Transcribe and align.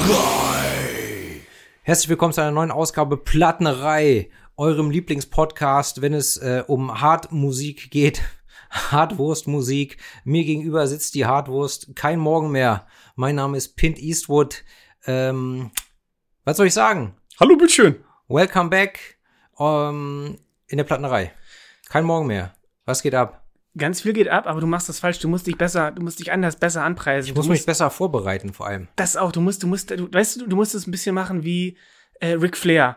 Plattenerei. 0.00 1.40
Herzlich 1.82 2.08
willkommen 2.08 2.32
zu 2.32 2.40
einer 2.40 2.50
neuen 2.50 2.70
Ausgabe 2.70 3.16
Plattenerei, 3.16 4.30
eurem 4.56 4.90
Lieblingspodcast, 4.90 6.00
wenn 6.00 6.14
es 6.14 6.36
äh, 6.38 6.64
um 6.66 7.00
Hartmusik 7.00 7.90
geht. 7.90 8.22
Hartwurstmusik. 8.70 9.98
Mir 10.24 10.44
gegenüber 10.44 10.86
sitzt 10.86 11.14
die 11.14 11.26
Hartwurst. 11.26 11.94
Kein 11.96 12.18
Morgen 12.18 12.50
mehr. 12.50 12.86
Mein 13.14 13.34
Name 13.34 13.56
ist 13.56 13.76
Pint 13.76 13.98
Eastwood. 13.98 14.64
Ähm, 15.06 15.70
was 16.44 16.56
soll 16.56 16.66
ich 16.66 16.74
sagen? 16.74 17.14
Hallo, 17.38 17.56
bitteschön. 17.56 18.02
Welcome 18.28 18.70
back 18.70 19.18
ähm, 19.58 20.38
in 20.68 20.78
der 20.78 20.84
Plattenerei. 20.84 21.32
Kein 21.88 22.04
Morgen 22.04 22.26
mehr. 22.26 22.54
Was 22.84 23.02
geht 23.02 23.14
ab? 23.14 23.39
Ganz 23.76 24.00
viel 24.00 24.12
geht 24.12 24.28
ab, 24.28 24.46
aber 24.46 24.60
du 24.60 24.66
machst 24.66 24.88
das 24.88 24.98
falsch. 24.98 25.20
Du 25.20 25.28
musst 25.28 25.46
dich 25.46 25.56
besser, 25.56 25.92
du 25.92 26.02
musst 26.02 26.18
dich 26.18 26.32
anders 26.32 26.56
besser 26.56 26.82
anpreisen. 26.82 27.28
Ich 27.30 27.36
muss 27.36 27.46
du 27.46 27.52
mich 27.52 27.64
besser 27.64 27.90
vorbereiten, 27.90 28.52
vor 28.52 28.66
allem. 28.66 28.88
Das 28.96 29.16
auch. 29.16 29.30
Du 29.30 29.40
musst, 29.40 29.62
du 29.62 29.68
musst, 29.68 29.90
du, 29.92 30.12
weißt 30.12 30.40
du, 30.40 30.46
du 30.48 30.56
musst 30.56 30.74
es 30.74 30.86
ein 30.86 30.90
bisschen 30.90 31.14
machen 31.14 31.44
wie 31.44 31.76
äh, 32.20 32.32
Ric 32.32 32.56
Flair. 32.56 32.96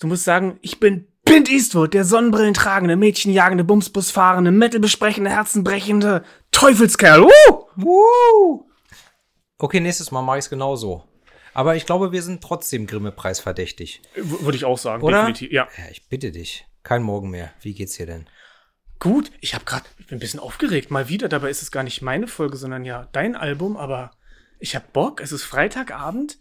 Du 0.00 0.08
musst 0.08 0.24
sagen, 0.24 0.58
ich 0.62 0.80
bin 0.80 1.06
Clint 1.24 1.50
Eastwood, 1.50 1.94
der 1.94 2.04
Sonnenbrillen 2.04 2.54
tragende, 2.54 2.96
Mädchenjagende, 2.96 3.62
Bumsbus 3.62 4.10
fahrende, 4.10 4.50
Metal 4.50 4.80
besprechende, 4.80 5.30
Herzenbrechende 5.30 6.24
Teufelskerl. 6.50 7.22
Uh! 7.22 7.30
Woo! 7.76 8.66
Okay, 9.58 9.80
nächstes 9.80 10.10
Mal 10.10 10.22
mache 10.22 10.38
ich 10.38 10.44
es 10.44 10.50
genauso. 10.50 11.04
Aber 11.54 11.76
ich 11.76 11.86
glaube, 11.86 12.12
wir 12.12 12.22
sind 12.22 12.42
trotzdem 12.42 12.86
Grimme-Preis 12.86 13.40
verdächtig. 13.40 14.00
W 14.14 14.44
würde 14.44 14.56
ich 14.56 14.64
auch 14.64 14.78
sagen, 14.78 15.02
Oder? 15.02 15.18
definitiv. 15.18 15.50
Ja. 15.52 15.68
Ja, 15.76 15.84
ich 15.90 16.08
bitte 16.08 16.30
dich. 16.30 16.66
Kein 16.82 17.02
Morgen 17.02 17.30
mehr. 17.30 17.50
Wie 17.60 17.74
geht's 17.74 17.96
dir 17.96 18.06
denn? 18.06 18.28
Gut, 18.98 19.30
ich 19.40 19.54
habe 19.54 19.64
gerade, 19.64 19.86
ich 19.98 20.06
bin 20.06 20.16
ein 20.16 20.20
bisschen 20.20 20.40
aufgeregt. 20.40 20.90
Mal 20.90 21.08
wieder, 21.08 21.28
dabei 21.28 21.50
ist 21.50 21.62
es 21.62 21.70
gar 21.70 21.84
nicht 21.84 22.02
meine 22.02 22.26
Folge, 22.26 22.56
sondern 22.56 22.84
ja 22.84 23.08
dein 23.12 23.36
Album, 23.36 23.76
aber 23.76 24.10
ich 24.58 24.74
habe 24.74 24.86
Bock. 24.92 25.20
Es 25.20 25.30
ist 25.30 25.44
Freitagabend. 25.44 26.38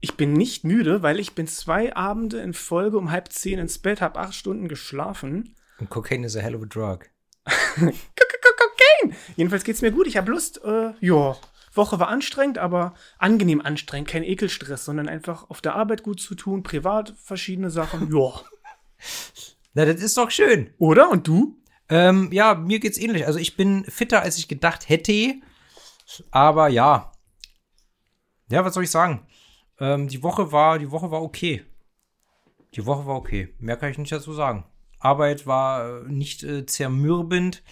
Ich 0.00 0.16
bin 0.16 0.32
nicht 0.32 0.64
müde, 0.64 1.02
weil 1.02 1.18
ich 1.18 1.34
bin 1.34 1.46
zwei 1.46 1.94
Abende 1.94 2.40
in 2.40 2.54
Folge 2.54 2.98
um 2.98 3.10
halb 3.10 3.32
zehn 3.32 3.58
ins 3.58 3.78
Bett, 3.78 4.00
habe 4.00 4.20
acht 4.20 4.34
Stunden 4.34 4.68
geschlafen. 4.68 5.56
Und 5.78 5.90
Cocaine 5.90 6.26
is 6.26 6.36
a 6.36 6.40
hell 6.40 6.54
of 6.54 6.62
a 6.62 6.66
drug. 6.66 7.08
Cocaine! 7.74 9.16
Jedenfalls 9.36 9.64
geht's 9.64 9.82
mir 9.82 9.92
gut. 9.92 10.06
Ich 10.06 10.16
habe 10.16 10.30
Lust. 10.30 10.62
Äh, 10.64 10.92
ja, 11.00 11.36
Woche 11.72 11.98
war 11.98 12.08
anstrengend, 12.08 12.58
aber 12.58 12.94
angenehm 13.18 13.60
anstrengend. 13.60 14.08
Kein 14.08 14.22
Ekelstress, 14.22 14.84
sondern 14.84 15.08
einfach 15.08 15.50
auf 15.50 15.60
der 15.60 15.74
Arbeit 15.74 16.02
gut 16.02 16.20
zu 16.20 16.34
tun, 16.34 16.62
privat 16.62 17.14
verschiedene 17.22 17.70
Sachen. 17.70 18.14
Ja. 18.14 18.40
Na, 19.74 19.84
das 19.84 20.00
ist 20.00 20.16
doch 20.16 20.30
schön. 20.30 20.74
Oder? 20.78 21.10
Und 21.10 21.26
du? 21.26 21.61
Ähm, 21.92 22.30
ja, 22.32 22.54
mir 22.54 22.80
geht's 22.80 22.96
ähnlich. 22.96 23.26
Also 23.26 23.38
ich 23.38 23.54
bin 23.54 23.84
fitter, 23.84 24.22
als 24.22 24.38
ich 24.38 24.48
gedacht 24.48 24.88
hätte. 24.88 25.34
Aber 26.30 26.68
ja. 26.68 27.12
Ja, 28.48 28.64
was 28.64 28.72
soll 28.72 28.84
ich 28.84 28.90
sagen? 28.90 29.26
Ähm, 29.78 30.08
die 30.08 30.22
Woche 30.22 30.52
war, 30.52 30.78
die 30.78 30.90
Woche 30.90 31.10
war 31.10 31.20
okay. 31.20 31.66
Die 32.74 32.86
Woche 32.86 33.04
war 33.06 33.16
okay. 33.16 33.54
Mehr 33.58 33.76
kann 33.76 33.90
ich 33.90 33.98
nicht 33.98 34.10
dazu 34.10 34.32
sagen. 34.32 34.64
Arbeit 35.00 35.46
war 35.46 36.06
äh, 36.06 36.08
nicht 36.08 36.42
äh, 36.44 36.64
zermürbend. 36.64 37.62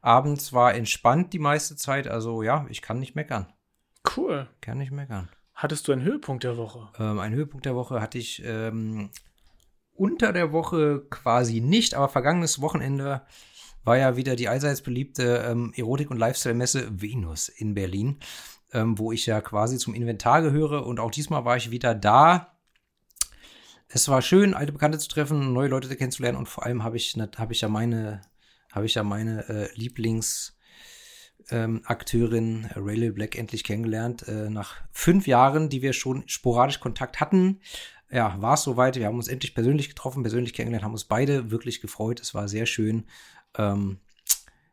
Abends 0.00 0.52
war 0.52 0.74
entspannt 0.74 1.32
die 1.32 1.40
meiste 1.40 1.74
Zeit. 1.74 2.06
Also 2.06 2.44
ja, 2.44 2.66
ich 2.68 2.82
kann 2.82 3.00
nicht 3.00 3.16
meckern. 3.16 3.52
Cool. 4.16 4.48
Kann 4.60 4.78
nicht 4.78 4.92
meckern. 4.92 5.28
Hattest 5.54 5.88
du 5.88 5.92
einen 5.92 6.02
Höhepunkt 6.02 6.44
der 6.44 6.56
Woche? 6.56 6.88
Ähm, 7.00 7.18
einen 7.18 7.34
Höhepunkt 7.34 7.66
der 7.66 7.74
Woche 7.74 8.00
hatte 8.00 8.18
ich 8.18 8.44
ähm, 8.44 9.10
unter 9.92 10.32
der 10.32 10.52
Woche 10.52 11.04
quasi 11.10 11.60
nicht, 11.60 11.94
aber 11.94 12.08
vergangenes 12.08 12.60
Wochenende 12.60 13.22
war 13.86 13.96
ja 13.96 14.16
wieder 14.16 14.36
die 14.36 14.48
allseits 14.48 14.82
beliebte 14.82 15.44
ähm, 15.48 15.72
Erotik- 15.76 16.10
und 16.10 16.18
Lifestyle-Messe 16.18 17.00
Venus 17.00 17.48
in 17.48 17.74
Berlin, 17.74 18.18
ähm, 18.72 18.98
wo 18.98 19.12
ich 19.12 19.26
ja 19.26 19.40
quasi 19.40 19.78
zum 19.78 19.94
Inventar 19.94 20.42
gehöre 20.42 20.84
und 20.86 21.00
auch 21.00 21.10
diesmal 21.10 21.44
war 21.44 21.56
ich 21.56 21.70
wieder 21.70 21.94
da. 21.94 22.58
Es 23.88 24.08
war 24.08 24.20
schön, 24.22 24.54
alte 24.54 24.72
Bekannte 24.72 24.98
zu 24.98 25.08
treffen, 25.08 25.52
neue 25.52 25.68
Leute 25.68 25.94
kennenzulernen 25.94 26.36
und 26.36 26.48
vor 26.48 26.66
allem 26.66 26.82
habe 26.82 26.96
ich, 26.96 27.16
hab 27.36 27.50
ich 27.52 27.60
ja 27.60 27.68
meine, 27.68 28.22
habe 28.72 28.86
ich 28.86 28.94
ja 28.94 29.04
meine 29.04 29.48
äh, 29.48 29.68
Lieblings- 29.74 30.52
ähm, 31.48 31.82
Akteurin 31.84 32.68
Rayleigh 32.74 33.12
Black 33.12 33.36
endlich 33.36 33.62
kennengelernt. 33.62 34.26
Äh, 34.26 34.50
nach 34.50 34.74
fünf 34.90 35.28
Jahren, 35.28 35.68
die 35.68 35.80
wir 35.80 35.92
schon 35.92 36.24
sporadisch 36.26 36.80
Kontakt 36.80 37.20
hatten, 37.20 37.60
ja, 38.10 38.40
war 38.40 38.54
es 38.54 38.62
soweit. 38.62 38.96
Wir 38.96 39.06
haben 39.06 39.16
uns 39.16 39.28
endlich 39.28 39.54
persönlich 39.54 39.88
getroffen, 39.88 40.22
persönlich 40.22 40.54
kennengelernt, 40.54 40.84
haben 40.84 40.92
uns 40.92 41.04
beide 41.04 41.50
wirklich 41.50 41.80
gefreut. 41.80 42.20
Es 42.20 42.34
war 42.34 42.48
sehr 42.48 42.66
schön. 42.66 43.04
Ähm, 43.56 43.98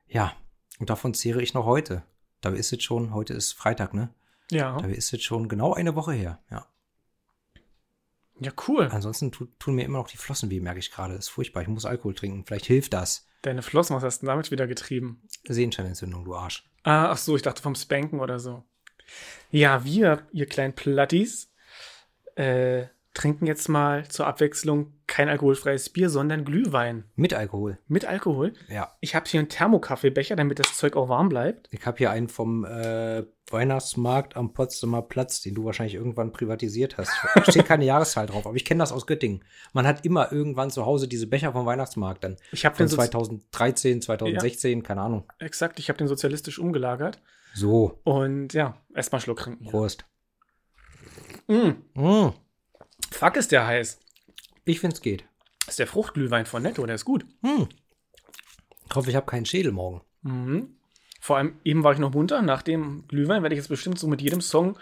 ja, 0.07 0.33
und 0.79 0.89
davon 0.89 1.13
zehre 1.13 1.41
ich 1.41 1.53
noch 1.53 1.66
heute. 1.66 2.03
Da 2.41 2.49
ist 2.49 2.71
jetzt 2.71 2.83
schon, 2.83 3.13
heute 3.13 3.33
ist 3.33 3.53
Freitag, 3.53 3.94
ne? 3.94 4.13
Ja. 4.51 4.77
Da 4.77 4.88
ist 4.88 5.11
jetzt 5.11 5.23
schon 5.23 5.47
genau 5.47 5.73
eine 5.73 5.95
Woche 5.95 6.13
her, 6.13 6.39
ja. 6.51 6.67
Ja, 8.39 8.51
cool. 8.67 8.89
Ansonsten 8.91 9.31
tu, 9.31 9.45
tun 9.59 9.75
mir 9.75 9.85
immer 9.85 9.99
noch 9.99 10.09
die 10.09 10.17
Flossen 10.17 10.49
weh, 10.49 10.59
merke 10.59 10.79
ich 10.79 10.91
gerade. 10.91 11.13
Ist 11.13 11.29
furchtbar. 11.29 11.61
Ich 11.61 11.67
muss 11.67 11.85
Alkohol 11.85 12.16
trinken. 12.16 12.43
Vielleicht 12.45 12.66
hilft 12.66 12.93
das. 12.93 13.27
Deine 13.43 13.61
Flossen, 13.61 13.95
was 13.95 14.03
hast 14.03 14.22
du 14.22 14.25
denn 14.25 14.33
damit 14.33 14.51
wieder 14.51 14.67
getrieben? 14.67 15.22
Sehenscheinentzündung, 15.47 16.25
du 16.25 16.35
Arsch. 16.35 16.69
Ah, 16.83 17.11
ach 17.11 17.17
so, 17.17 17.35
ich 17.35 17.41
dachte 17.41 17.61
vom 17.61 17.75
Spanken 17.75 18.19
oder 18.19 18.39
so. 18.39 18.63
Ja, 19.51 19.83
wir, 19.85 20.27
ihr 20.31 20.45
kleinen 20.45 20.73
Plattis, 20.73 21.51
äh, 22.35 22.85
trinken 23.13 23.46
jetzt 23.46 23.69
mal 23.69 24.07
zur 24.07 24.25
Abwechslung 24.25 24.94
kein 25.06 25.29
alkoholfreies 25.29 25.90
Bier, 25.90 26.09
sondern 26.09 26.46
Glühwein. 26.46 27.03
Mit 27.16 27.34
Alkohol. 27.34 27.78
Mit 27.88 28.06
Alkohol. 28.06 28.53
Ja. 28.69 28.96
Ich 29.01 29.13
habe 29.13 29.25
hier 29.29 29.40
einen 29.40 29.50
Thermokaffeebecher, 29.50 30.35
damit 30.35 30.57
das 30.59 30.75
Zeug 30.75 30.96
auch 30.96 31.09
warm 31.09 31.29
bleibt. 31.29 31.68
Ich 31.72 31.85
habe 31.85 31.97
hier 32.00 32.09
einen 32.09 32.28
vom 32.28 32.66
äh, 32.66 33.23
Weihnachtsmarkt 33.52 34.35
am 34.35 34.53
Potsdamer 34.53 35.03
Platz, 35.03 35.41
den 35.41 35.53
du 35.53 35.66
wahrscheinlich 35.66 35.94
irgendwann 35.94 36.31
privatisiert 36.31 36.97
hast. 36.97 37.12
Da 37.35 37.44
steht 37.44 37.66
keine 37.68 37.85
Jahreszahl 37.85 38.25
drauf, 38.25 38.47
aber 38.47 38.56
ich 38.56 38.66
kenne 38.66 38.79
das 38.79 38.91
aus 38.91 39.06
Göttingen. 39.06 39.44
Man 39.73 39.85
hat 39.85 40.06
immer 40.06 40.31
irgendwann 40.31 40.72
zu 40.72 40.85
Hause 40.85 41.07
diese 41.07 41.28
Becher 41.28 41.52
vom 41.52 41.68
Weihnachtsmarkt 41.68 42.23
dann. 42.23 42.38
Ich 42.52 42.66
habe 42.66 42.75
den 42.78 42.88
so 42.88 42.96
2013, 42.96 44.02
2016, 44.02 44.81
keine 44.81 45.02
Ahnung. 45.02 45.25
exakt, 45.38 45.78
ich 45.78 45.90
habe 45.90 45.97
den 45.97 46.07
sozialistisch 46.07 46.57
umgelagert. 46.57 47.22
So, 47.53 48.00
Und 48.03 48.53
ja, 48.53 48.78
erstmal 48.96 49.22
Schluck 49.22 49.38
trinken. 49.38 49.66
Prost. 49.66 50.06
Mm, 51.47 51.72
Mm, 51.94 52.29
fuck 53.13 53.35
ist 53.35 53.51
der 53.51 53.66
heiß. 53.66 54.00
ich 54.66 54.79
find's 54.79 55.01
geht. 55.01 55.25
Das 55.59 55.74
ist 55.74 55.79
der 55.79 55.88
Fruchtglühwein 55.88 56.46
von 56.46 56.62
Netto, 56.62 56.85
der 56.85 56.96
ist 56.96 57.06
gut. 57.06 57.25
Mm. 57.41 57.63
Ich 58.90 58.96
hoffe, 58.96 59.09
ich 59.09 59.16
habe 59.16 59.25
keinen 59.25 59.46
Schädel 59.46 59.72
morgen. 59.72 60.01
Mhm. 60.24 60.75
Vor 61.19 61.38
allem, 61.38 61.57
eben 61.63 61.84
war 61.84 61.94
ich 61.94 62.00
noch 62.00 62.13
munter. 62.13 62.41
Nach 62.41 62.62
dem 62.62 63.07
Glühwein 63.07 63.44
werde 63.44 63.56
ich 63.56 63.59
jetzt 63.59 63.69
bestimmt 63.69 63.97
so 63.97 64.07
mit 64.07 64.22
jedem 64.22 64.41
Song 64.41 64.78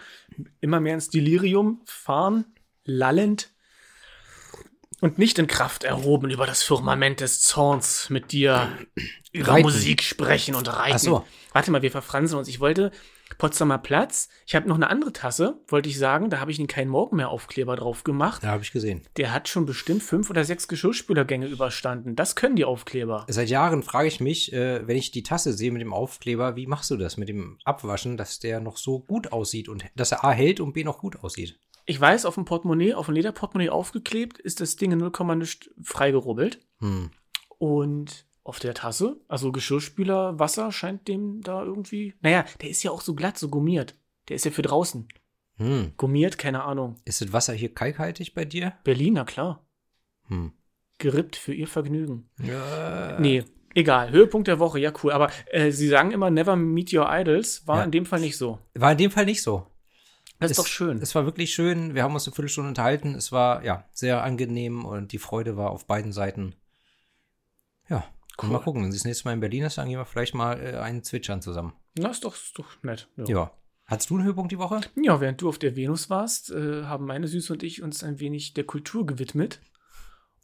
immer 0.60 0.80
mehr 0.80 0.94
ins 0.94 1.08
Delirium 1.08 1.80
fahren, 1.84 2.44
lallend 2.84 3.50
und 5.00 5.18
nicht 5.18 5.38
in 5.38 5.46
Kraft 5.46 5.84
erhoben 5.84 6.30
über 6.30 6.46
das 6.46 6.62
Firmament 6.62 7.20
des 7.20 7.40
Zorns 7.42 8.10
mit 8.10 8.32
dir 8.32 8.76
über 9.32 9.52
Reiten. 9.52 9.62
Musik 9.62 10.02
sprechen 10.02 10.54
und 10.54 10.66
reiten. 10.68 10.94
Ach 10.96 10.98
so. 10.98 11.26
Warte 11.52 11.70
mal, 11.70 11.82
wir 11.82 11.90
verfransen 11.90 12.38
uns. 12.38 12.48
Ich 12.48 12.60
wollte 12.60 12.90
Potsdamer 13.38 13.78
Platz. 13.78 14.28
Ich 14.46 14.54
habe 14.54 14.68
noch 14.68 14.76
eine 14.76 14.90
andere 14.90 15.12
Tasse, 15.12 15.60
wollte 15.68 15.88
ich 15.88 15.98
sagen. 15.98 16.30
Da 16.30 16.40
habe 16.40 16.50
ich 16.50 16.56
den 16.56 16.66
keinen 16.66 16.88
Morgen 16.88 17.16
mehr 17.16 17.30
Aufkleber 17.30 17.76
drauf 17.76 18.04
gemacht. 18.04 18.42
Ja, 18.42 18.50
habe 18.50 18.62
ich 18.62 18.72
gesehen. 18.72 19.02
Der 19.16 19.32
hat 19.32 19.48
schon 19.48 19.66
bestimmt 19.66 20.02
fünf 20.02 20.30
oder 20.30 20.44
sechs 20.44 20.68
Geschirrspülergänge 20.68 21.46
überstanden. 21.46 22.16
Das 22.16 22.36
können 22.36 22.56
die 22.56 22.64
Aufkleber. 22.64 23.26
Seit 23.28 23.48
Jahren 23.48 23.82
frage 23.82 24.08
ich 24.08 24.20
mich, 24.20 24.52
äh, 24.52 24.86
wenn 24.86 24.96
ich 24.96 25.10
die 25.10 25.22
Tasse 25.22 25.52
sehe 25.52 25.72
mit 25.72 25.82
dem 25.82 25.92
Aufkleber, 25.92 26.56
wie 26.56 26.66
machst 26.66 26.90
du 26.90 26.96
das 26.96 27.16
mit 27.16 27.28
dem 27.28 27.58
Abwaschen, 27.64 28.16
dass 28.16 28.38
der 28.38 28.60
noch 28.60 28.76
so 28.76 29.00
gut 29.00 29.32
aussieht 29.32 29.68
und 29.68 29.84
dass 29.96 30.12
er 30.12 30.24
A 30.24 30.32
hält 30.32 30.60
und 30.60 30.72
B 30.72 30.84
noch 30.84 30.98
gut 30.98 31.22
aussieht? 31.22 31.58
Ich 31.84 32.00
weiß, 32.00 32.26
auf 32.26 32.34
dem 32.34 32.44
Portemonnaie, 32.44 32.94
auf 32.94 33.06
dem 33.06 33.14
Lederportemonnaie 33.14 33.70
aufgeklebt, 33.70 34.38
ist 34.38 34.60
das 34.60 34.76
Ding 34.76 34.92
in 34.92 34.98
0, 34.98 35.36
nicht 35.36 35.70
freigerubbelt. 35.82 36.60
Hm. 36.78 37.10
Und 37.58 38.26
auf 38.44 38.58
der 38.58 38.74
Tasse, 38.74 39.20
also 39.28 39.52
Geschirrspüler, 39.52 40.38
Wasser 40.38 40.72
scheint 40.72 41.06
dem 41.08 41.42
da 41.42 41.62
irgendwie. 41.62 42.14
Naja, 42.22 42.44
der 42.60 42.70
ist 42.70 42.82
ja 42.82 42.90
auch 42.90 43.00
so 43.00 43.14
glatt, 43.14 43.38
so 43.38 43.48
gummiert. 43.48 43.94
Der 44.28 44.36
ist 44.36 44.44
ja 44.44 44.50
für 44.50 44.62
draußen. 44.62 45.06
Hm. 45.58 45.92
Gummiert, 45.96 46.38
keine 46.38 46.64
Ahnung. 46.64 46.96
Ist 47.04 47.20
das 47.20 47.32
Wasser 47.32 47.52
hier 47.52 47.72
kalkhaltig 47.74 48.34
bei 48.34 48.44
dir? 48.44 48.72
Berliner, 48.84 49.24
klar. 49.24 49.64
Hm. 50.28 50.52
Gerippt 50.98 51.36
für 51.36 51.52
ihr 51.54 51.66
Vergnügen. 51.68 52.28
Ja. 52.42 53.18
Nee, 53.20 53.44
egal. 53.74 54.10
Höhepunkt 54.10 54.48
der 54.48 54.58
Woche, 54.58 54.78
ja, 54.80 54.92
cool. 55.02 55.12
Aber 55.12 55.30
äh, 55.50 55.70
sie 55.70 55.88
sagen 55.88 56.10
immer, 56.10 56.30
never 56.30 56.56
meet 56.56 56.92
your 56.92 57.06
idols. 57.10 57.66
War 57.66 57.78
Ja. 57.78 57.84
in 57.84 57.90
dem 57.90 58.06
Fall 58.06 58.20
nicht 58.20 58.36
so. 58.38 58.58
War 58.74 58.92
in 58.92 58.98
dem 58.98 59.10
Fall 59.10 59.24
nicht 59.24 59.42
so. 59.42 59.66
Das 60.40 60.50
Es- 60.50 60.58
ist 60.58 60.64
doch 60.64 60.70
schön. 60.70 60.98
Es 60.98 61.14
war 61.14 61.24
wirklich 61.26 61.52
schön. 61.52 61.94
Wir 61.94 62.02
haben 62.02 62.14
uns 62.14 62.26
eine 62.26 62.34
Viertelstunde 62.34 62.68
unterhalten. 62.68 63.14
Es 63.14 63.30
war 63.30 63.64
ja 63.64 63.84
sehr 63.92 64.22
angenehm 64.24 64.84
und 64.84 65.12
die 65.12 65.18
Freude 65.18 65.56
war 65.56 65.70
auf 65.70 65.86
beiden 65.86 66.12
Seiten. 66.12 66.54
Ja, 68.40 68.44
Cool. 68.48 68.50
mal 68.50 68.58
gucken. 68.60 68.82
Wenn 68.82 68.92
sie 68.92 68.98
das 68.98 69.04
nächste 69.04 69.26
Mal 69.28 69.34
in 69.34 69.40
Berlin 69.40 69.64
ist, 69.64 69.78
dann 69.78 69.88
gehen 69.88 69.98
wir 69.98 70.04
vielleicht 70.06 70.34
mal 70.34 70.58
äh, 70.60 70.76
einen 70.78 71.02
zwitschern 71.02 71.42
zusammen. 71.42 71.74
Na, 71.98 72.08
ist 72.10 72.24
doch, 72.24 72.34
ist 72.34 72.58
doch 72.58 72.66
nett. 72.82 73.08
Ja. 73.28 73.52
Hattest 73.86 74.10
du 74.10 74.14
einen 74.16 74.24
Höhepunkt 74.24 74.50
die 74.52 74.58
Woche? 74.58 74.80
Ja, 75.02 75.20
während 75.20 75.40
du 75.42 75.48
auf 75.48 75.58
der 75.58 75.76
Venus 75.76 76.08
warst, 76.08 76.50
äh, 76.50 76.84
haben 76.84 77.04
meine 77.06 77.28
Süße 77.28 77.52
und 77.52 77.62
ich 77.62 77.82
uns 77.82 78.02
ein 78.02 78.20
wenig 78.20 78.54
der 78.54 78.64
Kultur 78.64 79.04
gewidmet 79.06 79.60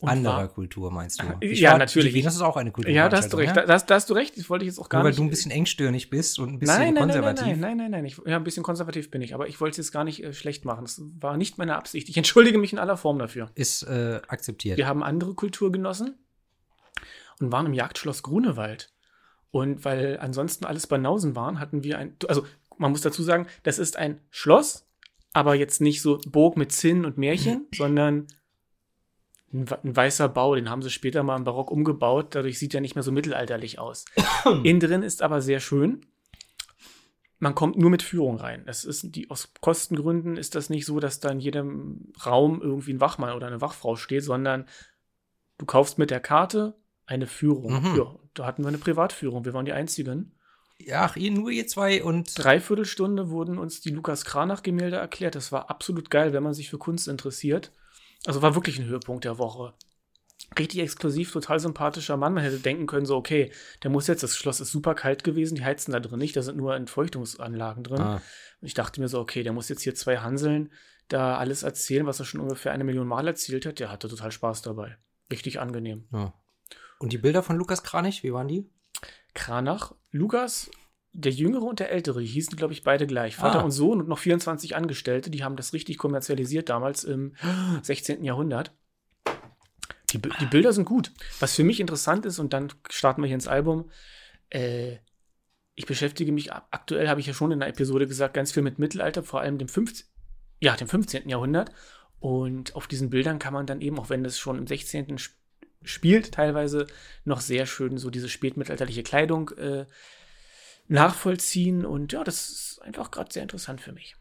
Anderer 0.01 0.37
war- 0.37 0.49
Kultur 0.49 0.93
meinst 0.93 1.21
du? 1.21 1.27
Ja, 1.47 1.73
war- 1.73 1.79
natürlich. 1.79 2.13
Die 2.13 2.21
Venus 2.21 2.35
ist 2.37 2.41
auch 2.43 2.57
eine 2.57 2.71
Kultur. 2.71 2.93
Ja, 2.93 3.09
da 3.09 3.17
hast 3.17 3.33
du 3.33 3.37
recht. 3.37 3.57
Da, 3.57 3.67
da, 3.67 3.79
da 3.79 3.95
hast 3.97 4.09
du 4.09 4.15
recht. 4.15 4.37
Das 4.39 4.49
wollte 4.49 4.65
ich 4.65 4.69
jetzt 4.69 4.79
auch 4.79 4.89
gar 4.89 4.99
Nur 5.01 5.05
weil 5.07 5.11
nicht. 5.11 5.19
du 5.19 5.25
ein 5.25 5.31
bisschen 5.31 5.51
engstirnig 5.51 6.09
bist 6.09 6.39
und 6.39 6.51
ein 6.51 6.59
bisschen 6.61 6.77
nein, 6.79 6.95
nein, 6.95 7.09
nein, 7.09 7.21
nein, 7.21 7.35
konservativ. 7.35 7.47
nein, 7.47 7.61
nein, 7.61 7.77
nein, 7.79 7.91
nein. 7.91 8.05
Ich, 8.05 8.21
ja, 8.25 8.37
ein 8.37 8.45
bisschen 8.45 8.63
konservativ 8.63 9.11
bin 9.11 9.23
ich, 9.23 9.35
aber 9.35 9.49
ich 9.49 9.61
wollte 9.61 9.73
es 9.73 9.77
jetzt 9.87 9.93
gar 9.93 10.05
nicht 10.05 10.23
äh, 10.23 10.33
schlecht 10.33 10.65
machen. 10.65 10.85
Das 10.85 11.03
war 11.19 11.37
nicht 11.37 11.59
meine 11.59 11.75
Absicht. 11.77 12.09
Ich 12.09 12.17
entschuldige 12.17 12.59
mich 12.59 12.73
in 12.73 12.79
aller 12.79 12.97
Form 12.97 13.19
dafür. 13.19 13.51
Ist 13.57 13.83
äh, 13.85 14.21
akzeptiert. 14.29 14.77
Wir 14.79 14.87
haben 14.87 15.03
andere 15.03 15.35
Kultur 15.35 15.73
genossen 15.73 16.17
und 17.41 17.53
waren 17.53 17.67
im 17.67 17.75
Jagdschloss 17.75 18.23
Grunewald. 18.23 18.93
Und 19.51 19.85
weil 19.85 20.19
ansonsten 20.21 20.65
alles 20.67 20.87
Banausen 20.87 21.35
waren, 21.35 21.59
hatten 21.59 21.83
wir 21.83 21.99
ein. 21.99 22.17
Also, 22.29 22.45
man 22.77 22.91
muss 22.91 23.01
dazu 23.01 23.23
sagen, 23.23 23.47
das 23.63 23.79
ist 23.79 23.97
ein 23.97 24.21
Schloss, 24.31 24.87
aber 25.33 25.55
jetzt 25.55 25.81
nicht 25.81 26.03
so 26.03 26.21
Burg 26.27 26.57
mit 26.57 26.73
Zinnen 26.73 27.05
und 27.05 27.19
Märchen, 27.19 27.67
sondern 27.75 28.27
ein 29.53 29.67
weißer 29.97 30.29
Bau. 30.29 30.55
Den 30.55 30.69
haben 30.69 30.83
sie 30.83 30.91
später 30.91 31.23
mal 31.23 31.37
im 31.37 31.45
Barock 31.45 31.71
umgebaut. 31.71 32.35
Dadurch 32.35 32.59
sieht 32.59 32.75
er 32.75 32.81
nicht 32.81 32.95
mehr 32.95 33.03
so 33.03 33.13
mittelalterlich 33.13 33.79
aus. 33.79 34.05
Innen 34.65 34.81
drin 34.81 35.03
ist 35.03 35.23
aber 35.23 35.41
sehr 35.41 35.61
schön. 35.61 36.03
Man 37.39 37.55
kommt 37.55 37.79
nur 37.79 37.89
mit 37.89 38.03
Führung 38.03 38.37
rein. 38.37 38.65
Es 38.67 38.85
ist 38.85 39.15
die, 39.15 39.31
aus 39.31 39.53
Kostengründen 39.61 40.37
ist 40.37 40.55
das 40.55 40.71
nicht 40.71 40.85
so, 40.85 40.99
dass 40.99 41.21
da 41.21 41.31
in 41.31 41.39
jedem 41.39 42.13
Raum 42.27 42.61
irgendwie 42.61 42.93
ein 42.93 43.01
Wachmann 43.01 43.35
oder 43.35 43.47
eine 43.47 43.61
Wachfrau 43.61 43.97
steht, 43.97 44.25
sondern 44.25 44.67
du 45.57 45.65
kaufst 45.65 45.99
mit 45.99 46.11
der 46.11 46.21
Karte 46.21 46.75
eine 47.09 47.27
Führung. 47.27 47.83
Mhm. 47.83 47.97
Ja, 47.97 48.15
da 48.35 48.47
hatten 48.47 48.63
wir 48.63 48.69
eine 48.69 48.79
Privatführung. 48.79 49.45
Wir 49.45 49.55
waren 49.55 49.65
die 49.65 49.73
einzigen. 49.73 50.35
Ach, 50.93 51.17
ihr, 51.17 51.33
nur 51.33 51.51
ihr 51.51 51.67
zwei 51.67 52.05
und 52.05 52.39
Dreiviertelstunde 52.39 53.31
wurden 53.31 53.59
uns 53.59 53.81
die 53.81 53.91
Lukas 53.91 54.25
Kranach-Gemälde 54.25 54.97
erklärt. 54.97 55.35
Das 55.35 55.51
war 55.51 55.71
absolut 55.71 56.11
geil, 56.11 56.33
wenn 56.33 56.43
man 56.43 56.55
sich 56.55 56.71
für 56.71 56.79
Kunst 56.79 57.09
interessiert. 57.09 57.73
Also 58.27 58.43
war 58.43 58.55
wirklich 58.55 58.79
ein 58.79 58.87
Höhepunkt 58.87 59.25
der 59.25 59.39
Woche. 59.39 59.75
Richtig 60.57 60.81
exklusiv, 60.81 61.33
total 61.33 61.59
sympathischer 61.59 62.17
Mann. 62.17 62.35
Man 62.35 62.45
hätte 62.45 62.61
denken 62.61 62.87
können, 62.87 63.07
so, 63.07 63.17
okay, 63.17 63.51
der 63.83 63.91
muss 63.91 64.07
jetzt, 64.07 64.23
das 64.23 64.37
Schloss 64.37 64.61
ist 64.61 64.71
super 64.71 64.95
kalt 64.95 65.25
gewesen, 65.25 65.57
die 65.57 65.65
heizen 65.65 65.93
da 65.93 66.01
drin 66.01 66.19
nicht, 66.19 66.37
da 66.37 66.43
sind 66.43 66.57
nur 66.57 66.77
Entfeuchtungsanlagen 66.77 67.83
drin. 67.83 68.01
Ah. 68.01 68.23
Und 68.61 68.67
ich 68.67 68.75
dachte 68.75 69.01
mir 69.01 69.09
so, 69.09 69.19
okay, 69.19 69.43
der 69.43 69.53
muss 69.53 69.69
jetzt 69.69 69.83
hier 69.83 69.95
zwei 69.95 70.19
Hanseln 70.19 70.73
da 71.09 71.39
alles 71.39 71.65
erzählen, 71.65 72.07
was 72.07 72.21
er 72.21 72.25
schon 72.25 72.41
ungefähr 72.41 72.73
eine 72.73 72.85
Million 72.85 73.07
Mal 73.07 73.27
erzählt 73.27 73.67
hat. 73.67 73.79
Der 73.79 73.91
hatte 73.91 74.09
total 74.09 74.31
Spaß 74.31 74.63
dabei. 74.63 74.97
Richtig 75.31 75.59
angenehm. 75.61 76.07
Ja. 76.13 76.33
Und 76.99 77.13
die 77.13 77.19
Bilder 77.19 77.43
von 77.43 77.57
Lukas 77.57 77.83
Kranich, 77.83 78.23
wie 78.23 78.33
waren 78.33 78.49
die? 78.49 78.67
Kranach, 79.35 79.95
Lukas, 80.11 80.71
der 81.13 81.33
Jüngere 81.33 81.63
und 81.63 81.79
der 81.81 81.91
Ältere, 81.91 82.21
die 82.21 82.27
hießen, 82.27 82.57
glaube 82.57 82.73
ich, 82.73 82.83
beide 82.83 83.07
gleich. 83.07 83.37
Vater 83.37 83.61
Ah. 83.61 83.63
und 83.63 83.71
Sohn 83.71 84.01
und 84.01 84.09
noch 84.09 84.19
24 84.19 84.75
Angestellte, 84.77 85.31
die 85.31 85.45
haben 85.45 85.57
das 85.57 85.73
richtig 85.73 85.99
kommerzialisiert 85.99 86.69
damals 86.69 87.05
im 87.05 87.35
16. 87.83 88.25
Jahrhundert. 88.25 88.73
Die, 90.13 90.19
die 90.21 90.47
Bilder 90.47 90.73
sind 90.73 90.87
gut. 90.87 91.13
Was 91.39 91.55
für 91.55 91.65
mich 91.65 91.81
interessant 91.81 92.25
ist, 92.27 92.39
und 92.39 92.53
dann 92.53 92.73
starten 92.89 93.23
wir 93.23 93.27
hier 93.27 93.35
ins 93.35 93.49
Album, 93.49 93.91
äh, 94.51 94.97
ich 95.75 95.87
beschäftige 95.87 96.33
mich, 96.33 96.53
ak- 96.53 96.67
aktuell 96.71 97.09
habe 97.09 97.21
ich 97.21 97.27
ja 97.27 97.35
schon 97.35 97.53
in 97.53 97.61
der 97.61 97.69
Episode 97.69 98.07
gesagt, 98.09 98.35
ganz 98.35 98.51
viel 98.53 98.63
mit 98.63 98.79
Mittelalter, 98.79 99.23
vor 99.23 99.41
allem 99.41 99.59
dem 99.59 99.69
15. 99.69 100.07
Ja, 100.61 100.75
dem 100.77 100.89
15. 100.89 101.29
Jahrhundert. 101.29 101.71
Und 102.21 102.75
auf 102.75 102.89
diesen 102.89 103.11
Bildern 103.11 103.39
kann 103.39 103.53
man 103.55 103.67
dann 103.67 103.81
eben, 103.81 103.99
auch 104.01 104.09
wenn 104.11 104.25
das 104.25 104.39
schon 104.39 104.59
im 104.59 104.67
16. 104.67 105.19
sp- 105.83 105.89
spielt, 105.89 106.33
teilweise 106.33 106.87
noch 107.25 107.41
sehr 107.41 107.67
schön 107.67 107.99
so 107.99 108.11
diese 108.11 108.29
spätmittelalterliche 108.29 109.03
Kleidung 109.03 109.51
äh, 109.51 109.87
nachvollziehen. 110.89 111.85
Und 111.85 112.13
ja, 112.13 112.25
das 112.25 112.49
ist 112.49 112.83
einfach 112.83 113.11
gerade 113.11 113.33
sehr 113.33 113.43
interessant 113.43 113.81
für 113.81 113.93
mich. 113.93 114.17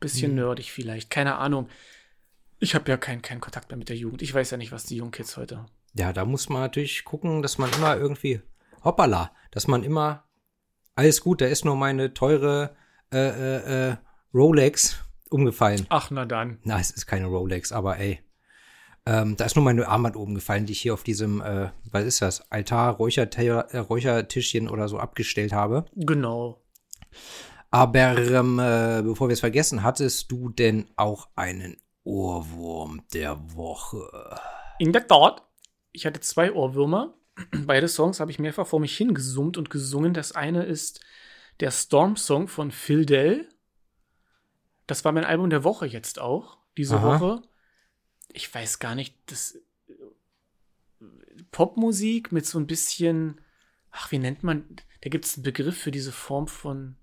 Bisschen 0.00 0.30
Hm. 0.30 0.36
nerdig 0.36 0.72
vielleicht, 0.72 1.10
keine 1.10 1.36
Ahnung. 1.36 1.68
Ich 2.58 2.74
habe 2.74 2.90
ja 2.90 2.96
keinen 2.96 3.22
keinen 3.22 3.40
Kontakt 3.40 3.70
mehr 3.70 3.78
mit 3.78 3.88
der 3.88 3.96
Jugend. 3.96 4.22
Ich 4.22 4.34
weiß 4.34 4.50
ja 4.50 4.56
nicht, 4.56 4.72
was 4.72 4.84
die 4.84 4.96
jungen 4.96 5.12
Kids 5.12 5.36
heute. 5.36 5.66
Ja, 5.94 6.12
da 6.12 6.24
muss 6.24 6.48
man 6.48 6.60
natürlich 6.62 7.04
gucken, 7.04 7.42
dass 7.42 7.58
man 7.58 7.70
immer 7.72 7.96
irgendwie, 7.96 8.40
hoppala, 8.84 9.34
dass 9.50 9.66
man 9.66 9.82
immer, 9.82 10.28
alles 10.94 11.20
gut, 11.22 11.40
da 11.40 11.46
ist 11.46 11.64
nur 11.64 11.76
meine 11.76 12.12
teure 12.14 12.76
äh, 13.12 13.18
äh, 13.18 13.88
äh, 13.90 13.96
Rolex 14.34 14.98
umgefallen. 15.30 15.86
Ach, 15.88 16.10
na 16.10 16.26
dann. 16.26 16.58
Na, 16.64 16.78
es 16.78 16.90
ist 16.90 17.06
keine 17.06 17.26
Rolex, 17.26 17.72
aber 17.72 17.98
ey. 17.98 18.20
Ähm, 19.06 19.36
da 19.36 19.46
ist 19.46 19.56
nur 19.56 19.64
meine 19.64 19.88
Armband 19.88 20.16
oben 20.16 20.34
gefallen, 20.34 20.66
die 20.66 20.72
ich 20.72 20.80
hier 20.80 20.94
auf 20.94 21.02
diesem, 21.02 21.40
äh, 21.40 21.70
was 21.90 22.04
ist 22.04 22.22
das, 22.22 22.50
Altar, 22.50 22.98
äh, 23.00 23.78
Räuchertischchen 23.78 24.68
oder 24.68 24.88
so 24.88 24.98
abgestellt 24.98 25.52
habe. 25.52 25.86
Genau. 25.96 26.62
Aber 27.70 28.18
ähm, 28.18 28.58
äh, 28.58 29.02
bevor 29.02 29.28
wir 29.28 29.32
es 29.32 29.40
vergessen, 29.40 29.82
hattest 29.82 30.30
du 30.30 30.48
denn 30.48 30.88
auch 30.96 31.28
einen 31.36 31.76
Ohrwurm 32.04 33.02
der 33.14 33.38
Woche? 33.54 34.08
In 34.78 34.92
der 34.92 35.06
Tat, 35.06 35.42
ich 35.92 36.04
hatte 36.04 36.20
zwei 36.20 36.52
Ohrwürmer. 36.52 37.14
Beide 37.66 37.88
Songs 37.88 38.20
habe 38.20 38.30
ich 38.30 38.38
mehrfach 38.38 38.66
vor 38.66 38.80
mich 38.80 38.96
hingesummt 38.96 39.56
und 39.56 39.70
gesungen. 39.70 40.14
Das 40.14 40.32
eine 40.32 40.64
ist 40.64 41.00
der 41.60 41.70
Storm-Song 41.70 42.48
von 42.48 42.70
Phil 42.70 43.06
Dell. 43.06 43.48
Das 44.86 45.04
war 45.04 45.12
mein 45.12 45.24
Album 45.24 45.50
der 45.50 45.62
Woche 45.62 45.86
jetzt 45.86 46.18
auch, 46.18 46.58
diese 46.76 46.96
Aha. 46.96 47.20
Woche. 47.20 47.42
Ich 48.32 48.52
weiß 48.52 48.78
gar 48.78 48.94
nicht, 48.94 49.14
das 49.26 49.58
äh, 49.88 51.04
Popmusik 51.50 52.32
mit 52.32 52.46
so 52.46 52.58
ein 52.58 52.66
bisschen, 52.66 53.40
ach, 53.90 54.10
wie 54.10 54.18
nennt 54.18 54.42
man, 54.42 54.64
da 55.02 55.10
gibt 55.10 55.24
es 55.24 55.36
einen 55.36 55.44
Begriff 55.44 55.76
für 55.76 55.90
diese 55.90 56.12
Form 56.12 56.46
von 56.48 56.96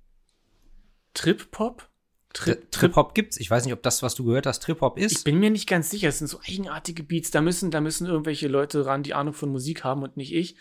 Trip-Pop? 1.13 1.89
Trip, 2.33 2.71
Trip-Hop 2.71 3.15
gibt's. 3.15 3.38
Ich 3.38 3.50
weiß 3.50 3.65
nicht, 3.65 3.74
ob 3.74 3.81
das, 3.81 4.03
was 4.03 4.13
du 4.13 4.24
gehört 4.25 4.45
hast, 4.45 4.62
Trip-Hop 4.62 4.97
ich 4.97 5.06
ist. 5.06 5.24
bin 5.24 5.39
mir 5.39 5.50
nicht 5.50 5.68
ganz 5.68 5.89
sicher. 5.89 6.09
Es 6.09 6.19
sind 6.19 6.27
so 6.27 6.39
eigenartige 6.47 7.01
Beats. 7.03 7.31
Da 7.31 7.41
müssen, 7.41 7.71
da 7.71 7.81
müssen 7.81 8.06
irgendwelche 8.06 8.47
Leute 8.47 8.85
ran, 8.85 9.01
die 9.01 9.15
Ahnung 9.15 9.33
von 9.33 9.50
Musik 9.50 9.83
haben 9.83 10.03
und 10.03 10.18
nicht 10.18 10.33
ich. 10.33 10.56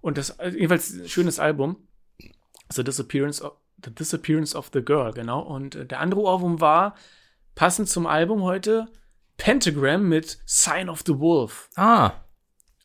Und 0.00 0.18
das, 0.18 0.38
also 0.38 0.56
jedenfalls 0.56 0.92
ein 0.92 1.08
schönes 1.08 1.40
Album. 1.40 1.88
The 2.72 2.84
Disappearance 2.84 3.42
of, 3.42 3.54
The 3.84 3.92
Disappearance 3.92 4.54
of 4.54 4.70
the 4.72 4.82
Girl, 4.82 5.12
genau. 5.12 5.40
Und 5.40 5.74
äh, 5.74 5.86
der 5.86 6.00
andere 6.00 6.20
Ohrwurm 6.20 6.60
war, 6.60 6.94
passend 7.54 7.88
zum 7.88 8.06
Album 8.06 8.42
heute, 8.42 8.86
Pentagram 9.40 10.06
mit 10.06 10.38
Sign 10.44 10.90
of 10.90 11.02
the 11.06 11.18
Wolf. 11.18 11.70
Ah, 11.74 12.12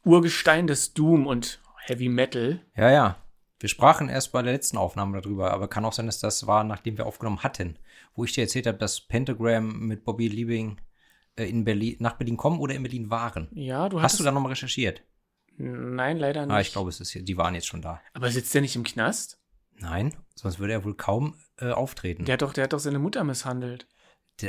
Urgestein 0.06 0.68
des 0.68 0.94
Doom 0.94 1.28
und 1.28 1.60
Heavy 1.86 2.10
Metal. 2.10 2.62
ja, 2.76 2.90
ja. 2.90 3.18
Wir 3.60 3.70
sprachen 3.70 4.10
erst 4.10 4.32
bei 4.34 4.42
der 4.42 4.52
letzten 4.54 4.78
Aufnahme 4.78 5.20
darüber, 5.22 5.52
aber 5.52 5.68
kann 5.70 5.86
auch 5.86 5.94
sein, 5.94 6.06
dass 6.06 6.20
das 6.20 6.46
war, 6.46 6.64
nachdem 6.66 6.98
wir 6.98 7.06
aufgenommen 7.06 7.42
hatten. 7.42 7.80
Wo 8.14 8.26
ich 8.26 8.34
dir 8.34 8.42
erzählt 8.42 8.68
habe, 8.68 8.78
dass 8.78 9.02
Pentagram 9.02 9.80
mit 9.80 10.04
Bobby 10.04 10.28
Liebing 10.28 10.80
äh, 11.36 11.46
in 11.46 11.64
Berlin, 11.64 11.96
nach 12.00 12.14
Berlin 12.14 12.36
kommen 12.38 12.60
oder 12.60 12.76
in 12.76 12.84
Berlin 12.84 13.10
waren. 13.10 13.48
Ja, 13.54 13.88
du 13.90 13.98
Hast 14.02 14.14
hast 14.14 14.20
du 14.20 14.24
da 14.24 14.32
nochmal 14.32 14.52
recherchiert? 14.52 15.02
Nein, 15.58 16.18
leider 16.18 16.46
nicht. 16.46 16.54
Ah, 16.54 16.60
ich 16.60 16.74
glaube, 16.74 16.90
es 16.90 17.00
ist 17.00 17.12
hier. 17.12 17.24
Die 17.24 17.38
waren 17.38 17.56
jetzt 17.56 17.68
schon 17.68 17.82
da. 17.82 18.02
Aber 18.14 18.30
sitzt 18.30 18.54
der 18.54 18.62
nicht 18.62 18.76
im 18.76 18.84
Knast? 18.84 19.40
Nein, 19.80 20.14
sonst 20.36 20.60
würde 20.60 20.74
er 20.74 20.84
wohl 20.84 20.96
kaum 20.96 21.36
äh, 21.58 21.72
auftreten. 21.72 22.26
Der 22.26 22.34
hat 22.34 22.42
doch, 22.42 22.54
der 22.54 22.66
hat 22.66 22.74
doch 22.74 22.80
seine 22.80 23.00
Mutter 23.00 23.24
misshandelt. 23.24 23.88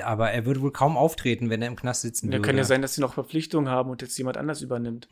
Aber 0.04 0.30
er 0.32 0.44
würde 0.46 0.60
wohl 0.62 0.72
kaum 0.72 0.96
auftreten, 0.96 1.48
wenn 1.48 1.62
er 1.62 1.68
im 1.68 1.76
Knast 1.76 2.02
sitzen 2.02 2.28
würde. 2.28 2.42
kann 2.42 2.56
ja 2.56 2.64
sein, 2.64 2.82
dass 2.82 2.94
sie 2.94 3.00
noch 3.00 3.14
Verpflichtungen 3.14 3.68
haben 3.70 3.90
und 3.90 4.02
jetzt 4.02 4.16
jemand 4.18 4.36
anders 4.36 4.60
übernimmt. 4.62 5.08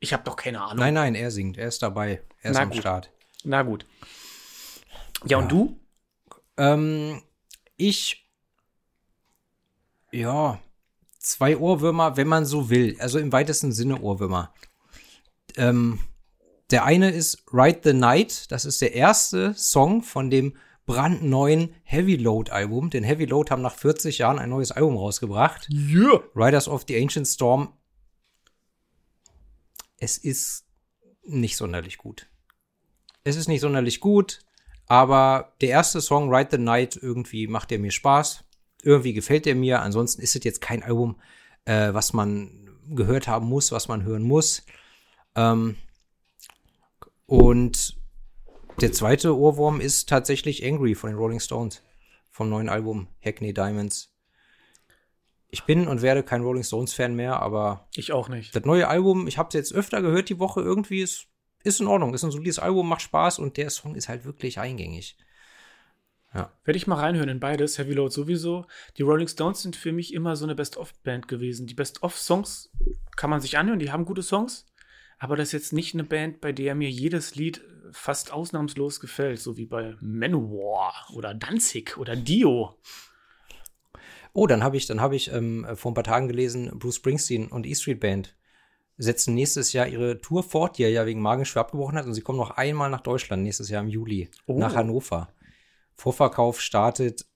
Ich 0.00 0.12
habe 0.12 0.22
doch 0.24 0.36
keine 0.36 0.60
Ahnung. 0.60 0.78
Nein, 0.78 0.94
nein, 0.94 1.14
er 1.14 1.30
singt. 1.30 1.58
Er 1.58 1.68
ist 1.68 1.82
dabei. 1.82 2.22
Er 2.40 2.50
ist 2.52 2.56
Na 2.56 2.62
am 2.62 2.70
gut. 2.70 2.78
Start. 2.78 3.10
Na 3.44 3.62
gut. 3.62 3.86
Ja, 5.26 5.38
und 5.38 5.44
Ja. 5.44 5.48
du? 5.48 5.80
Ähm, 6.56 7.22
ich, 7.76 8.28
ja, 10.10 10.60
zwei 11.18 11.56
Ohrwürmer, 11.56 12.16
wenn 12.16 12.28
man 12.28 12.44
so 12.44 12.70
will. 12.70 12.96
Also 13.00 13.18
im 13.18 13.32
weitesten 13.32 13.72
Sinne 13.72 14.00
Ohrwürmer. 14.00 14.52
Ähm, 15.56 16.00
der 16.70 16.84
eine 16.84 17.10
ist 17.10 17.44
Ride 17.52 17.80
the 17.84 17.92
Night. 17.92 18.50
Das 18.50 18.64
ist 18.64 18.80
der 18.80 18.94
erste 18.94 19.54
Song 19.54 20.02
von 20.02 20.30
dem 20.30 20.56
brandneuen 20.86 21.74
Heavy 21.84 22.16
Load 22.16 22.50
Album. 22.50 22.90
Denn 22.90 23.04
Heavy 23.04 23.24
Load 23.24 23.50
haben 23.50 23.62
nach 23.62 23.74
40 23.74 24.18
Jahren 24.18 24.38
ein 24.38 24.50
neues 24.50 24.72
Album 24.72 24.96
rausgebracht. 24.96 25.68
Ja. 25.70 26.20
Riders 26.34 26.68
of 26.68 26.84
the 26.88 27.00
Ancient 27.00 27.26
Storm. 27.26 27.72
Es 29.98 30.18
ist 30.18 30.66
nicht 31.24 31.56
sonderlich 31.56 31.98
gut. 31.98 32.28
Es 33.24 33.36
ist 33.36 33.48
nicht 33.48 33.60
sonderlich 33.60 34.00
gut, 34.00 34.40
aber 34.86 35.54
der 35.60 35.68
erste 35.68 36.00
Song, 36.00 36.34
Ride 36.34 36.48
the 36.52 36.58
Night, 36.58 36.98
irgendwie 37.00 37.46
macht 37.46 37.70
er 37.70 37.78
mir 37.78 37.92
Spaß. 37.92 38.44
Irgendwie 38.82 39.12
gefällt 39.12 39.46
er 39.46 39.54
mir. 39.54 39.80
Ansonsten 39.80 40.22
ist 40.22 40.34
es 40.34 40.42
jetzt 40.42 40.60
kein 40.60 40.82
Album, 40.82 41.20
äh, 41.64 41.94
was 41.94 42.12
man 42.12 42.68
gehört 42.88 43.28
haben 43.28 43.46
muss, 43.46 43.70
was 43.70 43.86
man 43.86 44.02
hören 44.02 44.24
muss. 44.24 44.64
Ähm, 45.36 45.76
und 47.26 47.96
der 48.80 48.92
zweite 48.92 49.36
Ohrwurm 49.36 49.80
ist 49.80 50.08
tatsächlich 50.08 50.64
Angry 50.64 50.94
von 50.94 51.10
den 51.10 51.18
Rolling 51.18 51.40
Stones. 51.40 51.82
Vom 52.30 52.48
neuen 52.48 52.68
Album 52.68 53.08
Hackney 53.24 53.52
Diamonds. 53.52 54.14
Ich 55.48 55.64
bin 55.64 55.86
und 55.86 56.00
werde 56.00 56.22
kein 56.22 56.42
Rolling 56.42 56.62
Stones 56.64 56.94
Fan 56.94 57.14
mehr, 57.14 57.40
aber 57.40 57.86
Ich 57.94 58.12
auch 58.12 58.30
nicht. 58.30 58.56
das 58.56 58.64
neue 58.64 58.88
Album, 58.88 59.26
ich 59.26 59.36
habe 59.36 59.48
es 59.48 59.54
jetzt 59.54 59.74
öfter 59.74 60.00
gehört 60.00 60.30
die 60.30 60.38
Woche, 60.38 60.62
irgendwie 60.62 61.02
ist, 61.02 61.26
ist 61.62 61.80
in 61.80 61.86
Ordnung. 61.86 62.14
Ist 62.14 62.24
ein 62.24 62.30
solides 62.30 62.58
Album, 62.58 62.88
macht 62.88 63.02
Spaß 63.02 63.38
und 63.38 63.58
der 63.58 63.68
Song 63.68 63.94
ist 63.94 64.08
halt 64.08 64.24
wirklich 64.24 64.58
eingängig. 64.58 65.18
Ja. 66.34 66.50
Werde 66.64 66.78
ich 66.78 66.86
mal 66.86 66.98
reinhören 66.98 67.28
in 67.28 67.40
beides. 67.40 67.76
Heavy 67.76 67.92
Load 67.92 68.14
sowieso. 68.14 68.64
Die 68.96 69.02
Rolling 69.02 69.28
Stones 69.28 69.60
sind 69.60 69.76
für 69.76 69.92
mich 69.92 70.14
immer 70.14 70.34
so 70.36 70.46
eine 70.46 70.54
Best-of-Band 70.54 71.28
gewesen. 71.28 71.66
Die 71.66 71.74
Best-of-Songs 71.74 72.70
kann 73.16 73.28
man 73.28 73.42
sich 73.42 73.58
anhören, 73.58 73.78
die 73.78 73.92
haben 73.92 74.06
gute 74.06 74.22
Songs. 74.22 74.66
Aber 75.18 75.36
das 75.36 75.48
ist 75.48 75.52
jetzt 75.52 75.72
nicht 75.74 75.92
eine 75.92 76.04
Band, 76.04 76.40
bei 76.40 76.52
der 76.52 76.74
mir 76.74 76.90
jedes 76.90 77.34
Lied 77.34 77.60
fast 77.92 78.32
ausnahmslos 78.32 79.00
gefällt, 79.00 79.40
so 79.40 79.56
wie 79.56 79.66
bei 79.66 79.96
Manowar 80.00 80.94
oder 81.14 81.34
Danzig 81.34 81.96
oder 81.98 82.16
Dio. 82.16 82.76
Oh, 84.32 84.46
dann 84.46 84.64
habe 84.64 84.76
ich, 84.76 84.86
dann 84.86 85.00
habe 85.00 85.14
ich 85.16 85.30
ähm, 85.32 85.66
vor 85.74 85.90
ein 85.90 85.94
paar 85.94 86.04
Tagen 86.04 86.28
gelesen, 86.28 86.78
Bruce 86.78 86.96
Springsteen 86.96 87.48
und 87.48 87.66
E 87.66 87.74
Street 87.74 88.00
Band 88.00 88.34
setzen 88.98 89.34
nächstes 89.34 89.72
Jahr 89.72 89.88
ihre 89.88 90.20
Tour 90.20 90.42
fort, 90.42 90.78
die 90.78 90.84
er 90.84 90.90
ja 90.90 91.06
wegen 91.06 91.20
Magenschwer 91.20 91.62
abgebrochen 91.62 91.96
hat, 91.98 92.06
und 92.06 92.14
sie 92.14 92.20
kommen 92.20 92.38
noch 92.38 92.50
einmal 92.52 92.90
nach 92.90 93.00
Deutschland 93.00 93.42
nächstes 93.42 93.68
Jahr 93.68 93.82
im 93.82 93.88
Juli 93.88 94.30
Oh. 94.46 94.58
nach 94.58 94.74
Hannover. 94.74 95.32
Vorverkauf 95.94 96.60
startet 96.60 97.26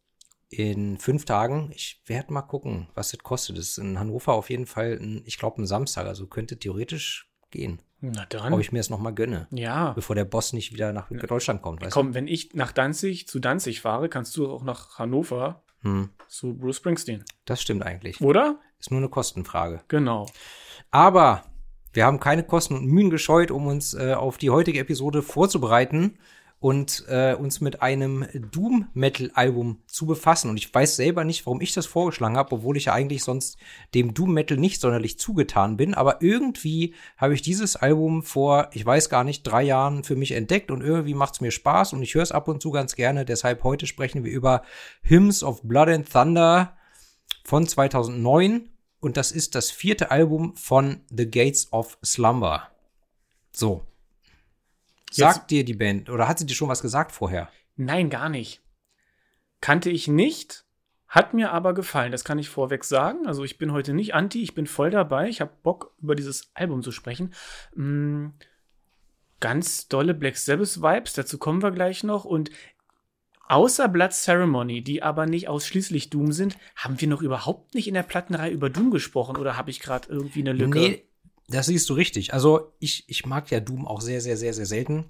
in 0.49 0.99
fünf 0.99 1.25
Tagen. 1.25 1.71
Ich 1.75 2.03
werde 2.07 2.33
mal 2.33 2.43
gucken, 2.43 2.89
was 2.95 3.11
das 3.11 3.21
kostet. 3.21 3.59
Das 3.59 3.71
ist 3.71 3.79
in 3.79 3.99
Hannover 3.99 4.35
auf 4.35 4.49
jeden 4.49 4.67
Fall, 4.67 4.99
ein, 5.01 5.23
ich 5.25 5.39
glaube, 5.39 5.61
ein 5.61 5.67
Samstag, 5.67 6.07
also 6.07 6.27
könnte 6.27 6.59
theoretisch 6.59 7.31
gehen, 7.51 7.81
Na 8.01 8.23
ob 8.23 8.29
dann. 8.31 8.61
ich 8.61 8.73
mir 8.73 8.79
das 8.79 8.91
noch 8.91 8.99
mal 9.01 9.13
gönne, 9.13 9.47
Ja. 9.51 9.93
bevor 9.93 10.15
der 10.15 10.25
Boss 10.25 10.53
nicht 10.53 10.73
wieder 10.73 10.93
nach 10.93 11.09
Deutschland 11.11 11.63
kommt. 11.63 11.81
Weißt 11.83 11.93
Komm, 11.93 12.15
wenn 12.15 12.29
ich 12.29 12.55
nach 12.55 12.73
Danzig 12.73 13.27
zu 13.27 13.39
Danzig 13.41 13.81
fahre, 13.81 14.09
kannst 14.09 14.37
du 14.37 14.51
auch 14.51 14.63
nach 14.63 14.99
Hannover 14.99 15.63
du? 15.83 15.89
Hm, 15.89 16.11
zu 16.29 16.55
Bruce 16.55 16.77
Springsteen. 16.77 17.25
das 17.45 17.63
stimmt 17.63 17.83
eigentlich. 17.85 18.21
Oder? 18.21 18.59
Ist 18.79 18.91
nur 18.91 18.99
eine 19.01 19.09
Kostenfrage. 19.09 19.81
Genau. 19.89 20.27
Aber 20.91 21.45
wir 21.93 22.05
haben 22.05 22.21
keine 22.21 22.45
Kosten 22.45 22.75
und 22.75 22.87
Mühen 22.87 23.09
gescheut, 23.11 23.51
um 23.51 23.67
uns 23.67 23.95
äh, 23.95 24.13
auf 24.15 24.37
die 24.39 24.51
heutige 24.51 24.79
Episode 24.81 25.23
vorzubereiten 25.23 26.19
und 26.59 27.05
äh, 27.09 27.35
uns 27.35 27.61
mit 27.61 27.83
einem 27.83 28.27
Doom-Metal-Album 28.33 29.83
zu 29.87 30.07
befassen. 30.07 30.51
Und 30.51 30.57
ich 30.57 30.73
weiß 30.73 30.97
selber 30.97 31.25
nicht, 31.25 31.45
warum 31.45 31.61
ich 31.61 31.75
das 31.75 31.85
vorgeschlagen 31.85 32.37
habe, 32.37 32.57
obwohl 32.57 32.77
ich 32.77 32.87
ja 32.87 32.95
eigentlich 32.95 33.23
sonst 33.25 33.59
dem 33.95 34.15
Doom-Metal 34.15 34.57
nicht 34.57 34.81
sonderlich 34.81 35.19
zugetan 35.19 35.77
bin. 35.77 35.93
Aber 35.93 36.23
irgendwie 36.23 36.95
habe 37.19 37.35
ich 37.35 37.43
dieses 37.43 37.77
Album 37.77 38.23
vor, 38.23 38.71
ich 38.73 38.87
weiß 38.87 39.11
gar 39.11 39.23
nicht, 39.23 39.43
drei 39.43 39.63
Jahren 39.63 40.03
für 40.03 40.17
mich 40.17 40.33
entdeckt 40.33 40.71
und 40.71 40.81
irgendwie 40.81 41.15
macht 41.15 41.35
es 41.35 41.41
mir 41.41 41.51
Spaß 41.51 41.93
und 41.93 42.03
ich 42.03 42.15
höre 42.15 42.23
es 42.23 42.33
ab 42.33 42.49
und 42.49 42.63
zu 42.63 42.71
ganz 42.71 42.97
gerne. 42.97 43.27
Deshalb 43.27 43.63
heute 43.63 43.87
sprechen 43.87 44.25
wir 44.25 44.33
über 44.33 44.63
Hymns 45.03 45.43
of 45.43 45.63
Blood 45.63 45.89
and 45.89 46.11
Thunder 46.11 46.77
von 47.45 47.67
2009 47.67 48.71
und 49.01 49.17
das 49.19 49.31
ist 49.31 49.55
das 49.55 49.71
vierte 49.71 50.11
Album 50.11 50.57
von 50.57 51.03
The 51.11 51.31
Gates 51.31 51.71
of 51.73 51.99
Slumber. 52.03 52.71
So. 53.53 53.85
Sagt 55.17 55.51
dir 55.51 55.65
die 55.65 55.75
Band 55.75 56.11
oder 56.11 56.29
hat 56.29 56.39
sie 56.39 56.47
dir 56.47 56.55
schon 56.55 56.69
was 56.69 56.83
gesagt 56.83 57.13
vorher? 57.13 57.49
Nein, 57.77 58.11
gar 58.11 58.29
nicht. 58.29 58.63
Kannte 59.61 59.91
ich 59.91 60.09
nicht, 60.09 60.65
hat 61.09 61.35
mir 61.35 61.53
aber 61.53 61.75
gefallen. 61.75 62.13
Das 62.13 62.25
kann 62.25 62.39
ich 62.39 62.49
vorweg 62.49 62.85
sagen. 62.85 63.27
Also 63.27 63.45
ich 63.45 63.59
bin 63.59 63.73
heute 63.73 63.95
nicht 63.95 64.15
anti, 64.15 64.43
ich 64.43 64.55
bin 64.55 64.67
voll 64.67 64.91
dabei. 64.91 65.29
Ich 65.29 65.41
habe 65.41 65.53
Bock, 65.63 65.95
über 66.03 66.15
dieses 66.15 66.51
Album 66.55 66.83
zu 66.83 66.93
sprechen. 66.93 67.33
Mm, 67.75 68.29
ganz 69.41 69.89
dolle 69.89 70.15
Black 70.15 70.37
Sabbath-Vibes, 70.37 71.15
dazu 71.15 71.39
kommen 71.39 71.63
wir 71.63 71.71
gleich 71.71 72.03
noch. 72.03 72.25
Und 72.25 72.51
außer 73.49 73.89
Blood 73.89 74.13
Ceremony, 74.13 74.83
die 74.83 75.03
aber 75.03 75.27
nicht 75.27 75.49
ausschließlich 75.49 76.11
Doom 76.11 76.33
sind, 76.33 76.59
haben 76.75 77.01
wir 77.01 77.09
noch 77.09 77.23
überhaupt 77.23 77.75
nicht 77.75 77.89
in 77.89 77.95
der 77.95 78.03
Plattenreihe 78.03 78.53
über 78.53 78.69
Doom 78.71 78.91
gesprochen. 78.91 79.37
Oder 79.37 79.57
habe 79.57 79.71
ich 79.71 79.81
gerade 79.81 80.09
irgendwie 80.09 80.41
eine 80.41 80.53
Lücke? 80.53 80.79
Nee, 80.79 81.09
das 81.49 81.67
siehst 81.67 81.89
du 81.89 81.95
richtig. 81.95 82.35
Also 82.35 82.73
ich, 82.79 83.05
ich 83.09 83.27
mag 83.27 83.51
ja 83.51 83.61
Doom 83.61 83.87
auch 83.87 84.01
sehr, 84.01 84.21
sehr, 84.21 84.37
sehr, 84.37 84.55
sehr 84.55 84.67
selten. 84.67 85.05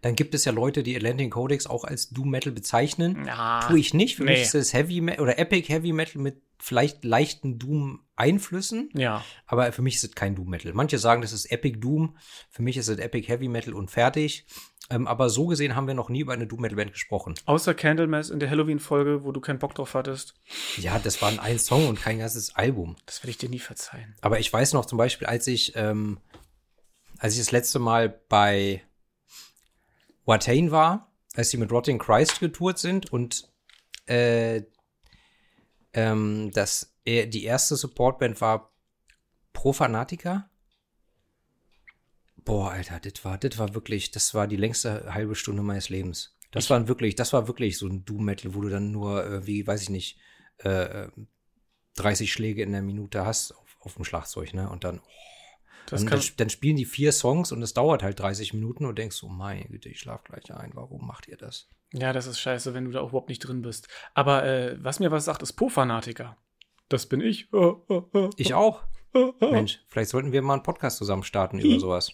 Dann 0.00 0.14
gibt 0.14 0.34
es 0.34 0.44
ja 0.44 0.52
Leute, 0.52 0.82
die 0.82 0.96
Atlantic 0.96 1.32
Codex 1.32 1.66
auch 1.66 1.84
als 1.84 2.10
Doom 2.10 2.30
Metal 2.30 2.52
bezeichnen. 2.52 3.24
Ja, 3.26 3.60
Tue 3.66 3.80
ich 3.80 3.94
nicht. 3.94 4.16
Für 4.16 4.24
nee. 4.24 4.32
mich 4.32 4.42
ist 4.42 4.54
es 4.54 4.72
Heavy 4.72 5.00
Metal 5.00 5.22
oder 5.22 5.38
Epic 5.38 5.68
Heavy 5.72 5.92
Metal 5.92 6.22
mit 6.22 6.40
vielleicht 6.58 7.04
leichten 7.04 7.58
Doom-Einflüssen. 7.58 8.90
Ja, 8.94 9.24
Aber 9.46 9.72
für 9.72 9.82
mich 9.82 9.96
ist 9.96 10.04
es 10.04 10.14
kein 10.14 10.34
Doom 10.34 10.48
Metal. 10.48 10.72
Manche 10.72 10.98
sagen, 10.98 11.22
das 11.22 11.32
ist 11.32 11.50
Epic 11.52 11.78
Doom. 11.78 12.16
Für 12.50 12.62
mich 12.62 12.76
ist 12.76 12.88
es 12.88 12.98
Epic 12.98 13.28
Heavy 13.28 13.48
Metal 13.48 13.74
und 13.74 13.90
fertig. 13.90 14.46
Ähm, 14.90 15.06
aber 15.06 15.28
so 15.28 15.46
gesehen 15.46 15.76
haben 15.76 15.86
wir 15.86 15.94
noch 15.94 16.08
nie 16.08 16.20
über 16.20 16.32
eine 16.32 16.46
Doom 16.46 16.62
Metal 16.62 16.76
Band 16.76 16.92
gesprochen. 16.92 17.34
außer 17.44 17.74
Candlemass 17.74 18.30
in 18.30 18.40
der 18.40 18.48
Halloween-Folge, 18.48 19.22
wo 19.22 19.32
du 19.32 19.40
keinen 19.40 19.58
Bock 19.58 19.74
drauf 19.74 19.94
hattest. 19.94 20.34
Ja, 20.78 20.98
das 20.98 21.20
war 21.20 21.38
ein 21.40 21.58
Song 21.58 21.88
und 21.88 22.00
kein 22.00 22.18
ganzes 22.18 22.56
Album. 22.56 22.96
Das 23.04 23.22
werde 23.22 23.30
ich 23.30 23.38
dir 23.38 23.50
nie 23.50 23.58
verzeihen. 23.58 24.16
Aber 24.22 24.40
ich 24.40 24.50
weiß 24.52 24.72
noch 24.72 24.86
zum 24.86 24.96
Beispiel, 24.98 25.26
als 25.26 25.46
ich, 25.46 25.76
ähm, 25.76 26.18
als 27.18 27.34
ich 27.34 27.40
das 27.40 27.52
letzte 27.52 27.78
Mal 27.78 28.08
bei 28.28 28.82
Watain 30.24 30.70
war, 30.70 31.12
als 31.34 31.50
sie 31.50 31.56
mit 31.58 31.70
Rotting 31.70 31.98
Christ 31.98 32.40
getourt 32.40 32.78
sind 32.78 33.12
und 33.12 33.48
äh, 34.06 34.62
ähm, 35.98 36.52
das, 36.52 36.94
äh, 37.04 37.26
die 37.26 37.42
erste 37.44 37.74
Supportband 37.74 38.40
war 38.40 38.72
Profanatica. 39.52 40.48
Boah, 42.36 42.70
Alter, 42.70 43.00
das 43.00 43.24
war, 43.24 43.36
das 43.36 43.58
war 43.58 43.74
wirklich, 43.74 44.12
das 44.12 44.32
war 44.32 44.46
die 44.46 44.56
längste 44.56 45.12
halbe 45.12 45.34
Stunde 45.34 45.62
meines 45.62 45.88
Lebens. 45.88 46.36
Das 46.52 46.70
war 46.70 46.86
wirklich, 46.86 47.16
das 47.16 47.32
war 47.32 47.48
wirklich 47.48 47.76
so 47.78 47.88
ein 47.88 48.04
Doom-Metal, 48.04 48.54
wo 48.54 48.60
du 48.60 48.68
dann 48.68 48.92
nur, 48.92 49.26
äh, 49.26 49.46
wie, 49.46 49.66
weiß 49.66 49.82
ich 49.82 49.90
nicht, 49.90 50.18
äh, 50.64 51.04
äh, 51.04 51.10
30 51.96 52.32
Schläge 52.32 52.62
in 52.62 52.72
der 52.72 52.82
Minute 52.82 53.26
hast 53.26 53.52
auf, 53.52 53.76
auf 53.80 53.94
dem 53.94 54.04
Schlagzeug, 54.04 54.54
ne? 54.54 54.70
Und 54.70 54.84
dann, 54.84 55.00
Das 55.90 56.04
dann, 56.04 56.20
dann, 56.36 56.50
spielen 56.50 56.76
die 56.76 56.84
vier 56.84 57.12
Songs 57.12 57.50
und 57.52 57.62
es 57.62 57.72
dauert 57.74 58.02
halt 58.02 58.18
30 58.20 58.52
Minuten 58.54 58.84
und 58.84 58.98
denkst, 58.98 59.22
oh 59.22 59.28
meine 59.28 59.64
Güte, 59.64 59.88
ich 59.88 60.00
schlaf 60.00 60.22
gleich 60.24 60.52
ein. 60.52 60.70
Warum 60.74 61.06
macht 61.06 61.28
ihr 61.28 61.36
das? 61.36 61.68
ja, 61.92 62.12
das 62.12 62.26
ist 62.26 62.38
scheiße, 62.38 62.74
wenn 62.74 62.84
du 62.84 62.90
da 62.90 63.00
auch 63.00 63.08
überhaupt 63.10 63.30
nicht 63.30 63.38
drin 63.40 63.62
bist. 63.62 63.88
Aber 64.12 64.44
äh, 64.44 64.76
was 64.82 65.00
mir 65.00 65.10
was 65.10 65.24
sagt, 65.24 65.40
ist 65.42 65.54
Po-Fanatiker. 65.54 66.36
Das 66.90 67.06
bin 67.06 67.20
ich. 67.20 67.48
Ich 68.36 68.52
auch. 68.54 68.82
Mensch, 69.40 69.80
vielleicht 69.88 70.10
sollten 70.10 70.32
wir 70.32 70.42
mal 70.42 70.52
einen 70.54 70.62
Podcast 70.62 70.98
zusammen 70.98 71.22
starten 71.22 71.58
über 71.58 71.80
sowas. 71.80 72.12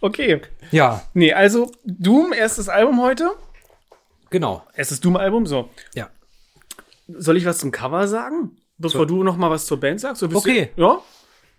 Okay. 0.00 0.40
Ja, 0.70 1.02
Nee, 1.14 1.32
also 1.32 1.70
Doom, 1.84 2.32
erstes 2.32 2.68
Album 2.68 3.00
heute. 3.02 3.30
genau. 4.30 4.64
Erstes 4.74 5.00
Doom-Album, 5.00 5.46
so. 5.46 5.68
Ja. 5.94 6.08
Soll 7.08 7.36
ich 7.36 7.44
was 7.44 7.58
zum 7.58 7.70
Cover 7.70 8.06
sagen? 8.08 8.56
Bevor 8.78 9.00
So. 9.00 9.04
du 9.06 9.24
noch 9.24 9.36
mal 9.36 9.50
was 9.50 9.66
zur 9.66 9.78
Band 9.80 10.00
sagst? 10.00 10.20
So 10.20 10.26
Okay. 10.34 10.70
Du, 10.76 10.82
ja? 10.82 11.02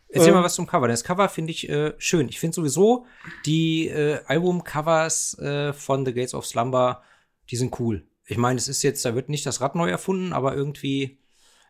Erzähl 0.10 0.30
Ähm. 0.30 0.36
mal 0.36 0.44
was 0.44 0.56
zum 0.56 0.68
Cover. 0.68 0.88
Das 0.88 1.04
Cover 1.04 1.30
finde 1.30 1.52
ich 1.52 1.70
äh, 1.70 1.94
schön. 1.98 2.30
Ich 2.30 2.40
finde 2.40 2.56
sowieso 2.56 3.06
die 3.46 3.88
äh, 3.88 4.20
Albumcovers 4.26 5.38
äh, 5.40 5.74
von 5.74 6.06
The 6.06 6.14
Gates 6.14 6.34
of 6.34 6.46
Slumber, 6.46 7.04
die 7.50 7.56
sind 7.56 7.80
cool. 7.80 8.08
Ich 8.26 8.38
meine, 8.38 8.58
es 8.58 8.68
ist 8.68 8.84
jetzt, 8.84 9.06
da 9.06 9.16
wird 9.16 9.30
nicht 9.30 9.46
das 9.46 9.62
Rad 9.62 9.76
neu 9.76 9.90
erfunden, 9.90 10.34
aber 10.34 10.56
irgendwie, 10.56 11.20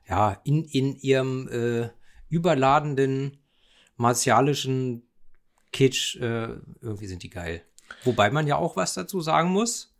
ja, 0.08 0.40
in, 0.44 0.64
in 0.66 0.96
ihrem 0.96 1.48
äh, 1.50 1.90
überladenden 2.30 3.38
martialischen 3.96 5.04
Kitsch, 5.72 6.16
äh, 6.16 6.56
irgendwie 6.82 7.08
sind 7.08 7.24
die 7.24 7.30
geil. 7.30 7.64
Wobei 8.04 8.30
man 8.30 8.48
ja 8.48 8.56
auch 8.56 8.76
was 8.76 8.94
dazu 8.94 9.22
sagen 9.22 9.50
muss. 9.50 9.96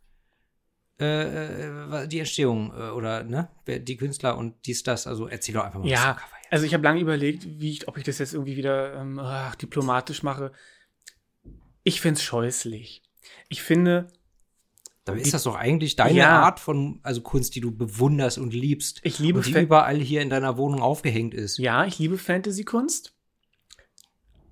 Äh, 0.98 2.02
äh, 2.02 2.08
die 2.08 2.18
Entstehung 2.18 2.72
äh, 2.76 2.90
oder 2.90 3.22
ne, 3.24 3.48
die 3.66 3.96
Künstler 3.96 4.36
und 4.36 4.66
dies, 4.66 4.82
das, 4.82 5.06
also 5.06 5.28
erzähl 5.28 5.54
doch 5.54 5.64
einfach 5.64 5.78
mal 5.78 5.86
was 5.86 5.92
Ja, 5.92 6.10
jetzt. 6.10 6.20
Also 6.50 6.66
ich 6.66 6.74
habe 6.74 6.84
lange 6.84 7.00
überlegt, 7.00 7.46
wie 7.60 7.70
ich, 7.70 7.88
ob 7.88 7.96
ich 7.96 8.04
das 8.04 8.18
jetzt 8.18 8.34
irgendwie 8.34 8.56
wieder 8.56 8.94
ähm, 8.94 9.18
ach, 9.18 9.54
diplomatisch 9.54 10.22
mache. 10.22 10.52
Ich 11.84 12.00
find's 12.00 12.22
scheußlich. 12.22 13.02
Ich 13.48 13.62
finde, 13.62 14.08
Dabei 15.04 15.20
ist 15.20 15.32
das 15.32 15.44
doch 15.44 15.54
eigentlich 15.56 15.96
deine 15.96 16.18
Ja. 16.18 16.42
Art 16.42 16.60
von 16.60 17.00
also 17.02 17.20
Kunst, 17.22 17.54
die 17.54 17.60
du 17.60 17.70
bewunderst 17.74 18.38
und 18.38 18.52
liebst. 18.52 19.00
Ich 19.02 19.18
liebe 19.18 19.38
und 19.38 19.46
die 19.46 19.52
Fan- 19.54 19.64
überall 19.64 19.96
hier 19.98 20.20
in 20.20 20.30
deiner 20.30 20.56
Wohnung 20.58 20.82
aufgehängt 20.82 21.32
ist. 21.34 21.58
ja, 21.58 21.84
ich 21.86 21.98
liebe 21.98 22.18
Fantasy-Kunst, 22.18 23.14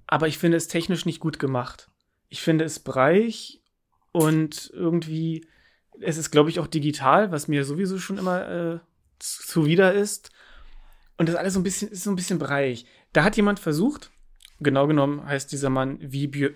aber 0.07 0.27
ich 0.29 0.39
finde 0.39 0.57
es 0.57 0.69
technisch 0.69 1.05
nicht 1.05 1.21
gut 1.21 1.39
gemacht. 1.39 1.91
Ich 2.29 2.41
finde 2.43 2.65
es 2.65 2.79
breich 2.81 3.61
und 4.13 4.71
irgendwie, 4.73 5.47
es 6.01 6.17
ist, 6.17 6.31
glaube 6.31 6.51
ich, 6.51 6.61
auch 6.61 6.67
digital, 6.67 7.31
was 7.31 7.49
mir 7.49 7.65
sowieso 7.65 7.99
schon 7.99 8.19
immer 8.19 8.49
äh, 8.49 8.79
zu- 9.19 9.47
zuwider 9.47 9.93
ist. 9.93 10.31
Und 11.19 11.29
das 11.29 11.37
alles 11.37 11.55
so 11.55 11.61
ein 11.61 11.65
bisschen, 11.65 11.89
ist 11.91 12.05
so 12.05 12.11
ein 12.11 12.17
bisschen 12.17 12.39
breich. 12.39 12.87
Da 13.13 13.25
hat 13.25 13.37
jemand 13.37 13.59
versucht, 13.61 14.11
genau 14.61 14.87
genommen 14.87 15.25
heißt 15.27 15.51
dieser 15.53 15.69
Mann 15.71 15.99
wie, 16.01 16.27
Björ, 16.29 16.51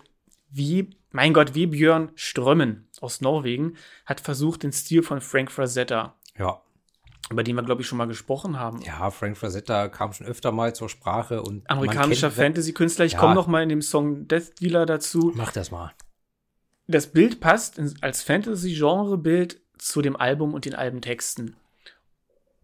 wie 0.51 0.91
mein 1.11 1.35
Gott, 1.35 1.55
wie 1.55 1.67
Björn 1.67 2.11
Strömmen 2.15 2.89
aus 3.01 3.21
Norwegen, 3.21 3.77
hat 4.07 4.21
versucht, 4.21 4.63
den 4.63 4.73
Stil 4.73 5.03
von 5.03 5.21
Frank 5.21 5.51
Frazetta, 5.51 6.15
Ja. 6.39 6.63
über 7.31 7.43
den 7.43 7.57
wir, 7.57 7.63
glaube 7.65 7.83
ich, 7.83 7.89
schon 7.89 7.99
mal 7.99 8.07
gesprochen 8.07 8.59
haben, 8.59 8.81
Ja, 8.83 9.11
Frank 9.11 9.37
Frazetta 9.37 9.89
kam 9.89 10.13
schon 10.13 10.27
öfter 10.27 10.53
mal 10.53 10.75
zur 10.75 10.89
Sprache 10.89 11.43
und 11.43 11.69
amerikanischer 11.69 12.31
Fantasy-Künstler. 12.31 13.05
Ich 13.05 13.13
Ja. 13.15 13.19
komme 13.19 13.35
noch 13.35 13.47
mal 13.49 13.63
in 13.63 13.69
dem 13.69 13.83
Song 13.83 14.29
Death 14.29 14.61
Dealer 14.61 14.87
dazu. 14.87 15.33
Mach 15.35 15.53
das 15.53 15.71
mal. 15.71 15.93
Das 16.87 17.09
Bild 17.09 17.41
passt 17.41 17.81
als 18.01 18.23
Fantasy-Genre-Bild 18.23 19.61
zu 19.79 20.03
dem 20.03 20.17
Album 20.17 20.55
und 20.55 20.65
den 20.65 20.75
Albentexten. 20.75 21.57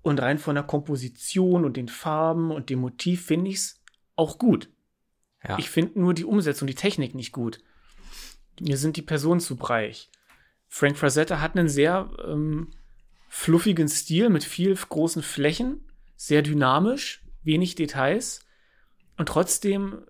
Und 0.08 0.20
rein 0.20 0.38
von 0.38 0.54
der 0.54 0.64
Komposition 0.64 1.66
und 1.66 1.76
den 1.76 1.88
Farben 1.88 2.50
und 2.50 2.70
dem 2.70 2.78
Motiv 2.78 3.26
finde 3.26 3.50
ich 3.50 3.56
es 3.56 3.80
auch 4.16 4.38
gut. 4.38 4.70
Ja. 5.46 5.58
Ich 5.58 5.68
finde 5.68 6.00
nur 6.00 6.14
die 6.14 6.24
Umsetzung, 6.24 6.66
die 6.66 6.74
Technik 6.74 7.14
nicht 7.14 7.30
gut. 7.30 7.60
Mir 8.58 8.78
sind 8.78 8.96
die 8.96 9.02
Personen 9.02 9.40
zu 9.40 9.56
breich. 9.56 10.10
Frank 10.66 10.96
Frazetta 10.96 11.42
hat 11.42 11.58
einen 11.58 11.68
sehr 11.68 12.10
ähm, 12.26 12.70
fluffigen 13.28 13.86
Stil 13.86 14.30
mit 14.30 14.44
viel 14.44 14.74
großen 14.74 15.22
Flächen, 15.22 15.84
sehr 16.16 16.40
dynamisch, 16.40 17.22
wenig 17.42 17.74
Details 17.74 18.40
und 19.18 19.28
trotzdem 19.28 20.06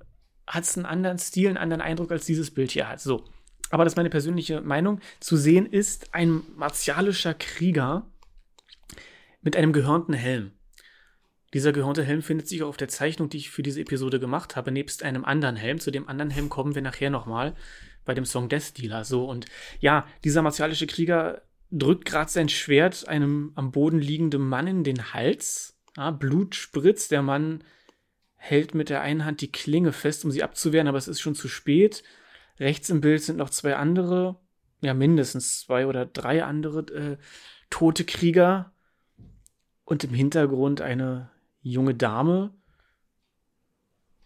hat 0.46 0.62
es 0.62 0.76
einen 0.76 0.86
anderen 0.86 1.18
Stil, 1.18 1.48
einen 1.48 1.56
anderen 1.56 1.82
Eindruck, 1.82 2.12
als 2.12 2.24
dieses 2.24 2.52
Bild 2.52 2.70
hier 2.70 2.88
hat. 2.88 3.00
So. 3.00 3.24
Aber 3.70 3.82
das 3.82 3.94
ist 3.94 3.96
meine 3.96 4.10
persönliche 4.10 4.60
Meinung. 4.60 5.00
Zu 5.18 5.36
sehen 5.36 5.66
ist 5.66 6.14
ein 6.14 6.42
martialischer 6.54 7.34
Krieger 7.34 8.06
mit 9.48 9.56
einem 9.56 9.72
gehörnten 9.72 10.12
Helm. 10.12 10.50
Dieser 11.54 11.72
gehörnte 11.72 12.04
Helm 12.04 12.20
findet 12.20 12.48
sich 12.48 12.62
auch 12.62 12.68
auf 12.68 12.76
der 12.76 12.88
Zeichnung, 12.88 13.30
die 13.30 13.38
ich 13.38 13.48
für 13.48 13.62
diese 13.62 13.80
Episode 13.80 14.20
gemacht 14.20 14.56
habe, 14.56 14.70
nebst 14.70 15.02
einem 15.02 15.24
anderen 15.24 15.56
Helm. 15.56 15.80
Zu 15.80 15.90
dem 15.90 16.06
anderen 16.06 16.28
Helm 16.28 16.50
kommen 16.50 16.74
wir 16.74 16.82
nachher 16.82 17.08
nochmal 17.08 17.54
bei 18.04 18.12
dem 18.12 18.26
Song 18.26 18.50
Death 18.50 18.76
Dealer. 18.76 19.06
So, 19.06 19.24
und 19.24 19.46
ja, 19.80 20.06
dieser 20.22 20.42
martialische 20.42 20.86
Krieger 20.86 21.40
drückt 21.70 22.04
gerade 22.04 22.30
sein 22.30 22.50
Schwert 22.50 23.08
einem 23.08 23.52
am 23.54 23.72
Boden 23.72 24.00
liegenden 24.00 24.46
Mann 24.46 24.66
in 24.66 24.84
den 24.84 25.14
Hals. 25.14 25.78
Ja, 25.96 26.10
Blut 26.10 26.54
spritzt, 26.54 27.10
der 27.10 27.22
Mann 27.22 27.64
hält 28.36 28.74
mit 28.74 28.90
der 28.90 29.00
einen 29.00 29.24
Hand 29.24 29.40
die 29.40 29.50
Klinge 29.50 29.92
fest, 29.92 30.26
um 30.26 30.30
sie 30.30 30.42
abzuwehren, 30.42 30.88
aber 30.88 30.98
es 30.98 31.08
ist 31.08 31.20
schon 31.20 31.34
zu 31.34 31.48
spät. 31.48 32.04
Rechts 32.60 32.90
im 32.90 33.00
Bild 33.00 33.22
sind 33.22 33.38
noch 33.38 33.48
zwei 33.48 33.76
andere, 33.76 34.38
ja, 34.82 34.92
mindestens 34.92 35.60
zwei 35.60 35.86
oder 35.86 36.04
drei 36.04 36.44
andere 36.44 36.80
äh, 36.92 37.16
tote 37.70 38.04
Krieger. 38.04 38.74
Und 39.88 40.04
im 40.04 40.12
Hintergrund 40.12 40.82
eine 40.82 41.30
junge 41.62 41.94
Dame, 41.94 42.52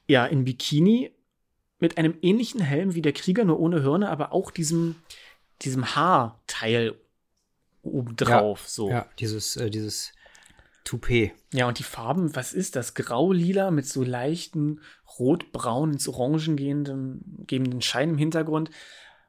ja, 0.08 0.26
in 0.26 0.42
Bikini, 0.42 1.14
mit 1.78 1.98
einem 1.98 2.18
ähnlichen 2.20 2.60
Helm 2.60 2.96
wie 2.96 3.00
der 3.00 3.12
Krieger, 3.12 3.44
nur 3.44 3.60
ohne 3.60 3.80
Hörner, 3.80 4.10
aber 4.10 4.32
auch 4.32 4.50
diesem, 4.50 4.96
diesem 5.60 5.94
Haarteil 5.94 6.96
obendrauf. 7.82 8.62
Ja, 8.62 8.68
so. 8.68 8.90
Ja, 8.90 9.06
dieses, 9.20 9.56
äh, 9.56 9.70
dieses 9.70 10.12
Toupet. 10.82 11.30
Ja, 11.52 11.68
und 11.68 11.78
die 11.78 11.84
Farben, 11.84 12.34
was 12.34 12.54
ist 12.54 12.74
das? 12.74 12.94
Grau-lila 12.94 13.70
mit 13.70 13.86
so 13.86 14.02
leichten 14.02 14.80
rot-braun 15.16 15.92
ins 15.92 16.08
Orangen 16.08 16.56
gehenden, 16.56 17.44
gebenden 17.46 17.82
Schein 17.82 18.10
im 18.10 18.18
Hintergrund. 18.18 18.70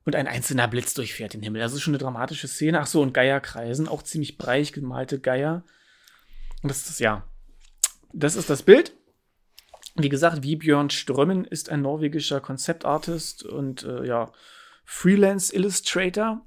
Und 0.03 0.15
ein 0.15 0.25
einzelner 0.25 0.67
Blitz 0.67 0.95
durchfährt 0.95 1.35
den 1.35 1.43
Himmel. 1.43 1.61
Das 1.61 1.73
ist 1.73 1.81
schon 1.81 1.93
eine 1.93 2.01
dramatische 2.01 2.47
Szene. 2.47 2.79
Ach 2.79 2.87
so, 2.87 3.03
und 3.03 3.13
Geier 3.13 3.39
kreisen, 3.39 3.87
auch 3.87 4.01
ziemlich 4.01 4.39
breich 4.39 4.73
gemalte 4.73 5.19
Geier. 5.19 5.63
Und 6.63 6.69
das 6.69 6.89
ist, 6.89 6.99
ja, 6.99 7.27
das 8.13 8.35
ist 8.35 8.49
das 8.49 8.63
Bild. 8.63 8.95
Wie 9.95 10.09
gesagt, 10.09 10.41
Vibjörn 10.41 10.89
Strömmen 10.89 11.45
ist 11.45 11.69
ein 11.69 11.81
norwegischer 11.81 12.41
Konzeptartist 12.41 13.43
und 13.43 13.83
äh, 13.83 14.05
ja, 14.05 14.31
Freelance 14.85 15.53
Illustrator. 15.53 16.41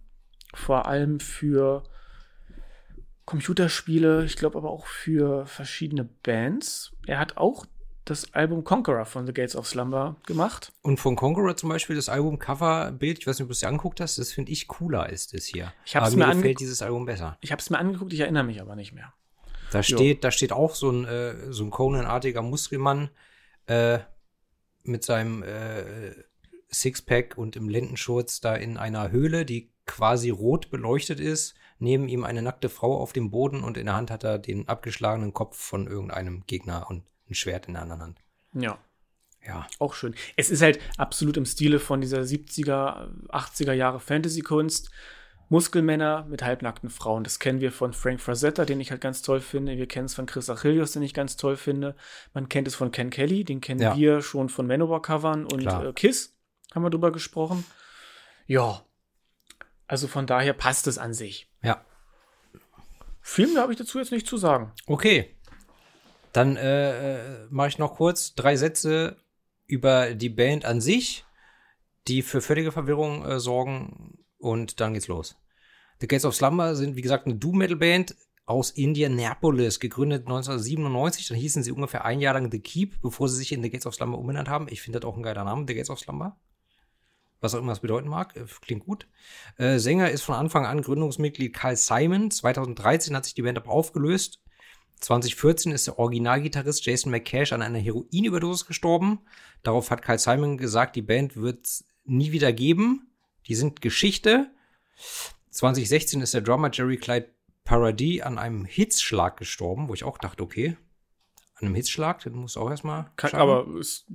Vor 0.54 0.86
allem 0.86 1.20
für 1.20 1.84
Computerspiele, 3.26 4.24
ich 4.24 4.36
glaube 4.36 4.58
aber 4.58 4.70
auch 4.70 4.86
für 4.86 5.46
verschiedene 5.46 6.04
Bands. 6.04 6.92
Er 7.06 7.18
hat 7.18 7.36
auch 7.36 7.66
das 8.04 8.32
Album 8.34 8.64
Conqueror 8.64 9.04
von 9.04 9.26
The 9.26 9.32
Gates 9.32 9.56
of 9.56 9.66
Slumber 9.66 10.16
gemacht. 10.26 10.72
Und 10.82 10.98
von 10.98 11.16
Conqueror 11.16 11.56
zum 11.56 11.68
Beispiel 11.68 11.96
das 11.96 12.08
Album 12.08 12.38
Coverbild, 12.38 13.18
ich 13.18 13.26
weiß 13.26 13.38
nicht, 13.38 13.44
ob 13.44 13.48
du 13.48 13.52
es 13.52 13.60
dir 13.60 13.68
angeguckt 13.68 14.00
hast, 14.00 14.18
das 14.18 14.32
finde 14.32 14.52
ich 14.52 14.68
cooler 14.68 15.02
als 15.02 15.26
das 15.26 15.44
hier. 15.44 15.72
Ich 15.84 15.96
hab's 15.96 16.08
aber 16.08 16.16
mir 16.16 16.26
mir 16.28 16.34
gefällt 16.36 16.60
dieses 16.60 16.82
Album 16.82 17.04
besser. 17.04 17.36
Ich 17.40 17.50
habe 17.50 17.60
es 17.60 17.68
mir 17.68 17.78
angeguckt, 17.78 18.12
ich 18.12 18.20
erinnere 18.20 18.44
mich 18.44 18.60
aber 18.60 18.76
nicht 18.76 18.92
mehr. 18.92 19.12
Da 19.70 19.82
steht, 19.82 20.24
da 20.24 20.30
steht 20.30 20.52
auch 20.52 20.74
so 20.74 20.90
ein, 20.90 21.04
äh, 21.04 21.52
so 21.52 21.64
ein 21.64 21.70
Conan-artiger 21.70 22.42
Muskelmann 22.42 23.10
äh, 23.66 23.98
mit 24.82 25.04
seinem 25.04 25.42
äh, 25.42 26.14
Sixpack 26.70 27.36
und 27.36 27.56
im 27.56 27.68
Lendenschurz 27.68 28.40
da 28.40 28.54
in 28.54 28.76
einer 28.76 29.10
Höhle, 29.10 29.44
die 29.44 29.70
quasi 29.86 30.30
rot 30.30 30.70
beleuchtet 30.70 31.20
ist. 31.20 31.54
Neben 31.78 32.08
ihm 32.08 32.24
eine 32.24 32.42
nackte 32.42 32.68
Frau 32.68 32.98
auf 32.98 33.12
dem 33.12 33.30
Boden 33.30 33.62
und 33.62 33.76
in 33.76 33.86
der 33.86 33.96
Hand 33.96 34.10
hat 34.10 34.24
er 34.24 34.38
den 34.38 34.68
abgeschlagenen 34.68 35.34
Kopf 35.34 35.58
von 35.58 35.86
irgendeinem 35.86 36.44
Gegner 36.46 36.86
und 36.88 37.04
ein 37.28 37.34
Schwert 37.34 37.66
in 37.66 37.74
der 37.74 37.82
anderen 37.82 38.02
Hand. 38.02 38.22
Ja. 38.54 38.78
Ja. 39.46 39.66
Auch 39.78 39.94
schön. 39.94 40.14
Es 40.36 40.50
ist 40.50 40.62
halt 40.62 40.80
absolut 40.96 41.36
im 41.36 41.46
Stile 41.46 41.78
von 41.78 42.00
dieser 42.00 42.22
70er, 42.22 43.10
80er 43.28 43.72
Jahre 43.72 44.00
Fantasy-Kunst. 44.00 44.90
Muskelmänner 45.48 46.24
mit 46.24 46.42
halbnackten 46.42 46.90
Frauen. 46.90 47.22
Das 47.24 47.38
kennen 47.38 47.60
wir 47.60 47.70
von 47.70 47.92
Frank 47.92 48.20
Frazetta, 48.20 48.64
den 48.64 48.80
ich 48.80 48.90
halt 48.90 49.00
ganz 49.00 49.22
toll 49.22 49.40
finde. 49.40 49.76
Wir 49.76 49.86
kennen 49.86 50.06
es 50.06 50.14
von 50.14 50.26
Chris 50.26 50.50
Achillios, 50.50 50.92
den 50.92 51.02
ich 51.02 51.14
ganz 51.14 51.36
toll 51.36 51.56
finde. 51.56 51.94
Man 52.34 52.48
kennt 52.48 52.66
es 52.66 52.74
von 52.74 52.90
Ken 52.90 53.10
Kelly, 53.10 53.44
den 53.44 53.60
kennen 53.60 53.80
Ja. 53.80 53.96
wir 53.96 54.22
schon 54.22 54.48
von 54.48 54.66
Manowar-Covern 54.66 55.44
und 55.44 55.60
Klar. 55.60 55.86
äh, 55.86 55.92
Kiss, 55.92 56.36
haben 56.74 56.82
wir 56.82 56.90
drüber 56.90 57.12
gesprochen. 57.12 57.64
Ja. 58.46 58.82
Also 59.86 60.08
von 60.08 60.26
daher 60.26 60.52
passt 60.52 60.88
es 60.88 60.98
an 60.98 61.14
sich. 61.14 61.48
Ja. 61.62 61.84
Viel 63.20 63.46
mehr 63.52 63.62
habe 63.62 63.72
ich 63.72 63.78
dazu 63.78 63.98
jetzt 63.98 64.12
nicht 64.12 64.26
zu 64.26 64.36
sagen. 64.36 64.72
Okay. 64.86 65.36
Dann 66.32 66.56
äh, 66.56 67.44
äh, 67.44 67.46
mache 67.50 67.68
ich 67.68 67.78
noch 67.78 67.94
kurz 67.96 68.34
drei 68.34 68.56
Sätze 68.56 69.16
über 69.66 70.14
die 70.14 70.28
Band 70.28 70.64
an 70.64 70.80
sich, 70.80 71.24
die 72.08 72.22
für 72.22 72.40
völlige 72.40 72.72
Verwirrung 72.72 73.24
äh, 73.24 73.40
sorgen 73.40 74.18
und 74.46 74.80
dann 74.80 74.94
geht's 74.94 75.08
los. 75.08 75.36
The 76.00 76.08
Gates 76.08 76.24
of 76.24 76.34
Slumber 76.34 76.74
sind, 76.74 76.96
wie 76.96 77.02
gesagt, 77.02 77.26
eine 77.26 77.36
Doom-Metal-Band 77.36 78.16
aus 78.44 78.70
Indianapolis, 78.70 79.80
gegründet 79.80 80.26
1997. 80.26 81.28
Dann 81.28 81.36
hießen 81.36 81.62
sie 81.62 81.72
ungefähr 81.72 82.04
ein 82.04 82.20
Jahr 82.20 82.34
lang 82.34 82.50
The 82.50 82.60
Keep, 82.60 83.00
bevor 83.02 83.28
sie 83.28 83.36
sich 83.36 83.52
in 83.52 83.62
The 83.62 83.70
Gates 83.70 83.86
of 83.86 83.94
Slumber 83.94 84.18
umbenannt 84.18 84.48
haben. 84.48 84.68
Ich 84.70 84.82
finde 84.82 85.00
das 85.00 85.08
auch 85.08 85.16
ein 85.16 85.22
geiler 85.22 85.44
Name, 85.44 85.64
The 85.66 85.74
Gates 85.74 85.90
of 85.90 85.98
Slumber. 85.98 86.36
Was 87.40 87.54
auch 87.54 87.58
immer 87.58 87.72
das 87.72 87.80
bedeuten 87.80 88.08
mag, 88.08 88.34
äh, 88.36 88.44
klingt 88.62 88.84
gut. 88.84 89.06
Äh, 89.58 89.78
Sänger 89.78 90.10
ist 90.10 90.22
von 90.22 90.34
Anfang 90.34 90.64
an 90.64 90.80
Gründungsmitglied 90.80 91.52
Carl 91.52 91.76
Simon. 91.76 92.30
2013 92.30 93.14
hat 93.14 93.24
sich 93.24 93.34
die 93.34 93.42
Band 93.42 93.58
aber 93.58 93.70
aufgelöst. 93.70 94.40
2014 95.00 95.72
ist 95.72 95.86
der 95.86 95.98
Originalgitarrist 95.98 96.86
Jason 96.86 97.10
McCash 97.10 97.52
an 97.52 97.62
einer 97.62 97.78
Heroinüberdosis 97.78 98.66
gestorben. 98.66 99.20
Darauf 99.62 99.90
hat 99.90 100.02
Carl 100.02 100.18
Simon 100.18 100.56
gesagt, 100.56 100.96
die 100.96 101.02
Band 101.02 101.36
wird 101.36 101.84
nie 102.04 102.32
wieder 102.32 102.52
geben. 102.52 103.10
Die 103.46 103.54
sind 103.54 103.80
Geschichte. 103.80 104.50
2016 105.50 106.20
ist 106.20 106.34
der 106.34 106.40
Drummer 106.40 106.70
Jerry 106.72 106.96
Clyde 106.96 107.28
Paradis 107.64 108.22
an 108.22 108.38
einem 108.38 108.64
Hitzschlag 108.64 109.36
gestorben, 109.36 109.88
wo 109.88 109.94
ich 109.94 110.04
auch 110.04 110.18
dachte, 110.18 110.42
okay, 110.42 110.76
an 111.54 111.66
einem 111.66 111.74
Hitzschlag, 111.74 112.20
den 112.20 112.34
muss 112.34 112.56
auch 112.56 112.70
erstmal. 112.70 113.10
Kann, 113.16 113.32
aber 113.32 113.66
es 113.76 114.06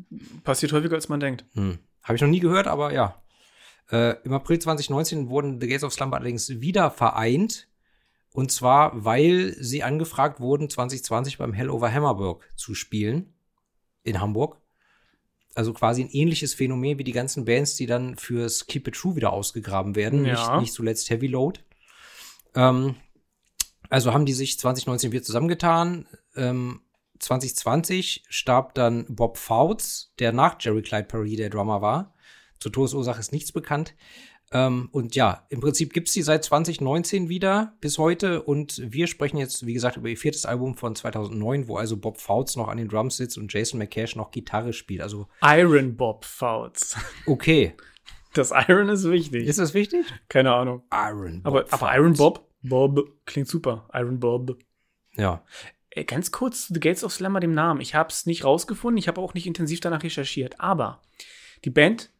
passiert 0.44 0.74
häufiger, 0.74 0.96
als 0.96 1.10
man 1.10 1.20
denkt. 1.20 1.46
Hm. 1.54 1.80
Habe 2.04 2.16
ich 2.16 2.22
noch 2.22 2.30
nie 2.30 2.40
gehört, 2.40 2.68
aber 2.68 2.94
ja. 2.94 3.22
Äh, 3.92 4.16
Im 4.24 4.34
April 4.34 4.60
2019 4.60 5.30
wurden 5.30 5.60
The 5.60 5.68
Gates 5.68 5.84
of 5.84 5.94
Slumber 5.94 6.18
allerdings 6.18 6.62
wieder 6.62 6.92
vereint. 6.92 7.68
Und 8.34 8.52
zwar, 8.52 9.04
weil 9.04 9.56
sie 9.60 9.84
angefragt 9.84 10.40
wurden, 10.40 10.70
2020 10.70 11.38
beim 11.38 11.54
Hell 11.54 11.70
over 11.70 11.92
Hammerburg 11.92 12.48
zu 12.56 12.74
spielen. 12.74 13.34
In 14.04 14.22
Hamburg. 14.22 14.62
Also 15.54 15.74
quasi 15.74 16.04
ein 16.04 16.10
ähnliches 16.10 16.54
Phänomen 16.54 16.98
wie 16.98 17.04
die 17.04 17.12
ganzen 17.12 17.46
Bands, 17.46 17.76
die 17.76 17.86
dann 17.86 18.16
fürs 18.16 18.68
Keep 18.68 18.88
It 18.88 18.96
True 18.96 19.16
wieder 19.16 19.34
ausgegraben 19.34 19.96
werden. 19.96 20.26
Ja. 20.26 20.34
Nicht, 20.34 20.62
nicht 20.62 20.74
zuletzt 20.74 21.10
Heavy 21.10 21.28
Load. 21.28 21.60
Ähm, 22.56 22.96
also 23.90 24.14
haben 24.14 24.26
die 24.26 24.34
sich 24.34 24.58
2019 24.58 25.12
wieder 25.12 25.24
zusammengetan. 25.24 26.08
Ähm, 26.36 26.82
2020 27.20 28.24
starb 28.30 28.74
dann 28.76 29.06
Bob 29.10 29.38
Fouts, 29.38 30.14
der 30.20 30.32
nach 30.32 30.56
Jerry 30.60 30.82
Clyde 30.82 31.08
Perry 31.08 31.36
der 31.36 31.50
Drummer 31.50 31.82
war. 31.82 32.14
Zur 32.60 32.72
Todesursache 32.72 33.20
ist 33.20 33.32
nichts 33.32 33.52
bekannt. 33.52 33.96
Ähm, 34.54 34.90
und 34.92 35.16
ja, 35.16 35.46
im 35.50 35.62
Prinzip 35.62 35.94
gibt's 35.94 36.12
die 36.14 36.22
seit 36.22 36.44
2019 36.44 37.30
wieder 37.30 37.74
bis 37.80 37.98
heute. 37.98 38.44
Und 38.44 38.82
wir 38.92 39.08
sprechen 39.08 39.38
jetzt, 39.38 39.66
wie 39.66 39.74
gesagt, 39.74 39.98
über 39.98 40.10
ihr 40.10 40.18
viertes 40.18 40.46
Album 40.46 40.76
von 40.76 40.96
2009, 40.96 41.68
wo 41.68 41.78
also 41.78 41.96
Bob 41.98 42.20
Fouts 42.20 42.58
noch 42.58 42.68
an 42.68 42.78
den 42.78 42.90
Drums 42.90 43.18
sitzt 43.18 43.38
und 43.38 43.52
Jason 43.52 43.78
McCash 43.80 44.16
noch 44.16 44.32
Gitarre 44.32 44.74
spielt. 44.74 45.02
Also 45.02 45.28
Iron 45.42 45.96
Bob 45.96 46.26
Fouts. 46.26 46.98
okay. 47.26 47.76
Das 48.34 48.52
Iron 48.68 48.90
ist 48.90 49.10
wichtig. 49.10 49.48
Ist 49.48 49.60
das 49.60 49.74
wichtig? 49.74 50.06
Keine 50.30 50.54
Ahnung. 50.54 50.84
Iron 50.92 51.42
Aber, 51.44 51.62
Bob 51.62 51.74
aber 51.74 51.80
Fouts. 51.88 51.96
Iron 51.96 52.14
Bob, 52.14 52.48
Bob 52.62 53.26
klingt 53.26 53.48
super. 53.48 53.90
Iron 53.94 54.20
Bob. 54.20 54.58
Ja. 55.16 55.44
Ganz 56.08 56.32
kurz 56.32 56.68
zu 56.68 56.74
The 56.74 56.80
Gates 56.80 57.04
of 57.04 57.12
Slammer, 57.12 57.42
dem 57.42 57.54
Namen. 57.54 57.82
Ich 57.82 57.96
habe 57.96 58.10
es 58.10 58.26
nicht 58.26 58.46
rausgefunden, 58.46 58.98
ich 58.98 59.10
habe 59.10 59.20
auch 59.20 59.34
nicht 59.34 59.48
intensiv 59.48 59.82
danach 59.82 60.04
recherchiert. 60.04 60.60
Aber 60.60 61.02
die 61.66 61.70
Band, 61.70 62.12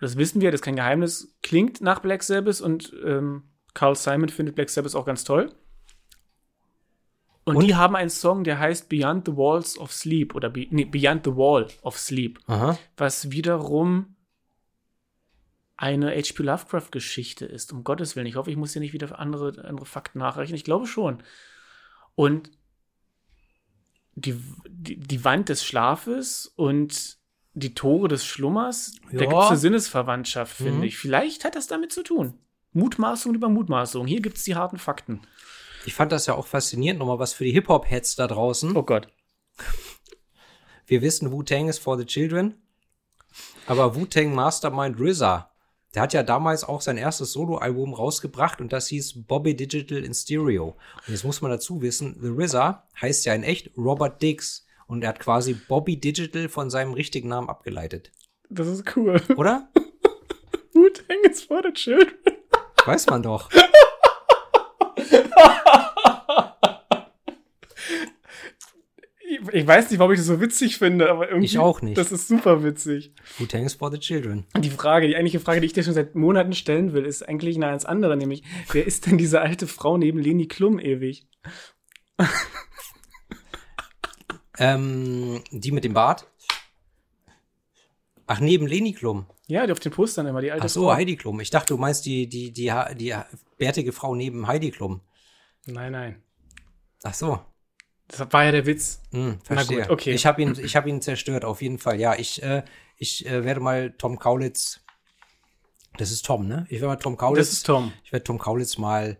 das 0.00 0.16
wissen 0.16 0.40
wir, 0.40 0.50
das 0.50 0.60
ist 0.60 0.64
kein 0.64 0.76
Geheimnis, 0.76 1.36
klingt 1.42 1.80
nach 1.80 2.00
Black 2.00 2.22
Sabbath 2.22 2.60
und 2.60 2.92
ähm, 3.04 3.44
Carl 3.74 3.96
Simon 3.96 4.28
findet 4.28 4.54
Black 4.54 4.70
Sabbath 4.70 4.94
auch 4.94 5.06
ganz 5.06 5.24
toll. 5.24 5.52
Und, 7.44 7.56
Und? 7.56 7.66
die 7.66 7.74
haben 7.74 7.94
einen 7.94 8.10
Song, 8.10 8.42
der 8.44 8.58
heißt 8.58 8.88
Beyond 8.88 9.26
the 9.26 9.36
Walls 9.36 9.78
of 9.78 9.92
Sleep 9.92 10.34
oder 10.34 10.48
Be 10.48 10.66
nee, 10.70 10.86
Beyond 10.86 11.24
the 11.24 11.36
Wall 11.36 11.68
of 11.82 11.98
Sleep, 11.98 12.40
Aha. 12.46 12.78
was 12.96 13.30
wiederum 13.30 14.16
eine 15.76 16.10
H.P. 16.10 16.42
Lovecraft-Geschichte 16.42 17.44
ist. 17.44 17.72
Um 17.72 17.84
Gottes 17.84 18.16
Willen. 18.16 18.26
Ich 18.26 18.36
hoffe, 18.36 18.50
ich 18.50 18.56
muss 18.56 18.72
hier 18.72 18.80
nicht 18.80 18.92
wieder 18.92 19.18
andere, 19.18 19.64
andere 19.64 19.86
Fakten 19.86 20.20
nachrechnen. 20.20 20.54
Ich 20.54 20.64
glaube 20.64 20.86
schon. 20.86 21.22
Und 22.14 22.50
die, 24.14 24.40
die, 24.68 24.98
die 24.98 25.24
Wand 25.24 25.48
des 25.48 25.64
Schlafes 25.64 26.46
und 26.46 27.18
die 27.54 27.74
Tore 27.74 28.08
des 28.08 28.24
Schlummers, 28.24 28.92
da 29.12 29.18
Ja. 29.18 29.26
gibt 29.26 29.32
es 29.42 29.48
eine 29.48 29.56
Sinnesverwandtschaft, 29.58 30.56
finde 30.56 30.78
Mhm. 30.78 30.82
ich. 30.84 30.96
Vielleicht 30.98 31.44
hat 31.44 31.54
das 31.54 31.66
damit 31.66 31.92
zu 31.92 32.02
tun. 32.02 32.34
Mutmaßung 32.72 33.34
über 33.34 33.48
Mutmaßung. 33.48 34.06
Hier 34.06 34.20
gibt 34.20 34.36
es 34.38 34.42
die 34.44 34.56
harten 34.56 34.78
Fakten. 34.78 35.20
Ich 35.86 35.94
fand 35.94 36.10
das 36.12 36.26
ja 36.26 36.34
auch 36.34 36.46
faszinierend, 36.46 36.98
nochmal 36.98 37.18
was 37.18 37.32
für 37.32 37.44
die 37.44 37.52
Hip-Hop-Heads 37.52 38.16
da 38.16 38.26
draußen. 38.26 38.76
Oh 38.76 38.82
Gott. 38.82 39.08
Wir 40.86 41.02
wissen, 41.02 41.30
Wu-Tang 41.30 41.68
ist 41.68 41.78
for 41.78 41.96
the 41.98 42.04
children. 42.04 42.54
Aber 43.66 43.94
Wu-Tang 43.94 44.34
Mastermind 44.34 44.98
RZA, 45.00 45.50
der 45.94 46.02
hat 46.02 46.12
ja 46.12 46.22
damals 46.22 46.64
auch 46.64 46.80
sein 46.80 46.96
erstes 46.98 47.32
Soloalbum 47.32 47.94
rausgebracht 47.94 48.60
und 48.60 48.72
das 48.72 48.88
hieß 48.88 49.24
Bobby 49.26 49.54
Digital 49.56 49.98
in 50.04 50.12
Stereo. 50.12 50.76
Und 51.06 51.12
jetzt 51.12 51.24
muss 51.24 51.40
man 51.40 51.50
dazu 51.50 51.80
wissen, 51.80 52.16
The 52.20 52.28
RZA 52.28 52.86
heißt 53.00 53.24
ja 53.26 53.34
in 53.34 53.42
echt 53.44 53.70
Robert 53.76 54.20
Diggs 54.20 54.63
und 54.86 55.02
er 55.02 55.10
hat 55.10 55.20
quasi 55.20 55.54
Bobby 55.54 55.98
Digital 55.98 56.48
von 56.48 56.70
seinem 56.70 56.92
richtigen 56.92 57.28
Namen 57.28 57.48
abgeleitet. 57.48 58.12
Das 58.48 58.66
ist 58.68 58.96
cool. 58.96 59.20
Oder? 59.36 59.68
Wu-Tang 60.74 61.30
is 61.30 61.42
for 61.42 61.62
the 61.62 61.72
children. 61.72 62.14
Weiß 62.84 63.06
man 63.06 63.22
doch. 63.22 63.48
Ich 69.52 69.66
weiß 69.66 69.90
nicht, 69.90 69.98
warum 69.98 70.12
ich 70.12 70.18
das 70.18 70.26
so 70.26 70.40
witzig 70.40 70.78
finde, 70.78 71.10
aber 71.10 71.28
irgendwie. 71.28 71.46
Ich 71.46 71.58
auch 71.58 71.80
nicht. 71.80 71.96
Das 71.96 72.12
ist 72.12 72.28
super 72.28 72.62
witzig. 72.64 73.12
Wu-Tang 73.38 73.64
is 73.64 73.74
for 73.74 73.90
the 73.90 73.98
children. 73.98 74.46
Die 74.58 74.70
Frage, 74.70 75.06
die 75.06 75.16
eigentliche 75.16 75.40
Frage, 75.40 75.60
die 75.60 75.66
ich 75.66 75.72
dir 75.72 75.82
schon 75.82 75.94
seit 75.94 76.14
Monaten 76.14 76.52
stellen 76.52 76.92
will, 76.92 77.04
ist 77.04 77.26
eigentlich 77.28 77.56
eine 77.56 77.66
ganz 77.66 77.84
andere, 77.84 78.16
nämlich, 78.16 78.42
wer 78.72 78.86
ist 78.86 79.06
denn 79.06 79.18
diese 79.18 79.40
alte 79.40 79.66
Frau 79.66 79.96
neben 79.96 80.18
Leni 80.18 80.48
Klum 80.48 80.78
ewig? 80.78 81.28
Ähm, 84.58 85.42
die 85.50 85.72
mit 85.72 85.84
dem 85.84 85.94
Bart? 85.94 86.26
Ach, 88.26 88.40
neben 88.40 88.66
Leni 88.66 88.92
Klum. 88.92 89.26
Ja, 89.46 89.66
die 89.66 89.72
auf 89.72 89.80
den 89.80 89.92
Postern 89.92 90.26
immer, 90.26 90.40
die 90.40 90.50
alte 90.50 90.64
Ach 90.64 90.70
so, 90.70 90.92
Heidi 90.92 91.16
Klum. 91.16 91.40
Ich 91.40 91.50
dachte, 91.50 91.74
du 91.74 91.78
meinst 91.78 92.06
die, 92.06 92.26
die, 92.28 92.52
die, 92.52 92.72
die, 92.94 92.94
die 92.96 93.14
bärtige 93.58 93.92
Frau 93.92 94.14
neben 94.14 94.46
Heidi 94.46 94.70
Klum. 94.70 95.00
Nein, 95.66 95.92
nein. 95.92 96.22
Ach 97.02 97.14
so. 97.14 97.40
Das 98.08 98.32
war 98.32 98.44
ja 98.44 98.52
der 98.52 98.66
Witz. 98.66 99.02
Hm, 99.12 99.40
verstehe. 99.42 99.82
gut, 99.82 99.90
okay. 99.90 100.12
Ich 100.12 100.26
habe 100.26 100.40
ihn, 100.42 100.56
ich 100.58 100.76
hab 100.76 100.86
ihn 100.86 101.00
zerstört, 101.00 101.44
auf 101.44 101.62
jeden 101.62 101.78
Fall. 101.78 101.98
Ja, 102.00 102.14
ich, 102.14 102.42
äh, 102.42 102.62
ich 102.96 103.26
äh, 103.26 103.44
werde 103.44 103.60
mal 103.60 103.92
Tom 103.96 104.18
Kaulitz. 104.18 104.80
Das 105.96 106.10
ist 106.10 106.24
Tom, 106.24 106.46
ne? 106.46 106.66
Ich 106.68 106.80
werde 106.80 106.88
mal 106.88 106.96
Tom 106.96 107.16
Kaulitz. 107.16 107.48
Das 107.48 107.52
ist 107.52 107.66
Tom. 107.66 107.92
Ich 108.04 108.12
werde 108.12 108.24
Tom 108.24 108.38
Kaulitz 108.38 108.78
mal, 108.78 109.18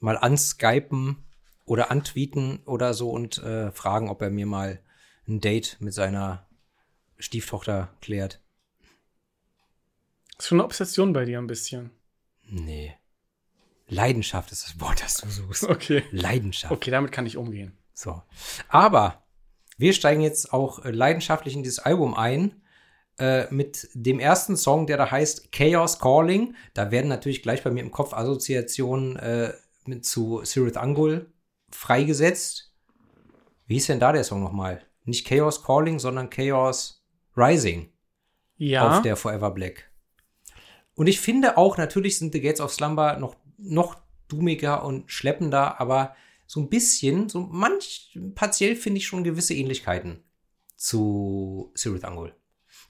mal 0.00 0.16
anskypen 0.16 1.24
oder 1.64 1.90
antweeten 1.90 2.60
oder 2.66 2.94
so 2.94 3.10
und 3.10 3.38
äh, 3.38 3.72
fragen, 3.72 4.08
ob 4.08 4.22
er 4.22 4.30
mir 4.30 4.46
mal 4.46 4.80
ein 5.26 5.40
Date 5.40 5.76
mit 5.80 5.94
seiner 5.94 6.46
Stieftochter 7.18 7.94
klärt. 8.00 8.40
ist 10.38 10.48
schon 10.48 10.58
eine 10.60 10.64
Obsession 10.64 11.12
bei 11.12 11.24
dir 11.24 11.38
ein 11.38 11.46
bisschen. 11.46 11.90
Nee. 12.42 12.94
Leidenschaft 13.86 14.52
ist 14.52 14.64
das 14.64 14.80
Wort, 14.80 15.02
das 15.02 15.16
du 15.16 15.28
suchst. 15.28 15.64
Okay. 15.64 16.02
Leidenschaft. 16.10 16.72
Okay, 16.72 16.90
damit 16.90 17.12
kann 17.12 17.26
ich 17.26 17.36
umgehen. 17.36 17.76
So. 17.92 18.22
Aber 18.68 19.24
wir 19.76 19.92
steigen 19.92 20.20
jetzt 20.20 20.52
auch 20.52 20.84
äh, 20.84 20.90
leidenschaftlich 20.90 21.54
in 21.54 21.62
dieses 21.62 21.78
Album 21.78 22.14
ein. 22.14 22.60
Äh, 23.18 23.46
mit 23.52 23.88
dem 23.94 24.18
ersten 24.18 24.56
Song, 24.56 24.86
der 24.86 24.96
da 24.96 25.10
heißt 25.10 25.52
Chaos 25.52 25.98
Calling. 25.98 26.56
Da 26.74 26.90
werden 26.90 27.08
natürlich 27.08 27.42
gleich 27.42 27.62
bei 27.62 27.70
mir 27.70 27.80
im 27.80 27.92
Kopf 27.92 28.12
Assoziationen 28.12 29.16
äh, 29.16 29.52
mit, 29.84 30.04
zu 30.04 30.40
Sirith 30.44 30.76
Angul 30.76 31.32
freigesetzt. 31.74 32.72
Wie 33.66 33.74
hieß 33.74 33.86
denn 33.86 34.00
da 34.00 34.12
der 34.12 34.24
Song 34.24 34.42
nochmal? 34.42 34.82
Nicht 35.04 35.26
Chaos 35.26 35.62
Calling, 35.62 35.98
sondern 35.98 36.30
Chaos 36.30 37.04
Rising 37.36 37.92
Ja. 38.56 38.88
auf 38.96 39.02
der 39.02 39.16
Forever 39.16 39.50
Black. 39.50 39.90
Und 40.94 41.08
ich 41.08 41.20
finde 41.20 41.56
auch, 41.58 41.76
natürlich 41.76 42.18
sind 42.18 42.32
The 42.32 42.40
Gates 42.40 42.60
of 42.60 42.72
Slumber 42.72 43.18
noch, 43.18 43.36
noch 43.58 43.96
dummiger 44.28 44.84
und 44.84 45.10
schleppender, 45.10 45.80
aber 45.80 46.14
so 46.46 46.60
ein 46.60 46.68
bisschen, 46.68 47.28
so 47.28 47.40
manch, 47.40 48.16
partiell 48.34 48.76
finde 48.76 48.98
ich 48.98 49.06
schon 49.06 49.24
gewisse 49.24 49.54
Ähnlichkeiten 49.54 50.22
zu 50.76 51.72
Sirith 51.74 52.04
Angul. 52.04 52.34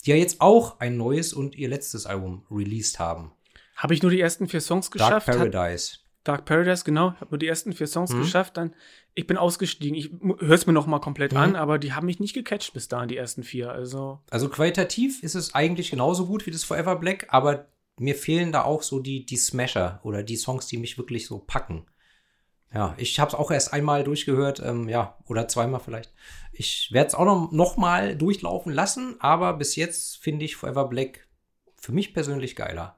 Die 0.05 0.11
ja 0.11 0.16
jetzt 0.16 0.40
auch 0.40 0.81
ein 0.81 0.97
neues 0.97 1.33
und 1.33 1.55
ihr 1.57 1.68
letztes 1.68 2.05
Album 2.05 2.44
released 2.51 2.99
haben. 2.99 3.33
Habe 3.77 3.94
ich 3.94 4.03
nur 4.03 4.11
die 4.11 4.20
ersten 4.20 4.49
vier 4.49 4.61
Songs 4.61 4.90
Dark 4.90 4.92
geschafft? 5.25 5.29
Hat- 5.29 5.37
Paradise. 5.53 5.99
Dark 6.24 6.44
Paradise, 6.46 6.84
genau. 6.84 7.12
Habe 7.20 7.26
nur 7.30 7.38
die 7.38 7.46
ersten 7.46 7.72
vier 7.72 7.87
Songs 7.87 8.12
Mhm. 8.12 8.20
geschafft. 8.20 8.56
Dann, 8.56 8.74
ich 9.14 9.26
bin 9.26 9.37
ausgestiegen. 9.37 9.94
Ich 9.96 10.10
höre 10.40 10.54
es 10.54 10.66
mir 10.66 10.72
noch 10.72 10.87
mal 10.87 10.98
komplett 11.00 11.32
Mhm. 11.32 11.38
an, 11.38 11.56
aber 11.56 11.78
die 11.78 11.92
haben 11.92 12.06
mich 12.06 12.18
nicht 12.20 12.34
gecatcht 12.34 12.72
bis 12.72 12.88
dahin, 12.88 13.08
die 13.08 13.16
ersten 13.16 13.42
vier. 13.44 13.70
Also, 13.70 14.20
Also 14.30 14.48
qualitativ 14.48 15.22
ist 15.22 15.34
es 15.34 15.54
eigentlich 15.54 15.90
genauso 15.90 16.26
gut 16.26 16.46
wie 16.46 16.50
das 16.50 16.64
Forever 16.64 16.96
Black, 16.96 17.26
aber 17.28 17.66
mir 17.98 18.14
fehlen 18.16 18.50
da 18.50 18.64
auch 18.64 18.82
so 18.82 18.98
die, 18.98 19.24
die 19.24 19.37
Smasher 19.37 20.00
oder 20.02 20.22
die 20.22 20.37
Songs, 20.37 20.66
die 20.66 20.78
mich 20.78 20.98
wirklich 20.98 21.26
so 21.26 21.38
packen. 21.38 21.87
Ja, 22.72 22.94
ich 22.98 23.20
habe 23.20 23.28
es 23.28 23.34
auch 23.37 23.52
erst 23.52 23.72
einmal 23.72 24.02
durchgehört, 24.02 24.60
ähm, 24.64 24.88
ja, 24.88 25.16
oder 25.28 25.46
zweimal 25.46 25.78
vielleicht. 25.78 26.12
Ich 26.52 26.88
werde 26.90 27.06
es 27.08 27.14
auch 27.14 27.24
noch, 27.24 27.52
noch 27.52 27.76
mal 27.76 28.16
durchlaufen 28.16 28.72
lassen, 28.72 29.14
aber 29.20 29.52
bis 29.54 29.76
jetzt 29.76 30.16
finde 30.16 30.44
ich 30.44 30.56
Forever 30.56 30.88
Black 30.88 31.28
für 31.76 31.92
mich 31.92 32.14
persönlich 32.14 32.56
geiler. 32.56 32.96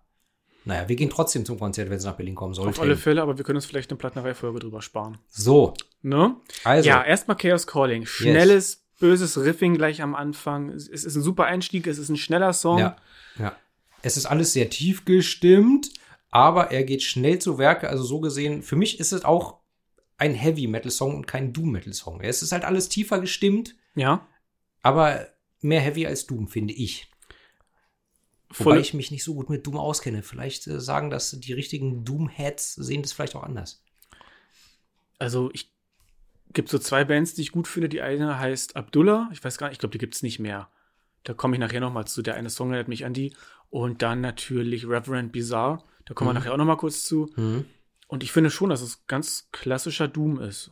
Naja, 0.67 0.89
wir 0.89 0.97
gehen 0.97 1.11
trotzdem 1.11 1.45
zum 1.45 1.61
Konzert, 1.61 1.91
wenn 1.91 1.97
es 1.97 2.05
nach 2.05 2.17
Berlin 2.17 2.35
kommen 2.35 2.53
sollte. 2.53 2.71
auf 2.71 2.81
alle 2.81 2.97
Fälle, 2.97 3.23
aber 3.23 3.39
wir 3.39 3.45
können 3.45 3.57
uns 3.57 3.67
vielleicht 3.67 3.89
eine 3.91 3.99
Plattenerei-Folge 3.99 4.59
drüber 4.59 4.83
sparen. 4.83 5.17
So, 5.31 5.75
Ne? 6.03 6.37
also, 6.65 6.89
ja, 6.89 7.03
erstmal 7.03 7.37
Chaos 7.37 7.67
Calling. 7.67 8.05
Schnelles, 8.05 8.85
böses 8.99 9.39
Riffing 9.39 9.75
gleich 9.75 10.03
am 10.03 10.15
Anfang. 10.15 10.71
Es 10.71 10.89
es 10.89 11.05
ist 11.05 11.15
ein 11.17 11.23
super 11.23 11.45
Einstieg, 11.45 11.87
es 11.87 11.99
ist 11.99 12.09
ein 12.09 12.17
schneller 12.17 12.53
Song. 12.53 12.79
Ja, 12.79 12.97
ja. 13.39 13.57
Es 14.03 14.17
ist 14.17 14.27
alles 14.27 14.53
sehr 14.53 14.69
tief 14.71 15.05
gestimmt, 15.05 15.91
aber 16.31 16.71
er 16.73 16.85
geht 16.85 17.03
schnell 17.03 17.39
zu 17.39 17.59
Werke. 17.59 17.89
Also 17.89 18.05
so 18.05 18.21
gesehen, 18.21 18.63
für 18.63 18.77
mich 18.77 18.99
ist 19.01 19.13
es 19.13 19.25
auch 19.25 19.59
ein 20.19 20.35
Heavy 20.35 20.67
Metal 20.67 20.91
Song 20.91 21.15
und 21.15 21.27
kein 21.27 21.53
Doom 21.53 21.71
Metal 21.73 21.93
Song. 21.93 22.21
Es 22.21 22.43
ist 22.43 22.53
halt 22.53 22.65
alles 22.65 22.89
tiefer 22.89 23.21
gestimmt, 23.21 23.75
ja. 23.95 24.27
aber 24.83 25.29
mehr 25.61 25.81
Heavy 25.81 26.07
als 26.07 26.27
Doom, 26.27 26.49
finde 26.49 26.75
ich. 26.75 27.09
Voll, 28.53 28.75
Wobei 28.75 28.81
ich 28.81 28.95
mich 28.95 29.11
nicht 29.11 29.25
so 29.25 29.35
gut 29.35 29.51
mit 29.51 29.67
Doom 29.67 29.77
auskenne. 29.77 30.23
Vielleicht 30.23 30.67
äh, 30.69 30.81
sagen 30.81 31.11
das 31.11 31.31
die 31.33 31.53
richtigen 31.53 32.05
Doom-Heads, 32.05 32.75
sehen 32.77 33.03
das 33.03 33.13
vielleicht 33.13 33.35
auch 33.35 33.43
anders. 33.43 33.83
also 35.19 35.51
ich 35.53 35.73
gibt 36.53 36.69
so 36.69 36.79
zwei 36.79 37.05
Bands, 37.05 37.35
die 37.35 37.43
ich 37.43 37.53
gut 37.53 37.69
finde. 37.69 37.89
Die 37.89 38.01
eine 38.01 38.39
heißt 38.39 38.77
Abdullah. 38.77 39.29
Ich 39.33 39.43
weiß 39.45 39.59
gar 39.59 39.67
nicht, 39.69 39.75
ich 39.75 39.79
glaube, 39.81 39.93
die 39.93 39.99
gibt's 39.99 40.23
nicht 40.23 40.39
mehr. 40.39 40.69
Da 41.25 41.35
komme 41.35 41.57
ich 41.57 41.61
nachher 41.61 41.81
noch 41.81 41.93
mal 41.93 42.07
zu. 42.07 42.23
Der 42.23 42.35
eine 42.37 42.51
Song 42.51 42.71
erinnert 42.71 42.89
mich 42.89 43.05
an 43.05 43.13
die. 43.13 43.35
Und 43.69 44.01
dann 44.03 44.21
natürlich 44.21 44.87
Reverend 44.89 45.33
Bizarre. 45.33 45.83
Da 46.07 46.15
kommen 46.15 46.29
wir 46.29 46.33
Mhm. 46.35 46.39
nachher 46.39 46.53
auch 46.55 46.57
noch 46.57 46.65
mal 46.65 46.77
kurz 46.77 47.03
zu. 47.05 47.31
Und 48.07 48.23
ich 48.23 48.31
finde 48.33 48.51
schon, 48.51 48.71
dass 48.71 48.81
es 48.81 49.07
ganz 49.07 49.49
klassischer 49.53 50.07
Doom 50.09 50.41
ist. 50.41 50.71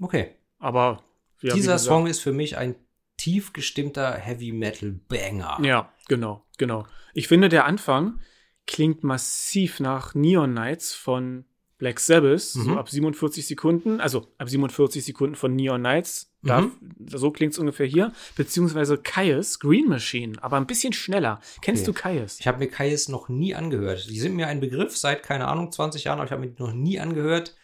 Okay. 0.00 0.34
Aber 0.58 1.02
ja, 1.40 1.54
Dieser 1.54 1.78
Song 1.78 2.06
ist 2.08 2.20
für 2.20 2.32
mich 2.32 2.56
ein 2.58 2.74
tief 3.16 3.52
gestimmter 3.52 4.12
Heavy 4.14 4.52
Metal 4.52 4.90
Banger. 5.08 5.58
Ja, 5.62 5.92
genau, 6.08 6.44
genau. 6.62 6.86
Ich 7.14 7.28
finde, 7.28 7.48
der 7.48 7.64
Anfang 7.66 8.20
klingt 8.66 9.02
massiv 9.04 9.80
nach 9.80 10.14
Neon 10.14 10.52
Knights 10.52 10.94
von 10.94 11.44
Black 11.78 11.98
Sabbath, 11.98 12.40
so 12.40 12.60
Mhm. 12.70 12.78
ab 12.78 12.88
47 12.88 13.44
Sekunden, 13.46 14.00
also 14.00 14.28
ab 14.38 14.48
47 14.48 15.04
Sekunden 15.04 15.34
von 15.34 15.54
Neon 15.56 15.80
Knights. 15.80 16.32
Da, 16.44 16.60
Mhm. 16.62 16.72
So 17.08 17.30
klingt 17.32 17.52
es 17.54 17.58
ungefähr 17.58 17.86
hier. 17.86 18.12
Beziehungsweise 18.36 18.98
Caius, 18.98 19.58
Green 19.58 19.88
Machine, 19.88 20.40
aber 20.42 20.56
ein 20.58 20.66
bisschen 20.68 20.92
schneller. 20.92 21.40
Kennst 21.60 21.82
Okay. 21.88 21.92
du 21.92 22.00
Caius? 22.00 22.38
Ich 22.40 22.46
habe 22.46 22.58
mir 22.58 22.68
Kais 22.68 23.08
noch 23.08 23.28
nie 23.28 23.54
angehört. 23.54 24.08
Die 24.08 24.18
sind 24.20 24.34
mir 24.36 24.46
ein 24.46 24.60
Begriff 24.60 24.96
seit, 24.96 25.22
keine 25.24 25.48
Ahnung, 25.48 25.72
20 25.72 26.04
Jahren, 26.04 26.18
aber 26.18 26.26
ich 26.26 26.32
habe 26.32 26.42
mir 26.42 26.50
die 26.52 26.62
noch 26.62 26.72
nie 26.72 27.00
angehört. 27.00 27.56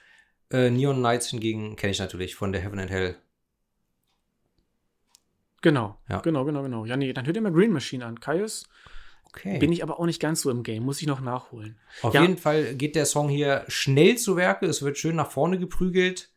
Äh, 0.51 0.71
Neon 0.71 0.97
Knights 0.99 1.29
hingegen 1.29 1.77
kenne 1.77 1.93
ich 1.93 1.99
natürlich 2.01 2.35
von 2.35 2.53
der 2.53 2.61
Heaven 2.63 2.79
and 2.81 2.91
Hell. 2.91 3.17
Genau, 5.61 5.99
Ja. 6.09 6.21
genau, 6.21 6.45
genau, 6.45 6.63
genau. 6.63 6.85
Ja, 6.85 6.97
nee, 6.97 7.13
dann 7.13 7.27
hört 7.27 7.35
ihr 7.37 7.43
mal 7.43 7.53
Green 7.53 7.73
Machine 7.73 8.05
an. 8.07 8.21
Caius 8.21 8.69
Okay. 9.39 9.59
bin 9.59 9.73
ich 9.73 9.83
aber 9.83 9.99
auch 10.01 10.07
nicht 10.07 10.21
ganz 10.21 10.41
so 10.43 10.51
im 10.51 10.63
Game, 10.63 10.83
muss 10.85 11.01
ich 11.01 11.07
noch 11.07 11.21
nachholen. 11.21 11.79
Auf 12.03 12.15
Ja. 12.15 12.23
jeden 12.23 12.39
Fall 12.39 12.75
geht 12.75 12.97
der 12.97 13.07
Song 13.07 13.29
hier 13.29 13.65
schnell 13.69 14.17
zu 14.19 14.37
Werke. 14.37 14.67
Es 14.67 14.83
wird 14.83 14.99
schön 14.99 15.17
nach 15.17 15.31
vorne 15.31 15.59
geprügelt. 15.59 16.31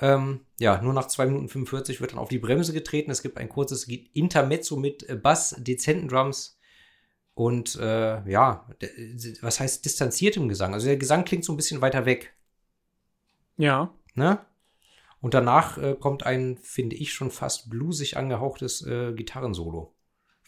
Ähm, 0.00 0.40
ja, 0.60 0.80
nur 0.80 0.92
nach 0.92 1.06
2 1.08 1.26
Minuten 1.26 1.48
45 1.48 2.00
wird 2.00 2.12
dann 2.12 2.18
auf 2.18 2.28
die 2.28 2.38
Bremse 2.38 2.72
getreten. 2.72 3.10
Es 3.10 3.22
gibt 3.22 3.36
ein 3.38 3.48
kurzes 3.48 3.88
Intermezzo 4.12 4.76
mit 4.76 5.08
äh, 5.08 5.16
Bass, 5.16 5.56
dezenten 5.58 6.08
Drums 6.08 6.58
und 7.34 7.76
äh, 7.76 8.28
ja, 8.30 8.68
was 9.42 9.60
heißt 9.60 9.84
distanziertem 9.84 10.48
Gesang? 10.48 10.74
Also 10.74 10.86
der 10.86 10.96
Gesang 10.96 11.24
klingt 11.24 11.44
so 11.44 11.52
ein 11.52 11.56
bisschen 11.56 11.80
weiter 11.80 12.04
weg. 12.06 12.34
Ja, 13.56 13.92
Ne? 14.14 14.40
Und 15.20 15.34
danach 15.34 15.78
äh, 15.78 15.94
kommt 15.98 16.24
ein, 16.24 16.58
finde 16.58 16.94
ich, 16.96 17.12
schon 17.12 17.30
fast 17.32 17.70
bluesig 17.70 18.16
angehauchtes 18.16 18.84
äh, 18.86 19.12
Gitarrensolo. 19.12 19.94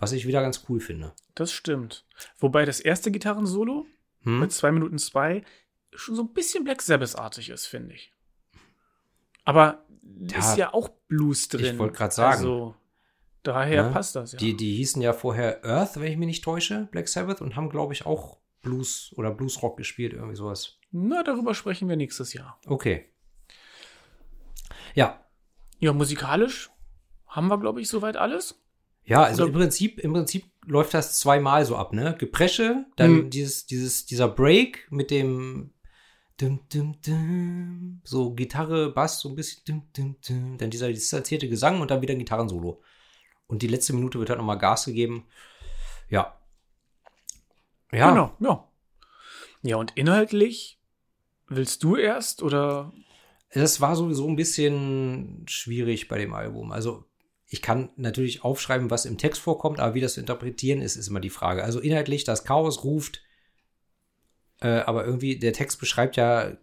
Was 0.00 0.12
ich 0.12 0.26
wieder 0.26 0.40
ganz 0.42 0.64
cool 0.68 0.80
finde. 0.80 1.12
das 1.34 1.52
stimmt. 1.52 2.04
Wobei 2.38 2.64
das 2.64 2.80
erste 2.80 3.10
Gitarrensolo 3.10 3.86
Hm? 4.22 4.40
mit 4.40 4.52
2 4.52 4.72
Minuten 4.72 4.98
2 4.98 5.42
schon 5.94 6.14
so 6.16 6.22
ein 6.22 6.32
bisschen 6.32 6.64
Black 6.64 6.82
Sabbath-artig 6.82 7.50
ist, 7.50 7.66
finde 7.66 7.94
ich. 7.94 8.12
Aber 9.44 9.84
Ja, 10.18 10.38
ist 10.38 10.56
ja 10.58 10.74
auch 10.74 10.88
Blues 11.08 11.48
drin. 11.48 11.78
wollte 11.78 11.96
grad 11.96 12.12
sagen. 12.12 12.36
Also, 12.38 12.74
daher 13.42 13.84
Ne? 13.84 13.90
passt 13.92 14.16
das 14.16 14.32
ja. 14.32 14.38
Die, 14.38 14.56
die 14.56 14.76
hießen 14.76 15.00
ja 15.02 15.12
vorher 15.12 15.64
Earth, 15.64 15.96
wenn 16.00 16.10
ich 16.12 16.18
mich 16.18 16.26
nicht 16.26 16.44
täusche, 16.44 16.88
Black 16.90 17.08
Sabbath, 17.08 17.40
und 17.40 17.56
haben, 17.56 17.70
glaube 17.70 17.92
ich, 17.94 18.04
auch 18.06 18.38
Blues 18.62 19.12
oder 19.16 19.30
Bluesrock 19.30 19.76
gespielt, 19.78 20.12
irgendwie 20.12 20.36
sowas. 20.36 20.78
Na, 20.92 21.22
darüber 21.22 21.54
sprechen 21.54 21.88
wir 21.88 21.96
nächstes 21.96 22.32
Jahr. 22.34 22.60
Okay. 22.66 23.06
Ja. 24.94 25.24
Ja, 25.78 25.92
musikalisch 25.92 26.70
haben 27.26 27.48
wir, 27.48 27.58
glaube 27.58 27.80
ich, 27.80 27.88
soweit 27.88 28.16
alles. 28.16 28.60
Ja, 29.04 29.22
also 29.24 29.42
Oder- 29.44 29.52
im 29.52 29.58
Prinzip, 29.58 29.98
im 29.98 30.12
Prinzip 30.12 30.44
läuft 30.66 30.94
das 30.94 31.18
zweimal 31.18 31.64
so 31.64 31.76
ab, 31.76 31.92
ne? 31.92 32.14
Gepresche, 32.18 32.84
dann 32.96 33.10
Hm. 33.10 33.30
dieses, 33.30 33.66
dieses, 33.66 34.06
dieser 34.06 34.28
Break 34.28 34.86
mit 34.90 35.10
dem 35.10 35.72
dum, 36.38 36.60
dum, 36.72 36.96
dum, 37.04 38.00
so 38.04 38.32
Gitarre, 38.34 38.90
Bass, 38.92 39.20
so 39.20 39.28
ein 39.28 39.34
bisschen 39.34 39.62
dum, 39.66 39.82
dum, 39.94 40.16
dum, 40.26 40.58
dann 40.58 40.70
dieser 40.70 40.88
distanzierte 40.88 41.48
Gesang 41.48 41.80
und 41.80 41.90
dann 41.90 42.02
wieder 42.02 42.14
ein 42.14 42.18
Gitarrensolo. 42.18 42.82
Und 43.46 43.62
die 43.62 43.66
letzte 43.68 43.92
Minute 43.94 44.18
wird 44.18 44.30
halt 44.30 44.38
nochmal 44.38 44.58
Gas 44.58 44.84
gegeben. 44.84 45.26
Ja. 46.08 46.38
Ja, 47.92 48.10
Genau, 48.10 48.36
ja. 48.40 48.68
Ja, 49.62 49.76
und 49.76 49.96
inhaltlich 49.96 50.78
willst 51.48 51.82
du 51.82 51.96
erst 51.96 52.42
oder 52.42 52.92
Das 53.52 53.80
war 53.80 53.96
sowieso 53.96 54.28
ein 54.28 54.36
bisschen 54.36 55.44
schwierig 55.48 56.06
bei 56.08 56.16
dem 56.18 56.32
Album. 56.32 56.70
Also 56.70 57.04
ich 57.52 57.62
kann 57.62 57.90
natürlich 57.96 58.44
aufschreiben, 58.44 58.90
was 58.90 59.04
im 59.04 59.18
Text 59.18 59.42
vorkommt, 59.42 59.80
aber 59.80 59.94
wie 59.94 60.00
das 60.00 60.14
zu 60.14 60.20
interpretieren 60.20 60.80
ist, 60.80 60.94
ist 60.94 61.08
immer 61.08 61.18
die 61.18 61.30
Frage. 61.30 61.64
Also 61.64 61.80
inhaltlich, 61.80 62.22
das 62.22 62.44
Chaos 62.44 62.84
ruft, 62.84 63.22
äh, 64.60 64.68
aber 64.68 65.04
irgendwie 65.04 65.36
der 65.36 65.52
Text 65.52 65.80
beschreibt 65.80 66.16
ja 66.16 66.56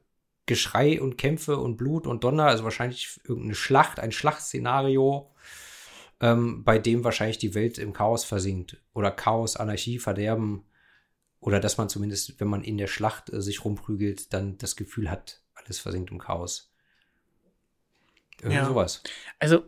Geschrei 0.45 1.01
und 1.01 1.17
Kämpfe 1.17 1.57
und 1.57 1.75
Blut 1.75 2.07
und 2.07 2.23
Donner, 2.23 2.45
also 2.45 2.63
wahrscheinlich 2.63 3.19
irgendeine 3.25 3.55
Schlacht, 3.55 3.99
ein 3.99 4.13
Schlachtszenario, 4.13 5.29
ähm, 6.21 6.63
bei 6.63 6.79
dem 6.79 7.03
wahrscheinlich 7.03 7.37
die 7.37 7.53
Welt 7.53 7.77
im 7.77 7.91
Chaos 7.91 8.23
versinkt. 8.23 8.77
Oder 8.93 9.11
Chaos, 9.11 9.57
Anarchie, 9.57 9.99
Verderben. 9.99 10.63
Oder 11.41 11.59
dass 11.59 11.77
man 11.77 11.89
zumindest, 11.89 12.39
wenn 12.39 12.47
man 12.47 12.63
in 12.63 12.77
der 12.77 12.87
Schlacht 12.87 13.29
äh, 13.31 13.41
sich 13.41 13.65
rumprügelt, 13.65 14.31
dann 14.33 14.57
das 14.57 14.77
Gefühl 14.77 15.11
hat, 15.11 15.41
alles 15.53 15.79
versinkt 15.79 16.11
im 16.11 16.17
Chaos. 16.17 16.73
Irgendwie 18.39 18.55
Ja. 18.55 18.65
sowas. 18.65 19.03
Also, 19.39 19.65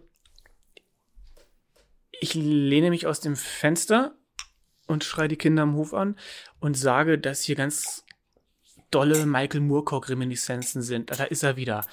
ich 2.20 2.34
lehne 2.34 2.90
mich 2.90 3.08
aus 3.08 3.20
dem 3.20 3.36
Fenster 3.36 4.16
und 4.88 5.04
schreie 5.04 5.28
die 5.28 5.38
Kinder 5.38 5.64
am 5.64 5.76
Hof 5.76 5.94
an 5.94 6.16
und 6.60 6.76
sage, 6.76 7.20
dass 7.20 7.44
hier 7.44 7.56
ganz 7.56 8.06
dolle 8.92 9.26
Michael 9.26 9.62
Moorcock-Reminiszenzen 9.62 10.82
sind. 10.82 11.12
Da 11.12 11.24
ist 11.26 11.44
er 11.44 11.56
wieder. 11.58 11.86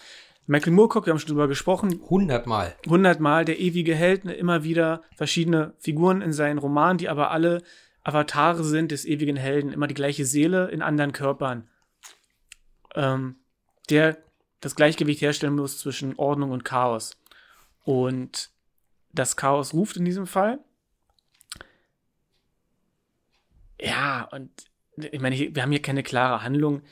Michael 0.46 0.72
Moorcock, 0.72 1.06
wir 1.06 1.12
haben 1.12 1.18
schon 1.18 1.28
drüber 1.28 1.48
gesprochen, 1.48 2.00
Hundertmal. 2.08 2.76
hundertmal 2.88 3.44
der 3.44 3.58
ewige 3.58 3.94
Held, 3.94 4.24
ne, 4.24 4.34
immer 4.34 4.62
wieder 4.62 5.02
verschiedene 5.16 5.74
Figuren 5.78 6.22
in 6.22 6.32
seinen 6.32 6.58
Romanen, 6.58 6.98
die 6.98 7.08
aber 7.08 7.32
alle 7.32 7.62
Avatare 8.04 8.62
sind 8.62 8.92
des 8.92 9.04
ewigen 9.04 9.36
Helden, 9.36 9.72
immer 9.72 9.88
die 9.88 9.94
gleiche 9.94 10.24
Seele 10.24 10.68
in 10.70 10.82
anderen 10.82 11.10
Körpern, 11.12 11.68
ähm, 12.94 13.40
der 13.90 14.18
das 14.60 14.76
Gleichgewicht 14.76 15.20
herstellen 15.20 15.56
muss 15.56 15.78
zwischen 15.78 16.14
Ordnung 16.16 16.52
und 16.52 16.64
Chaos. 16.64 17.16
Und 17.82 18.50
das 19.18 19.36
Chaos 19.36 19.74
ruft 19.74 19.96
in 19.96 20.04
diesem 20.04 20.26
Fall. 20.26 20.58
Ja, 23.80 24.28
und 24.32 24.50
ich 24.96 25.20
meine, 25.20 25.36
wir 25.36 25.62
haben 25.62 25.70
hier 25.70 25.82
keine 25.82 26.02
klare 26.02 26.42
Handlung. 26.42 26.82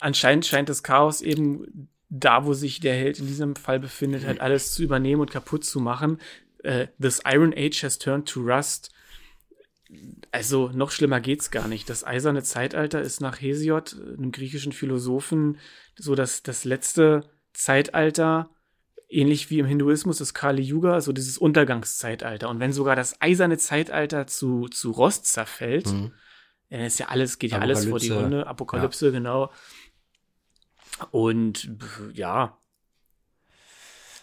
Anscheinend 0.00 0.46
scheint 0.46 0.68
das 0.68 0.82
Chaos 0.82 1.22
eben 1.22 1.88
da, 2.08 2.44
wo 2.44 2.54
sich 2.54 2.80
der 2.80 2.94
Held 2.94 3.18
in 3.18 3.26
diesem 3.26 3.56
Fall 3.56 3.78
befindet, 3.78 4.24
halt 4.24 4.40
alles 4.40 4.72
zu 4.72 4.82
übernehmen 4.82 5.20
und 5.20 5.30
kaputt 5.30 5.64
zu 5.64 5.80
machen. 5.80 6.18
Äh, 6.62 6.88
this 7.00 7.20
Iron 7.26 7.52
Age 7.54 7.82
has 7.84 7.98
turned 7.98 8.28
to 8.28 8.40
rust. 8.40 8.92
Also 10.32 10.70
noch 10.70 10.90
schlimmer 10.90 11.20
geht's 11.20 11.50
gar 11.50 11.68
nicht. 11.68 11.88
Das 11.88 12.04
eiserne 12.04 12.42
Zeitalter 12.42 13.00
ist 13.00 13.20
nach 13.20 13.40
Hesiod, 13.40 13.96
einem 13.96 14.32
griechischen 14.32 14.72
Philosophen, 14.72 15.58
so 15.96 16.14
das, 16.14 16.42
das 16.42 16.64
letzte 16.64 17.28
Zeitalter, 17.52 18.50
ähnlich 19.08 19.50
wie 19.50 19.58
im 19.58 19.66
Hinduismus 19.66 20.18
das 20.18 20.34
Kali 20.34 20.62
Yuga, 20.62 21.00
so 21.00 21.12
dieses 21.12 21.38
Untergangszeitalter. 21.38 22.48
Und 22.48 22.60
wenn 22.60 22.72
sogar 22.72 22.94
das 22.96 23.20
eiserne 23.20 23.56
Zeitalter 23.58 24.26
zu, 24.26 24.68
zu 24.68 24.90
Rost 24.90 25.26
zerfällt, 25.26 25.86
Mhm. 25.86 26.12
dann 26.70 26.80
ist 26.80 26.98
ja 26.98 27.08
alles, 27.08 27.38
geht 27.38 27.52
ja 27.52 27.58
alles 27.58 27.86
vor 27.86 27.98
die. 27.98 28.12
Hunde. 28.12 28.46
Apokalypse, 28.46 29.10
genau. 29.12 29.50
Und 31.10 31.70
ja. 32.12 32.58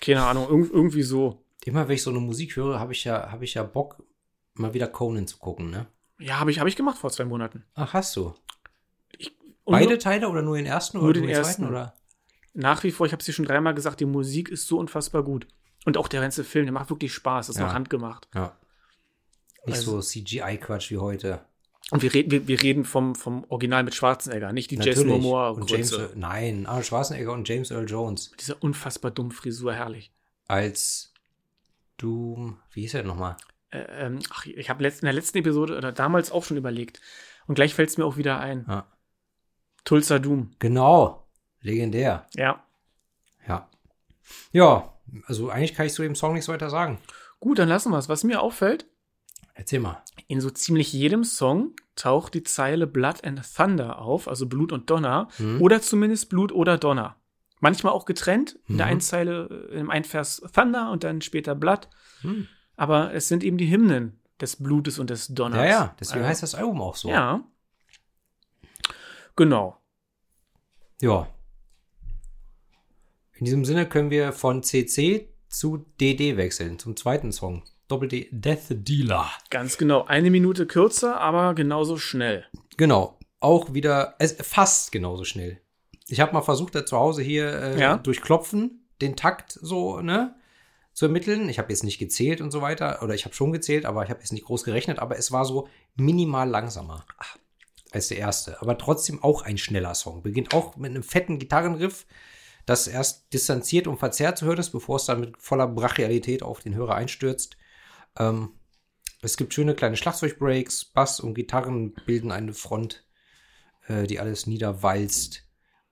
Keine 0.01 0.23
Ahnung, 0.23 0.47
irg 0.49 0.71
irgendwie 0.73 1.03
so. 1.03 1.43
Immer 1.65 1.87
wenn 1.87 1.95
ich 1.95 2.03
so 2.03 2.11
eine 2.11 2.19
Musik 2.19 2.55
höre, 2.55 2.79
habe 2.79 2.93
ich 2.93 3.03
ja, 3.05 3.31
habe 3.31 3.43
ich 3.43 3.55
ja 3.55 3.63
Bock, 3.63 4.03
mal 4.53 4.73
wieder 4.73 4.87
Conan 4.87 5.25
zu 5.27 5.37
gucken, 5.37 5.71
ne? 5.71 5.87
Ja, 6.19 6.39
habe 6.39 6.51
ich, 6.51 6.59
hab 6.59 6.67
ich 6.67 6.75
gemacht 6.75 6.97
vor 6.99 7.09
zwei 7.09 7.25
Monaten. 7.25 7.65
Ach, 7.73 7.93
hast 7.93 8.15
du. 8.15 8.35
Und 9.63 9.71
Beide 9.71 9.97
Teile 9.97 10.29
oder 10.29 10.43
nur 10.43 10.57
den 10.57 10.67
ersten 10.67 10.97
Nur 10.99 11.05
oder 11.09 11.13
den 11.13 11.23
nur 11.23 11.31
ersten. 11.31 11.65
oder? 11.67 11.95
Nach 12.55 12.83
wie 12.83 12.91
vor, 12.91 13.05
ich 13.05 13.11
habe 13.11 13.19
es 13.19 13.25
dir 13.25 13.33
schon 13.33 13.45
dreimal 13.45 13.73
gesagt, 13.75 13.99
die 13.99 14.05
Musik 14.05 14.49
ist 14.49 14.67
so 14.67 14.79
unfassbar 14.79 15.23
gut. 15.23 15.47
Und 15.85 15.97
auch 15.97 16.07
der 16.07 16.21
ganze 16.21 16.43
Film, 16.43 16.65
der 16.65 16.73
macht 16.73 16.89
wirklich 16.89 17.13
Spaß. 17.13 17.47
Das 17.47 17.55
ist 17.55 17.59
Ja. 17.59 17.67
noch 17.67 17.73
handgemacht. 17.73 18.27
Ja. 18.33 18.57
Nicht 19.65 19.77
Also- 19.77 20.01
so 20.01 20.01
CGI-Quatsch 20.01 20.89
wie 20.91 20.97
heute. 20.97 21.41
Und 21.91 22.01
wir 22.01 22.11
reden, 22.13 22.31
wir, 22.31 22.47
wir 22.47 22.61
reden 22.63 22.83
vom, 22.83 23.13
vom 23.13 23.43
Original 23.49 23.83
mit 23.83 23.93
Schwarzenegger, 23.93 24.51
nicht 24.53 24.71
die 24.71 24.75
Jason 24.77 25.05
Natürlich. 25.07 25.21
Momoa 25.23 25.49
und 25.49 25.69
James, 25.69 25.91
Grütze. 25.91 26.13
nein, 26.15 26.65
Arnold 26.65 26.87
Schwarzenegger 26.87 27.31
und 27.31 27.47
James 27.47 27.69
Earl 27.69 27.87
Jones 27.87 28.31
Diese 28.39 28.55
unfassbar 28.55 29.11
dumme 29.11 29.29
Frisur, 29.31 29.71
herrlich. 29.73 30.11
als 30.47 31.13
Doom, 31.97 32.57
wie 32.71 32.81
hieß 32.81 32.95
er 32.95 33.01
denn 33.01 33.07
nochmal? 33.07 33.37
Äh, 33.69 33.85
ähm, 34.05 34.19
ach, 34.31 34.45
ich 34.47 34.69
habe 34.69 34.83
in 34.83 34.91
der 35.01 35.13
letzten 35.13 35.37
Episode 35.37 35.77
oder 35.77 35.91
damals 35.91 36.31
auch 36.31 36.43
schon 36.43 36.57
überlegt. 36.57 36.99
Und 37.47 37.55
gleich 37.55 37.73
fällt 37.75 37.89
es 37.89 37.97
mir 37.97 38.05
auch 38.05 38.17
wieder 38.17 38.39
ein. 38.39 38.65
Ja. 38.67 38.87
Tulsa 39.83 40.17
Doom. 40.19 40.51
Genau, 40.59 41.24
legendär. 41.65 42.25
Ja. 42.35 42.63
Ja. 43.47 43.69
Ja, 44.51 44.93
also 45.27 45.49
eigentlich 45.49 45.73
kann 45.75 45.85
ich 45.85 45.93
zu 45.93 46.01
dem 46.01 46.15
Song 46.15 46.33
nichts 46.33 46.47
weiter 46.47 46.69
sagen. 46.69 46.99
Gut, 47.39 47.59
dann 47.59 47.69
lassen 47.69 47.91
wir 47.91 47.97
es. 47.97 48.09
Was 48.09 48.23
mir 48.23 48.41
auffällt, 48.41 48.85
Erzähl 49.53 49.79
mal. 49.79 50.01
in 50.27 50.41
so 50.41 50.49
ziemlich 50.49 50.91
jedem 50.93 51.23
Song 51.23 51.73
taucht 51.95 52.33
die 52.33 52.43
Zeile 52.43 52.87
Blood 52.87 53.23
and 53.23 53.41
Thunder 53.55 53.99
auf, 53.99 54.27
also 54.27 54.47
Blut 54.47 54.71
und 54.71 54.89
Donner, 54.89 55.27
Hm? 55.37 55.61
oder 55.61 55.81
zumindest 55.81 56.29
Blut 56.29 56.51
oder 56.51 56.77
Donner. 56.77 57.15
Manchmal 57.61 57.93
auch 57.93 58.05
getrennt, 58.05 58.59
in 58.67 58.77
der 58.77 58.85
Mhm. 58.87 58.91
einen 58.91 59.01
Zeile, 59.01 59.69
äh, 59.71 59.79
im 59.79 59.89
einen 59.89 60.05
Vers 60.05 60.41
Thunder 60.53 60.91
und 60.91 61.03
dann 61.03 61.21
später 61.21 61.55
Blood. 61.55 61.87
Hm. 62.21 62.47
Aber 62.75 63.13
es 63.13 63.27
sind 63.29 63.43
eben 63.43 63.57
die 63.57 63.69
Hymnen 63.71 64.19
des 64.41 64.57
Blutes 64.57 64.99
und 64.99 65.09
des 65.09 65.27
Donners. 65.29 65.59
Ja, 65.59 65.65
ja, 65.65 65.95
deswegen 65.99 66.19
Also, 66.19 66.29
heißt 66.29 66.43
das 66.43 66.55
Album 66.55 66.81
auch 66.81 66.95
so. 66.97 67.09
Ja. 67.09 67.41
Genau. 69.35 69.77
Ja. 71.01 71.27
In 73.37 73.45
diesem 73.45 73.65
Sinne 73.65 73.87
können 73.87 74.09
wir 74.11 74.31
von 74.31 74.63
CC 74.63 75.29
zu 75.49 75.85
DD 75.99 76.37
wechseln, 76.37 76.79
zum 76.79 76.95
zweiten 76.95 77.31
Song. 77.31 77.63
Doppel-D 77.87 78.29
Death 78.31 78.67
Dealer. 78.69 79.29
Ganz 79.49 79.77
genau. 79.77 80.05
Eine 80.05 80.31
Minute 80.31 80.65
kürzer, 80.65 81.19
aber 81.19 81.53
genauso 81.53 81.97
schnell. 81.97 82.45
Genau. 82.77 83.19
Auch 83.39 83.73
wieder, 83.73 84.15
es 84.17 84.35
fast 84.41 84.91
genauso 84.91 85.23
schnell. 85.23 85.61
Ich 86.07 86.19
habe 86.19 86.33
mal 86.33 86.41
versucht, 86.41 86.73
da 86.75 86.85
zu 86.85 86.97
Hause 86.97 87.21
hier 87.21 87.51
äh, 87.51 87.79
Ja. 87.79 87.97
durch 87.97 88.21
Klopfen 88.21 88.87
den 89.01 89.15
Takt 89.15 89.51
so, 89.51 89.99
ne, 90.01 90.35
zu 90.93 91.05
ermitteln. 91.05 91.49
Ich 91.49 91.59
habe 91.59 91.69
jetzt 91.71 91.83
nicht 91.83 91.99
gezählt 91.99 92.41
und 92.41 92.51
so 92.51 92.61
weiter. 92.61 93.03
Oder 93.03 93.13
ich 93.13 93.25
habe 93.25 93.35
schon 93.35 93.51
gezählt, 93.51 93.85
aber 93.85 94.03
ich 94.03 94.09
habe 94.09 94.21
jetzt 94.21 94.31
nicht 94.31 94.45
groß 94.45 94.63
gerechnet. 94.63 94.97
Aber 94.99 95.17
es 95.17 95.31
war 95.31 95.45
so 95.45 95.67
minimal 95.95 96.49
langsamer 96.49 97.05
als 97.91 98.07
der 98.07 98.17
erste. 98.17 98.61
Aber 98.61 98.77
trotzdem 98.77 99.21
auch 99.23 99.43
ein 99.43 99.57
schneller 99.57 99.93
Song. 99.93 100.23
Beginnt 100.23 100.53
auch 100.53 100.75
mit 100.77 100.89
einem 100.91 101.03
fetten 101.03 101.37
Gitarrenriff, 101.37 102.05
das 102.65 102.87
erst 102.87 103.31
distanziert 103.33 103.87
und 103.87 103.97
verzerrt 103.97 104.37
zu 104.37 104.45
hören 104.45 104.57
ist, 104.57 104.71
bevor 104.71 104.95
es 104.97 105.05
dann 105.05 105.19
mit 105.19 105.37
voller 105.37 105.67
Brachialität 105.67 106.43
auf 106.43 106.59
den 106.59 106.75
Hörer 106.75 106.95
einstürzt. 106.95 107.57
Ähm, 108.17 108.53
es 109.21 109.37
gibt 109.37 109.53
schöne 109.53 109.75
kleine 109.75 109.97
Schlagzeugbreaks, 109.97 110.85
Bass 110.85 111.19
und 111.19 111.33
Gitarren 111.33 111.93
bilden 112.05 112.31
eine 112.31 112.53
Front, 112.53 113.05
äh, 113.87 114.07
die 114.07 114.19
alles 114.19 114.47
niederwalzt. 114.47 115.43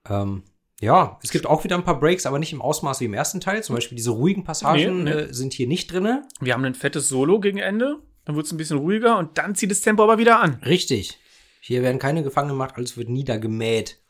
Ähm, 0.08 0.44
ja, 0.80 1.18
es 1.22 1.30
gibt 1.30 1.46
auch 1.46 1.64
wieder 1.64 1.76
ein 1.76 1.84
paar 1.84 1.98
Breaks, 1.98 2.26
aber 2.26 2.38
nicht 2.38 2.52
im 2.52 2.60
Ausmaß 2.60 3.00
wie 3.00 3.06
im 3.06 3.14
ersten 3.14 3.40
Teil. 3.40 3.62
Zum 3.62 3.74
Beispiel 3.76 3.96
diese 3.96 4.10
ruhigen 4.10 4.44
Passagen 4.44 5.04
Nee, 5.04 5.10
nee. 5.10 5.20
Äh, 5.20 5.32
sind 5.32 5.52
hier 5.52 5.66
nicht 5.68 5.92
drinne. 5.92 6.22
Wir 6.40 6.54
haben 6.54 6.64
ein 6.64 6.74
fettes 6.74 7.08
Solo 7.08 7.40
gegen 7.40 7.58
Ende. 7.58 8.00
Dann 8.24 8.36
wird 8.36 8.46
es 8.46 8.52
ein 8.52 8.56
bisschen 8.56 8.78
ruhiger 8.78 9.18
und 9.18 9.38
dann 9.38 9.54
zieht 9.54 9.70
das 9.70 9.80
Tempo 9.80 10.02
aber 10.02 10.18
wieder 10.18 10.40
an. 10.40 10.54
Richtig. 10.64 11.18
Hier 11.60 11.82
werden 11.82 11.98
keine 11.98 12.22
Gefangenen 12.22 12.56
gemacht, 12.56 12.74
alles 12.76 12.96
wird 12.96 13.08
niedergemäht. 13.08 14.00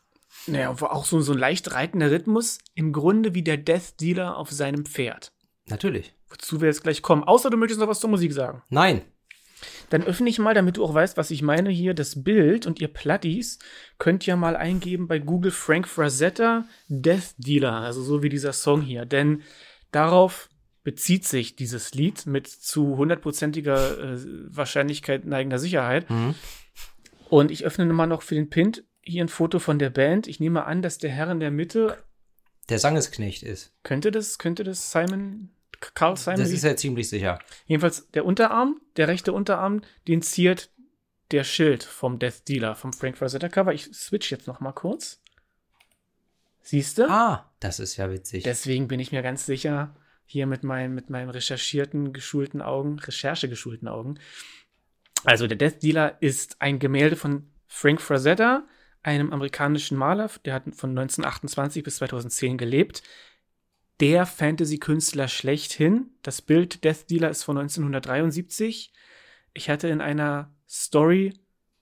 Naja, 0.47 0.69
auch 0.69 1.05
so, 1.05 1.21
so 1.21 1.33
ein 1.33 1.39
leicht 1.39 1.71
reitender 1.71 2.11
Rhythmus. 2.11 2.59
Im 2.73 2.93
Grunde 2.93 3.33
wie 3.33 3.43
der 3.43 3.57
Death 3.57 3.99
Dealer 3.99 4.37
auf 4.37 4.51
seinem 4.51 4.85
Pferd. 4.85 5.31
Natürlich. 5.67 6.13
Wozu 6.29 6.61
wir 6.61 6.67
jetzt 6.67 6.83
gleich 6.83 7.01
kommen. 7.01 7.23
Außer 7.23 7.49
du 7.49 7.57
möchtest 7.57 7.79
noch 7.79 7.87
was 7.87 7.99
zur 7.99 8.09
Musik 8.09 8.33
sagen. 8.33 8.61
Nein. 8.69 9.01
Dann 9.89 10.03
öffne 10.03 10.29
ich 10.29 10.39
mal, 10.39 10.53
damit 10.53 10.77
du 10.77 10.83
auch 10.83 10.93
weißt, 10.93 11.17
was 11.17 11.31
ich 11.31 11.41
meine, 11.41 11.69
hier 11.69 11.93
das 11.93 12.23
Bild 12.23 12.65
und 12.65 12.79
ihr 12.79 12.87
Platties 12.87 13.59
könnt 13.97 14.25
ja 14.25 14.35
mal 14.35 14.55
eingeben 14.55 15.07
bei 15.07 15.19
Google 15.19 15.51
Frank 15.51 15.87
Frazetta 15.87 16.65
Death 16.87 17.35
Dealer, 17.37 17.73
also 17.73 18.01
so 18.01 18.23
wie 18.23 18.29
dieser 18.29 18.53
Song 18.53 18.81
hier. 18.81 19.05
Denn 19.05 19.43
darauf 19.91 20.49
bezieht 20.83 21.25
sich 21.25 21.55
dieses 21.55 21.93
Lied 21.93 22.25
mit 22.25 22.47
zu 22.47 22.97
hundertprozentiger 22.97 24.13
äh, 24.13 24.19
Wahrscheinlichkeit 24.49 25.25
neigender 25.25 25.59
Sicherheit. 25.59 26.09
Mhm. 26.09 26.35
Und 27.29 27.51
ich 27.51 27.65
öffne 27.65 27.85
mal 27.85 28.05
noch 28.05 28.21
für 28.21 28.35
den 28.35 28.49
Pint 28.49 28.83
hier 29.05 29.23
ein 29.23 29.29
Foto 29.29 29.59
von 29.59 29.79
der 29.79 29.89
Band. 29.89 30.27
Ich 30.27 30.39
nehme 30.39 30.65
an, 30.65 30.81
dass 30.81 30.97
der 30.97 31.11
Herr 31.11 31.29
in 31.31 31.39
der 31.39 31.51
Mitte 31.51 31.97
Der 32.69 32.79
Sangesknecht 32.79 33.43
ist. 33.43 33.71
könnte 33.83 34.11
das, 34.11 34.37
könnte 34.39 34.63
das 34.63 34.91
Simon, 34.91 35.51
Carl 35.93 36.17
Simon? 36.17 36.39
Das 36.39 36.51
ist 36.51 36.63
ja 36.63 36.75
ziemlich 36.75 37.09
sicher. 37.09 37.39
Jedenfalls 37.67 38.09
der 38.11 38.25
Unterarm, 38.25 38.81
der 38.97 39.07
rechte 39.07 39.31
Unterarm, 39.31 39.81
den 40.07 40.21
ziert 40.21 40.71
der 41.31 41.43
Schild 41.43 41.83
vom 41.83 42.19
Death 42.19 42.47
Dealer, 42.47 42.75
vom 42.75 42.93
Frank 42.93 43.17
Frazetta 43.17 43.49
Cover. 43.49 43.73
Ich 43.73 43.85
switch 43.93 44.31
jetzt 44.31 44.47
noch 44.47 44.59
mal 44.59 44.73
kurz. 44.73 45.21
Siehst 46.61 46.97
du? 46.97 47.09
Ah, 47.09 47.51
das 47.59 47.79
ist 47.79 47.97
ja 47.97 48.11
witzig. 48.11 48.43
Deswegen 48.43 48.87
bin 48.87 48.99
ich 48.99 49.11
mir 49.11 49.21
ganz 49.21 49.45
sicher, 49.45 49.95
hier 50.25 50.47
mit 50.47 50.63
meinen, 50.63 50.95
mit 50.95 51.11
meinen 51.11 51.29
recherchierten, 51.29 52.11
geschulten 52.11 52.61
Augen, 52.61 52.97
recherchegeschulten 52.97 53.87
Augen. 53.87 54.19
Also 55.23 55.45
der 55.47 55.57
Death 55.57 55.83
Dealer 55.83 56.17
ist 56.21 56.61
ein 56.61 56.79
Gemälde 56.79 57.15
von 57.15 57.51
Frank 57.67 58.01
Frazetta, 58.01 58.67
einem 59.05 59.31
amerikanischen 59.31 59.97
Maler, 59.97 60.29
der 60.45 60.53
hat 60.55 60.63
von 60.75 60.89
1928 60.91 61.83
bis 61.83 61.97
2010 61.97 62.57
gelebt. 62.57 63.03
Der 63.99 64.25
Fantasy-Künstler 64.25 65.27
schlechthin. 65.27 66.09
Das 66.21 66.41
Bild 66.41 66.83
Death 66.83 67.09
Dealer 67.09 67.29
ist 67.29 67.43
von 67.43 67.57
1973. 67.57 68.91
Ich 69.53 69.69
hatte 69.69 69.87
in 69.87 70.01
einer 70.01 70.53
Story 70.67 71.33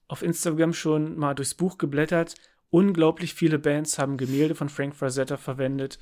auf 0.07 0.21
Instagram 0.21 0.73
schon 0.73 1.17
mal 1.17 1.33
durchs 1.33 1.55
Buch 1.55 1.77
geblättert. 1.77 2.35
Unglaublich 2.69 3.33
viele 3.33 3.57
Bands 3.57 3.97
haben 3.97 4.17
Gemälde 4.17 4.53
von 4.53 4.69
Frank 4.69 4.95
Frazetta 4.95 5.37
verwendet 5.37 5.99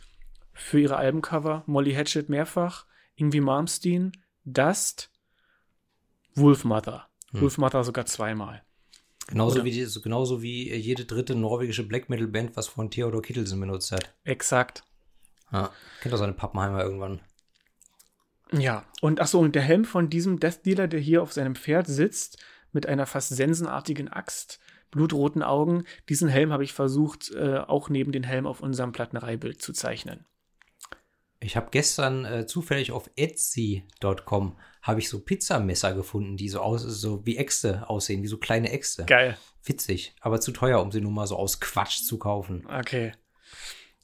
für 0.54 0.80
ihre 0.80 0.98
Albencover. 0.98 1.64
Molly 1.66 1.94
Hatchet 1.94 2.30
mehrfach, 2.30 2.86
Ingwie 3.16 3.42
Malmsteen, 3.42 4.12
Dust, 4.44 5.12
Wolfmother. 6.36 7.08
Hm. 7.32 7.42
Wolfmother 7.42 7.84
sogar 7.84 8.06
zweimal. 8.06 8.64
Genauso, 9.28 9.56
oder- 9.56 9.66
wie 9.66 9.72
die, 9.72 9.86
so- 9.86 10.02
genauso 10.02 10.42
wie 10.42 10.74
jede 10.74 11.06
dritte 11.06 11.36
norwegische 11.36 11.84
Black 11.88 12.10
Metal 12.10 12.28
Band, 12.28 12.56
was 12.56 12.68
von 12.68 12.90
Theodor 12.90 13.22
Kittelsen 13.22 13.60
benutzt 13.60 13.92
hat. 13.92 14.14
Exakt. 14.24 14.84
Ja. 15.52 15.72
Kennt 16.02 16.14
doch 16.14 16.20
seine 16.20 16.34
Pappenheimer 16.34 16.84
irgendwann. 16.84 17.22
Ja, 18.54 18.86
und 19.02 19.22
ach 19.22 19.28
so, 19.28 19.40
und 19.40 19.56
der 19.56 19.62
Helm 19.62 19.86
von 19.86 20.10
diesem 20.10 20.40
Death 20.40 20.66
Dealer, 20.66 20.88
der 20.88 21.00
hier 21.00 21.22
auf 21.24 21.32
seinem 21.34 21.56
Pferd 21.56 21.88
sitzt, 21.88 22.38
mit 22.74 22.86
einer 22.86 23.06
fast 23.06 23.30
sensenartigen 23.30 24.10
Axt, 24.10 24.60
blutroten 24.92 25.42
Augen, 25.42 25.86
diesen 26.10 26.28
Helm 26.28 26.52
habe 26.52 26.64
ich 26.66 26.74
versucht, 26.74 27.32
äh, 27.32 27.60
auch 27.60 27.90
neben 27.90 28.12
den 28.12 28.24
Helm 28.24 28.46
auf 28.46 28.62
unserem 28.62 28.92
Plattenereibild 28.92 29.62
zu 29.62 29.72
zeichnen. 29.72 30.26
Ich 31.40 31.56
habe 31.56 31.70
gestern 31.72 32.26
äh, 32.26 32.46
zufällig 32.46 32.92
auf 32.92 33.10
Etsy.com 33.16 34.58
habe 34.82 35.00
ich 35.00 35.10
so 35.10 35.20
Pizzamesser 35.20 35.94
gefunden, 35.94 36.38
die 36.38 36.50
so 36.50 36.60
aus 36.60 36.82
so 36.82 37.26
wie 37.26 37.38
Äxte 37.38 37.88
aussehen, 37.90 38.24
wie 38.24 38.28
so 38.28 38.38
kleine 38.38 38.72
Äxte. 38.72 39.06
Geil. 39.06 39.38
Witzig, 39.64 40.16
aber 40.22 40.42
zu 40.42 40.52
teuer, 40.52 40.82
um 40.82 40.92
sie 40.92 41.02
nur 41.02 41.12
mal 41.12 41.28
so 41.28 41.36
aus 41.36 41.60
Quatsch 41.60 42.04
zu 42.04 42.18
kaufen. 42.18 42.66
Okay. 42.68 43.12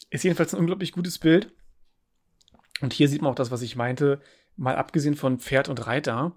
Ist 0.09 0.23
jedenfalls 0.23 0.53
ein 0.53 0.59
unglaublich 0.59 0.91
gutes 0.91 1.17
Bild. 1.17 1.51
Und 2.81 2.93
hier 2.93 3.09
sieht 3.09 3.21
man 3.21 3.31
auch 3.31 3.35
das, 3.35 3.49
was 3.49 3.63
ich 3.63 3.75
meinte. 3.75 4.21
Mal 4.55 4.75
abgesehen 4.75 5.15
von 5.15 5.39
Pferd 5.39 5.67
und 5.67 5.87
Reiter, 5.87 6.35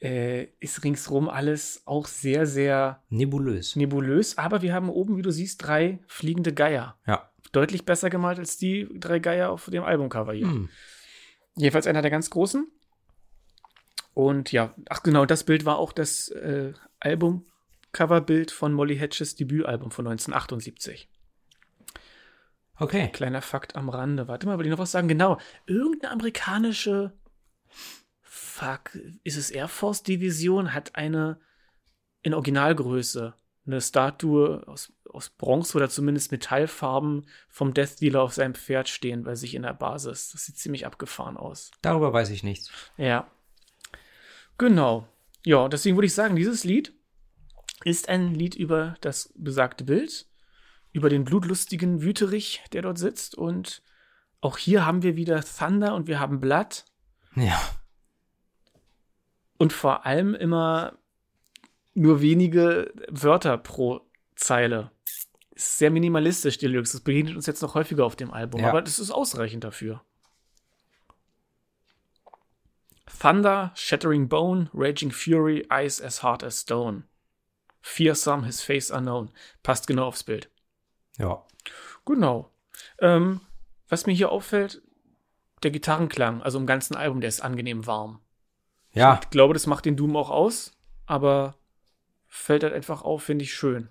äh, 0.00 0.48
ist 0.60 0.84
ringsrum 0.84 1.28
alles 1.28 1.82
auch 1.84 2.06
sehr, 2.06 2.46
sehr 2.46 3.02
Nebulös. 3.08 3.76
nebulös. 3.76 4.38
Aber 4.38 4.62
wir 4.62 4.72
haben 4.72 4.90
oben, 4.90 5.16
wie 5.16 5.22
du 5.22 5.30
siehst, 5.30 5.64
drei 5.64 6.00
fliegende 6.06 6.52
Geier. 6.52 6.96
Ja. 7.06 7.30
Deutlich 7.52 7.84
besser 7.84 8.10
gemalt 8.10 8.38
als 8.38 8.58
die 8.58 8.88
drei 8.94 9.18
Geier 9.18 9.50
auf 9.50 9.70
dem 9.70 9.82
Albumcover 9.82 10.34
hier. 10.34 10.46
Hm. 10.46 10.68
Jedenfalls 11.56 11.86
einer 11.86 12.02
der 12.02 12.10
ganz 12.10 12.30
großen. 12.30 12.70
Und 14.18 14.50
ja, 14.50 14.74
ach 14.88 15.04
genau, 15.04 15.26
das 15.26 15.44
Bild 15.44 15.64
war 15.64 15.78
auch 15.78 15.92
das 15.92 16.26
äh, 16.30 16.72
Albumcoverbild 16.98 18.50
von 18.50 18.72
Molly 18.72 18.98
Hatches 18.98 19.36
Debütalbum 19.36 19.92
von 19.92 20.08
1978. 20.08 21.08
Okay. 22.80 23.10
Kleiner 23.12 23.42
Fakt 23.42 23.76
am 23.76 23.88
Rande. 23.88 24.26
Warte 24.26 24.48
mal, 24.48 24.58
will 24.58 24.66
ich 24.66 24.72
noch 24.72 24.80
was 24.80 24.90
sagen? 24.90 25.06
Genau. 25.06 25.38
Irgendeine 25.66 26.12
amerikanische 26.12 27.12
Fuck, 28.20 28.98
ist 29.22 29.36
es 29.36 29.52
Air 29.52 29.68
Force 29.68 30.02
Division, 30.02 30.74
hat 30.74 30.96
eine 30.96 31.38
in 32.22 32.34
Originalgröße 32.34 33.36
eine 33.68 33.80
Statue 33.80 34.66
aus, 34.66 34.92
aus 35.08 35.30
Bronze 35.30 35.76
oder 35.76 35.88
zumindest 35.88 36.32
Metallfarben 36.32 37.28
vom 37.48 37.72
Death 37.72 38.00
Dealer 38.00 38.22
auf 38.22 38.34
seinem 38.34 38.56
Pferd 38.56 38.88
stehen 38.88 39.22
bei 39.22 39.36
sich 39.36 39.54
in 39.54 39.62
der 39.62 39.74
Basis. 39.74 40.30
Das 40.32 40.44
sieht 40.44 40.58
ziemlich 40.58 40.86
abgefahren 40.86 41.36
aus. 41.36 41.70
Darüber 41.82 42.12
weiß 42.12 42.30
ich 42.30 42.42
nichts. 42.42 42.72
Ja. 42.96 43.30
Genau. 44.58 45.06
Ja, 45.44 45.68
deswegen 45.68 45.96
würde 45.96 46.06
ich 46.06 46.14
sagen, 46.14 46.36
dieses 46.36 46.64
Lied 46.64 46.92
ist 47.84 48.08
ein 48.08 48.34
Lied 48.34 48.54
über 48.54 48.96
das 49.00 49.32
besagte 49.36 49.84
Bild, 49.84 50.26
über 50.92 51.08
den 51.08 51.24
blutlustigen 51.24 52.02
Wüterich, 52.02 52.62
der 52.72 52.82
dort 52.82 52.98
sitzt. 52.98 53.36
Und 53.36 53.82
auch 54.40 54.58
hier 54.58 54.84
haben 54.84 55.02
wir 55.02 55.16
wieder 55.16 55.42
Thunder 55.42 55.94
und 55.94 56.06
wir 56.08 56.18
haben 56.20 56.40
Blood. 56.40 56.84
Ja. 57.36 57.60
Und 59.58 59.72
vor 59.72 60.06
allem 60.06 60.34
immer 60.34 60.98
nur 61.94 62.20
wenige 62.20 62.92
Wörter 63.08 63.58
pro 63.58 64.00
Zeile. 64.36 64.90
Ist 65.50 65.78
sehr 65.78 65.90
minimalistisch, 65.90 66.58
die 66.58 66.68
Lyrics. 66.68 66.92
Das 66.92 67.00
begegnet 67.00 67.34
uns 67.34 67.46
jetzt 67.46 67.62
noch 67.62 67.74
häufiger 67.74 68.04
auf 68.04 68.14
dem 68.16 68.32
Album, 68.32 68.60
Ja. 68.60 68.68
aber 68.68 68.82
das 68.82 68.98
ist 68.98 69.10
ausreichend 69.10 69.64
dafür. 69.64 70.04
Thunder, 73.18 73.72
Shattering 73.74 74.28
Bone, 74.28 74.70
Raging 74.72 75.10
Fury, 75.10 75.66
Eyes 75.70 76.00
as 76.00 76.22
Hard 76.22 76.42
as 76.42 76.60
Stone. 76.60 77.04
Fearsome, 77.80 78.44
His 78.44 78.60
Face 78.62 78.90
Unknown. 78.90 79.30
Passt 79.62 79.86
genau 79.86 80.06
aufs 80.06 80.22
Bild. 80.24 80.50
Ja. 81.18 81.44
Genau. 82.04 82.50
Ähm, 83.00 83.40
was 83.88 84.06
mir 84.06 84.12
hier 84.12 84.30
auffällt, 84.30 84.82
der 85.62 85.70
Gitarrenklang, 85.70 86.42
also 86.42 86.58
im 86.58 86.66
ganzen 86.66 86.96
Album, 86.96 87.20
der 87.20 87.28
ist 87.28 87.40
angenehm 87.40 87.86
warm. 87.86 88.20
Ja. 88.92 89.18
Ich 89.22 89.30
glaube, 89.30 89.54
das 89.54 89.66
macht 89.66 89.84
den 89.84 89.96
Doom 89.96 90.16
auch 90.16 90.30
aus, 90.30 90.72
aber 91.06 91.56
fällt 92.26 92.62
halt 92.62 92.74
einfach 92.74 93.02
auf, 93.02 93.22
finde 93.24 93.44
ich 93.44 93.54
schön. 93.54 93.88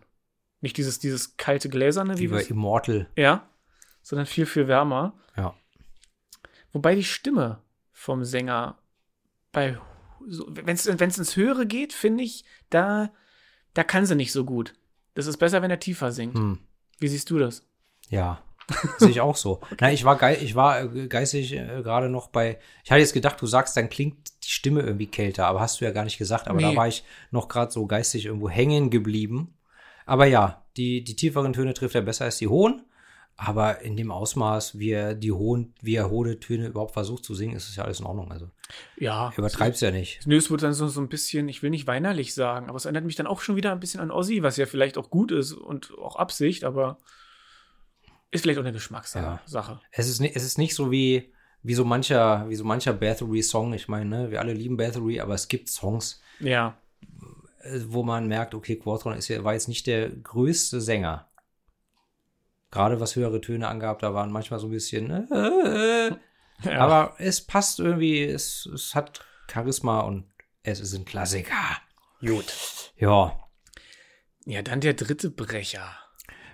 Nicht 0.61 0.77
dieses, 0.77 0.99
dieses 0.99 1.37
kalte 1.37 1.69
Gläserne, 1.69 2.17
Wie 2.17 2.21
wie 2.21 2.27
bei 2.29 2.39
wir 2.39 2.49
Immortal. 2.49 3.09
ja, 3.15 3.47
sondern 4.01 4.25
viel, 4.25 4.45
viel 4.45 4.67
wärmer. 4.67 5.13
Ja. 5.35 5.53
Wobei 6.71 6.95
die 6.95 7.03
Stimme 7.03 7.61
vom 7.91 8.23
Sänger 8.23 8.77
bei, 9.57 9.77
wenn 10.19 10.75
es 10.75 10.85
ins 11.17 11.35
Höhere 11.35 11.65
geht, 11.65 11.93
finde 11.93 12.23
ich, 12.23 12.45
da, 12.69 13.11
da 13.73 13.83
kann 13.83 14.05
sie 14.05 14.15
nicht 14.15 14.31
so 14.31 14.45
gut. 14.45 14.73
Das 15.15 15.25
ist 15.25 15.37
besser, 15.37 15.63
wenn 15.63 15.71
er 15.71 15.79
tiefer 15.79 16.11
singt. 16.11 16.35
Hm. 16.35 16.59
Wie 16.99 17.07
siehst 17.07 17.29
du 17.31 17.39
das? 17.39 17.65
Ja. 18.09 18.43
Sehe 18.97 19.09
ich 19.09 19.21
auch 19.21 19.35
so. 19.35 19.61
Na, 19.79 19.91
ich 19.91 20.03
war, 20.03 20.17
gei 20.17 20.37
ich 20.39 20.53
war 20.53 20.81
äh, 20.93 21.07
geistig 21.07 21.53
äh, 21.53 21.81
gerade 21.81 22.09
noch 22.09 22.27
bei. 22.27 22.59
Ich 22.83 22.91
hatte 22.91 22.99
jetzt 22.99 23.13
gedacht, 23.13 23.41
du 23.41 23.47
sagst, 23.47 23.75
dann 23.77 23.89
klingt 23.89 24.17
die 24.43 24.49
Stimme 24.49 24.81
irgendwie 24.81 25.07
kälter, 25.07 25.47
aber 25.47 25.61
hast 25.61 25.79
du 25.81 25.85
ja 25.85 25.91
gar 25.91 26.03
nicht 26.03 26.17
gesagt. 26.17 26.47
Aber 26.47 26.57
Nee. 26.57 26.63
da 26.71 26.75
war 26.75 26.87
ich 26.87 27.03
noch 27.31 27.47
gerade 27.47 27.71
so 27.71 27.87
geistig 27.87 28.25
irgendwo 28.25 28.49
hängen 28.49 28.89
geblieben. 28.89 29.55
Aber 30.05 30.25
ja, 30.25 30.65
die, 30.75 31.03
die 31.03 31.15
tieferen 31.15 31.53
Töne 31.53 31.73
trifft 31.73 31.95
er 31.95 32.01
besser 32.01 32.25
als 32.25 32.37
die 32.37 32.47
hohen. 32.47 32.83
Aber 33.37 33.81
in 33.81 33.95
dem 33.95 34.11
Ausmaß, 34.11 34.77
wie 34.79 34.91
er 34.91 35.13
die 35.15 35.31
hohen, 35.31 35.73
wie 35.81 35.95
er 35.95 36.09
hohe 36.09 36.39
Töne 36.39 36.67
überhaupt 36.67 36.93
versucht 36.93 37.23
zu 37.23 37.35
singen, 37.35 37.55
ist 37.55 37.69
es 37.69 37.75
ja 37.75 37.83
alles 37.83 37.99
in 37.99 38.05
Ordnung. 38.05 38.31
Also 38.31 38.49
Ja. 38.97 39.31
übertreib's 39.37 39.79
ja 39.81 39.91
nicht. 39.91 40.25
Nö, 40.27 40.37
es 40.37 40.49
wird 40.51 40.63
dann 40.63 40.73
so, 40.73 40.87
so 40.87 40.99
ein 41.01 41.09
bisschen, 41.09 41.47
ich 41.49 41.63
will 41.63 41.69
nicht 41.69 41.87
weinerlich 41.87 42.33
sagen, 42.33 42.67
aber 42.67 42.77
es 42.77 42.85
erinnert 42.85 43.05
mich 43.05 43.15
dann 43.15 43.27
auch 43.27 43.41
schon 43.41 43.55
wieder 43.55 43.71
ein 43.71 43.79
bisschen 43.79 43.99
an 44.01 44.11
Ozzy, 44.11 44.43
was 44.43 44.57
ja 44.57 44.65
vielleicht 44.65 44.97
auch 44.97 45.09
gut 45.09 45.31
ist 45.31 45.53
und 45.53 45.93
auch 45.97 46.15
Absicht, 46.17 46.63
aber 46.63 46.97
ist 48.31 48.41
vielleicht 48.41 48.59
auch 48.59 48.63
eine 48.63 48.73
Geschmackssache. 48.73 49.39
Ja. 49.47 49.81
Es 49.91 50.09
ist, 50.09 50.19
es 50.21 50.43
ist 50.43 50.57
nicht 50.57 50.75
so 50.75 50.91
wie, 50.91 51.31
wie 51.63 51.73
so 51.73 51.85
mancher, 51.85 52.45
wie 52.49 52.55
so 52.55 52.65
mancher 52.65 52.93
Bathory-Song. 52.93 53.73
Ich 53.73 53.87
meine, 53.87 54.05
ne, 54.23 54.31
wir 54.31 54.39
alle 54.41 54.53
lieben 54.53 54.75
Bathory, 54.77 55.19
aber 55.21 55.33
es 55.33 55.47
gibt 55.47 55.69
Songs, 55.69 56.21
Ja. 56.39 56.77
äh, 57.61 57.79
wo 57.87 58.03
man 58.03 58.27
merkt, 58.27 58.53
okay, 58.53 58.75
Quatron 58.75 59.13
ist 59.13 59.29
ja, 59.29 59.43
war 59.45 59.53
jetzt 59.53 59.69
nicht 59.69 59.87
der 59.87 60.09
größte 60.09 60.81
Sänger. 60.81 61.29
Gerade 62.69 62.99
was 62.99 63.15
höhere 63.15 63.39
Töne 63.39 63.69
angab, 63.69 63.99
da 63.99 64.13
waren 64.13 64.29
manchmal 64.29 64.59
so 64.59 64.67
ein 64.67 64.71
bisschen, 64.71 65.09
äh, 65.09 66.11
ja. 66.63 66.79
aber 66.79 67.15
es 67.19 67.41
passt 67.41 67.79
irgendwie, 67.79 68.23
es, 68.23 68.65
es 68.67 68.95
hat 68.95 69.25
Charisma 69.51 70.01
und 70.01 70.25
es 70.63 70.79
ist 70.79 70.93
ein 70.93 71.05
Klassiker. 71.05 71.53
gut. 72.19 72.91
Ja. 72.97 73.39
Ja, 74.45 74.61
dann 74.61 74.81
der 74.81 74.93
dritte 74.93 75.29
Brecher. 75.29 75.97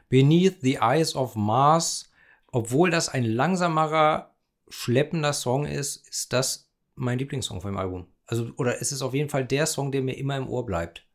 Beneath 0.10 0.62
the 0.62 0.76
Eyes 0.76 1.16
of 1.16 1.36
Mars, 1.36 2.12
obwohl 2.52 2.90
das 2.90 3.10
ein 3.10 3.24
langsamerer, 3.24 4.36
schleppender 4.70 5.34
Song 5.34 5.66
ist, 5.66 6.08
ist 6.08 6.34
das 6.34 6.70
mein 6.96 7.20
Lieblingssong 7.20 7.62
von 7.62 7.72
dem 7.72 7.78
Album. 7.78 8.08
Also, 8.26 8.52
oder 8.58 8.82
es 8.82 8.92
ist 8.92 9.02
auf 9.02 9.14
jeden 9.14 9.30
Fall 9.30 9.46
der 9.46 9.66
Song, 9.66 9.92
der 9.92 10.02
mir 10.02 10.18
immer 10.18 10.38
im 10.38 10.48
Ohr 10.48 10.66
bleibt. 10.66 11.06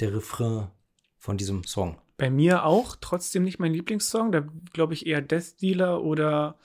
Der 0.00 0.14
Refrain 0.14 0.70
von 1.18 1.36
diesem 1.36 1.64
Song. 1.64 1.98
Bei 2.16 2.30
mir 2.30 2.64
auch, 2.64 2.96
trotzdem 3.00 3.44
nicht 3.44 3.58
mein 3.58 3.72
Lieblingssong. 3.72 4.32
Da 4.32 4.46
glaube 4.72 4.94
ich 4.94 5.06
eher 5.06 5.20
Death 5.20 5.60
Dealer 5.60 6.02
oder 6.02 6.58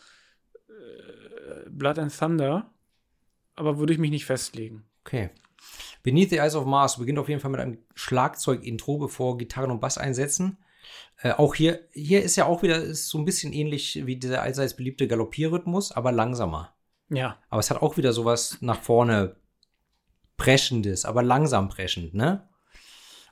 Blood 1.69 1.99
and 1.99 2.17
Thunder. 2.17 2.69
Aber 3.55 3.77
würde 3.77 3.93
ich 3.93 3.99
mich 3.99 4.11
nicht 4.11 4.25
festlegen. 4.25 4.83
Okay. 5.05 5.29
Beneath 6.01 6.29
the 6.29 6.37
Eyes 6.37 6.55
of 6.55 6.65
Mars 6.65 6.97
beginnt 6.97 7.19
auf 7.19 7.29
jeden 7.29 7.39
Fall 7.39 7.51
mit 7.51 7.61
einem 7.61 7.77
Schlagzeug-Intro, 7.95 8.97
bevor 8.97 9.37
Gitarren 9.37 9.71
und 9.71 9.79
Bass 9.79 9.97
einsetzen. 9.97 10.57
Äh, 11.21 11.31
auch 11.31 11.55
hier, 11.55 11.87
hier 11.91 12.23
ist 12.23 12.35
ja 12.35 12.45
auch 12.45 12.63
wieder 12.63 12.77
ist 12.77 13.07
so 13.07 13.17
ein 13.17 13.25
bisschen 13.25 13.53
ähnlich 13.53 14.05
wie 14.05 14.17
dieser 14.17 14.41
allseits 14.41 14.75
beliebte 14.75 15.07
Galoppierrhythmus, 15.07 15.91
aber 15.91 16.11
langsamer. 16.11 16.73
Ja. 17.09 17.37
Aber 17.49 17.59
es 17.59 17.69
hat 17.69 17.81
auch 17.81 17.97
wieder 17.97 18.11
sowas 18.11 18.57
nach 18.61 18.81
vorne 18.81 19.35
preschendes, 20.37 21.05
aber 21.05 21.23
langsam 21.23 21.69
preschend, 21.69 22.13
ne? 22.13 22.49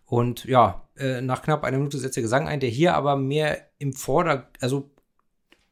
Und 0.05 0.45
ja, 0.45 0.89
äh, 0.97 1.21
nach 1.21 1.41
knapp 1.41 1.63
einer 1.63 1.77
Minute 1.77 1.97
setzt 1.97 2.17
der 2.17 2.23
Gesang 2.23 2.47
ein, 2.47 2.59
der 2.59 2.69
hier 2.69 2.95
aber 2.95 3.15
mehr 3.15 3.69
im 3.77 3.93
Vorder, 3.93 4.49
also 4.59 4.90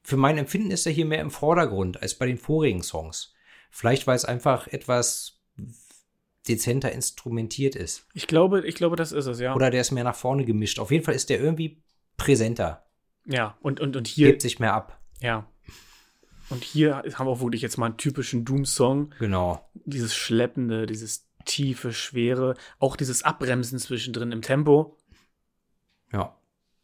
für 0.10 0.18
mein 0.18 0.40
Empfinden 0.40 0.72
ist 0.72 0.88
er 0.88 0.92
hier 0.92 1.06
mehr 1.06 1.22
im 1.22 1.30
Vordergrund 1.30 2.02
als 2.02 2.16
bei 2.16 2.26
den 2.26 2.40
vorigen 2.40 2.82
Songs. 2.82 3.34
Vielleicht, 3.70 4.08
weil 4.08 4.16
es 4.16 4.26
einfach 4.26 4.68
etwas 4.68 5.40
dezenter 6.48 6.92
instrumentiert 6.92 7.76
ist. 7.76 8.08
Ich 8.16 8.26
glaube, 8.26 8.66
ich 8.66 8.74
glaube, 8.74 8.96
das 8.96 9.12
ist 9.12 9.28
es, 9.28 9.40
ja. 9.40 9.54
Oder 9.54 9.70
der 9.70 9.82
ist 9.82 9.92
mehr 9.92 10.04
nach 10.04 10.16
vorne 10.16 10.46
gemischt. 10.46 10.80
Auf 10.80 10.90
jeden 10.90 11.06
Fall 11.06 11.14
ist 11.14 11.30
der 11.30 11.40
irgendwie 11.40 11.84
präsenter. 12.18 12.88
ja, 13.26 13.56
und, 13.62 13.80
und, 13.80 13.96
und 13.96 14.08
hier, 14.08 14.28
Hebt 14.30 14.42
sich 14.42 14.60
mehr 14.60 14.74
ab. 14.74 15.00
ja. 15.22 15.48
Und 16.50 16.64
hier 16.64 17.04
haben 17.14 17.28
wir 17.28 17.32
auch 17.32 17.42
wirklich 17.42 17.62
jetzt 17.62 17.78
mal 17.78 17.86
einen 17.86 17.98
typischen 17.98 18.44
Doom-Song. 18.44 19.14
Genau. 19.20 19.70
Dieses 19.86 20.16
Schleppende, 20.16 20.88
dieses 20.88 21.30
tiefe, 21.46 21.94
schwere, 21.94 22.56
auch 22.80 22.96
dieses 22.96 23.22
Abbremsen 23.22 23.78
zwischendrin 23.78 24.32
im 24.32 24.42
Tempo. 24.42 24.98
Ja. 26.12 26.36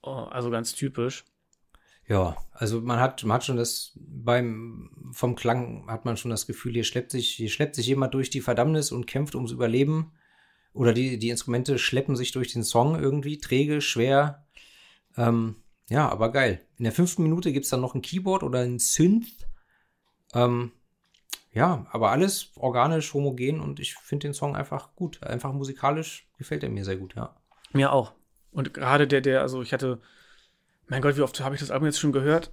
Oh, 0.03 0.27
also 0.29 0.51
ganz 0.51 0.75
typisch. 0.75 1.25
Ja, 2.07 2.37
also 2.51 2.81
man 2.81 2.99
hat, 2.99 3.23
man 3.23 3.35
hat 3.35 3.45
schon 3.45 3.57
das 3.57 3.93
beim 3.95 5.09
vom 5.11 5.35
Klang 5.35 5.87
hat 5.87 6.05
man 6.05 6.17
schon 6.17 6.31
das 6.31 6.45
Gefühl, 6.45 6.73
hier 6.73 6.83
schleppt 6.83 7.11
sich, 7.11 7.31
hier 7.31 7.49
schleppt 7.49 7.75
sich 7.75 7.87
jemand 7.87 8.13
durch 8.13 8.29
die 8.29 8.41
Verdammnis 8.41 8.91
und 8.91 9.07
kämpft 9.07 9.35
ums 9.35 9.51
Überleben. 9.51 10.11
Oder 10.73 10.93
die, 10.93 11.17
die 11.17 11.29
Instrumente 11.29 11.79
schleppen 11.79 12.15
sich 12.15 12.31
durch 12.33 12.51
den 12.51 12.63
Song 12.63 12.99
irgendwie, 12.99 13.37
träge, 13.37 13.81
schwer. 13.81 14.45
Ähm, 15.15 15.55
ja, 15.89 16.09
aber 16.09 16.31
geil. 16.31 16.61
In 16.77 16.83
der 16.83 16.91
fünften 16.91 17.23
Minute 17.23 17.53
gibt's 17.53 17.69
dann 17.69 17.81
noch 17.81 17.95
ein 17.95 18.01
Keyboard 18.01 18.43
oder 18.43 18.59
ein 18.59 18.79
Synth. 18.79 19.47
Ähm, 20.33 20.73
ja, 21.53 21.87
aber 21.91 22.11
alles 22.11 22.51
organisch, 22.57 23.13
homogen 23.13 23.61
und 23.61 23.79
ich 23.79 23.95
finde 23.95 24.27
den 24.27 24.33
Song 24.33 24.57
einfach 24.57 24.93
gut. 24.95 25.23
Einfach 25.23 25.53
musikalisch 25.53 26.27
gefällt 26.37 26.63
er 26.63 26.69
mir 26.69 26.83
sehr 26.83 26.97
gut, 26.97 27.15
ja. 27.15 27.35
Mir 27.71 27.93
auch. 27.93 28.11
Und 28.51 28.73
gerade 28.73 29.07
der, 29.07 29.21
der, 29.21 29.41
also 29.41 29.61
ich 29.61 29.71
hatte, 29.71 30.01
mein 30.87 31.01
Gott, 31.01 31.17
wie 31.17 31.21
oft 31.21 31.39
habe 31.39 31.55
ich 31.55 31.61
das 31.61 31.71
Album 31.71 31.87
jetzt 31.87 31.99
schon 31.99 32.11
gehört? 32.11 32.51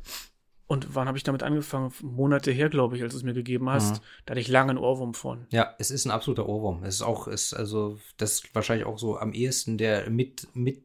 Und 0.66 0.94
wann 0.94 1.06
habe 1.06 1.18
ich 1.18 1.24
damit 1.24 1.42
angefangen? 1.42 1.92
Monate 2.00 2.50
her, 2.50 2.70
glaube 2.70 2.96
ich, 2.96 3.02
als 3.02 3.12
du 3.12 3.18
es 3.18 3.24
mir 3.24 3.34
gegeben 3.34 3.68
hast. 3.68 3.96
Mhm. 3.96 4.04
Da 4.24 4.30
hatte 4.30 4.40
ich 4.40 4.48
lange 4.48 4.70
einen 4.70 4.78
Ohrwurm 4.78 5.12
von. 5.12 5.46
Ja, 5.50 5.74
es 5.78 5.90
ist 5.90 6.06
ein 6.06 6.10
absoluter 6.10 6.48
Ohrwurm. 6.48 6.82
Es 6.84 6.94
ist 6.94 7.02
auch, 7.02 7.28
ist 7.28 7.52
also, 7.52 7.98
das 8.16 8.32
ist 8.32 8.54
wahrscheinlich 8.54 8.86
auch 8.86 8.98
so 8.98 9.18
am 9.18 9.34
ehesten 9.34 9.76
der 9.76 10.08
mit, 10.08 10.48
mit, 10.54 10.82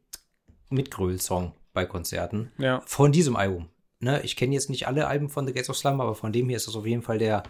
Mitgröl-Song 0.70 1.54
bei 1.74 1.86
Konzerten. 1.86 2.52
Ja. 2.58 2.82
Von 2.86 3.12
diesem 3.12 3.36
Album. 3.36 3.70
Ne, 4.00 4.22
ich 4.24 4.36
kenne 4.36 4.54
jetzt 4.54 4.70
nicht 4.70 4.88
alle 4.88 5.08
Alben 5.08 5.30
von 5.30 5.48
The 5.48 5.54
Gates 5.54 5.70
of 5.70 5.78
Slumber, 5.78 6.04
aber 6.04 6.16
von 6.16 6.32
dem 6.32 6.50
hier 6.50 6.58
ist 6.58 6.68
das 6.68 6.76
auf 6.76 6.86
jeden 6.86 7.02
Fall 7.02 7.18
der, 7.18 7.43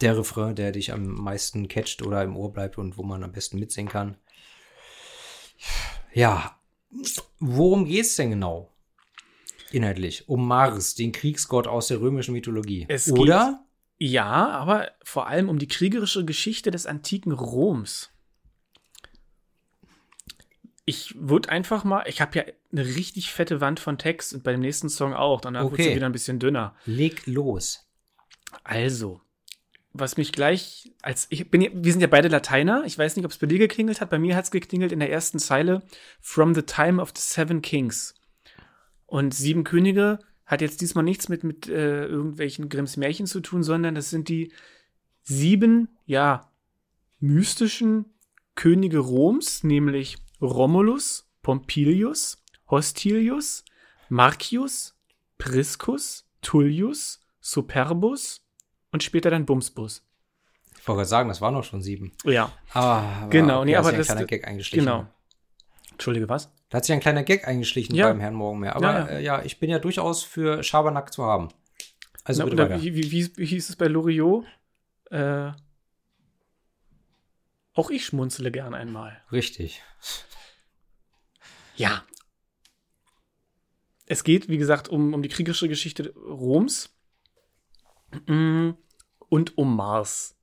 der 0.00 0.16
Refrain, 0.16 0.54
der 0.54 0.70
dich 0.70 0.92
am 0.92 1.04
meisten 1.06 1.66
catcht 1.66 2.02
oder 2.02 2.22
im 2.22 2.36
Ohr 2.36 2.52
bleibt 2.52 2.78
und 2.78 2.96
wo 2.96 3.02
man 3.02 3.24
am 3.24 3.32
besten 3.32 3.58
mitsingen 3.58 3.90
kann. 3.90 4.16
Ja, 6.12 6.58
worum 7.40 7.86
geht's 7.86 8.16
denn 8.16 8.30
genau? 8.30 8.71
Inhaltlich. 9.72 10.28
Um 10.28 10.46
Mars, 10.46 10.94
den 10.94 11.12
Kriegsgott 11.12 11.66
aus 11.66 11.88
der 11.88 12.00
römischen 12.00 12.32
Mythologie. 12.34 12.86
Es 12.88 13.10
Oder? 13.10 13.64
Ja, 13.98 14.26
aber 14.50 14.90
vor 15.04 15.28
allem 15.28 15.48
um 15.48 15.58
die 15.58 15.68
kriegerische 15.68 16.24
Geschichte 16.24 16.70
des 16.70 16.86
antiken 16.86 17.32
Roms. 17.32 18.10
Ich 20.84 21.14
würde 21.16 21.48
einfach 21.50 21.84
mal, 21.84 22.02
ich 22.08 22.20
habe 22.20 22.38
ja 22.38 22.44
eine 22.72 22.84
richtig 22.84 23.30
fette 23.32 23.60
Wand 23.60 23.78
von 23.78 23.98
Text 23.98 24.34
und 24.34 24.42
bei 24.42 24.50
dem 24.52 24.60
nächsten 24.60 24.88
Song 24.88 25.14
auch. 25.14 25.40
Danach 25.40 25.62
wird 25.62 25.74
Okay. 25.74 25.90
es 25.90 25.96
wieder 25.96 26.06
ein 26.06 26.12
bisschen 26.12 26.40
dünner. 26.40 26.74
Leg 26.86 27.24
los. 27.26 27.86
Also, 28.64 29.20
was 29.92 30.16
mich 30.16 30.32
gleich 30.32 30.90
als 31.02 31.26
ich 31.30 31.50
bin 31.50 31.60
ja- 31.60 31.70
wir 31.72 31.92
sind 31.92 32.00
ja 32.00 32.08
beide 32.08 32.28
Lateiner. 32.28 32.82
Ich 32.84 32.98
weiß 32.98 33.14
nicht, 33.14 33.24
ob 33.24 33.30
es 33.30 33.38
bei 33.38 33.46
dir 33.46 33.58
geklingelt 33.58 34.00
hat. 34.00 34.10
Bei 34.10 34.18
mir 34.18 34.34
hat 34.34 34.44
es 34.44 34.50
geklingelt 34.50 34.90
in 34.90 34.98
der 34.98 35.10
ersten 35.12 35.38
Zeile 35.38 35.82
From 36.20 36.54
the 36.54 36.62
time 36.62 37.00
of 37.00 37.12
the 37.14 37.22
seven 37.22 37.62
kings. 37.62 38.14
Und 39.12 39.34
sieben 39.34 39.62
Könige 39.62 40.20
hat 40.46 40.62
jetzt 40.62 40.80
diesmal 40.80 41.04
nichts 41.04 41.28
mit 41.28 41.44
mit 41.44 41.68
äh, 41.68 42.06
irgendwelchen 42.06 42.70
Grimms 42.70 42.96
Märchen 42.96 43.26
zu 43.26 43.40
tun, 43.40 43.62
sondern 43.62 43.94
das 43.94 44.08
sind 44.08 44.30
die 44.30 44.52
sieben 45.22 45.88
ja 46.06 46.50
mystischen 47.20 48.06
Könige 48.54 48.98
Roms, 49.00 49.64
nämlich 49.64 50.16
Romulus, 50.40 51.28
Pompilius, 51.42 52.42
Hostilius, 52.70 53.64
Marcius, 54.08 54.94
Priscus, 55.36 56.24
Tullius, 56.40 57.20
Superbus 57.40 58.42
und 58.92 59.02
später 59.02 59.28
dann 59.30 59.44
Bumsbus. 59.46 60.02
Ich 60.80 60.88
wollte 60.88 60.98
gerade 61.00 61.08
sagen, 61.08 61.28
das 61.28 61.40
waren 61.42 61.54
noch 61.54 61.64
schon 61.64 61.82
sieben. 61.82 62.12
Ja, 62.24 62.50
Ah, 62.72 63.26
Genau, 63.28 63.58
okay, 63.58 63.66
nee, 63.66 63.76
aber 63.76 63.92
das- 63.92 64.08
ein 64.08 64.14
kleiner 64.16 64.26
Gag 64.26 64.46
eingeschlichen. 64.48 64.84
genau. 64.86 65.06
Entschuldige, 65.92 66.28
was? 66.30 66.50
Da 66.72 66.78
hat 66.78 66.86
sich 66.86 66.94
ein 66.94 67.00
kleiner 67.00 67.22
Gag 67.22 67.46
eingeschlichen 67.46 67.94
Ja. 67.94 68.08
beim 68.08 68.18
Herrn 68.18 68.32
Morgenmeer. 68.32 68.74
Aber 68.76 69.10
Ja, 69.10 69.18
ja. 69.18 69.38
Äh, 69.40 69.46
ich 69.46 69.58
bin 69.58 69.68
ja 69.68 69.78
durchaus 69.78 70.22
für 70.22 70.62
Schabernack 70.62 71.12
zu 71.12 71.22
haben. 71.22 71.48
Also 72.24 72.44
Na, 72.44 72.48
bitte 72.48 72.64
oder 72.64 72.80
wie, 72.80 72.94
wie, 72.94 73.36
wie, 73.36 73.44
hieß 73.44 73.68
es 73.68 73.76
bei 73.76 73.88
Loriot? 73.88 74.46
Äh, 75.10 75.52
auch 77.74 77.90
ich 77.90 78.06
schmunzele 78.06 78.50
gern 78.50 78.72
einmal. 78.72 79.22
Richtig. 79.30 79.82
Ja. 81.76 82.04
Es 84.06 84.24
geht, 84.24 84.48
wie 84.48 84.56
gesagt, 84.56 84.88
um, 84.88 85.12
um 85.12 85.20
die 85.20 85.28
kriegerische 85.28 85.68
Geschichte 85.68 86.14
Roms 86.16 86.88
Mm, 88.26 88.70
und 89.28 89.58
um 89.58 89.76
Mars. 89.76 90.36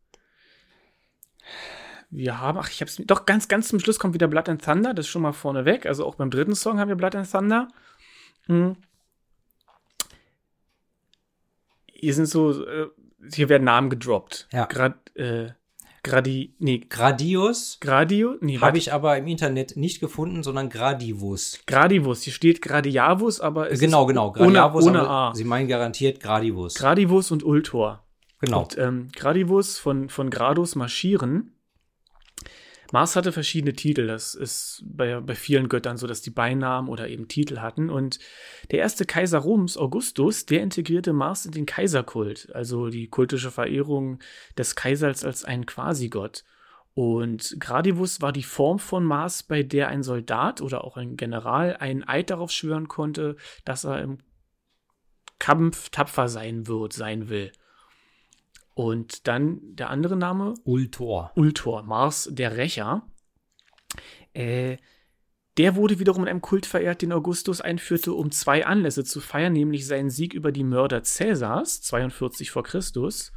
Wir 2.11 2.39
haben, 2.39 2.57
ach, 2.57 2.69
ich 2.69 2.81
hab's, 2.81 2.97
doch 3.05 3.25
ganz, 3.25 3.47
ganz 3.47 3.67
zum 3.67 3.79
Schluss 3.79 3.99
kommt 3.99 4.13
wieder 4.15 4.27
Blood 4.27 4.49
and 4.49 4.63
Thunder, 4.63 4.93
das 4.93 5.05
ist 5.05 5.11
schon 5.11 5.21
mal 5.21 5.31
vorne 5.31 5.65
weg. 5.65 5.85
Also 5.85 6.05
auch 6.05 6.15
beim 6.15 6.31
dritten 6.31 6.55
Song 6.55 6.79
haben 6.79 6.89
wir 6.89 6.95
Blood 6.95 7.15
and 7.15 7.31
Thunder. 7.31 7.67
Mm. 8.47 8.71
Hier 11.85 12.13
sind 12.13 12.25
so, 12.25 12.65
äh, 12.65 12.87
hier 13.33 13.49
werden 13.49 13.65
Namen 13.65 13.89
gedroppt. 13.89 14.47
Ja. 14.51 14.65
Grad, 14.65 15.15
äh, 15.15 15.49
Gradi, 16.01 16.55
nee, 16.59 16.79
Gradius 16.89 17.77
Gradio, 17.81 18.35
nee, 18.39 18.57
habe 18.59 18.77
ich 18.77 18.93
aber 18.93 19.17
im 19.17 19.27
Internet 19.27 19.75
nicht 19.75 19.99
gefunden, 19.99 20.43
sondern 20.43 20.69
Gradivus. 20.69 21.59
Gradivus, 21.67 22.21
hier 22.23 22.33
steht 22.33 22.61
Gradiavus, 22.61 23.41
aber 23.41 23.69
es 23.69 23.79
genau, 23.79 24.03
ist 24.03 24.09
genau. 24.09 24.29
ohne, 24.29 24.37
Gradiavus, 24.37 24.85
ohne 24.85 24.99
aber 25.01 25.09
A. 25.09 25.35
Sie 25.35 25.43
meinen 25.43 25.67
garantiert 25.67 26.21
Gradivus. 26.21 26.75
Gradivus 26.75 27.31
und 27.31 27.43
Ultor. 27.43 28.03
genau. 28.39 28.61
Und 28.63 28.77
ähm, 28.77 29.09
Gradivus 29.13 29.77
von, 29.77 30.09
von 30.09 30.29
Gradus 30.29 30.75
marschieren. 30.75 31.53
Mars 32.91 33.15
hatte 33.15 33.31
verschiedene 33.31 33.73
Titel. 33.73 34.07
Das 34.07 34.35
ist 34.35 34.83
bei, 34.85 35.19
bei 35.19 35.35
vielen 35.35 35.69
Göttern 35.69 35.97
so, 35.97 36.07
dass 36.07 36.21
die 36.21 36.31
Beinamen 36.31 36.89
oder 36.89 37.07
eben 37.07 37.27
Titel 37.27 37.59
hatten. 37.59 37.89
Und 37.89 38.19
der 38.71 38.79
erste 38.79 39.05
Kaiser 39.05 39.39
Roms, 39.39 39.77
Augustus, 39.77 40.45
der 40.45 40.63
integrierte 40.63 41.13
Mars 41.13 41.45
in 41.45 41.51
den 41.51 41.65
Kaiserkult, 41.65 42.53
also 42.53 42.89
die 42.89 43.07
kultische 43.07 43.51
Verehrung 43.51 44.19
des 44.57 44.75
Kaisers 44.75 45.23
als 45.23 45.45
einen 45.45 45.65
Quasigott. 45.65 46.43
Und 46.93 47.57
Gradivus 47.59 48.21
war 48.21 48.31
die 48.31 48.43
Form 48.43 48.79
von 48.79 49.05
Mars, 49.05 49.43
bei 49.43 49.63
der 49.63 49.87
ein 49.87 50.03
Soldat 50.03 50.61
oder 50.61 50.83
auch 50.83 50.97
ein 50.97 51.15
General 51.15 51.77
einen 51.77 52.03
Eid 52.03 52.29
darauf 52.29 52.51
schwören 52.51 52.87
konnte, 52.87 53.37
dass 53.63 53.85
er 53.85 54.01
im 54.01 54.17
Kampf 55.37 55.89
tapfer 55.89 56.27
sein 56.27 56.67
wird, 56.67 56.93
sein 56.93 57.29
will. 57.29 57.51
Und 58.79 59.27
dann 59.27 59.59
der 59.75 59.89
andere 59.89 60.15
Name, 60.15 60.53
Ultor. 60.63 61.33
Ultor, 61.35 61.83
Mars 61.83 62.29
der 62.31 62.55
Rächer. 62.55 63.05
Äh, 64.31 64.77
der 65.57 65.75
wurde 65.75 65.99
wiederum 65.99 66.23
in 66.23 66.29
einem 66.29 66.39
Kult 66.39 66.65
verehrt, 66.65 67.01
den 67.01 67.11
Augustus 67.11 67.59
einführte, 67.59 68.13
um 68.13 68.31
zwei 68.31 68.65
Anlässe 68.65 69.03
zu 69.03 69.19
feiern, 69.19 69.51
nämlich 69.51 69.85
seinen 69.85 70.09
Sieg 70.09 70.33
über 70.33 70.53
die 70.53 70.63
Mörder 70.63 71.03
Cäsars, 71.03 71.81
42 71.81 72.51
vor 72.51 72.63
Christus, 72.63 73.33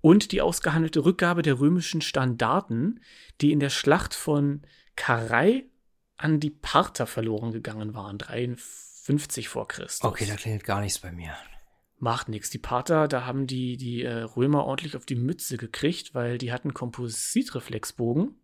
und 0.00 0.32
die 0.32 0.40
ausgehandelte 0.40 1.04
Rückgabe 1.04 1.42
der 1.42 1.60
römischen 1.60 2.00
Standarten, 2.00 3.00
die 3.42 3.52
in 3.52 3.60
der 3.60 3.68
Schlacht 3.68 4.14
von 4.14 4.62
Carrhae 4.94 5.64
an 6.16 6.40
die 6.40 6.48
Parther 6.48 7.06
verloren 7.06 7.52
gegangen 7.52 7.92
waren, 7.92 8.16
53 8.16 9.50
vor 9.50 9.68
Christus. 9.68 10.02
Okay, 10.02 10.24
da 10.24 10.34
klingelt 10.34 10.64
gar 10.64 10.80
nichts 10.80 10.98
bei 10.98 11.12
mir. 11.12 11.36
Macht 11.98 12.28
nichts. 12.28 12.50
Die 12.50 12.58
Parther, 12.58 13.08
da 13.08 13.24
haben 13.24 13.46
die, 13.46 13.76
die 13.76 14.02
äh, 14.02 14.22
Römer 14.22 14.64
ordentlich 14.66 14.96
auf 14.96 15.06
die 15.06 15.14
Mütze 15.16 15.56
gekriegt, 15.56 16.14
weil 16.14 16.36
die 16.38 16.52
hatten 16.52 16.74
Kompositreflexbogen 16.74 18.34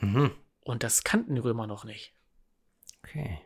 Mhm. 0.00 0.30
und 0.60 0.82
das 0.82 1.04
kannten 1.04 1.34
die 1.36 1.40
Römer 1.40 1.66
noch 1.66 1.84
nicht. 1.84 2.12
Okay. 3.02 3.38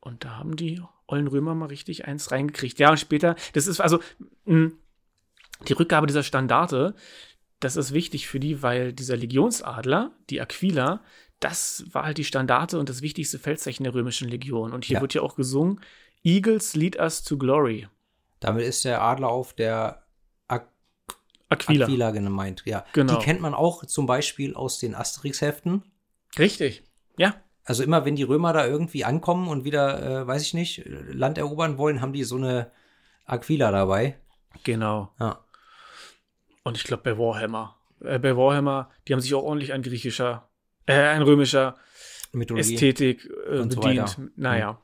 Und 0.00 0.24
da 0.24 0.36
haben 0.36 0.56
die 0.56 0.82
ollen 1.06 1.26
Römer 1.28 1.54
mal 1.54 1.66
richtig 1.66 2.06
eins 2.06 2.30
reingekriegt. 2.32 2.78
Ja, 2.78 2.90
und 2.90 2.98
später, 2.98 3.36
das 3.54 3.66
ist 3.66 3.80
also 3.80 4.00
mh, 4.44 4.72
die 5.68 5.72
Rückgabe 5.72 6.06
dieser 6.06 6.22
Standarte, 6.22 6.94
das 7.60 7.76
ist 7.76 7.92
wichtig 7.94 8.26
für 8.26 8.40
die, 8.40 8.62
weil 8.62 8.92
dieser 8.92 9.16
Legionsadler, 9.16 10.12
die 10.28 10.40
Aquila, 10.40 11.02
das 11.40 11.84
war 11.92 12.04
halt 12.04 12.18
die 12.18 12.24
Standarte 12.24 12.78
und 12.78 12.88
das 12.90 13.00
wichtigste 13.00 13.38
Feldzeichen 13.38 13.84
der 13.84 13.94
römischen 13.94 14.28
Legion. 14.28 14.72
Und 14.72 14.84
hier 14.84 14.96
Ja. 14.96 15.00
wird 15.00 15.14
ja 15.14 15.22
auch 15.22 15.36
gesungen, 15.36 15.80
Eagles 16.24 16.74
lead 16.74 16.96
us 16.98 17.22
to 17.22 17.38
glory. 17.38 17.86
Damit 18.44 18.66
ist 18.66 18.84
der 18.84 19.00
Adler 19.00 19.28
auf 19.28 19.54
der 19.54 20.02
Ak 20.48 20.68
Aquila. 21.48 21.86
Aquila 21.86 22.10
gemeint. 22.10 22.62
Ja. 22.66 22.84
Genau. 22.92 23.16
Die 23.16 23.24
kennt 23.24 23.40
man 23.40 23.54
auch 23.54 23.86
zum 23.86 24.04
Beispiel 24.04 24.54
aus 24.54 24.78
den 24.78 24.94
Asterix-Heften. 24.94 25.82
Richtig. 26.38 26.84
Ja. 27.16 27.36
Also 27.64 27.82
immer, 27.82 28.04
wenn 28.04 28.16
die 28.16 28.22
Römer 28.22 28.52
da 28.52 28.66
irgendwie 28.66 29.06
ankommen 29.06 29.48
und 29.48 29.64
wieder, 29.64 30.22
äh, 30.22 30.26
weiß 30.26 30.42
ich 30.42 30.52
nicht, 30.52 30.82
Land 30.84 31.38
erobern 31.38 31.78
wollen, 31.78 32.02
haben 32.02 32.12
die 32.12 32.24
so 32.24 32.36
eine 32.36 32.70
Aquila 33.24 33.70
dabei. 33.70 34.18
Genau. 34.62 35.10
Ja. 35.18 35.42
Und 36.64 36.76
ich 36.76 36.84
glaube, 36.84 37.02
bei 37.02 37.18
Warhammer. 37.18 37.76
Äh, 38.00 38.18
bei 38.18 38.36
Warhammer, 38.36 38.90
die 39.08 39.14
haben 39.14 39.20
sich 39.20 39.32
auch 39.32 39.42
ordentlich 39.42 39.72
an 39.72 39.80
griechischer, 39.80 40.50
äh, 40.84 40.92
an 41.00 41.22
römischer 41.22 41.76
Mythologie. 42.32 42.74
Ästhetik 42.74 43.26
äh, 43.48 43.60
Und 43.60 43.72
so 43.72 43.80
bedient. 43.80 44.18
weiter. 44.36 44.78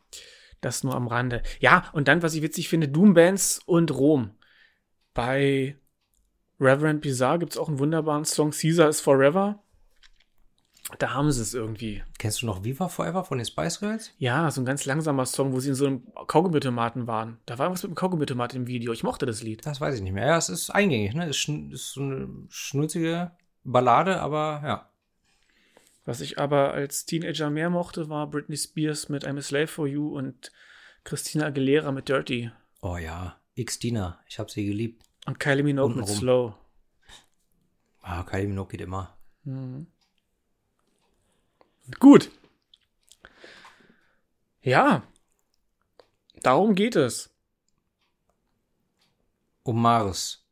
Das 0.61 0.85
nur 0.85 0.95
am 0.95 1.07
Rande. 1.07 1.43
Ja, 1.61 1.85
und 1.93 2.09
dann, 2.09 2.23
was 2.23 2.35
ich 2.35 2.43
witzig 2.43 2.69
finde, 2.69 2.89
Doom-Bands 2.89 3.61
und 3.67 3.91
Rom. 3.91 4.31
Bei 5.15 5.77
Reverend 6.61 7.01
Bizarre 7.01 7.39
gibt 7.39 7.53
es 7.53 7.59
auch 7.59 7.69
einen 7.69 7.79
wunderbaren 7.79 8.25
Song, 8.25 8.51
Caesar 8.51 8.89
is 8.89 9.01
Forever. 9.01 9.63
Da 10.99 11.15
haben 11.15 11.31
sie 11.31 11.43
es 11.43 11.55
irgendwie. 11.55 12.03
Kennst 12.19 12.43
du 12.43 12.47
noch 12.47 12.65
Viva 12.65 12.89
Forever 12.89 13.25
von 13.25 13.39
den 13.39 13.45
Spice 13.45 13.79
Girls? 13.79 14.13
Ja, 14.19 14.51
so 14.51 14.61
ein 14.61 14.65
ganz 14.65 14.87
langsamer 14.87 15.25
Song, 15.25 15.53
wo 15.53 15.61
sie 15.61 15.69
in 15.69 15.75
so 15.75 15.87
einem 15.87 16.03
Kaugummi-Tomaten 16.27 17.07
waren. 17.07 17.39
Da 17.47 17.59
war 17.59 17.67
irgendwas 17.67 17.85
mit 17.85 17.93
dem 17.93 17.97
Kaugummi-Tomaten 17.97 18.57
im 18.57 18.67
Video. 18.67 18.93
Ich 18.93 19.05
mochte 19.05 19.25
das 19.25 19.43
Lied. 19.43 19.65
Das 19.67 19.81
weiß 19.81 19.95
ich 19.95 20.03
nicht 20.03 20.13
mehr. 20.13 20.27
Ja, 20.27 20.37
es 20.37 20.49
ist 20.49 20.71
eingängig, 20.71 21.15
ne? 21.15 21.29
Es 21.29 21.49
ist 21.49 21.93
so 21.93 22.01
eine 22.01 22.29
schnulzige 22.49 23.31
Ballade, 23.63 24.21
aber 24.21 24.63
ja. 24.65 24.91
Was 26.05 26.21
ich 26.21 26.39
aber 26.39 26.73
als 26.73 27.05
Teenager 27.05 27.51
mehr 27.51 27.71
mochte, 27.71 28.09
war 28.09 28.29
Britney 28.29 28.57
Spears 28.57 29.09
mit 29.09 29.27
I'm 29.27 29.39
a 29.39 29.43
Slave 29.43 29.67
for 29.67 29.87
You 29.87 30.17
und 30.17 30.51
Christina 31.05 31.47
Aguilera 31.47 31.93
mit 31.93 32.09
Dirty. 32.09 32.51
Oh 32.81 32.97
ja. 32.97 33.41
X 33.55 33.79
Dina. 33.79 34.23
Ich 34.29 34.39
habe 34.39 34.51
sie 34.51 34.65
geliebt. 34.65 35.05
Und 35.27 35.39
Kylie 35.39 35.63
Minogue 35.63 35.95
mit 35.95 36.09
Untenrum. 36.09 36.19
Slow. 36.19 36.55
Ah, 38.01 38.23
Kylie 38.23 38.49
Minogue 38.49 38.71
geht 38.71 38.81
immer. 38.81 39.17
Gut. 41.99 42.31
Ja. 44.63 45.03
Darum 46.43 46.75
geht 46.75 46.97
es. 46.97 47.31
Um 49.63 49.83
Mars. 49.83 50.47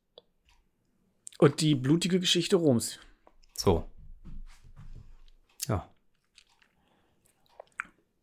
Und 1.38 1.60
die 1.60 1.74
blutige 1.74 2.20
Geschichte 2.20 2.56
Roms. 2.56 2.98
So. 3.54 3.88
Ja. 5.66 5.88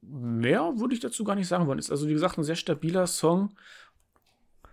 Mehr 0.08 0.74
würde 0.78 0.94
ich 0.94 1.00
dazu 1.00 1.24
gar 1.24 1.36
nicht 1.36 1.48
sagen 1.48 1.68
wollen. 1.68 1.80
Ist 1.80 1.92
also, 1.92 2.08
wie 2.08 2.14
gesagt, 2.14 2.38
ein 2.38 2.44
sehr 2.44 2.56
stabiler 2.56 3.08
Song. 3.08 3.56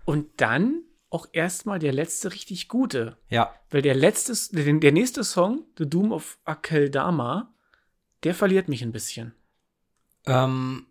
Und 0.04 0.40
dann 0.40 0.82
auch 1.10 1.28
erstmal 1.32 1.78
der 1.78 1.92
letzte 1.92 2.32
richtig 2.32 2.68
gute. 2.68 3.18
Ja. 3.28 3.54
Weil 3.70 3.82
der 3.82 3.94
letzte, 3.94 4.34
der, 4.54 4.72
der 4.74 4.92
nächste 4.92 5.24
Song, 5.24 5.66
The 5.78 5.88
Doom 5.88 6.12
of 6.12 6.38
Akeldama, 6.44 7.54
der 8.24 8.34
verliert 8.34 8.68
mich 8.68 8.82
ein 8.82 8.92
bisschen. 8.92 9.34
Ähm, 10.26 10.86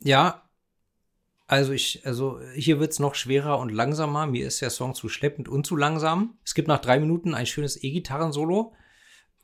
ja. 0.00 0.42
Also 1.46 1.72
ich, 1.72 2.04
also 2.04 2.40
hier 2.54 2.80
wird's 2.80 2.98
noch 2.98 3.14
schwerer 3.14 3.58
und 3.58 3.70
langsamer. 3.70 4.26
Mir 4.26 4.46
ist 4.46 4.62
der 4.62 4.70
Song 4.70 4.94
zu 4.94 5.08
schleppend 5.08 5.48
und 5.48 5.66
zu 5.66 5.76
langsam. 5.76 6.38
Es 6.44 6.54
gibt 6.54 6.66
nach 6.66 6.80
drei 6.80 6.98
Minuten 6.98 7.34
ein 7.34 7.46
schönes 7.46 7.82
E-Gitarren-Solo. 7.82 8.74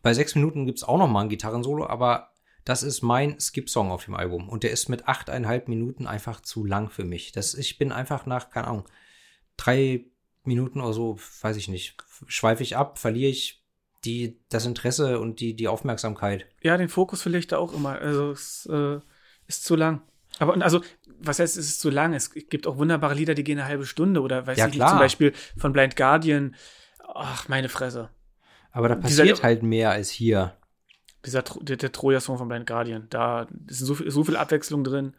Bei 0.03 0.15
sechs 0.15 0.35
Minuten 0.35 0.67
gibt's 0.67 0.83
auch 0.83 0.99
noch 0.99 1.09
mal 1.09 1.21
ein 1.21 1.29
Gitarrensolo, 1.29 1.87
aber 1.87 2.32
das 2.65 2.83
ist 2.83 3.03
mein 3.03 3.41
Skip-Song 3.41 3.91
auf 3.91 4.05
dem 4.05 4.15
Album. 4.15 4.49
Und 4.49 4.63
der 4.63 4.71
ist 4.71 4.89
mit 4.89 5.09
achteinhalb 5.09 5.69
Minuten 5.69 6.07
einfach 6.07 6.41
zu 6.41 6.65
lang 6.65 6.91
für 6.91 7.05
mich. 7.05 7.33
Das, 7.33 7.55
ich 7.55 7.79
bin 7.79 7.93
einfach 7.93 8.27
nach, 8.27 8.51
keine 8.51 8.69
Ahnung, 8.69 8.89
drei 9.57 10.05
Minuten 10.45 10.81
oder 10.81 10.93
so, 10.93 11.19
weiß 11.43 11.57
ich 11.57 11.69
nicht, 11.69 11.97
schweife 12.27 12.63
ich 12.63 12.77
ab, 12.77 12.99
verliere 12.99 13.31
ich 13.31 13.63
die, 14.05 14.41
das 14.49 14.67
Interesse 14.67 15.21
und 15.21 15.41
die, 15.41 15.55
die 15.55 15.69
Aufmerksamkeit. 15.69 16.47
Ja, 16.63 16.77
den 16.77 16.89
Fokus 16.89 17.23
verliere 17.23 17.41
ich 17.41 17.47
da 17.47 17.59
auch 17.59 17.73
immer. 17.73 17.99
Also 17.99 18.33
es 18.33 18.67
äh, 18.71 18.99
ist 19.47 19.65
zu 19.65 19.77
lang. 19.77 20.03
Aber 20.39 20.61
also, 20.63 20.83
was 21.21 21.39
heißt, 21.39 21.57
es 21.57 21.67
ist 21.67 21.81
zu 21.81 21.91
lang? 21.91 22.15
Es 22.15 22.33
gibt 22.33 22.67
auch 22.67 22.79
wunderbare 22.79 23.15
Lieder, 23.15 23.35
die 23.35 23.45
gehen 23.45 23.59
eine 23.59 23.69
halbe 23.69 23.87
Stunde 23.87 24.21
oder 24.23 24.47
weiß 24.47 24.59
Ja, 24.59 24.67
ich 24.67 24.75
nicht, 24.75 24.89
zum 24.89 24.99
Beispiel 24.99 25.33
von 25.57 25.73
Blind 25.73 25.95
Guardian. 25.95 26.57
Ach, 27.15 27.49
meine 27.49 27.69
Fresse. 27.69 28.11
Aber 28.73 28.89
da 28.89 28.95
Dieser- 28.97 29.23
passiert 29.25 29.43
halt 29.43 29.63
mehr 29.63 29.91
als 29.91 30.11
hier. 30.11 30.57
Dieser 31.25 31.43
der, 31.43 31.77
der 31.77 31.93
Troja-Song 31.93 32.39
von 32.39 32.49
Blind 32.49 32.67
Guardian. 32.67 33.07
Da 33.11 33.47
ist 33.67 33.79
so 33.81 33.95
viel, 33.95 34.11
so 34.11 34.25
viel 34.25 34.37
Abwechslung 34.37 34.83
drin. 34.85 35.15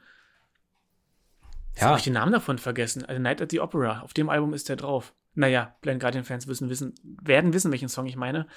Ja. 1.76 1.88
habe 1.88 1.97
ich 1.97 2.04
den 2.04 2.14
Namen 2.14 2.32
davon 2.34 2.60
vergessen. 2.60 3.04
Also 3.06 3.20
Night 3.22 3.41
at 3.41 3.51
the 3.51 3.60
Opera. 3.60 4.01
Auf 4.01 4.14
dem 4.14 4.30
Album 4.30 4.54
ist 4.54 4.70
der 4.70 4.76
drauf. 4.76 5.14
Naja, 5.36 5.76
Blind 5.82 5.99
Guardian-Fans 5.99 6.45
wissen, 6.47 6.70
wissen, 6.70 6.93
werden 7.04 7.54
wissen, 7.54 7.72
welchen 7.72 7.89
Song 7.89 8.06
ich 8.06 8.16
meine. 8.16 8.47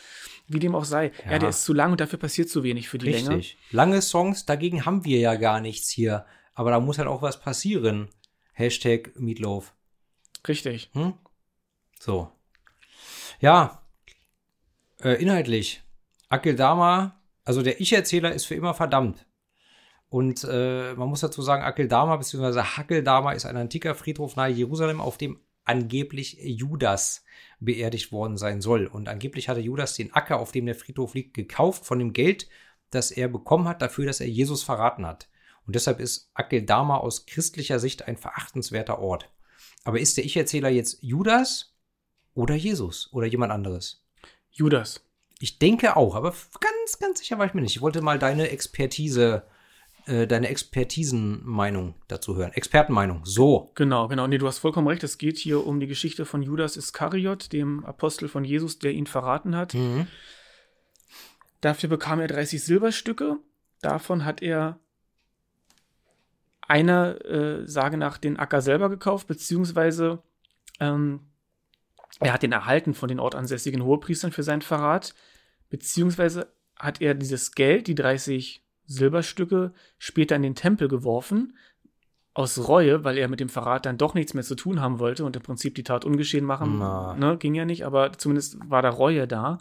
Wie 0.47 0.59
dem 0.59 0.75
auch 0.75 0.85
sei. 0.85 1.13
Ja, 1.25 1.33
Ja. 1.33 1.39
der 1.39 1.49
ist 1.49 1.65
zu 1.65 1.73
lang 1.73 1.93
und 1.93 2.01
dafür 2.03 2.19
passiert 2.19 2.51
zu 2.51 2.63
wenig 2.63 2.91
für 2.91 2.99
die 2.99 3.11
Länge. 3.11 3.31
Richtig. 3.37 3.57
Lange 3.71 4.03
Songs, 4.03 4.45
dagegen 4.45 4.85
haben 4.85 5.05
wir 5.07 5.19
ja 5.19 5.37
gar 5.37 5.61
nichts 5.61 5.89
hier. 5.89 6.27
Aber 6.53 6.71
da 6.71 6.81
muss 6.81 6.99
halt 6.99 7.09
auch 7.09 7.23
was 7.23 7.41
passieren. 7.41 8.09
Hashtag 8.53 9.13
Meatloaf. 9.19 9.73
Richtig. 10.47 10.91
Hm? 10.93 11.15
So. 11.99 12.31
Ja. 13.41 13.83
Äh, 15.01 15.23
inhaltlich. 15.23 15.83
Akeldama, 16.29 17.16
also 17.47 17.63
der 17.63 17.81
Ich-Erzähler 17.81 18.33
ist 18.33 18.45
für 18.45 18.57
immer 18.57 18.75
verdammt. 18.75 19.25
Und 20.09 20.45
äh, 20.45 20.95
man 20.95 21.09
muss 21.09 21.21
dazu 21.21 21.43
sagen, 21.43 21.63
Akeldama 21.63 22.17
bzw. 22.17 22.61
Hakeldama 22.61 23.33
ist 23.33 23.47
ein 23.47 23.57
antiker 23.57 23.95
Friedhof 23.95 24.37
nahe 24.37 24.51
Jerusalem, 24.51 25.01
auf 25.01 25.17
dem 25.17 25.41
angeblich 25.65 26.39
Judas 26.41 27.25
beerdigt 27.61 28.13
worden 28.13 28.37
sein 28.37 28.61
soll. 28.61 28.87
Und 28.87 29.09
angeblich 29.09 29.49
hatte 29.49 29.61
Judas 29.61 29.95
den 29.95 30.13
Acker, 30.13 30.39
auf 30.39 30.53
dem 30.53 30.67
der 30.67 30.75
Friedhof 30.75 31.15
liegt, 31.15 31.35
gekauft 31.35 31.85
von 31.85 31.99
dem 31.99 32.13
Geld, 32.13 32.49
das 32.91 33.11
er 33.11 33.29
bekommen 33.29 33.69
hat, 33.69 33.81
dafür, 33.81 34.07
dass 34.07 34.21
er 34.21 34.29
Jesus 34.29 34.63
verraten 34.63 35.07
hat. 35.07 35.29
Und 35.67 35.75
deshalb 35.75 36.01
ist 36.01 36.31
Akeldama 36.35 36.99
aus 36.99 37.27
christlicher 37.27 37.79
Sicht 37.79 38.07
ein 38.07 38.17
verachtenswerter 38.17 38.99
Ort. 38.99 39.31
Aber 39.85 40.01
ist 40.01 40.17
der 40.17 40.25
Ich-Erzähler 40.25 40.69
jetzt 40.69 41.03
Judas 41.03 41.77
oder 42.35 42.55
Jesus 42.55 43.09
oder 43.13 43.27
jemand 43.27 43.53
anderes? 43.53 44.05
Judas. 44.51 45.06
Ich 45.39 45.59
denke 45.59 45.97
auch, 45.97 46.15
aber 46.15 46.35
ganz, 46.61 46.99
ganz 46.99 47.19
sicher 47.19 47.39
war 47.39 47.47
ich 47.47 47.55
mir 47.55 47.61
nicht. 47.61 47.77
Ich 47.77 47.83
wollte 47.83 48.01
mal 48.01 48.19
deine 48.19 48.51
Expertise, 48.51 49.43
äh, 50.07 50.27
deine 50.27 50.49
Expertisenmeinung 50.49 51.95
dazu 52.09 52.37
hören. 52.37 52.53
Expertenmeinung. 52.53 53.21
So. 53.25 53.71
Genau, 53.75 54.09
genau. 54.09 54.27
Nee, 54.27 54.39
du 54.39 54.47
hast 54.47 54.59
vollkommen 54.59 54.89
recht. 54.89 55.05
Es 55.05 55.19
geht 55.19 55.39
hier 55.39 55.67
um 55.67 55.79
die 55.79 55.87
Geschichte 55.87 56.25
von 56.25 56.43
Judas 56.43 56.77
Iskariot, 56.77 57.53
dem 57.53 57.85
Apostel 57.85 58.29
von 58.29 58.45
Jesus, 58.45 58.79
der 58.79 58.93
ihn 58.93 59.07
verraten 59.07 59.57
hat. 59.57 59.75
Mhm. 59.75 60.07
Dafür 61.61 61.91
bekam 61.91 62.21
er 62.21 62.29
30 62.29 62.63
Silberstücke. 62.63 63.37
Davon 63.83 64.25
hat 64.25 64.43
er 64.43 64.79
einer 66.63 67.25
äh, 67.25 67.67
Sage 67.67 67.97
nach 67.97 68.19
den 68.19 68.39
Acker 68.39 68.61
selber 68.61 68.89
gekauft, 68.89 69.27
beziehungsweise 69.27 70.23
ähm, 70.81 71.21
er 72.21 72.33
hat 72.33 72.43
den 72.43 72.53
erhalten 72.53 72.95
von 72.95 73.09
den 73.09 73.21
ortansässigen 73.21 73.83
Hohepriestern 73.83 74.33
für 74.33 74.43
seinen 74.43 74.63
Verrat, 74.63 75.15
beziehungsweise 75.69 76.53
hat 76.79 77.01
er 77.01 77.15
dieses 77.15 77.53
Geld, 77.53 77.87
die 77.87 77.95
30 77.95 78.65
Silberstücke, 78.87 79.73
später 79.99 80.37
in 80.37 80.43
den 80.43 80.55
Tempel 80.55 80.89
geworfen, 80.89 81.57
aus 82.35 82.69
Reue, 82.69 83.03
weil 83.03 83.17
er 83.17 83.29
mit 83.29 83.41
dem 83.41 83.49
Verrat 83.49 83.87
dann 83.87 83.97
doch 83.97 84.13
nichts 84.13 84.35
mehr 84.35 84.45
zu 84.45 84.57
tun 84.57 84.81
haben 84.81 84.99
wollte 84.99 85.25
und 85.25 85.37
im 85.37 85.43
Prinzip 85.43 85.75
die 85.75 85.85
Tat 85.85 86.05
ungeschehen 86.05 86.45
machen, 86.45 86.79
ne, 86.79 87.37
ging 87.39 87.55
ja 87.55 87.65
nicht, 87.65 87.87
aber 87.87 88.13
zumindest 88.13 88.59
war 88.69 88.83
da 88.83 88.91
Reue 88.91 89.27
da. 89.27 89.59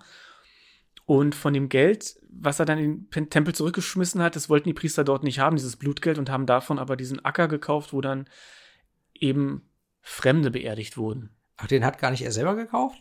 Und 1.05 1.35
von 1.35 1.53
dem 1.53 1.69
Geld, 1.69 2.19
was 2.29 2.59
er 2.59 2.65
dann 2.65 2.79
in 2.79 3.09
den 3.11 3.29
Tempel 3.29 3.53
zurückgeschmissen 3.53 4.21
hat, 4.21 4.35
das 4.35 4.49
wollten 4.49 4.67
die 4.67 4.73
Priester 4.73 5.03
dort 5.03 5.23
nicht 5.23 5.39
haben, 5.39 5.55
dieses 5.55 5.77
Blutgeld, 5.77 6.17
und 6.17 6.29
haben 6.29 6.47
davon 6.47 6.79
aber 6.79 6.97
diesen 6.97 7.23
Acker 7.23 7.47
gekauft, 7.47 7.93
wo 7.93 8.01
dann 8.01 8.27
eben 9.13 9.69
Fremde 10.01 10.51
beerdigt 10.51 10.97
wurden. 10.97 11.34
Ach, 11.57 11.67
den 11.67 11.85
hat 11.85 11.97
gar 11.99 12.11
nicht 12.11 12.21
er 12.23 12.31
selber 12.31 12.55
gekauft? 12.55 12.97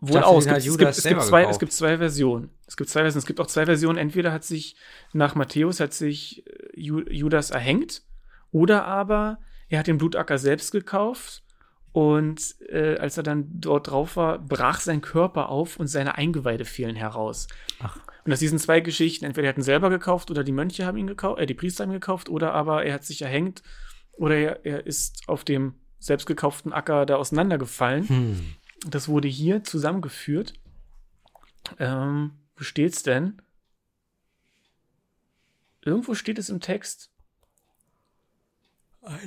Wohl 0.00 0.20
den 0.20 0.22
Es 0.38 0.44
gibt, 0.46 0.56
es, 0.58 0.64
Judas 0.64 0.78
gibt, 0.78 0.90
es, 0.90 0.96
gibt 0.96 1.02
selber 1.02 1.20
zwei, 1.22 1.40
es 1.42 1.46
gekauft. 1.46 1.60
gibt 1.60 1.72
zwei 1.72 1.98
Versionen. 1.98 2.50
Es 2.66 2.76
gibt 2.76 2.90
zwei 2.90 3.00
Versionen. 3.02 3.18
Es 3.20 3.26
gibt 3.26 3.40
auch 3.40 3.46
zwei 3.46 3.66
Versionen. 3.66 3.98
Entweder 3.98 4.32
hat 4.32 4.44
sich 4.44 4.76
nach 5.12 5.34
Matthäus 5.34 5.78
hat 5.80 5.92
sich 5.92 6.44
äh, 6.46 6.80
Ju- 6.80 7.08
Judas 7.10 7.50
erhängt 7.50 8.02
oder 8.50 8.84
aber 8.84 9.38
er 9.68 9.78
hat 9.78 9.86
den 9.86 9.98
Blutacker 9.98 10.38
selbst 10.38 10.72
gekauft 10.72 11.42
und 11.92 12.56
äh, 12.68 12.96
als 12.96 13.16
er 13.16 13.22
dann 13.22 13.46
dort 13.52 13.90
drauf 13.90 14.16
war, 14.16 14.38
brach 14.38 14.80
sein 14.80 15.02
Körper 15.02 15.48
auf 15.50 15.76
und 15.78 15.86
seine 15.86 16.16
Eingeweide 16.16 16.64
fielen 16.64 16.96
heraus. 16.96 17.46
Ach. 17.80 17.98
Und 18.24 18.32
aus 18.32 18.38
diesen 18.38 18.58
zwei 18.58 18.80
Geschichten, 18.80 19.24
entweder 19.24 19.48
er 19.48 19.50
hat 19.50 19.58
ihn 19.58 19.62
selber 19.62 19.90
gekauft 19.90 20.30
oder 20.30 20.42
die 20.42 20.52
Mönche 20.52 20.84
haben 20.86 20.96
ihn 20.98 21.06
gekauft, 21.06 21.40
äh, 21.40 21.46
die 21.46 21.54
Priester 21.54 21.84
haben 21.84 21.90
ihn 21.90 22.00
gekauft 22.00 22.28
oder 22.28 22.54
aber 22.54 22.84
er 22.84 22.94
hat 22.94 23.04
sich 23.04 23.22
erhängt 23.22 23.62
oder 24.12 24.36
er, 24.36 24.66
er 24.66 24.86
ist 24.86 25.22
auf 25.28 25.44
dem 25.44 25.74
selbst 26.02 26.26
gekauften 26.26 26.72
Acker 26.72 27.06
da 27.06 27.16
auseinandergefallen. 27.16 28.08
Hm. 28.08 28.54
Das 28.86 29.08
wurde 29.08 29.28
hier 29.28 29.62
zusammengeführt. 29.62 30.54
Ähm, 31.78 32.32
Wo 32.56 32.64
steht's 32.64 33.02
denn? 33.02 33.40
Irgendwo 35.84 36.14
steht 36.14 36.38
es 36.38 36.48
im 36.48 36.60
Text. 36.60 37.10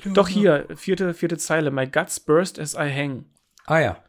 Doch 0.05 0.27
hier, 0.29 0.67
vierte, 0.75 1.13
vierte 1.13 1.37
Zeile. 1.37 1.69
My 1.71 1.85
guts 1.87 2.19
burst 2.19 2.59
as 2.59 2.73
I 2.75 2.89
hang. 2.93 3.25
Ah 3.65 3.79
ja. 3.79 4.03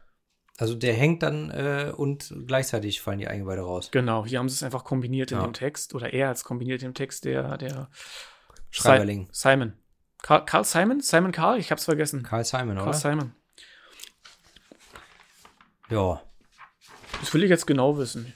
Also 0.57 0.75
der 0.75 0.93
hängt 0.93 1.23
dann 1.23 1.51
äh, 1.51 1.91
und 1.95 2.33
gleichzeitig 2.47 3.01
fallen 3.01 3.19
die 3.19 3.27
Eingeweide 3.27 3.61
raus. 3.61 3.91
Genau, 3.91 4.25
hier 4.25 4.39
haben 4.39 4.49
sie 4.49 4.55
es 4.55 4.63
einfach 4.63 4.83
kombiniert 4.85 5.31
in 5.31 5.37
Ja. 5.37 5.43
dem 5.43 5.53
Text. 5.53 5.93
Oder 5.93 6.13
er 6.13 6.29
hat 6.29 6.37
es 6.37 6.43
kombiniert 6.43 6.81
in 6.83 6.89
dem 6.89 6.93
Text, 6.95 7.25
der, 7.25 7.57
der 7.57 7.89
Schreiberling. 8.71 9.27
Si- 9.31 9.41
Simon. 9.49 9.73
Karl, 10.21 10.45
Karl 10.45 10.65
Simon? 10.65 11.01
Simon 11.01 11.31
Karl? 11.31 11.59
Ich 11.59 11.71
hab's 11.71 11.85
vergessen. 11.85 12.23
Karl 12.23 12.43
Simon, 12.43 12.75
Karl 12.75 12.89
oder? 12.89 12.93
Simon. 12.97 13.33
Ja. 15.89 16.21
Das 17.19 17.33
will 17.33 17.43
ich 17.43 17.49
jetzt 17.49 17.65
genau 17.67 17.97
wissen. 17.97 18.33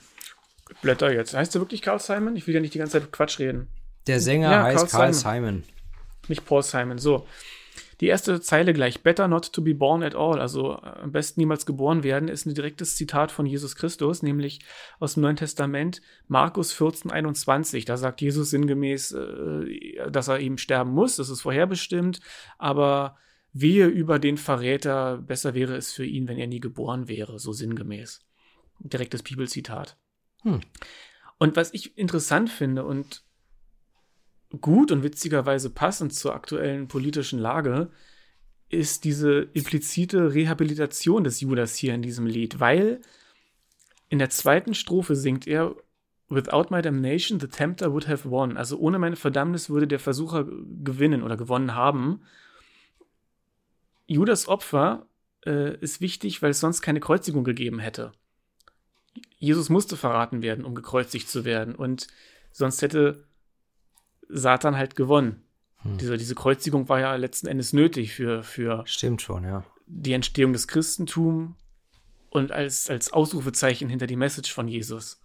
Ich 0.70 0.76
Blätter 0.78 1.12
jetzt. 1.12 1.34
Heißt 1.34 1.54
der 1.54 1.60
wirklich 1.60 1.82
Karl 1.82 1.98
Simon? 1.98 2.36
Ich 2.36 2.46
will 2.46 2.54
ja 2.54 2.60
nicht 2.60 2.74
die 2.74 2.78
ganze 2.78 3.00
Zeit 3.00 3.12
Quatsch 3.12 3.38
reden. 3.38 3.68
Der 4.06 4.20
Sänger 4.20 4.50
Ja, 4.50 4.62
heißt 4.64 4.90
Carl 4.90 5.12
Carl 5.12 5.14
Simon. 5.14 5.64
Nicht 6.28 6.44
Paul 6.44 6.62
Simon. 6.62 6.98
So. 6.98 7.26
Die 8.02 8.08
erste 8.08 8.40
Zeile 8.40 8.72
gleich. 8.72 9.04
Better 9.04 9.28
not 9.28 9.52
to 9.52 9.62
be 9.62 9.76
born 9.76 10.02
at 10.02 10.16
all. 10.16 10.40
Also 10.40 10.72
äh, 10.72 10.86
am 11.02 11.12
besten 11.12 11.38
niemals 11.38 11.66
geboren 11.66 12.02
werden, 12.02 12.26
ist 12.26 12.46
ein 12.46 12.54
direktes 12.54 12.96
Zitat 12.96 13.30
von 13.30 13.46
Jesus 13.46 13.76
Christus, 13.76 14.24
nämlich 14.24 14.58
aus 14.98 15.14
dem 15.14 15.22
Neuen 15.22 15.36
Testament, 15.36 16.02
Markus 16.26 16.72
14, 16.72 17.12
21. 17.12 17.84
Da 17.84 17.96
sagt 17.96 18.20
Jesus 18.20 18.50
sinngemäß, 18.50 19.12
äh, 19.12 20.10
dass 20.10 20.26
er 20.26 20.40
eben 20.40 20.58
sterben 20.58 20.90
muss. 20.90 21.14
Das 21.14 21.28
ist 21.28 21.42
vorherbestimmt. 21.42 22.18
Aber 22.58 23.16
wehe 23.52 23.86
über 23.86 24.18
den 24.18 24.36
Verräter. 24.36 25.18
Besser 25.18 25.54
wäre 25.54 25.76
es 25.76 25.92
für 25.92 26.04
ihn, 26.04 26.26
wenn 26.26 26.38
er 26.38 26.48
nie 26.48 26.60
geboren 26.60 27.06
wäre. 27.06 27.38
So 27.38 27.52
sinngemäß. 27.52 28.26
Direktes 28.80 29.22
Bibelzitat. 29.22 29.96
Hm. 30.42 30.60
Und 31.38 31.54
was 31.54 31.72
ich 31.72 31.96
interessant 31.96 32.50
finde 32.50 32.84
und 32.84 33.22
gut 34.60 34.92
und 34.92 35.02
witzigerweise 35.02 35.70
passend 35.70 36.14
zur 36.14 36.34
aktuellen 36.34 36.88
politischen 36.88 37.38
Lage 37.38 37.90
ist 38.68 39.04
diese 39.04 39.48
implizite 39.52 40.34
Rehabilitation 40.34 41.24
des 41.24 41.40
Judas 41.40 41.76
hier 41.76 41.94
in 41.94 42.02
diesem 42.02 42.26
Lied, 42.26 42.60
weil 42.60 43.00
in 44.08 44.18
der 44.18 44.30
zweiten 44.30 44.74
Strophe 44.74 45.16
singt 45.16 45.46
er 45.46 45.76
Without 46.28 46.68
my 46.70 46.80
damnation, 46.80 47.38
the 47.40 47.46
tempter 47.46 47.92
would 47.92 48.08
have 48.08 48.30
won. 48.30 48.56
Also 48.56 48.78
ohne 48.78 48.98
meine 48.98 49.16
Verdammnis 49.16 49.68
würde 49.68 49.86
der 49.86 49.98
Versucher 49.98 50.46
gewinnen 50.82 51.22
oder 51.22 51.36
gewonnen 51.36 51.74
haben. 51.74 52.22
Judas 54.06 54.48
Opfer 54.48 55.06
äh, 55.44 55.76
ist 55.76 56.00
wichtig, 56.00 56.40
weil 56.40 56.52
es 56.52 56.60
sonst 56.60 56.80
keine 56.80 57.00
Kreuzigung 57.00 57.44
gegeben 57.44 57.80
hätte. 57.80 58.12
Jesus 59.36 59.68
musste 59.68 59.98
verraten 59.98 60.40
werden, 60.40 60.64
um 60.64 60.74
gekreuzigt 60.74 61.28
zu 61.28 61.44
werden. 61.44 61.74
Und 61.74 62.06
sonst 62.50 62.80
hätte 62.80 63.26
Satan 64.32 64.76
halt 64.76 64.96
gewonnen. 64.96 65.42
Hm. 65.78 65.98
Diese, 65.98 66.16
diese 66.16 66.34
Kreuzigung 66.34 66.88
war 66.88 67.00
ja 67.00 67.14
letzten 67.16 67.46
Endes 67.46 67.72
nötig 67.72 68.14
für, 68.14 68.42
für 68.42 68.82
Stimmt 68.86 69.22
schon, 69.22 69.44
ja. 69.44 69.64
die 69.86 70.12
Entstehung 70.12 70.52
des 70.52 70.68
Christentums 70.68 71.54
und 72.30 72.50
als, 72.50 72.88
als 72.88 73.12
Ausrufezeichen 73.12 73.88
hinter 73.88 74.06
die 74.06 74.16
Message 74.16 74.52
von 74.52 74.68
Jesus. 74.68 75.20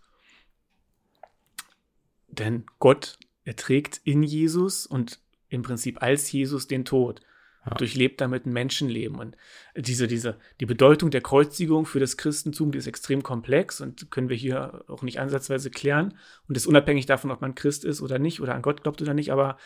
Denn 2.28 2.66
Gott 2.80 3.18
erträgt 3.46 4.02
in 4.04 4.24
Jesus 4.24 4.86
und 4.86 5.20
im 5.50 5.62
Prinzip 5.62 6.02
als 6.02 6.32
Jesus 6.32 6.68
den 6.68 6.86
Tod. 6.86 7.22
Ja. 7.70 7.76
Durchlebt 7.76 8.22
damit 8.22 8.46
ein 8.46 8.54
Menschenleben. 8.54 9.20
Und 9.20 9.36
diese, 9.76 10.08
diese, 10.08 10.38
die 10.60 10.66
Bedeutung 10.66 11.12
der 11.12 11.22
Kreuzigung 11.22 11.86
für 11.86 12.00
das 12.00 12.18
Christentum, 12.18 12.72
die 12.72 12.78
ist 12.78 12.88
extrem 12.88 13.24
komplex 13.24 13.82
und 13.82 14.10
können 14.10 14.30
wir 14.30 14.38
hier 14.38 14.86
auch 14.88 15.02
nicht 15.02 15.20
ansatzweise 15.20 15.70
klären. 15.70 16.18
Und 16.48 16.56
ist 16.56 16.68
unabhängig 16.68 17.06
davon, 17.06 17.32
ob 17.32 17.42
man 17.42 17.56
Christ 17.56 17.84
ist 17.84 18.02
oder 18.02 18.20
nicht 18.20 18.42
oder 18.42 18.56
an 18.56 18.62
Gott 18.62 18.84
glaubt 18.84 19.02
oder 19.02 19.14
nicht, 19.14 19.32
aber 19.32 19.58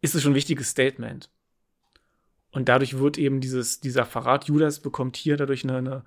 ist 0.00 0.14
es 0.14 0.22
schon 0.22 0.32
ein 0.32 0.36
wichtiges 0.36 0.70
Statement. 0.70 1.30
Und 2.52 2.68
dadurch 2.68 2.98
wird 2.98 3.18
eben 3.18 3.40
dieses, 3.40 3.80
dieser 3.80 4.06
Verrat 4.06 4.46
Judas 4.46 4.80
bekommt 4.80 5.16
hier 5.16 5.36
dadurch 5.36 5.62
eine, 5.64 5.76
eine, 5.76 6.04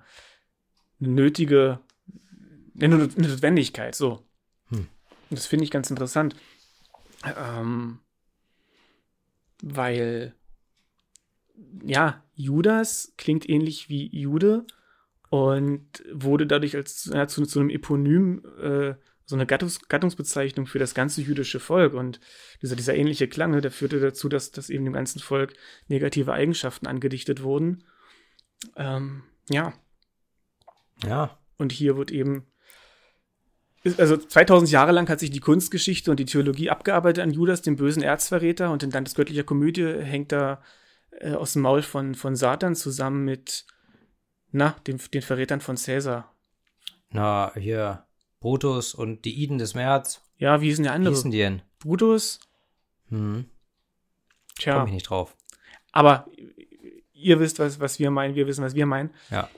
nötige, 0.98 1.80
eine, 2.78 2.96
eine 2.96 3.28
Notwendigkeit, 3.28 3.94
so. 3.94 4.26
Hm. 4.68 4.88
Das 5.30 5.46
finde 5.46 5.64
ich 5.64 5.70
ganz 5.70 5.88
interessant. 5.88 6.36
Ähm, 7.24 8.00
weil, 9.62 10.34
ja, 11.84 12.22
Judas 12.34 13.12
klingt 13.16 13.48
ähnlich 13.48 13.88
wie 13.88 14.08
Jude 14.08 14.66
und 15.30 16.02
wurde 16.12 16.46
dadurch 16.46 16.76
als 16.76 17.10
ja, 17.12 17.26
zu, 17.26 17.44
zu 17.44 17.60
einem 17.60 17.70
Eponym 17.70 18.42
äh, 18.60 18.94
so 19.26 19.36
eine 19.36 19.46
Gattungs 19.46 19.88
Gattungsbezeichnung 19.88 20.66
für 20.66 20.78
das 20.78 20.94
ganze 20.94 21.22
jüdische 21.22 21.58
Volk. 21.60 21.94
Und 21.94 22.20
dieser, 22.62 22.76
dieser 22.76 22.94
ähnliche 22.94 23.26
Klang, 23.26 23.52
ne, 23.52 23.60
der 23.60 23.70
führte 23.70 23.98
dazu, 23.98 24.28
dass, 24.28 24.50
dass 24.50 24.70
eben 24.70 24.84
dem 24.84 24.92
ganzen 24.92 25.20
Volk 25.20 25.54
negative 25.88 26.32
Eigenschaften 26.32 26.86
angedichtet 26.86 27.42
wurden. 27.42 27.84
Ähm, 28.76 29.22
ja, 29.50 29.72
Ja. 31.04 31.38
und 31.56 31.72
hier 31.72 31.96
wird 31.96 32.10
eben, 32.10 32.46
also 33.98 34.16
2000 34.16 34.70
Jahre 34.70 34.92
lang 34.92 35.08
hat 35.08 35.20
sich 35.20 35.30
die 35.30 35.40
Kunstgeschichte 35.40 36.10
und 36.10 36.20
die 36.20 36.24
Theologie 36.24 36.70
abgearbeitet 36.70 37.22
an 37.22 37.32
Judas, 37.32 37.62
dem 37.62 37.76
bösen 37.76 38.02
Erzverräter, 38.02 38.70
und 38.70 38.82
in 38.82 38.90
Dantes 38.90 39.14
göttlicher 39.14 39.44
Komödie 39.44 39.86
hängt 40.02 40.32
er 40.32 40.62
äh, 41.20 41.32
aus 41.34 41.52
dem 41.54 41.62
Maul 41.62 41.82
von, 41.82 42.14
von 42.14 42.36
Satan 42.36 42.74
zusammen 42.74 43.24
mit, 43.24 43.66
na, 44.50 44.76
dem, 44.86 44.98
den 45.12 45.22
Verrätern 45.22 45.60
von 45.60 45.76
Cäsar. 45.76 46.32
Na, 47.10 47.52
hier 47.54 48.04
Brutus 48.40 48.94
und 48.94 49.24
die 49.24 49.42
Iden 49.42 49.58
des 49.58 49.74
März. 49.74 50.20
Ja, 50.36 50.60
wie 50.60 50.66
hießen 50.66 50.82
der 50.84 50.92
Wie 50.92 50.96
andere? 50.96 51.14
hießen 51.14 51.30
die 51.30 51.38
denn? 51.38 51.62
Brutus? 51.78 52.40
Hm. 53.08 53.46
Tja, 54.58 54.78
Komm 54.78 54.86
ich 54.88 54.94
nicht 54.94 55.08
drauf. 55.10 55.36
aber 55.92 56.26
ihr 57.12 57.40
wisst, 57.40 57.58
was, 57.58 57.80
was 57.80 57.98
wir 57.98 58.10
meinen, 58.10 58.34
wir 58.34 58.46
wissen, 58.46 58.64
was 58.64 58.74
wir 58.74 58.86
meinen. 58.86 59.10
Ja. 59.30 59.48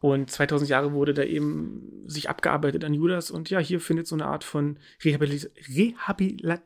Und 0.00 0.30
2000 0.30 0.68
Jahre 0.68 0.92
wurde 0.92 1.14
da 1.14 1.22
eben 1.22 2.02
sich 2.06 2.28
abgearbeitet 2.28 2.84
an 2.84 2.92
Judas. 2.94 3.30
Und 3.30 3.50
ja, 3.50 3.60
hier 3.60 3.80
findet 3.80 4.08
so 4.08 4.16
eine 4.16 4.26
Art 4.26 4.42
von 4.42 4.78
Rehabilit 5.04 5.50
Rehabilila 5.68 6.58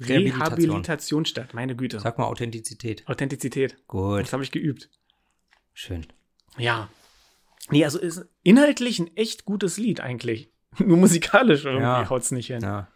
Rehabilitation. 0.00 0.56
Rehabilitation 0.70 1.24
statt. 1.24 1.54
Meine 1.54 1.74
Güte. 1.76 2.00
Sag 2.00 2.18
mal 2.18 2.26
Authentizität. 2.26 3.06
Authentizität. 3.08 3.76
Gut. 3.88 4.20
Das 4.22 4.32
habe 4.32 4.42
ich 4.42 4.50
geübt. 4.52 4.90
Schön. 5.72 6.06
Ja. 6.56 6.88
Nee, 7.70 7.84
also 7.84 7.98
ist 7.98 8.26
inhaltlich 8.42 8.98
ein 8.98 9.14
echt 9.16 9.44
gutes 9.44 9.76
Lied 9.76 10.00
eigentlich. 10.00 10.50
Nur 10.78 10.96
musikalisch 10.96 11.64
irgendwie 11.64 11.82
Ja. 11.82 12.08
haut's 12.08 12.30
nicht 12.30 12.46
hin. 12.48 12.60
Ja. 12.62 12.88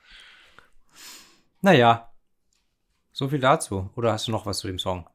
Naja. 1.61 2.13
So 3.13 3.29
viel 3.29 3.41
dazu. 3.41 3.91
Oder 3.95 4.13
hast 4.13 4.27
du 4.29 4.33
noch 4.33 4.47
was 4.47 4.59
zu 4.59 4.67
dem 4.67 4.79
Song? 4.79 5.09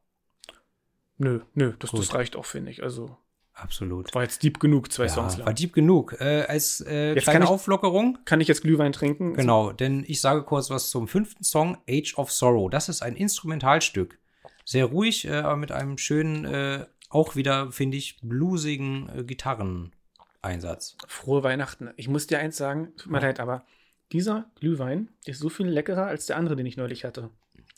Nö, 1.18 1.42
nö, 1.56 1.74
das, 1.80 1.92
das 1.92 2.14
reicht 2.14 2.36
auch, 2.36 2.46
finde 2.46 2.70
ich. 2.70 2.84
Also 2.84 3.18
Absolut. 3.60 4.14
war 4.14 4.22
jetzt 4.24 4.44
deep 4.44 4.60
genug, 4.60 4.92
zwei 4.92 5.04
Ja, 5.06 5.10
Songs 5.10 5.38
war 5.40 5.46
lang. 5.48 5.56
deep 5.56 5.74
genug. 5.74 6.16
Äh, 6.20 6.44
als 6.48 6.80
äh, 6.82 7.14
Jetzt 7.16 7.24
kleine 7.24 7.40
kann 7.40 7.44
ich- 7.44 7.50
Auflockerung. 7.50 8.20
Kann 8.26 8.40
ich 8.40 8.48
jetzt 8.48 8.62
Glühwein 8.62 8.92
trinken? 8.94 9.34
Genau, 9.34 9.72
denn 9.72 10.04
ich 10.08 10.22
sage 10.22 10.44
kurz 10.44 10.70
was 10.70 10.90
zum 10.90 11.08
fünften 11.08 11.44
Song, 11.44 11.78
Age 11.90 12.16
of 12.18 12.32
Sorrow. 12.32 12.70
Das 12.70 12.88
ist 12.90 13.02
ein 13.02 13.16
Instrumentalstück. 13.16 14.20
Sehr 14.64 14.86
ruhig, 14.86 15.26
äh, 15.28 15.32
aber 15.38 15.56
mit 15.58 15.72
einem 15.72 15.98
schönen, 15.98 16.46
äh, 16.46 16.86
auch 17.10 17.36
wieder, 17.36 17.72
finde 17.72 17.98
ich, 17.98 18.20
bluesigen 18.22 19.10
äh, 19.10 19.24
Gitarreneinsatz. 19.24 20.98
Frohe 21.08 21.44
Weihnachten. 21.44 21.90
Ich 21.96 22.08
muss 22.08 22.28
dir 22.28 22.40
eins 22.40 22.58
sagen, 22.58 22.94
tut 22.98 23.12
mir 23.12 23.20
leid, 23.22 23.40
aber 23.40 23.66
dieser 24.12 24.50
Glühwein 24.60 25.10
ist 25.26 25.40
so 25.40 25.50
viel 25.50 25.68
leckerer 25.68 26.06
als 26.06 26.26
der 26.28 26.38
andere, 26.38 26.56
den 26.56 26.66
ich 26.66 26.78
neulich 26.78 27.04
hatte. 27.06 27.30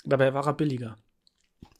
Dabei 0.04 0.34
war 0.34 0.46
er 0.46 0.54
billiger. 0.54 0.98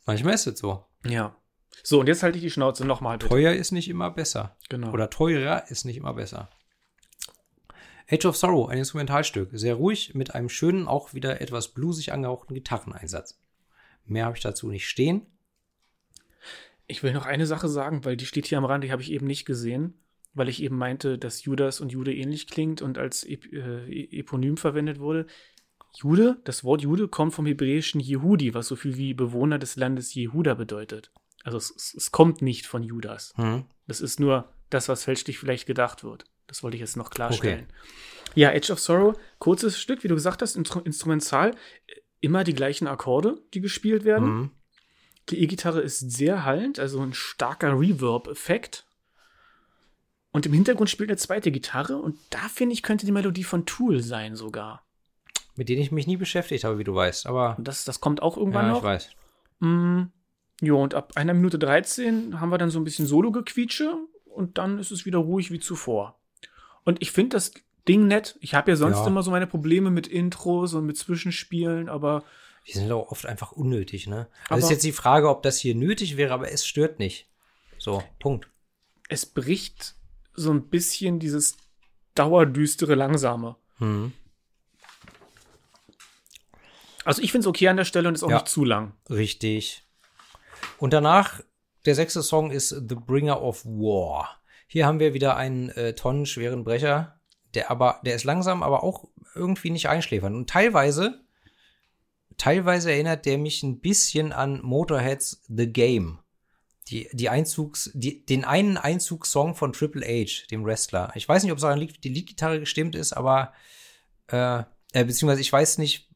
Manchmal 0.06 0.34
ist 0.34 0.48
es 0.48 0.60
so. 0.60 0.86
Ja. 1.06 1.36
So, 1.84 2.00
und 2.00 2.08
jetzt 2.08 2.24
halte 2.24 2.38
ich 2.38 2.44
die 2.44 2.52
Schnauze 2.52 2.86
nochmal. 2.86 3.20
Teuer 3.20 3.54
ist 3.54 3.72
nicht 3.72 3.90
immer 3.90 4.12
besser. 4.12 4.58
Genau. 4.70 4.92
Oder 4.92 5.10
teurer 5.10 5.70
ist 5.70 5.86
nicht 5.86 5.98
immer 5.98 6.14
besser. 6.14 6.50
Age 8.12 8.26
of 8.26 8.38
Sorrow, 8.38 8.70
ein 8.70 8.80
Instrumentalstück. 8.80 9.50
Sehr 9.54 9.76
ruhig, 9.76 10.16
mit 10.16 10.34
einem 10.34 10.50
schönen, 10.50 10.88
auch 10.88 11.14
wieder 11.14 11.42
etwas 11.42 11.70
bluesig 11.70 12.12
angehauchten 12.12 12.56
Gitarreneinsatz. 12.56 13.40
Mehr 14.06 14.26
habe 14.26 14.36
ich 14.36 14.44
dazu 14.44 14.70
nicht 14.70 14.88
stehen. 14.88 15.28
Ich 16.88 17.04
will 17.04 17.14
noch 17.14 17.28
eine 17.28 17.46
Sache 17.46 17.70
sagen, 17.70 18.04
weil 18.04 18.18
die 18.18 18.26
steht 18.26 18.48
hier 18.48 18.58
am 18.58 18.66
Rand, 18.66 18.84
die 18.84 18.92
habe 18.92 19.04
ich 19.04 19.12
eben 19.12 19.28
nicht 19.28 19.46
gesehen, 19.46 19.94
weil 20.34 20.50
ich 20.50 20.64
eben 20.64 20.76
meinte, 20.76 21.20
dass 21.20 21.44
Judas 21.44 21.82
und 21.82 21.92
Jude 21.92 22.16
ähnlich 22.16 22.48
klingt 22.48 22.82
und 22.82 22.98
als 22.98 23.24
Ep 23.24 23.46
äh, 23.54 24.18
Eponym 24.18 24.58
verwendet 24.58 25.00
wurde. 25.00 25.28
Jude, 25.96 26.42
das 26.46 26.64
Wort 26.64 26.82
Jude 26.82 27.08
kommt 27.08 27.36
vom 27.36 27.46
hebräischen 27.46 28.02
Jehudi, 28.02 28.56
was 28.56 28.68
so 28.68 28.76
viel 28.76 28.98
wie 28.98 29.14
Bewohner 29.14 29.60
des 29.60 29.76
Landes 29.76 30.14
Jehuda 30.16 30.56
bedeutet. 30.56 31.12
Also 31.44 31.58
es, 31.58 31.94
es, 31.96 32.12
kommt 32.12 32.42
nicht 32.42 32.68
von 32.68 32.84
Judas. 32.84 33.34
Hm. 33.36 33.66
Das 33.88 34.02
ist 34.02 34.20
nur 34.20 34.50
das, 34.70 34.90
was 34.90 35.04
fälschlich 35.04 35.40
vielleicht 35.40 35.66
gedacht 35.66 36.04
wird. 36.04 36.26
Das 36.48 36.64
wollte 36.64 36.76
ich 36.76 36.82
jetzt 36.82 36.98
noch 36.98 37.10
klarstellen. 37.10 37.68
Ja, 38.36 38.52
Edge 38.52 38.72
of 38.72 38.80
Sorrow, 38.80 39.18
kurzes 39.40 39.80
Stück, 39.80 40.04
wie 40.04 40.08
du 40.08 40.16
gesagt 40.16 40.42
hast, 40.42 40.56
Instru 40.56 40.80
instrumental, 40.82 41.56
immer 42.22 42.44
die 42.44 42.54
gleichen 42.54 42.88
Akkorde, 42.88 43.42
die 43.54 43.62
gespielt 43.62 44.04
werden. 44.04 44.28
Hm. 44.28 44.52
Die 45.30 45.42
E-Gitarre 45.42 45.82
ist 45.82 46.00
sehr 46.00 46.44
hallend, 46.44 46.80
also 46.80 47.02
ein 47.02 47.14
starker 47.14 47.80
Reverb-Effekt. 47.80 48.86
Und 50.32 50.46
im 50.46 50.54
Hintergrund 50.54 50.90
spielt 50.90 51.10
eine 51.10 51.18
zweite 51.18 51.52
Gitarre 51.52 51.98
und 51.98 52.18
da 52.30 52.48
finde 52.50 52.74
ich, 52.74 52.84
könnte 52.84 53.06
die 53.06 53.12
Melodie 53.12 53.44
von 53.44 53.66
Tool 53.66 54.02
sein 54.02 54.36
sogar. 54.36 54.84
Mit 55.56 55.70
denen 55.70 55.82
ich 55.82 55.92
mich 55.92 56.08
nie 56.08 56.18
beschäftigt 56.18 56.64
habe, 56.64 56.78
wie 56.78 56.84
du 56.84 56.96
weißt. 56.96 57.28
Aber 57.28 57.56
Und 57.58 57.68
das, 57.68 57.84
das 57.84 58.00
kommt 58.00 58.22
auch 58.22 58.38
irgendwann 58.38 58.68
ja, 58.68 58.72
noch. 58.72 58.78
ich 58.80 58.84
weiß. 58.84 59.10
Mm, 59.60 60.04
jo, 60.62 60.82
und 60.82 60.94
ab 60.94 61.14
einer 61.16 61.34
Minute 61.34 61.60
13 61.60 62.40
haben 62.40 62.50
wir 62.50 62.58
dann 62.58 62.70
so 62.72 62.80
ein 62.80 62.84
bisschen 62.84 63.06
Solo-Gequietsche 63.06 63.96
und 64.26 64.58
dann 64.58 64.80
ist 64.80 64.92
es 64.92 65.06
wieder 65.06 65.20
ruhig 65.20 65.52
wie 65.52 65.60
zuvor. 65.60 66.20
Und 66.84 67.02
ich 67.02 67.12
finde 67.12 67.36
das 67.38 67.52
Ding 67.88 68.08
nett. 68.08 68.38
Ich 68.42 68.54
habe 68.54 68.72
ja 68.72 68.76
sonst 68.78 68.98
Ja. 69.00 69.08
immer 69.08 69.24
so 69.24 69.32
meine 69.32 69.48
Probleme 69.48 69.90
mit 69.90 70.08
Intros 70.08 70.74
und 70.74 70.86
mit 70.86 70.98
Zwischenspielen, 70.98 71.90
aber 71.90 72.24
Die 72.68 72.74
sind 72.74 72.92
auch 72.92 73.12
oft 73.12 73.26
einfach 73.26 73.52
unnötig, 73.54 74.06
ne? 74.08 74.28
Aber- 74.46 74.56
Also 74.56 74.68
ist 74.68 74.72
jetzt 74.72 74.84
die 74.84 74.92
Frage, 74.92 75.30
ob 75.30 75.44
das 75.44 75.58
hier 75.60 75.76
nötig 75.76 76.18
wäre, 76.18 76.34
aber 76.34 76.52
es 76.52 76.66
stört 76.68 77.00
nicht. 77.00 77.28
So, 77.78 78.04
Punkt. 78.20 78.48
es 79.08 79.26
bricht 79.26 79.96
so 80.36 80.52
ein 80.52 80.68
bisschen 80.70 81.20
dieses 81.20 81.58
dauerdüstere 82.16 82.96
Langsame. 82.96 83.56
Hm. 83.78 84.12
Also 87.06 87.22
ich 87.22 87.32
finde 87.32 87.44
es 87.46 87.48
okay 87.48 87.68
an 87.70 87.78
der 87.78 87.86
Stelle 87.86 88.08
und 88.08 88.16
ist 88.16 88.24
auch 88.24 88.30
Ja. 88.30 88.36
nicht 88.38 88.50
zu 88.50 88.66
lang. 88.66 88.94
Richtig. 89.10 89.84
Und 90.80 90.94
danach, 90.94 91.42
der 91.86 91.96
sechste 91.96 92.24
Song 92.24 92.52
ist 92.52 92.70
The 92.70 92.96
Bringer 92.96 93.42
of 93.42 93.66
War. 93.66 94.42
Hier 94.68 94.86
haben 94.86 95.00
wir 95.00 95.14
wieder 95.14 95.36
einen 95.36 95.70
äh, 95.70 95.94
tonnenschweren 95.94 96.64
Brecher, 96.64 97.20
der 97.54 97.72
aber, 97.72 98.00
der 98.06 98.16
ist 98.16 98.24
langsam, 98.24 98.64
aber 98.64 98.84
auch 98.84 99.06
irgendwie 99.36 99.72
nicht 99.72 99.90
einschläfernd. 99.90 100.36
Und 100.36 100.50
teilweise, 100.50 101.22
teilweise 102.38 102.92
erinnert 102.92 103.26
der 103.26 103.38
mich 103.38 103.64
ein 103.64 103.80
bisschen 103.80 104.32
an 104.32 104.62
Motorheads 104.62 105.44
The 105.48 105.72
Game. 105.72 106.20
Die, 106.88 107.08
die 107.12 107.30
Einzugs, 107.30 107.92
die, 107.94 108.26
den 108.26 108.46
einen 108.46 108.78
Einzugssong 108.78 109.56
von 109.56 109.74
Triple 109.74 110.06
H, 110.06 110.48
dem 110.50 110.66
Wrestler. 110.66 111.12
Ich 111.16 111.28
weiß 111.28 111.44
nicht, 111.44 111.52
ob 111.52 111.58
es 111.58 111.62
daran 111.62 111.80
liegt, 111.80 112.04
die 112.04 112.10
Leadgitarre 112.10 112.60
gestimmt 112.60 112.96
ist, 112.96 113.14
aber 113.14 113.54
äh, 114.28 114.64
äh, 114.94 115.06
beziehungsweise 115.06 115.42
ich 115.42 115.54
weiß 115.54 115.78
nicht, 115.78 116.10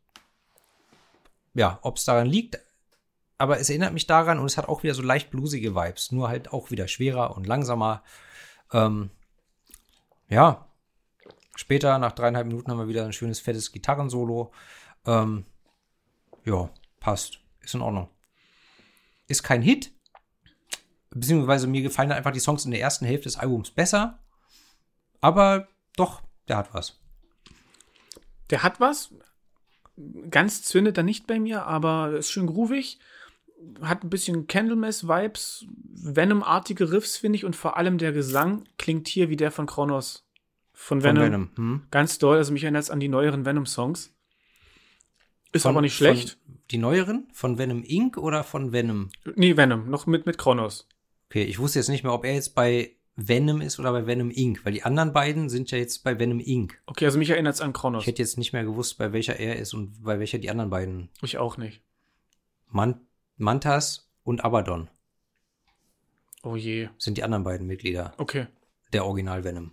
ja, 1.54 1.78
ob 1.84 1.98
es 1.98 2.06
daran 2.06 2.28
liegt, 2.28 2.60
aber 3.38 3.60
es 3.60 3.70
erinnert 3.70 3.94
mich 3.94 4.08
daran 4.08 4.40
und 4.40 4.46
es 4.46 4.58
hat 4.58 4.68
auch 4.68 4.84
wieder 4.84 4.94
so 4.94 5.02
leicht 5.02 5.32
bluesige 5.32 5.76
Vibes, 5.76 6.12
nur 6.12 6.30
halt 6.30 6.54
auch 6.54 6.72
wieder 6.72 6.88
schwerer 6.88 7.36
und 7.36 7.48
langsamer. 7.48 8.04
Ähm, 8.72 9.10
ja, 10.30 10.68
später, 11.56 11.98
nach 11.98 12.12
dreieinhalb 12.12 12.48
Minuten, 12.48 12.72
haben 12.72 12.80
wir 12.80 12.88
wieder 12.88 13.06
ein 13.06 13.14
schönes, 13.14 13.40
fettes 13.40 13.72
Gitarrensolo. 13.72 14.52
Ähm, 15.06 15.46
ja, 16.46 16.70
passt. 17.00 17.40
Ist 17.62 17.76
in 17.76 17.82
Ordnung. 17.82 18.10
Ist 19.28 19.44
kein 19.44 19.62
Hit. 19.62 19.92
Beziehungsweise 21.10 21.68
mir 21.68 21.82
gefallen 21.82 22.12
einfach 22.12 22.32
die 22.32 22.40
Songs 22.40 22.66
in 22.66 22.72
der 22.72 22.82
ersten 22.82 23.06
Hälfte 23.06 23.26
des 23.26 23.38
Albums 23.38 23.72
besser. 23.72 24.20
Aber 25.22 25.68
doch, 25.96 26.22
der 26.48 26.58
hat 26.58 26.74
was. 26.74 27.00
Der 28.50 28.64
hat 28.64 28.80
was. 28.80 29.14
Ganz 30.30 30.64
zündet 30.64 30.98
er 30.98 31.04
nicht 31.04 31.28
bei 31.28 31.40
mir, 31.40 31.66
aber 31.66 32.14
ist 32.18 32.32
schön 32.32 32.48
groovig. 32.48 33.00
Hat 33.82 34.04
ein 34.04 34.10
bisschen 34.10 34.48
Candlemass-Vibes, 34.48 35.66
Venom-artige 35.94 36.92
Riffs, 36.92 37.18
finde 37.18 37.38
ich, 37.38 37.46
und 37.46 37.56
vor 37.56 37.78
allem 37.78 37.98
der 37.98 38.12
Gesang 38.12 38.66
klingt 38.78 39.08
hier 39.08 39.30
wie 39.30 39.36
der 39.36 39.52
von 39.52 39.66
Kronos. 39.66 40.26
Von 40.74 41.02
Von 41.02 41.10
Venom. 41.16 41.24
Venom. 41.24 41.50
Hm? 41.56 41.82
Ganz 41.92 42.18
doll, 42.20 42.38
also 42.38 42.52
mich 42.52 42.64
erinnert 42.64 42.84
es 42.84 42.90
an 42.90 43.00
die 43.00 43.08
neueren 43.08 43.46
Venom-Songs. 43.46 44.14
Ist 45.52 45.62
Von- 45.64 45.72
aber 45.72 45.82
nicht 45.82 45.96
schlecht. 45.96 46.38
Die 46.72 46.78
neueren? 46.78 47.28
Von 47.34 47.58
Venom 47.58 47.84
Inc. 47.84 48.18
oder 48.18 48.44
von 48.44 48.72
Venom? 48.72 49.10
Nee, 49.36 49.56
Venom, 49.56 49.90
noch 49.90 50.08
mit, 50.08 50.26
mit 50.26 50.38
Kronos. 50.38 50.88
Okay, 51.30 51.44
ich 51.44 51.60
wusste 51.60 51.80
jetzt 51.80 51.90
nicht 51.90 52.04
mehr, 52.04 52.14
ob 52.14 52.26
er 52.26 52.34
jetzt 52.34 52.56
bei 52.56 52.96
Venom 53.16 53.62
ist 53.62 53.80
oder 53.80 53.92
bei 53.92 54.08
Venom 54.08 54.32
Inc., 54.32 54.66
weil 54.66 54.74
die 54.74 54.82
anderen 54.84 55.14
beiden 55.14 55.50
sind 55.50 55.70
ja 55.70 55.78
jetzt 55.78 56.04
bei 56.04 56.18
Venom 56.20 56.40
Inc. 56.40 56.82
Okay, 56.88 57.06
also 57.06 57.20
mich 57.20 57.30
erinnert 57.30 57.54
es 57.56 57.62
an 57.62 57.74
Kronos. 57.74 58.02
Ich 58.04 58.08
hätte 58.08 58.22
jetzt 58.24 58.38
nicht 58.40 58.54
mehr 58.54 58.64
gewusst, 58.64 58.98
bei 58.98 59.14
welcher 59.14 59.40
er 59.40 59.58
ist 59.58 59.74
und 59.76 60.04
bei 60.04 60.18
welcher 60.20 60.40
die 60.40 60.50
anderen 60.50 60.72
beiden 60.72 61.10
Ich 61.22 61.38
auch 61.38 61.58
nicht. 61.58 61.82
Man 62.70 63.02
Mantas 63.38 64.10
und 64.24 64.44
Abaddon 64.44 64.90
Oh 66.44 66.56
je. 66.56 66.90
sind 66.98 67.18
die 67.18 67.24
anderen 67.24 67.44
beiden 67.44 67.68
Mitglieder 67.68 68.14
Okay. 68.18 68.48
der 68.92 69.06
Original 69.06 69.44
Venom. 69.44 69.72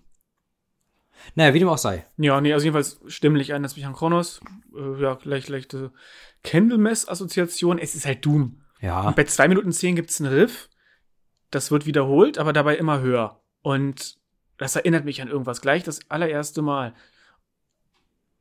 Naja, 1.34 1.52
wie 1.52 1.58
dem 1.58 1.68
auch 1.68 1.76
sei. 1.78 2.06
Ja, 2.16 2.40
nee, 2.40 2.52
also 2.52 2.64
jedenfalls 2.64 3.00
stimmlich 3.06 3.50
erinnert 3.50 3.72
es 3.72 3.76
mich 3.76 3.84
an 3.84 3.92
Kronos. 3.92 4.40
Äh, 4.74 5.02
ja, 5.02 5.18
leicht, 5.24 5.48
leichte 5.50 5.92
Candlemass-Assoziation. 6.44 7.78
Es 7.78 7.94
ist 7.94 8.06
halt 8.06 8.24
Doom. 8.24 8.62
Ja, 8.80 9.02
Und 9.06 9.16
bei 9.16 9.24
2 9.24 9.48
Minuten 9.48 9.72
10 9.72 9.96
gibt 9.96 10.10
es 10.10 10.20
einen 10.20 10.32
Riff. 10.32 10.70
Das 11.50 11.70
wird 11.70 11.84
wiederholt, 11.84 12.38
aber 12.38 12.52
dabei 12.54 12.76
immer 12.76 13.00
höher. 13.00 13.42
Und 13.60 14.18
das 14.56 14.76
erinnert 14.76 15.04
mich 15.04 15.20
an 15.20 15.28
irgendwas. 15.28 15.60
Gleich 15.60 15.82
das 15.82 16.10
allererste 16.10 16.62
Mal. 16.62 16.94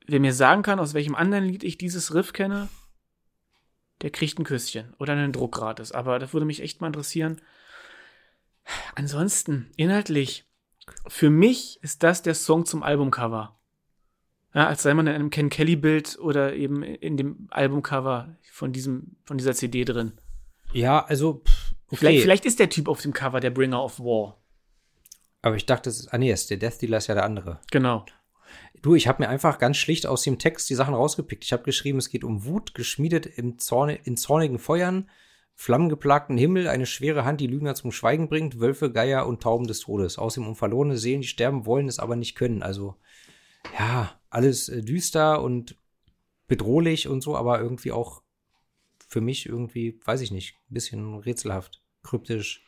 Wer 0.08 0.20
mir 0.22 0.34
sagen 0.34 0.62
kann, 0.62 0.80
aus 0.80 0.94
welchem 0.94 1.16
anderen 1.16 1.44
Lied 1.46 1.64
ich 1.64 1.78
dieses 1.78 2.14
Riff 2.16 2.32
kenne, 2.32 2.70
der 4.02 4.10
kriegt 4.10 4.39
ein 4.39 4.45
Küsschen 4.45 4.93
oder 4.97 5.14
einen 5.14 5.32
Druck 5.32 5.56
gratis. 5.56 5.91
Aber 5.91 6.20
das 6.20 6.34
würde 6.34 6.45
mich 6.45 6.62
echt 6.62 6.82
mal 6.82 6.88
interessieren. 6.88 7.41
Ansonsten, 8.95 9.72
inhaltlich, 9.78 10.45
für 11.08 11.30
mich 11.30 11.80
ist 11.82 12.04
das 12.04 12.22
der 12.22 12.36
Song 12.36 12.66
zum 12.66 12.84
Albumcover. 12.84 13.60
Ja, 14.54 14.68
als 14.68 14.82
sei 14.82 14.93
man 14.93 15.08
in 15.08 15.14
einem 15.14 15.30
Ken 15.30 15.50
Kelly-Bild 15.50 16.18
oder 16.20 16.56
eben 16.56 16.82
in 16.82 17.18
dem 17.18 17.47
Albumcover 17.52 18.36
von, 18.52 18.72
diesem, 18.72 19.18
von 19.26 19.38
dieser 19.38 19.54
CD 19.54 19.86
drin. 19.86 20.14
ja, 20.74 21.06
also, 21.06 21.43
pff, 21.45 21.76
okay. 21.88 21.97
Vielleicht, 21.97 22.22
vielleicht 22.22 22.45
ist 22.45 22.60
der 22.60 22.70
Typ 22.70 22.88
auf 22.88 23.02
dem 23.02 23.14
Cover 23.14 23.39
der 23.39 23.52
Bringer 23.52 23.84
of 23.84 24.00
War. 24.00 24.38
Aber 25.41 25.56
ich 25.56 25.66
dachte, 25.66 25.89
das 25.89 26.00
ist, 26.00 26.14
ah 26.14 26.18
nee, 26.18 26.32
ist 26.32 26.50
der 26.50 26.58
Death 26.58 26.82
Dealer 26.82 26.97
ist 26.97 27.08
ja 27.08 27.16
der 27.16 27.26
andere. 27.26 27.60
Genau. 27.72 28.06
Du, 28.82 28.96
ich 28.96 29.08
habe 29.08 29.24
mir 29.24 29.30
einfach 29.30 29.60
ganz 29.60 29.78
schlicht 29.78 30.06
aus 30.06 30.24
dem 30.24 30.40
Text 30.40 30.70
die 30.70 30.76
Sachen 30.76 30.94
rausgepickt. 30.94 31.44
Ich 31.44 31.52
habe 31.52 31.64
geschrieben, 31.64 31.98
es 31.98 32.10
geht 32.10 32.24
um 32.24 32.46
Wut, 32.46 32.74
geschmiedet 32.74 33.26
im 33.26 33.58
Zorne, 33.58 33.96
in 33.96 34.16
zornigen 34.16 34.58
Feuern, 34.58 35.10
flammengeplagten 35.56 36.38
Himmel, 36.38 36.70
eine 36.70 36.86
schwere 36.86 37.26
Hand, 37.26 37.42
die 37.42 37.48
Lügner 37.48 37.76
zum 37.76 37.92
Schweigen 37.92 38.30
bringt, 38.30 38.60
Wölfe, 38.62 38.92
Geier 38.92 39.28
und 39.28 39.44
Tauben 39.44 39.68
des 39.68 39.82
Todes. 39.82 40.18
Außerdem 40.18 40.48
um 40.48 40.56
verlorene 40.56 40.98
Seelen, 40.98 41.22
die 41.22 41.28
sterben 41.28 41.66
wollen, 41.66 41.90
es 41.90 42.00
aber 42.00 42.16
nicht 42.16 42.36
können. 42.36 42.64
Also, 42.64 42.96
ja, 43.78 44.18
alles 44.30 44.70
äh, 44.70 44.82
düster 44.82 45.42
und 45.42 45.76
bedrohlich 46.48 47.10
und 47.10 47.22
so, 47.22 47.36
aber 47.36 47.60
irgendwie 47.60 47.92
auch 47.92 48.24
für 49.08 49.20
mich 49.22 49.46
irgendwie, 49.46 50.00
weiß 50.06 50.22
ich 50.22 50.32
nicht, 50.32 50.56
ein 50.70 50.74
bisschen 50.74 51.16
rätselhaft, 51.16 51.82
kryptisch. 52.04 52.64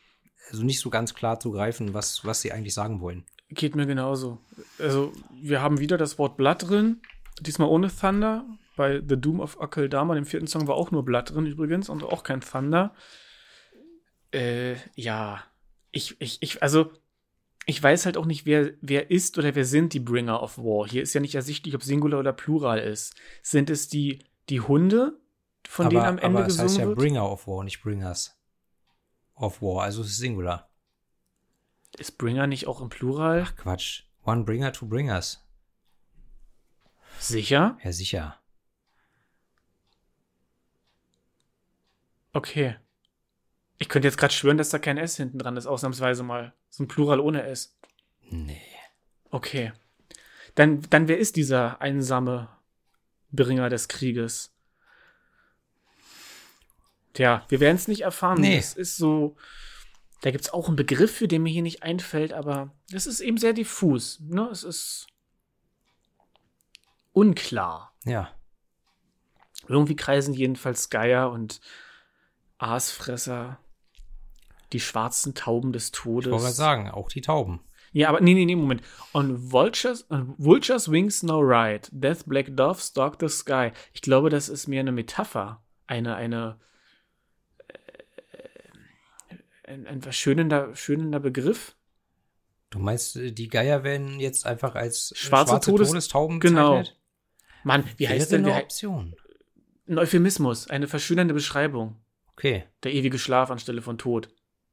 Also 0.50 0.64
nicht 0.64 0.80
so 0.80 0.90
ganz 0.90 1.14
klar 1.14 1.40
zu 1.40 1.52
greifen, 1.52 1.94
was, 1.94 2.24
was 2.24 2.42
sie 2.42 2.52
eigentlich 2.52 2.74
sagen 2.74 3.00
wollen. 3.00 3.24
Geht 3.54 3.76
mir 3.76 3.86
genauso. 3.86 4.38
Also, 4.78 5.12
wir 5.30 5.60
haben 5.60 5.78
wieder 5.78 5.98
das 5.98 6.18
Wort 6.18 6.36
Blood 6.36 6.68
drin. 6.68 7.02
Diesmal 7.40 7.68
ohne 7.68 7.88
Thunder. 7.94 8.44
Bei 8.76 9.02
The 9.06 9.20
Doom 9.20 9.40
of 9.40 9.60
Akeldama, 9.60 10.14
dem 10.14 10.24
vierten 10.24 10.46
Song, 10.46 10.66
war 10.66 10.76
auch 10.76 10.90
nur 10.90 11.04
Blood 11.04 11.30
drin 11.30 11.46
übrigens 11.46 11.88
und 11.88 12.02
auch 12.02 12.22
kein 12.22 12.40
Thunder. 12.40 12.94
Äh, 14.32 14.76
ja. 14.94 15.42
Ich, 15.90 16.16
ich, 16.20 16.38
ich, 16.40 16.62
also, 16.62 16.90
ich 17.66 17.82
weiß 17.82 18.06
halt 18.06 18.16
auch 18.16 18.24
nicht, 18.24 18.46
wer, 18.46 18.72
wer 18.80 19.10
ist 19.10 19.38
oder 19.38 19.54
wer 19.54 19.64
sind 19.64 19.92
die 19.92 20.00
Bringer 20.00 20.42
of 20.42 20.58
War. 20.58 20.88
Hier 20.88 21.02
ist 21.02 21.12
ja 21.12 21.20
nicht 21.20 21.34
ersichtlich, 21.34 21.74
ob 21.74 21.82
Singular 21.82 22.20
oder 22.20 22.32
Plural 22.32 22.78
ist. 22.78 23.14
Sind 23.42 23.68
es 23.68 23.88
die, 23.88 24.24
die 24.48 24.60
Hunde, 24.60 25.20
von 25.68 25.90
denen 25.90 26.02
am 26.02 26.18
Ende 26.18 26.38
aber 26.38 26.46
es 26.46 26.54
gesungen 26.54 26.68
heißt 26.70 26.78
ja 26.78 26.86
wird? 26.86 26.98
Bringer 26.98 27.30
of 27.30 27.46
War, 27.46 27.62
nicht 27.64 27.82
Bringers 27.82 28.36
of 29.34 29.60
War. 29.60 29.84
Also 29.84 30.02
es 30.02 30.08
ist 30.08 30.18
Singular. 30.18 30.71
Ist 31.98 32.18
Bringer 32.18 32.46
nicht 32.46 32.66
auch 32.66 32.80
im 32.80 32.88
Plural? 32.88 33.44
Ach 33.46 33.56
Quatsch. 33.56 34.04
One 34.24 34.44
Bringer, 34.44 34.72
two 34.72 34.86
Bringers. 34.86 35.44
Sicher? 37.18 37.78
Ja, 37.82 37.92
sicher. 37.92 38.38
Okay. 42.32 42.76
Ich 43.78 43.88
könnte 43.88 44.08
jetzt 44.08 44.16
gerade 44.16 44.32
schwören, 44.32 44.58
dass 44.58 44.70
da 44.70 44.78
kein 44.78 44.96
S 44.96 45.16
hinten 45.16 45.38
dran 45.38 45.56
ist, 45.56 45.66
ausnahmsweise 45.66 46.22
mal. 46.22 46.54
So 46.70 46.84
ein 46.84 46.88
Plural 46.88 47.20
ohne 47.20 47.42
S. 47.42 47.76
Nee. 48.30 48.62
Okay. 49.30 49.72
Dann, 50.54 50.82
dann 50.88 51.08
wer 51.08 51.18
ist 51.18 51.36
dieser 51.36 51.80
einsame 51.80 52.48
Bringer 53.30 53.68
des 53.68 53.88
Krieges? 53.88 54.54
Tja, 57.14 57.44
wir 57.48 57.60
werden 57.60 57.76
es 57.76 57.88
nicht 57.88 58.02
erfahren. 58.02 58.40
Nee. 58.40 58.56
Es 58.56 58.74
ist 58.74 58.96
so. 58.96 59.36
Da 60.22 60.30
gibt 60.30 60.44
es 60.44 60.52
auch 60.52 60.68
einen 60.68 60.76
Begriff, 60.76 61.14
für 61.16 61.28
den 61.28 61.42
mir 61.42 61.52
hier 61.52 61.62
nicht 61.62 61.82
einfällt, 61.82 62.32
aber 62.32 62.72
es 62.92 63.06
ist 63.06 63.20
eben 63.20 63.38
sehr 63.38 63.52
diffus. 63.52 64.20
Ne? 64.20 64.48
Es 64.50 64.62
ist 64.62 65.08
unklar. 67.12 67.92
Ja. 68.04 68.30
Irgendwie 69.68 69.96
kreisen 69.96 70.32
jedenfalls 70.32 70.90
Geier 70.90 71.30
und 71.30 71.60
Aasfresser, 72.58 73.58
die 74.72 74.80
schwarzen 74.80 75.34
Tauben 75.34 75.72
des 75.72 75.90
Todes. 75.90 76.26
Ich 76.26 76.32
wollte 76.32 76.52
sagen, 76.52 76.90
auch 76.90 77.08
die 77.08 77.20
Tauben. 77.20 77.60
Ja, 77.92 78.08
aber 78.08 78.20
nee, 78.20 78.34
nee, 78.34 78.46
nee, 78.46 78.56
Moment. 78.56 78.82
On 79.12 79.52
Vultures, 79.52 80.08
on 80.08 80.34
Vultures 80.38 80.90
Wings 80.90 81.22
No 81.24 81.40
Ride, 81.40 81.88
Death 81.90 82.24
Black 82.26 82.56
Dove 82.56 82.80
Stalk 82.80 83.16
the 83.20 83.28
Sky. 83.28 83.72
Ich 83.92 84.02
glaube, 84.02 84.30
das 84.30 84.48
ist 84.48 84.68
mehr 84.68 84.80
eine 84.80 84.92
Metapher. 84.92 85.62
Eine, 85.86 86.14
eine, 86.14 86.58
äh, 86.60 86.64
ein, 89.64 89.86
ein 89.86 90.02
verschönender, 90.02 90.74
schönender 90.74 91.20
Begriff. 91.20 91.76
Du 92.70 92.78
meinst, 92.78 93.16
äh, 93.16 93.32
die 93.32 93.48
Geier 93.48 93.84
werden 93.84 94.18
jetzt 94.20 94.46
einfach 94.46 94.74
als 94.74 95.12
äh, 95.12 95.16
Schwarze 95.16 95.60
Todes- 95.60 95.88
Todestauben 95.88 96.40
Genau. 96.40 96.78
bezeichnet? 96.78 96.98
Mann, 97.64 97.84
wie 97.96 98.08
heißt 98.08 98.30
Wäre 98.32 98.42
denn 98.42 98.50
eine? 98.52 98.62
Option. 98.62 99.14
Ein 99.88 99.98
Euphemismus, 99.98 100.68
eine 100.70 100.88
verschönernde 100.88 101.34
Beschreibung. 101.34 101.96
Okay. 102.32 102.64
Der 102.82 102.92
ewige 102.92 103.18
Schlaf 103.18 103.50
anstelle 103.50 103.82
von 103.82 103.98
Tod. 103.98 104.30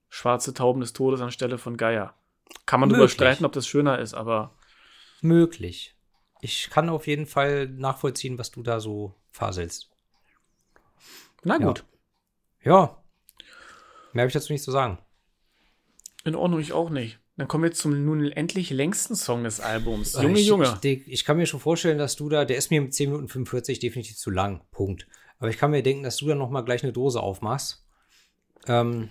Schwarze 0.08 0.54
Tauben 0.54 0.82
des 0.82 0.94
Todes 0.94 1.22
anstelle 1.22 1.58
von 1.58 1.78
Geier. 1.78 2.16
Kann 2.66 2.80
man 2.80 2.90
drüber 2.90 3.02
Möglich. 3.02 3.14
streiten, 3.14 3.46
ob 3.46 3.52
das 3.52 3.68
schöner 3.68 4.00
ist, 4.00 4.14
aber 4.16 4.56
Möglich. 5.22 5.96
Ich 6.42 6.70
kann 6.70 6.90
auf 6.90 7.06
jeden 7.06 7.26
Fall 7.28 7.68
nachvollziehen, 7.68 8.38
was 8.38 8.50
du 8.50 8.64
da 8.64 8.80
so 8.80 9.14
faselst. 9.32 9.90
na 11.44 11.60
Ja. 11.60 11.66
gut. 11.68 11.84
Ja. 12.64 12.99
Mehr 14.14 14.24
habe 14.24 14.28
ich 14.30 14.34
dazu 14.34 14.52
nicht 14.52 14.64
zu 14.64 14.72
sagen. 14.72 14.98
In 16.26 16.36
Ordnung, 16.36 16.60
ich 16.60 16.74
auch 16.74 16.90
nicht. 16.90 17.20
Dann 17.38 17.48
kommen 17.48 17.64
wir 17.64 17.72
zum 17.72 18.04
nun 18.04 18.30
endlich 18.32 18.70
längsten 18.70 19.16
Song 19.16 19.46
des 19.46 19.62
Albums. 19.62 20.14
Junge, 20.22 20.40
ich, 20.40 20.48
Junge. 20.48 20.78
Ich, 20.84 21.08
ich 21.08 21.24
kann 21.24 21.38
mir 21.38 21.46
schon 21.46 21.62
vorstellen, 21.62 21.98
dass 21.98 22.18
du 22.18 22.28
da, 22.28 22.44
der 22.44 22.58
ist 22.58 22.70
mir 22.70 22.82
mit 22.82 22.94
10 22.94 23.10
Minuten 23.12 23.30
45 23.30 23.80
definitiv 23.80 24.18
zu 24.18 24.30
lang. 24.30 24.62
Punkt. 24.72 25.08
Aber 25.38 25.50
ich 25.50 25.58
kann 25.58 25.72
mir 25.72 25.82
denken, 25.82 26.04
dass 26.04 26.18
du 26.18 26.28
dann 26.28 26.38
noch 26.38 26.50
mal 26.50 26.62
gleich 26.62 26.84
eine 26.84 26.92
Dose 26.92 27.22
aufmachst. 27.22 27.86
Ähm, 28.68 29.10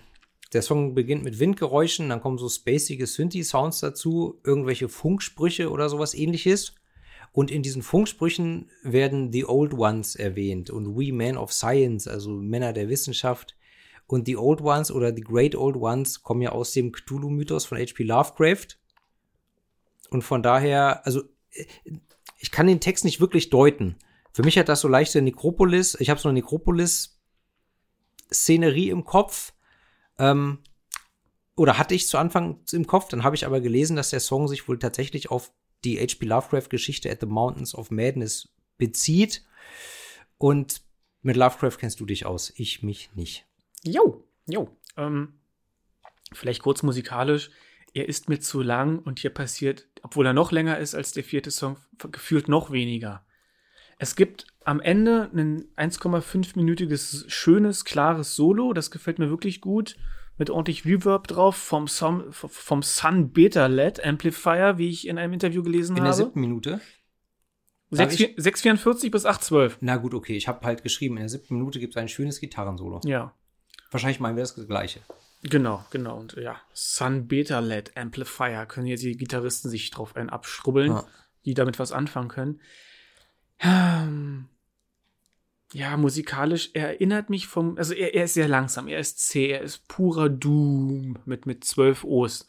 der 0.53 0.63
Song 0.63 0.95
beginnt 0.95 1.25
mit 1.25 1.39
Windgeräuschen, 1.39 2.09
dann 2.09 2.21
kommen 2.21 2.39
so 2.39 2.49
spacige 2.49 3.07
Synthi-Sounds 3.07 3.81
dazu, 3.81 4.41
irgendwelche 4.45 4.89
Funksprüche 4.89 5.71
oder 5.71 5.89
sowas 5.89 6.15
ähnliches. 6.15 6.75
Und 7.33 7.51
in 7.51 7.63
diesen 7.63 7.83
Funksprüchen 7.83 8.71
werden 8.83 9.31
The 9.33 9.45
Old 9.47 9.75
Ones 9.75 10.17
erwähnt 10.17 10.71
und 10.71 10.97
We 10.97 11.13
Men 11.13 11.37
of 11.37 11.53
Science, 11.53 12.09
also 12.09 12.31
Männer 12.31 12.73
der 12.73 12.89
Wissenschaft. 12.89 13.58
Und 14.09 14.27
The 14.27 14.37
Old 14.37 14.61
Ones 14.63 14.91
oder 14.91 15.15
The 15.15 15.21
Great 15.21 15.55
Old 15.55 15.77
Ones 15.77 16.21
kommen 16.23 16.43
ja 16.43 16.51
aus 16.51 16.73
dem 16.73 16.91
Cthulhu-Mythos 16.93 17.67
von 17.67 17.79
H.P. 17.79 18.03
Lovecraft. 18.05 18.79
Und 20.09 20.23
von 20.23 20.43
daher, 20.43 21.07
also 21.07 21.23
äh, 21.51 21.67
ich 22.39 22.51
kann 22.51 22.67
den 22.67 22.81
Text 22.81 23.05
nicht 23.05 23.21
wirklich 23.21 23.51
deuten. 23.51 23.97
Für 24.33 24.43
mich 24.43 24.59
hat 24.59 24.71
das 24.71 24.81
so 24.81 24.89
leichte 24.89 25.21
Nekropolis, 25.21 25.95
ich 26.01 26.09
habe 26.09 26.19
so 26.19 26.31
eine 26.31 26.41
Nekropolis-Szenerie 26.41 28.89
im 28.89 29.05
Kopf. 29.05 29.53
Ähm, 30.19 30.61
oder 31.55 31.77
hatte 31.77 31.95
ich 31.95 32.09
zu 32.09 32.17
Anfang 32.17 32.61
im 32.73 32.87
Kopf, 32.87 33.09
dann 33.09 33.25
habe 33.25 33.37
ich 33.37 33.45
aber 33.45 33.61
gelesen, 33.61 33.97
dass 33.97 34.09
der 34.11 34.21
Song 34.21 34.49
sich 34.49 34.69
wohl 34.69 34.79
tatsächlich 34.79 35.31
auf 35.31 35.53
die 35.85 35.99
H.P. 35.99 36.25
Lovecraft-Geschichte 36.25 37.11
At 37.11 37.21
the 37.21 37.27
Mountains 37.27 37.75
of 37.75 37.91
Madness 37.91 38.49
bezieht. 38.79 39.45
Und 40.39 40.81
mit 41.21 41.37
Lovecraft 41.37 41.77
kennst 41.79 42.01
du 42.01 42.07
dich 42.07 42.25
aus, 42.25 42.55
ich 42.57 42.83
mich 42.83 43.11
nicht. 43.15 43.45
Jo, 43.85 44.25
jo. 44.47 44.77
Ähm, 44.97 45.35
vielleicht 46.33 46.63
kurz 46.63 46.83
musikalisch. 46.83 47.51
Er 47.95 48.09
ist 48.09 48.29
mir 48.29 48.39
zu 48.39 48.61
lang 48.63 48.99
und 48.99 49.19
hier 49.19 49.31
passiert, 49.31 49.89
obwohl 50.03 50.27
er 50.27 50.35
noch 50.35 50.53
länger 50.53 50.79
ist 50.79 50.95
als 50.95 51.13
der 51.13 51.25
vierte 51.25 51.51
Song, 51.51 51.77
gefühlt 52.13 52.49
noch 52.49 52.71
weniger. 52.71 53.25
Es 53.99 54.15
gibt 54.15 54.47
am 54.65 54.81
Ende 54.81 55.31
ein 55.35 55.65
1,5-minütiges, 55.77 57.29
schönes, 57.29 57.85
klares 57.85 58.37
Solo. 58.37 58.73
Das 58.73 58.91
gefällt 58.91 59.19
mir 59.19 59.31
wirklich 59.31 59.61
gut. 59.61 59.97
Mit 60.37 60.51
ordentlich 60.51 60.85
Reverb 60.85 61.27
drauf 61.27 61.57
vom, 61.57 61.89
Som, 61.89 62.33
vom 62.33 62.83
Sun 62.83 63.33
Beta 63.33 63.67
LED 63.67 64.05
Amplifier, 64.05 64.79
wie 64.79 64.89
ich 64.89 65.09
in 65.09 65.19
einem 65.19 65.33
Interview 65.33 65.65
gelesen 65.65 65.97
In 65.97 66.05
der 66.05 66.13
habe. 66.13 66.23
siebten 66.25 66.41
Minute? 66.41 66.81
Darf 67.91 68.13
6, 68.13 68.37
6,44 68.37 69.11
bis 69.11 69.27
8,12. 69.27 69.79
Na 69.81 69.97
gut, 69.97 70.15
okay, 70.15 70.37
ich 70.37 70.47
habe 70.47 70.65
halt 70.65 70.83
geschrieben, 70.85 71.17
in 71.17 71.23
der 71.23 71.29
siebten 71.31 71.55
Minute 71.57 71.81
gibt 71.81 71.95
es 71.95 71.97
ein 71.97 72.09
schönes 72.09 72.39
Gitarrensolo. 72.39 73.01
Ja. 73.05 73.35
Wahrscheinlich 73.91 74.21
meinen 74.21 74.37
wir 74.37 74.43
das 74.43 74.55
gleiche. 74.67 75.01
Genau, 75.43 75.85
genau. 75.91 76.17
Und 76.19 76.35
ja, 76.35 76.61
Sun 76.73 77.29
Beta 77.29 77.61
LED 77.61 77.97
Amplifier 77.97 78.67
können 78.67 78.87
jetzt 78.87 79.03
die 79.05 79.17
Gitarristen 79.17 79.71
sich 79.71 79.91
drauf 79.91 80.17
einen 80.17 80.31
abschrubbeln, 80.31 80.93
Ja. 80.93 81.05
die 81.45 81.55
damit 81.55 81.79
was 81.79 81.93
anfangen 81.93 82.29
können. 82.29 82.61
Ähm, 83.61 84.49
Ja, 85.75 85.99
musikalisch, 85.99 86.71
er 86.73 86.89
erinnert 86.89 87.29
mich 87.29 87.47
vom, 87.47 87.77
also 87.77 87.93
er, 87.93 88.15
er 88.15 88.25
ist 88.25 88.33
sehr 88.35 88.49
langsam, 88.49 88.89
er 88.89 88.99
ist 89.01 89.19
zäh, 89.21 89.49
er 89.51 89.61
ist 89.61 89.87
purer 89.87 90.31
Doom 90.31 91.19
mit, 91.27 91.45
mit 91.45 91.63
zwölf 91.63 92.05
O's. 92.05 92.47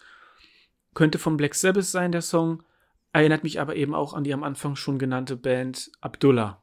Könnte 0.93 1.19
vom 1.19 1.35
Black 1.35 1.53
Sabbath 1.53 1.83
sein, 1.83 2.13
der 2.13 2.21
Song, 2.21 2.63
erinnert 3.11 3.43
mich 3.43 3.59
aber 3.59 3.75
eben 3.75 3.93
auch 3.93 4.13
an 4.13 4.23
die 4.23 4.33
am 4.33 4.43
Anfang 4.43 4.77
schon 4.77 4.99
genannte 4.99 5.35
Band 5.35 5.91
Abdullah. 5.99 6.61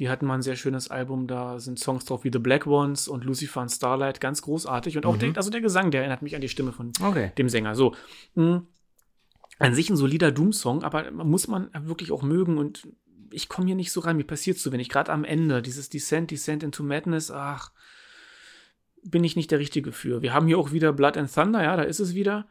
Die 0.00 0.08
hatten 0.08 0.26
mal 0.26 0.34
ein 0.34 0.42
sehr 0.42 0.56
schönes 0.56 0.88
Album, 0.90 1.28
da 1.28 1.60
sind 1.60 1.78
Songs 1.78 2.04
drauf 2.04 2.24
wie 2.24 2.30
The 2.32 2.40
Black 2.40 2.66
Ones 2.66 3.06
und 3.06 3.24
Lucifer 3.24 3.60
and 3.60 3.70
Starlight, 3.70 4.20
ganz 4.20 4.42
großartig. 4.42 4.96
Und 4.96 5.06
auch 5.06 5.14
Mhm. 5.14 5.18
der, 5.20 5.36
also 5.36 5.50
der 5.50 5.60
Gesang, 5.60 5.90
der 5.92 6.00
erinnert 6.00 6.22
mich 6.22 6.34
an 6.34 6.40
die 6.40 6.48
Stimme 6.48 6.72
von 6.72 6.92
Okay. 7.00 7.30
dem 7.38 7.48
Sänger. 7.48 7.74
So. 7.76 7.94
mh, 8.34 8.62
An 9.60 9.72
sich 9.74 9.88
ein 9.88 9.96
solider 9.96 10.32
Doom-Song, 10.32 10.82
aber 10.82 11.12
muss 11.12 11.46
man 11.46 11.70
wirklich 11.86 12.10
auch 12.10 12.22
mögen 12.22 12.58
und 12.58 12.88
ich 13.30 13.48
komme 13.48 13.66
hier 13.68 13.76
nicht 13.76 13.92
so 13.92 14.00
rein. 14.00 14.16
Mir 14.16 14.24
passiert 14.24 14.58
zu 14.58 14.72
wenig. 14.72 14.88
Gerade 14.88 15.12
am 15.12 15.22
Ende, 15.24 15.62
dieses 15.62 15.88
Descent, 15.88 16.32
Descent 16.32 16.64
into 16.64 16.82
Madness, 16.82 17.30
ach, 17.30 17.70
bin 19.04 19.22
ich 19.22 19.36
nicht 19.36 19.52
der 19.52 19.60
Richtige 19.60 19.92
für. 19.92 20.22
Wir 20.22 20.34
haben 20.34 20.48
hier 20.48 20.58
auch 20.58 20.72
wieder 20.72 20.92
Blood 20.92 21.16
and 21.16 21.32
Thunder, 21.32 21.62
ja, 21.62 21.76
da 21.76 21.82
ist 21.84 22.00
es 22.00 22.14
wieder. 22.16 22.48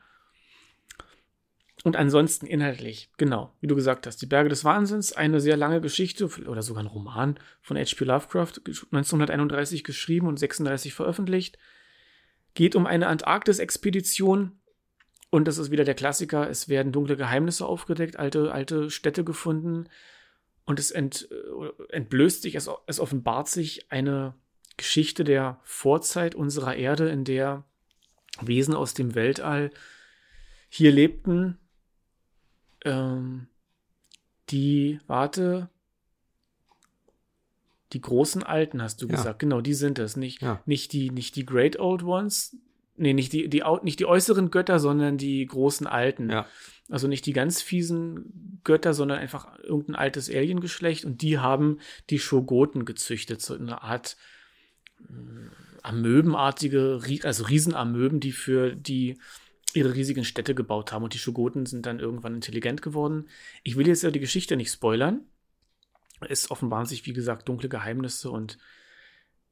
Und 1.84 1.98
ansonsten 1.98 2.46
inhaltlich, 2.48 3.10
genau, 3.18 3.54
wie 3.60 3.68
du 3.68 3.76
gesagt 3.76 4.08
hast, 4.08 4.22
die 4.22 4.26
Berge 4.26 4.48
des 4.48 4.64
Wahnsinns, 4.64 5.12
eine 5.12 5.42
sehr 5.42 5.58
lange 5.58 5.82
Geschichte 5.82 6.30
oder 6.48 6.62
sogar 6.62 6.82
ein 6.82 6.88
Roman 6.88 7.38
von 7.62 7.78
H.P. 7.78 8.06
Lovecraft, 8.06 8.62
1931 8.66 9.84
geschrieben 9.84 10.28
und 10.28 10.40
36 10.40 10.94
veröffentlicht. 10.94 11.58
Geht 12.54 12.78
um 12.78 12.86
eine 12.86 13.08
Antarktis-Expedition 13.08 14.54
und 15.30 15.46
das 15.46 15.58
ist 15.58 15.72
wieder 15.72 15.84
der 15.84 15.96
Klassiker. 15.96 16.50
Es 16.50 16.70
werden 16.70 16.94
dunkle 16.94 17.18
Geheimnisse 17.18 17.66
aufgedeckt, 17.66 18.18
alte, 18.18 18.54
alte 18.54 18.90
Städte 18.90 19.26
gefunden 19.26 19.90
und 20.64 20.80
es 20.80 20.90
ent, 20.90 21.28
äh, 21.32 21.96
entblößt 21.96 22.44
sich, 22.44 22.56
es, 22.56 22.70
es 22.88 23.02
offenbart 23.02 23.50
sich 23.50 23.92
eine 23.92 24.36
Geschichte 24.78 25.26
der 25.26 25.60
Vorzeit 25.64 26.34
unserer 26.34 26.76
Erde, 26.76 27.10
in 27.10 27.26
der 27.26 27.66
Wesen 28.42 28.74
aus 28.74 28.94
dem 28.94 29.16
Weltall 29.16 29.72
hier 30.70 30.92
lebten, 30.92 31.60
ähm, 32.86 33.48
die, 34.50 35.00
warte, 35.08 35.70
die 37.94 38.02
großen 38.02 38.44
Alten, 38.44 38.82
hast 38.82 39.02
du 39.02 39.08
Ja. 39.08 39.16
gesagt. 39.16 39.40
Genau, 39.40 39.62
die 39.62 39.74
sind 39.74 40.00
es. 40.00 40.16
Nicht, 40.18 40.42
Ja. 40.42 40.62
nicht, 40.66 40.94
die, 40.94 41.10
nicht 41.12 41.36
die 41.36 41.46
Great 41.46 41.80
Old 41.80 42.04
Ones. 42.04 42.58
Nee, 42.96 43.14
nicht 43.14 43.34
die, 43.34 43.50
die, 43.50 43.64
nicht 43.84 44.00
die 44.00 44.06
äußeren 44.06 44.52
Götter, 44.52 44.80
sondern 44.80 45.18
die 45.18 45.46
großen 45.46 45.88
Alten. 45.88 46.30
Ja. 46.30 46.46
Also 46.90 47.08
nicht 47.08 47.26
die 47.26 47.34
ganz 47.34 47.62
fiesen 47.62 48.60
Götter, 48.64 48.94
sondern 48.94 49.18
einfach 49.20 49.58
irgendein 49.60 49.96
altes 49.96 50.30
Aliengeschlecht. 50.30 51.06
Und 51.06 51.22
die 51.22 51.40
haben 51.40 51.80
die 52.10 52.20
Shogoten 52.20 52.86
gezüchtet. 52.86 53.42
So 53.42 53.56
eine 53.56 53.82
Art 53.82 54.18
äh, 55.00 55.04
Amöbenartige, 55.82 57.00
also 57.24 57.44
Riesenamöben, 57.46 58.20
die 58.20 58.32
für 58.32 58.76
die 58.76 59.18
ihre 59.76 59.94
riesigen 59.94 60.24
Städte 60.26 60.56
gebaut 60.56 60.92
haben. 60.92 61.04
Und 61.04 61.14
die 61.14 61.20
Shogoten 61.20 61.66
sind 61.66 61.86
dann 61.86 62.00
irgendwann 62.00 62.36
intelligent 62.36 62.82
geworden. 62.82 63.28
Ich 63.64 63.76
will 63.76 63.88
jetzt 63.88 64.04
ja 64.04 64.12
die 64.12 64.20
Geschichte 64.20 64.56
nicht 64.56 64.72
spoilern. 64.72 65.22
Es 66.30 66.52
offenbaren 66.52 66.86
sich, 66.86 67.06
wie 67.06 67.14
gesagt, 67.14 67.50
dunkle 67.50 67.70
Geheimnisse 67.70 68.32
und 68.32 68.58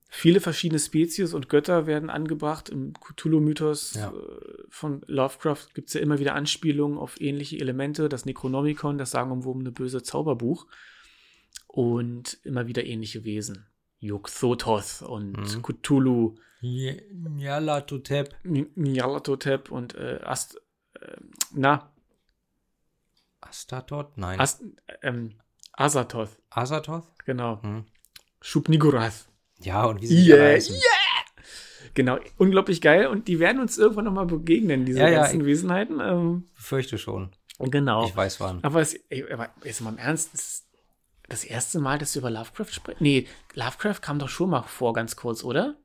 viele 0.09 0.39
verschiedene 0.39 0.79
Spezies 0.79 1.33
und 1.33 1.49
Götter 1.49 1.85
werden 1.87 2.09
angebracht. 2.09 2.69
Im 2.69 2.93
Cthulhu-Mythos 2.93 3.95
Ja. 3.95 4.11
äh, 4.11 4.63
von 4.69 5.01
Lovecraft 5.07 5.67
gibt 5.73 5.87
es 5.89 5.93
ja 5.95 6.01
immer 6.01 6.19
wieder 6.19 6.35
Anspielungen 6.35 6.97
auf 6.97 7.19
ähnliche 7.19 7.57
Elemente. 7.59 8.09
Das 8.09 8.25
Necronomicon, 8.25 8.97
das 8.97 9.11
sagenumwobene 9.11 9.71
böse 9.71 10.03
Zauberbuch. 10.03 10.67
Und 11.67 12.39
immer 12.43 12.67
wieder 12.67 12.85
ähnliche 12.85 13.23
Wesen. 13.23 13.65
Yog-Sothoth 14.01 15.01
und 15.03 15.33
Mhm. 15.37 15.61
Cthulhu, 15.63 16.35
Yalla 16.61 17.81
Tutep. 17.81 18.35
Nyarlathotep 18.43 19.71
und 19.71 19.95
äh, 19.95 20.19
Ast, 20.23 20.61
äh, 20.99 21.15
na, 21.53 21.91
Astatoth? 23.41 24.17
Nein. 24.17 24.39
Ast, 24.39 24.63
ähm, 25.01 25.33
Azathoth, 25.73 26.29
Azathoth? 26.49 27.05
genau. 27.25 27.61
Hm. 27.63 27.85
Shub-Niggurath. 28.41 29.27
Ja, 29.59 29.85
und 29.85 30.01
wie 30.01 30.07
sie 30.07 30.27
Yeah, 30.29 30.43
heißen. 30.43 30.75
Genau, 31.93 32.17
unglaublich 32.37 32.79
geil 32.81 33.07
und 33.07 33.27
die 33.27 33.39
werden 33.39 33.61
uns 33.61 33.77
irgendwann 33.77 34.05
nochmal 34.05 34.25
begegnen, 34.25 34.85
diese 34.85 34.99
Ja, 34.99 35.09
ja, 35.09 35.21
ganzen 35.23 35.45
Wesenheiten. 35.45 35.99
Ähm, 35.99 36.47
Befürchte 36.55 36.97
schon. 36.97 37.31
genau. 37.59 38.05
Ich 38.05 38.15
weiß 38.15 38.39
wann. 38.39 38.63
Aber, 38.63 38.81
es, 38.81 38.93
ey, 39.09 39.29
aber 39.31 39.49
jetzt 39.63 39.81
mal 39.81 39.89
im 39.91 39.97
Ernst, 39.97 40.33
ist 40.33 40.67
das 41.31 41.43
erste 41.43 41.79
Mal, 41.79 41.97
dass 41.97 42.13
wir 42.15 42.19
über 42.21 42.29
Lovecraft 42.31 42.71
sprechen. 42.73 43.03
Nee, 43.03 43.27
Lovecraft 43.55 44.01
kam 44.01 44.19
doch 44.19 44.29
schon 44.29 44.49
mal 44.49 44.61
vor, 44.63 44.93
ganz 44.93 45.15
kurz, 45.15 45.43
oder? 45.43 45.75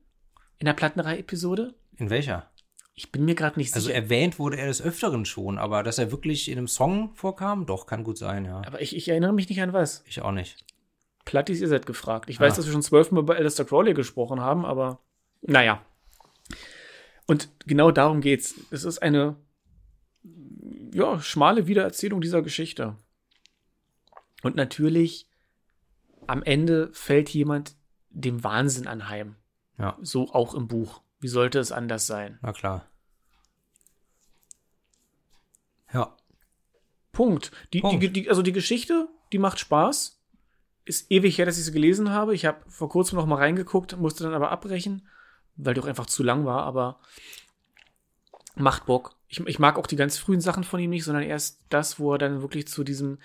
In 0.59 0.65
der 0.65 0.73
Plattenreihe-Episode? 0.73 1.73
In 1.97 2.09
welcher? 2.09 2.49
Ich 2.93 3.11
bin 3.11 3.25
mir 3.25 3.35
gerade 3.35 3.59
nicht 3.59 3.73
Also 3.75 3.87
sicher. 3.87 3.95
erwähnt 3.99 4.39
wurde 4.39 4.57
er 4.57 4.67
des 4.67 4.81
Öfteren 4.81 5.25
schon, 5.25 5.57
aber 5.59 5.83
dass 5.83 5.99
er 5.99 6.11
wirklich 6.11 6.49
in 6.49 6.57
einem 6.57 6.67
Song 6.67 7.13
vorkam, 7.15 7.65
doch, 7.67 7.85
kann 7.85 8.03
gut 8.03 8.17
sein, 8.17 8.45
ja. 8.45 8.61
aber 8.65 8.81
ich, 8.81 8.95
ich 8.95 9.07
erinnere 9.07 9.33
mich 9.33 9.49
nicht 9.49 9.61
an 9.61 9.71
was. 9.73 10.03
Ich 10.07 10.21
auch 10.21 10.31
nicht. 10.31 10.57
Plattis, 11.25 11.61
ihr 11.61 11.67
seid 11.67 11.85
gefragt. 11.85 12.29
Ich 12.29 12.39
weiß, 12.39 12.53
Ah. 12.53 12.55
dass 12.55 12.65
wir 12.65 12.71
schon 12.73 12.81
zwölfmal 12.81 13.21
über 13.21 13.35
Alistair 13.35 13.65
Crowley 13.65 13.93
gesprochen 13.93 14.39
haben, 14.41 14.65
aber 14.65 14.99
naja. 15.41 15.85
Und 17.27 17.49
genau 17.67 17.91
darum 17.91 18.21
geht's. 18.21 18.55
Es 18.71 18.83
ist 18.83 18.99
eine, 18.99 19.35
ja, 20.93 21.19
schmale 21.19 21.67
Wiedererzählung 21.67 22.21
dieser 22.21 22.41
Geschichte. 22.41 22.95
Und 24.41 24.55
natürlich, 24.55 25.26
am 26.27 26.43
Ende 26.43 26.89
fällt 26.93 27.29
jemand 27.29 27.75
dem 28.09 28.43
Wahnsinn 28.43 28.87
anheim. 28.87 29.35
Ja. 29.77 29.97
So 30.01 30.31
auch 30.33 30.53
im 30.53 30.67
Buch. 30.67 31.01
Wie 31.19 31.27
sollte 31.27 31.59
es 31.59 31.71
anders 31.71 32.07
sein? 32.07 32.39
Na 32.41 32.53
klar. 32.53 32.85
Ja. 35.93 36.15
Punkt. 37.11 37.51
Die, 37.73 37.81
Punkt. 37.81 38.03
Die, 38.03 38.11
die, 38.11 38.29
also 38.29 38.41
die 38.41 38.51
Geschichte, 38.51 39.07
die 39.31 39.39
macht 39.39 39.59
Spaß. 39.59 40.21
Ist 40.85 41.11
ewig 41.11 41.37
her, 41.37 41.45
dass 41.45 41.57
ich 41.57 41.65
sie 41.65 41.71
gelesen 41.71 42.11
habe. 42.11 42.33
Ich 42.33 42.45
habe 42.45 42.59
vor 42.69 42.89
kurzem 42.89 43.17
noch 43.17 43.25
mal 43.25 43.35
reingeguckt, 43.35 43.97
musste 43.97 44.23
dann 44.23 44.33
aber 44.33 44.51
abbrechen, 44.51 45.07
weil 45.55 45.73
die 45.73 45.81
auch 45.81 45.87
einfach 45.87 46.05
zu 46.05 46.23
lang 46.23 46.45
war, 46.45 46.63
aber 46.63 46.99
macht 48.55 48.85
Bock. 48.85 49.15
Ich, 49.27 49.39
ich 49.41 49.59
mag 49.59 49.77
auch 49.77 49.87
die 49.87 49.95
ganz 49.95 50.17
frühen 50.17 50.39
Sachen 50.41 50.63
von 50.63 50.79
ihm 50.79 50.89
nicht, 50.89 51.03
sondern 51.03 51.23
erst 51.23 51.61
das, 51.69 51.99
wo 51.99 52.13
er 52.13 52.17
dann 52.17 52.41
wirklich 52.41 52.67
zu 52.67 52.83
diesem 52.83 53.19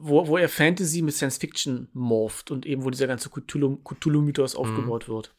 wo, 0.00 0.26
wo 0.28 0.36
er 0.36 0.48
Fantasy 0.48 1.02
mit 1.02 1.14
Science 1.14 1.38
Fiction 1.38 1.88
morpht 1.92 2.50
und 2.50 2.66
eben 2.66 2.84
wo 2.84 2.90
dieser 2.90 3.06
ganze 3.06 3.28
Cthulhu- 3.28 3.82
Cthulhu-Mythos 3.84 4.54
aufgebaut 4.56 5.08
wird. 5.08 5.34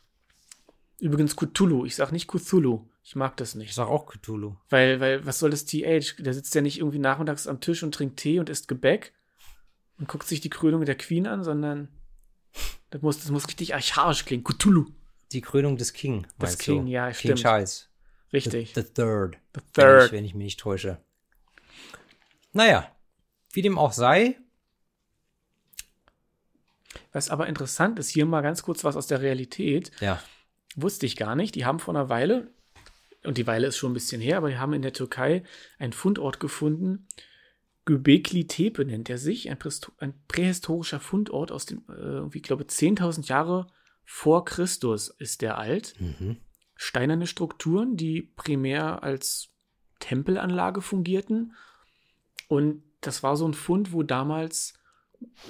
Übrigens 1.00 1.36
Cthulhu, 1.36 1.86
ich 1.86 1.96
sag 1.96 2.12
nicht 2.12 2.28
Cthulhu. 2.28 2.88
Ich 3.04 3.16
mag 3.16 3.36
das 3.38 3.50
Ich 3.52 3.56
nicht. 3.56 3.74
sag 3.74 3.88
auch 3.88 4.06
Cthulhu. 4.06 4.56
Weil, 4.70 5.00
weil, 5.00 5.26
was 5.26 5.40
soll 5.40 5.50
das 5.50 5.66
TH? 5.66 6.18
Der 6.20 6.34
sitzt 6.34 6.54
ja 6.54 6.62
nicht 6.62 6.78
irgendwie 6.78 7.00
nachmittags 7.00 7.48
am 7.48 7.60
Tisch 7.60 7.82
und 7.82 7.94
trinkt 7.96 8.18
Tee 8.20 8.40
und 8.40 8.50
isst 8.50 8.68
Gebäck 8.68 9.14
und 9.98 10.08
guckt 10.08 10.28
sich 10.28 10.42
die 10.42 10.52
Krönung 10.52 10.86
der 10.86 10.96
Queen 10.96 11.26
an, 11.26 11.44
sondern 11.44 11.88
das 12.92 13.02
muss, 13.02 13.18
das 13.20 13.32
muss 13.32 13.48
richtig 13.48 13.74
archaisch 13.74 14.26
klingen. 14.26 14.44
Cthulhu. 14.44 14.86
Die 15.32 15.42
Krönung 15.42 15.78
des 15.78 15.94
King. 15.94 16.24
Des 16.24 16.32
meinst 16.38 16.60
King, 16.60 16.86
du? 16.86 16.92
ja, 16.92 17.06
King 17.08 17.16
stimmt. 17.16 17.40
Charles. 17.40 17.90
Richtig. 18.34 18.74
The, 18.76 18.82
the 18.82 18.88
Third. 18.94 19.38
The 19.56 19.62
Wenn 19.74 19.86
Third. 19.86 20.06
ich, 20.06 20.12
wenn 20.12 20.26
ich 20.26 20.34
mich 20.36 20.46
nicht 20.46 20.60
täusche. 20.60 21.00
Naja, 22.54 22.92
wie 23.54 23.62
dem 23.62 23.78
auch 23.78 23.94
sei. 23.94 24.38
Was 27.12 27.30
aber 27.30 27.48
interessant 27.48 28.00
ist, 28.00 28.10
hier 28.10 28.26
mal 28.26 28.42
ganz 28.42 28.64
kurz 28.64 28.84
was 28.84 28.96
aus 28.96 29.08
der 29.08 29.22
Realität. 29.22 29.92
Ja. 30.00 30.22
Wusste 30.76 31.06
ich 31.06 31.18
gar 31.18 31.36
nicht. 31.36 31.56
Die 31.56 31.66
haben 31.66 31.80
vor 31.80 31.94
einer 31.94 32.10
Weile, 32.10 32.54
und 33.24 33.38
die 33.38 33.48
Weile 33.48 33.68
ist 33.68 33.78
schon 33.78 33.92
ein 33.92 33.96
bisschen 33.96 34.22
her, 34.22 34.38
aber 34.38 34.50
die 34.50 34.58
haben 34.58 34.74
in 34.74 34.82
der 34.82 34.94
Türkei 34.94 35.44
einen 35.78 35.94
Fundort 35.94 36.40
gefunden. 36.40 37.08
Göbekli 37.86 38.48
Tepe 38.48 38.86
nennt 38.86 39.10
er 39.10 39.18
sich, 39.18 39.50
ein, 39.50 39.58
ein 39.98 40.14
prähistorischer 40.28 41.00
Fundort 41.00 41.52
aus 41.52 41.66
dem, 41.66 41.84
äh, 41.90 41.94
irgendwie, 41.94 42.38
ich 42.38 42.44
glaube, 42.44 42.64
10.000 42.64 43.28
Jahre 43.28 43.68
vor 44.04 44.46
Christus 44.46 45.10
ist 45.10 45.42
der 45.42 45.58
alt. 45.58 45.96
Mhm. 46.00 46.38
Steinerne 46.76 47.28
Strukturen, 47.28 47.98
die 47.98 48.22
primär 48.22 49.04
als 49.04 49.50
Tempelanlage 50.00 50.82
fungierten. 50.82 51.54
Und 52.48 52.84
das 53.02 53.24
war 53.24 53.36
so 53.36 53.48
ein 53.48 53.54
Fund, 53.54 53.94
wo 53.94 54.04
damals 54.04 54.74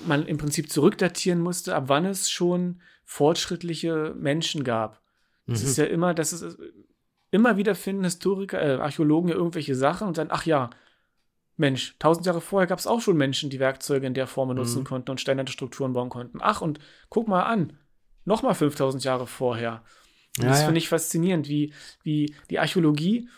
man 0.06 0.26
im 0.26 0.38
Prinzip 0.38 0.72
zurückdatieren 0.72 1.40
musste, 1.42 1.76
ab 1.76 1.86
wann 1.88 2.06
es 2.06 2.30
schon 2.30 2.82
fortschrittliche 3.06 4.14
Menschen 4.18 4.64
gab. 4.64 5.02
Es 5.48 5.62
Mhm. 5.62 5.68
ist 5.68 5.78
ja 5.78 5.86
immer, 5.86 6.14
das 6.14 6.34
ist 6.34 6.58
immer 7.32 7.58
wieder 7.58 7.76
finden 7.76 8.04
Historiker, 8.04 8.62
äh, 8.62 8.82
Archäologen 8.82 9.30
ja 9.30 9.36
irgendwelche 9.36 9.76
Sachen 9.76 10.08
und 10.08 10.16
sagen, 10.16 10.30
ach 10.32 10.46
ja, 10.46 10.70
Mensch, 11.58 11.96
tausend 12.00 12.26
Jahre 12.26 12.42
vorher 12.42 12.68
gab 12.68 12.80
es 12.80 12.88
auch 12.88 13.02
schon 13.02 13.18
Menschen, 13.18 13.50
die 13.50 13.60
Werkzeuge 13.60 14.08
in 14.08 14.14
der 14.14 14.28
Form 14.28 14.50
benutzen 14.50 14.80
Mhm. 14.80 14.86
konnten 14.86 15.12
und 15.12 15.22
steinerne 15.22 15.50
Strukturen 15.50 15.94
bauen 15.94 16.10
konnten. 16.10 16.40
Ach, 16.42 16.62
und 16.62 16.80
guck 17.10 17.28
mal 17.28 17.44
an, 17.44 17.78
nochmal 18.26 18.56
5000 18.56 19.04
Jahre 19.04 19.28
vorher. 19.28 19.84
Und 20.38 20.46
Ja, 20.46 20.50
das 20.50 20.60
ja. 20.60 20.66
finde 20.66 20.80
ich 20.80 20.90
faszinierend, 20.90 21.48
wie, 21.50 21.74
wie 22.04 22.34
die 22.50 22.60
Archäologie, 22.60 23.30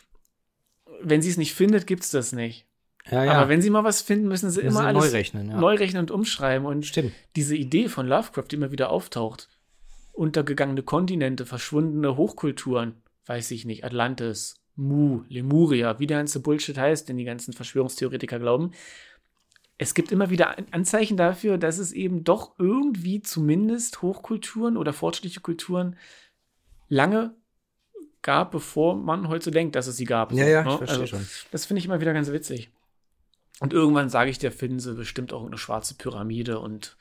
wenn 1.01 1.21
sie 1.21 1.29
es 1.29 1.37
nicht 1.37 1.53
findet, 1.53 1.87
gibt 1.87 2.03
es 2.03 2.11
das 2.11 2.31
nicht. 2.31 2.67
Ja, 3.11 3.23
ja. 3.25 3.33
Aber 3.33 3.49
wenn 3.49 3.61
sie 3.61 3.69
mal 3.69 3.83
was 3.83 4.01
finden, 4.01 4.27
müssen 4.27 4.49
sie 4.49 4.63
Müssen 4.63 4.77
immer 4.77 4.87
alles 4.87 5.03
neu 5.03 5.09
rechnen, 5.09 5.49
ja. 5.49 5.59
neu 5.59 5.75
rechnen 5.75 6.01
und 6.01 6.11
umschreiben. 6.11 6.65
Und 6.65 6.85
Stimmt. 6.85 7.11
diese 7.35 7.55
Idee 7.55 7.89
von 7.89 8.07
Lovecraft, 8.07 8.45
die 8.51 8.55
immer 8.55 8.71
wieder 8.71 8.89
auftaucht, 8.91 9.49
untergegangene 10.13 10.83
Kontinente, 10.83 11.45
verschwundene 11.45 12.15
Hochkulturen, 12.15 13.01
weiß 13.25 13.51
ich 13.51 13.65
nicht, 13.65 13.83
Atlantis, 13.83 14.55
Mu, 14.75 15.23
Lemuria, 15.27 15.99
wie 15.99 16.07
der 16.07 16.17
ganze 16.17 16.39
Bullshit 16.39 16.77
heißt, 16.77 17.09
den 17.09 17.17
die 17.17 17.25
ganzen 17.25 17.53
Verschwörungstheoretiker 17.53 18.39
glauben. 18.39 18.71
Es 19.77 19.93
gibt 19.93 20.11
immer 20.11 20.29
wieder 20.29 20.57
An- 20.57 20.67
Anzeichen 20.71 21.17
dafür, 21.17 21.57
dass 21.57 21.77
es 21.79 21.91
eben 21.91 22.23
doch 22.23 22.53
irgendwie 22.57 23.21
zumindest 23.21 24.01
Hochkulturen 24.01 24.77
oder 24.77 24.93
fortschrittliche 24.93 25.41
Kulturen 25.41 25.97
lange 26.87 27.35
gab, 28.21 28.51
bevor 28.51 28.95
man 28.95 29.27
heute 29.27 29.45
so 29.45 29.51
denkt, 29.51 29.75
dass 29.75 29.87
es 29.87 29.97
sie 29.97 30.05
gab. 30.05 30.31
Ja, 30.31 30.47
ja, 30.47 30.61
ich 30.61 30.65
ne? 30.67 30.77
verstehe 30.77 30.99
Also, 31.01 31.17
schon. 31.17 31.27
das 31.51 31.65
finde 31.65 31.79
ich 31.79 31.85
immer 31.85 31.99
wieder 31.99 32.13
ganz 32.13 32.31
witzig. 32.31 32.71
Und 33.59 33.71
irgendwann 33.73 34.09
sage 34.09 34.29
ich, 34.29 34.39
der 34.39 34.51
finden 34.51 34.79
sie 34.79 34.93
bestimmt 34.93 35.31
auch 35.31 35.37
irgendeine 35.37 35.59
schwarze 35.59 35.95
Pyramide 35.95 36.59
und 36.59 36.97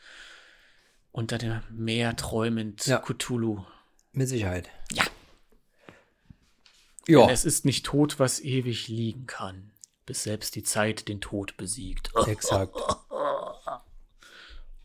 unter 1.10 1.38
dem 1.38 1.60
Meer 1.70 2.16
träumend 2.16 2.86
Ja. 2.86 2.98
Cthulhu. 2.98 3.64
Mit 4.12 4.28
Sicherheit. 4.28 4.68
Ja. 4.92 5.04
Ja. 7.08 7.28
Es 7.30 7.44
ist 7.44 7.64
nicht 7.64 7.84
tot, 7.84 8.18
was 8.18 8.40
ewig 8.40 8.88
liegen 8.88 9.26
kann, 9.26 9.72
bis 10.06 10.22
selbst 10.22 10.54
die 10.54 10.62
Zeit 10.62 11.08
den 11.08 11.20
Tod 11.20 11.56
besiegt. 11.56 12.10
Exakt. 12.26 12.76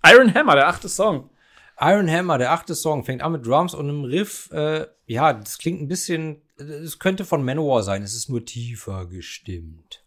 Iron 0.04 0.34
Hammer, 0.34 0.56
der 0.56 0.68
achte 0.68 0.90
Song. 0.90 1.30
Iron 1.80 2.10
Hammer, 2.10 2.38
der 2.40 2.54
achte 2.54 2.74
Song, 2.74 3.04
fängt 3.04 3.22
an 3.22 3.34
mit 3.34 3.46
Drums 3.46 3.74
und 3.76 3.88
einem 3.88 4.04
Riff. 4.04 4.50
Äh, 4.52 4.88
ja, 5.06 5.34
das 5.34 5.58
klingt 5.60 5.82
ein 5.82 5.88
bisschen. 5.88 6.42
Es 6.58 6.98
könnte 6.98 7.24
von 7.24 7.44
Manowar 7.44 7.84
sein. 7.84 8.02
Es 8.02 8.16
ist 8.16 8.30
nur 8.30 8.44
tiefer 8.44 9.06
gestimmt. 9.06 10.04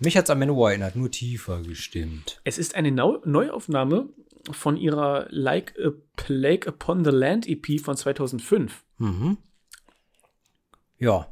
Mich 0.00 0.16
hat's 0.16 0.30
an 0.30 0.38
Manowar 0.38 0.70
erinnert, 0.70 0.96
nur 0.96 1.10
tiefer 1.10 1.62
gestimmt. 1.62 2.40
Es 2.44 2.58
ist 2.58 2.74
eine 2.74 2.92
Nau 2.92 3.20
Neuaufnahme 3.24 4.08
von 4.50 4.76
ihrer 4.76 5.26
Like 5.30 5.74
a 5.78 5.90
Plague 6.16 6.68
Upon 6.68 7.04
the 7.04 7.10
Land 7.10 7.48
EP 7.48 7.80
von 7.80 7.96
2005. 7.96 8.84
Mhm. 8.98 9.38
Ja. 10.98 11.30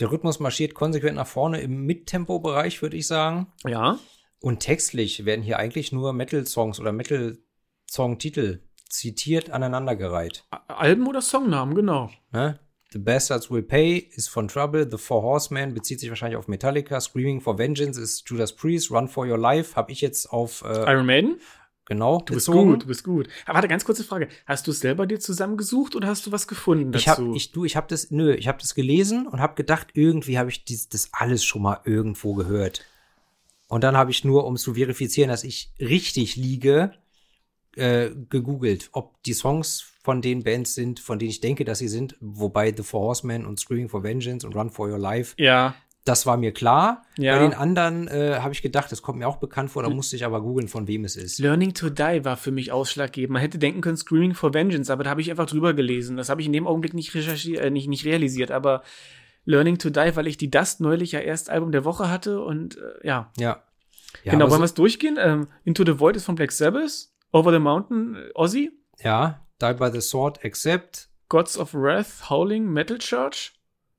Der 0.00 0.10
Rhythmus 0.10 0.40
marschiert 0.40 0.74
konsequent 0.74 1.16
nach 1.16 1.26
vorne 1.26 1.60
im 1.60 1.84
Mittempo-Bereich, 1.84 2.82
würde 2.82 2.96
ich 2.96 3.06
sagen. 3.06 3.52
Ja. 3.64 3.98
Und 4.40 4.60
textlich 4.60 5.24
werden 5.24 5.42
hier 5.42 5.58
eigentlich 5.58 5.92
nur 5.92 6.12
Metal-Songs 6.12 6.80
oder 6.80 6.92
Metal-Song-Titel 6.92 8.62
zitiert 8.88 9.50
aneinandergereiht. 9.50 10.44
Alben 10.66 11.06
oder 11.06 11.22
Songnamen, 11.22 11.74
genau. 11.74 12.10
Ne? 12.32 12.58
The 12.92 12.98
Bastards 12.98 13.50
Will 13.50 13.62
Pay 13.62 13.98
ist 14.14 14.28
von 14.28 14.48
Trouble, 14.48 14.86
The 14.90 14.98
Four 14.98 15.22
Horsemen 15.22 15.72
bezieht 15.72 16.00
sich 16.00 16.10
wahrscheinlich 16.10 16.36
auf 16.36 16.48
Metallica, 16.48 17.00
Screaming 17.00 17.40
for 17.40 17.58
Vengeance 17.58 17.98
ist 18.00 18.28
Judas 18.28 18.54
Priest, 18.54 18.90
Run 18.90 19.08
for 19.08 19.26
Your 19.26 19.38
Life 19.38 19.76
habe 19.76 19.92
ich 19.92 20.00
jetzt 20.00 20.26
auf 20.26 20.62
äh, 20.62 20.90
Iron 20.92 21.06
Maiden? 21.06 21.40
genau 21.84 22.18
Du 22.18 22.34
bist 22.34 22.46
bezogen. 22.46 22.70
gut, 22.70 22.82
du 22.82 22.86
bist 22.86 23.04
gut. 23.04 23.28
Aber 23.44 23.56
warte, 23.56 23.68
ganz 23.68 23.84
kurze 23.84 24.04
Frage. 24.04 24.28
Hast 24.46 24.66
du 24.66 24.70
es 24.70 24.80
selber 24.80 25.06
dir 25.06 25.20
zusammengesucht 25.20 25.96
oder 25.96 26.08
hast 26.08 26.26
du 26.26 26.32
was 26.32 26.46
gefunden 26.46 26.92
dazu? 26.92 27.02
Ich 27.02 27.08
habe 27.08 27.36
ich 27.36 27.52
du 27.52 27.64
ich 27.64 27.76
habe 27.76 27.86
das 27.88 28.10
nö, 28.10 28.34
ich 28.34 28.48
habe 28.48 28.58
das 28.60 28.74
gelesen 28.74 29.26
und 29.26 29.40
habe 29.40 29.54
gedacht, 29.54 29.88
irgendwie 29.94 30.38
habe 30.38 30.50
ich 30.50 30.64
dies, 30.64 30.88
das 30.88 31.08
alles 31.12 31.44
schon 31.44 31.62
mal 31.62 31.80
irgendwo 31.84 32.34
gehört. 32.34 32.84
Und 33.68 33.84
dann 33.84 33.96
habe 33.96 34.10
ich 34.10 34.22
nur 34.22 34.44
um 34.46 34.56
zu 34.56 34.74
verifizieren, 34.74 35.30
dass 35.30 35.44
ich 35.44 35.72
richtig 35.80 36.36
liege, 36.36 36.92
äh, 37.76 38.10
gegoogelt, 38.28 38.90
ob 38.92 39.22
die 39.22 39.32
Songs 39.32 39.92
von 40.02 40.20
den 40.20 40.42
Bands 40.42 40.74
sind, 40.74 41.00
von 41.00 41.18
denen 41.18 41.30
ich 41.30 41.40
denke, 41.40 41.64
dass 41.64 41.78
sie 41.78 41.88
sind, 41.88 42.16
wobei 42.20 42.74
The 42.76 42.82
Four 42.82 43.02
Horsemen 43.02 43.46
und 43.46 43.60
Screaming 43.60 43.88
for 43.88 44.02
Vengeance 44.02 44.46
und 44.46 44.54
Run 44.54 44.70
for 44.70 44.88
Your 44.88 44.98
Life 44.98 45.34
ja, 45.38 45.74
Das 46.04 46.26
war 46.26 46.36
mir 46.36 46.52
klar. 46.52 47.04
Ja. 47.16 47.36
Bei 47.36 47.44
den 47.44 47.54
anderen 47.54 48.08
äh, 48.08 48.38
habe 48.40 48.52
ich 48.52 48.62
gedacht, 48.62 48.90
das 48.90 49.02
kommt 49.02 49.20
mir 49.20 49.28
auch 49.28 49.36
bekannt 49.36 49.70
vor, 49.70 49.84
da 49.84 49.90
musste 49.90 50.16
ich 50.16 50.24
aber 50.24 50.40
googeln, 50.42 50.66
von 50.66 50.88
wem 50.88 51.04
es 51.04 51.14
ist. 51.14 51.38
Learning 51.38 51.72
to 51.74 51.88
Die 51.88 52.24
war 52.24 52.36
für 52.36 52.50
mich 52.50 52.72
ausschlaggebend. 52.72 53.34
Man 53.34 53.42
hätte 53.42 53.58
denken 53.58 53.80
können 53.80 53.96
Screaming 53.96 54.34
for 54.34 54.52
Vengeance, 54.52 54.92
aber 54.92 55.04
da 55.04 55.10
habe 55.10 55.20
ich 55.20 55.30
einfach 55.30 55.46
drüber 55.46 55.72
gelesen. 55.72 56.16
Das 56.16 56.28
habe 56.28 56.40
ich 56.40 56.48
in 56.48 56.52
dem 56.52 56.66
Augenblick 56.66 56.94
nicht 56.94 57.14
recherchiert, 57.14 57.60
äh, 57.60 57.70
nicht, 57.70 57.88
nicht 57.88 58.04
realisiert, 58.04 58.50
aber 58.50 58.82
Learning 59.44 59.78
to 59.78 59.90
Die, 59.90 60.16
weil 60.16 60.26
ich 60.26 60.36
die 60.36 60.50
Dust 60.50 60.80
neulich 60.80 61.12
ja 61.12 61.20
erst 61.20 61.50
Album 61.50 61.70
der 61.70 61.84
Woche 61.84 62.10
hatte 62.10 62.40
und 62.40 62.76
äh, 62.76 63.06
ja. 63.06 63.30
Ja. 63.38 63.62
ja 64.24 64.32
genau, 64.32 64.50
wollen 64.50 64.60
wir 64.60 64.68
so, 64.68 64.72
es 64.72 64.74
durchgehen? 64.74 65.16
Ähm, 65.20 65.46
Into 65.64 65.84
the 65.84 66.00
Void 66.00 66.16
ist 66.16 66.24
von 66.24 66.34
Black 66.34 66.50
Sabbath, 66.50 67.11
Over 67.32 67.50
the 67.52 67.58
Mountain, 67.58 68.30
Ozzy, 68.34 68.70
ja, 69.02 69.40
Die 69.60 69.72
by 69.74 69.90
the 69.92 70.00
Sword, 70.00 70.44
Accept, 70.44 71.08
Gods 71.28 71.56
of 71.58 71.72
Wrath, 71.74 72.28
Howling, 72.28 72.66
Metal 72.70 72.98
Church, 72.98 73.52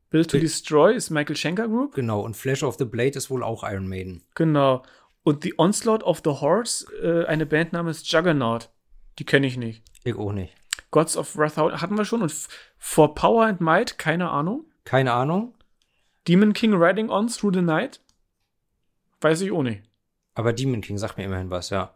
Build 0.10 0.30
to 0.30 0.38
Destroy 0.38 0.94
ist 0.94 1.10
Michael 1.10 1.36
Schenker 1.36 1.68
Group. 1.68 1.96
genau, 1.96 2.22
und 2.22 2.38
Flash 2.38 2.62
of 2.64 2.78
the 2.78 2.86
Blade 2.86 3.18
ist 3.18 3.30
wohl 3.32 3.44
auch 3.44 3.64
Iron 3.64 3.88
Maiden. 3.88 4.24
Genau. 4.36 4.84
Und 5.24 5.42
The 5.44 5.54
Onslaught 5.58 6.04
of 6.04 6.22
the 6.24 6.30
Horse, 6.32 6.86
äh, 7.02 7.26
eine 7.26 7.46
Band 7.46 7.74
namens 7.74 8.10
Juggernaut. 8.12 8.70
Die 9.18 9.24
kenne 9.26 9.48
ich 9.48 9.58
nicht. 9.58 9.82
Ich 10.04 10.16
auch 10.16 10.34
nicht. 10.34 10.54
Gods 10.92 11.18
of 11.18 11.36
Wrath 11.38 11.58
hatten 11.58 11.98
wir 11.98 12.06
schon. 12.06 12.22
Und 12.22 12.34
For 12.78 13.16
Power 13.16 13.46
and 13.46 13.62
Might, 13.62 13.98
keine 13.98 14.30
Ahnung. 14.30 14.66
Keine 14.84 15.14
Ahnung, 15.14 15.56
Demon 16.28 16.52
King 16.54 16.74
Riding 16.74 17.10
On 17.10 17.28
Through 17.28 17.54
the 17.54 17.62
Night. 17.62 18.00
Weiß 19.22 19.40
ich 19.42 19.52
auch 19.52 19.64
nicht. 19.64 19.82
aber 20.36 20.52
Demon 20.54 20.82
King 20.82 20.98
sagt 20.98 21.18
mir 21.18 21.24
immerhin 21.24 21.50
was, 21.50 21.70
ja. 21.70 21.94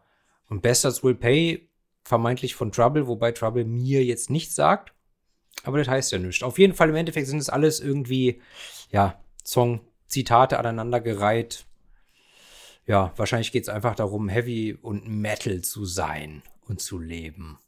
Und 0.49 0.61
Bastards 0.61 1.03
Will 1.03 1.15
Pay, 1.15 1.69
vermeintlich 2.03 2.55
von 2.55 2.71
Trouble, 2.71 3.07
wobei 3.07 3.31
Trouble 3.31 3.65
mir 3.65 4.03
jetzt 4.03 4.29
nichts 4.29 4.55
sagt. 4.55 4.93
Aber 5.63 5.77
das 5.77 5.87
heißt 5.87 6.11
ja 6.11 6.19
nichts. 6.19 6.43
Auf 6.43 6.59
jeden 6.59 6.73
Fall 6.73 6.89
im 6.89 6.95
Endeffekt 6.95 7.27
sind 7.27 7.39
es 7.39 7.49
alles 7.49 7.79
irgendwie, 7.79 8.41
ja, 8.91 9.21
Song, 9.43 9.81
Zitate 10.07 10.57
aneinandergereiht. 10.59 11.65
Ja, 12.85 13.11
wahrscheinlich 13.17 13.51
geht 13.51 13.63
es 13.63 13.69
einfach 13.69 13.95
darum, 13.95 14.29
Heavy 14.29 14.77
und 14.81 15.07
Metal 15.07 15.61
zu 15.61 15.83
sein 15.85 16.41
und 16.67 16.81
zu 16.81 16.99
leben. 16.99 17.59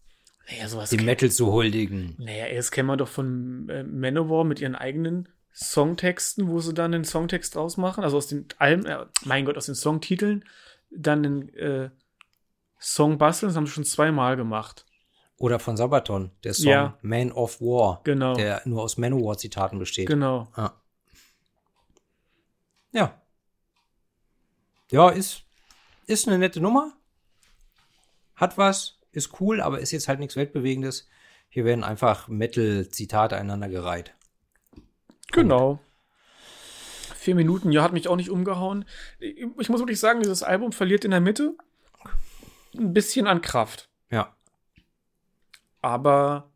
Naja, 0.50 0.70
sowas 0.70 0.90
Dem 0.90 1.06
Metal 1.06 1.30
zu 1.30 1.52
huldigen. 1.52 2.16
Naja, 2.18 2.54
das 2.54 2.72
kennen 2.72 2.88
wir 2.88 2.98
doch 2.98 3.10
von 3.10 3.68
äh, 3.70 3.84
Manowar 3.84 4.46
mit 4.46 4.62
ihren 4.62 4.76
eigenen 4.76 5.28
Songtexten, 5.54 6.48
wo 6.48 6.60
sie 6.60 6.74
dann 6.74 6.94
den 6.94 7.04
Songtext 7.04 7.56
draus 7.56 7.78
machen. 7.78 8.04
Also 8.04 8.18
aus 8.18 8.28
den 8.28 8.46
Alben, 8.58 8.86
äh, 8.86 9.06
mein 9.26 9.46
Gott, 9.46 9.58
aus 9.58 9.66
den 9.66 9.76
Songtiteln 9.76 10.46
dann 10.90 11.24
den 11.24 11.50
äh, 11.56 11.90
Song 12.80 13.18
basteln. 13.18 13.50
Das 13.50 13.58
haben 13.58 13.66
sie 13.66 13.72
schon 13.74 13.84
zweimal 13.86 14.36
gemacht. 14.38 14.86
Oder 15.38 15.60
von 15.60 15.78
Sabaton, 15.78 16.32
der 16.44 16.54
Song 16.54 16.68
Ja. 16.70 16.98
Man 17.02 17.32
of 17.32 17.62
War, 17.62 18.02
Genau. 18.04 18.34
der 18.34 18.62
nur 18.66 18.82
aus 18.84 18.98
Manowar-Zitaten 18.98 19.80
besteht. 19.80 20.08
Genau. 20.08 20.48
Ah. 20.54 20.72
Ja. 22.92 23.22
Ja, 24.92 25.10
ist, 25.10 25.44
ist 26.08 26.28
eine 26.28 26.38
nette 26.40 26.60
Nummer. 26.60 26.94
Hat 28.36 28.58
was, 28.58 28.98
ist 29.12 29.40
cool, 29.40 29.62
aber 29.62 29.80
ist 29.80 29.92
jetzt 29.92 30.08
halt 30.08 30.20
nichts 30.20 30.36
Weltbewegendes. 30.36 31.08
Hier 31.50 31.66
werden 31.66 31.84
einfach 31.84 32.28
Metal-Zitate 32.28 33.36
einandergereiht. 33.36 34.14
Genau. 35.32 35.80
Vier 37.16 37.36
Minuten, 37.36 37.72
ja, 37.72 37.84
hat 37.84 37.94
mich 37.94 38.08
auch 38.08 38.16
nicht 38.16 38.30
umgehauen. 38.30 38.86
Ich 39.20 39.70
muss 39.70 39.80
wirklich 39.80 40.00
sagen, 40.00 40.22
dieses 40.22 40.42
Album 40.44 40.72
verliert 40.72 41.06
in 41.06 41.12
der 41.12 41.20
Mitte 41.20 41.56
ein 42.78 42.94
bisschen 42.94 43.28
an 43.28 43.42
Kraft. 43.42 43.90
Ja. 44.10 44.36
Aber 45.82 46.52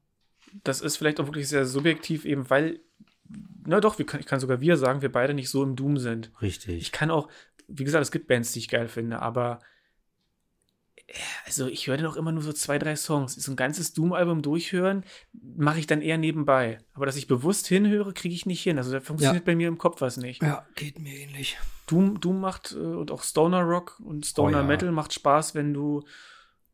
das 0.63 0.81
ist 0.81 0.97
vielleicht 0.97 1.19
auch 1.19 1.27
wirklich 1.27 1.47
sehr 1.47 1.65
subjektiv, 1.65 2.25
eben 2.25 2.49
weil, 2.49 2.79
na 3.65 3.79
doch, 3.79 3.97
können, 3.97 4.21
ich 4.21 4.27
kann 4.27 4.39
sogar 4.39 4.61
wir 4.61 4.77
sagen, 4.77 5.01
wir 5.01 5.11
beide 5.11 5.33
nicht 5.33 5.49
so 5.49 5.63
im 5.63 5.75
Doom 5.75 5.97
sind. 5.97 6.31
Richtig. 6.41 6.81
Ich 6.81 6.91
kann 6.91 7.11
auch, 7.11 7.29
wie 7.67 7.83
gesagt, 7.83 8.03
es 8.03 8.11
gibt 8.11 8.27
Bands, 8.27 8.51
die 8.51 8.59
ich 8.59 8.67
geil 8.67 8.87
finde, 8.87 9.21
aber 9.21 9.59
also 11.45 11.67
ich 11.67 11.87
höre 11.87 11.97
dann 11.97 12.05
auch 12.05 12.15
immer 12.15 12.31
nur 12.31 12.41
so 12.41 12.53
zwei, 12.53 12.79
drei 12.79 12.95
Songs. 12.95 13.35
So 13.35 13.51
ein 13.51 13.55
ganzes 13.55 13.93
Doom-Album 13.93 14.41
durchhören, 14.41 15.03
mache 15.33 15.79
ich 15.79 15.87
dann 15.87 16.01
eher 16.01 16.17
nebenbei. 16.17 16.79
Aber 16.93 17.05
dass 17.05 17.17
ich 17.17 17.27
bewusst 17.27 17.67
hinhöre, 17.67 18.13
kriege 18.13 18.33
ich 18.33 18.45
nicht 18.45 18.63
hin. 18.63 18.77
Also 18.77 18.91
da 18.91 18.99
funktioniert 18.99 19.45
bei 19.45 19.55
mir 19.55 19.67
im 19.67 19.77
Kopf 19.77 20.01
was 20.01 20.17
nicht. 20.17 20.41
Ja, 20.41 20.65
geht 20.75 20.99
mir 20.99 21.15
ähnlich. 21.15 21.57
Doom, 21.87 22.19
Doom 22.21 22.39
macht 22.39 22.71
äh, 22.71 22.77
und 22.77 23.11
auch 23.11 23.23
Stoner 23.23 23.61
Rock 23.61 23.99
und 24.03 24.25
Stoner 24.25 24.57
Oh 24.57 24.61
ja. 24.61 24.67
Metal 24.67 24.91
macht 24.91 25.13
Spaß, 25.13 25.53
wenn 25.55 25.73
du 25.73 26.03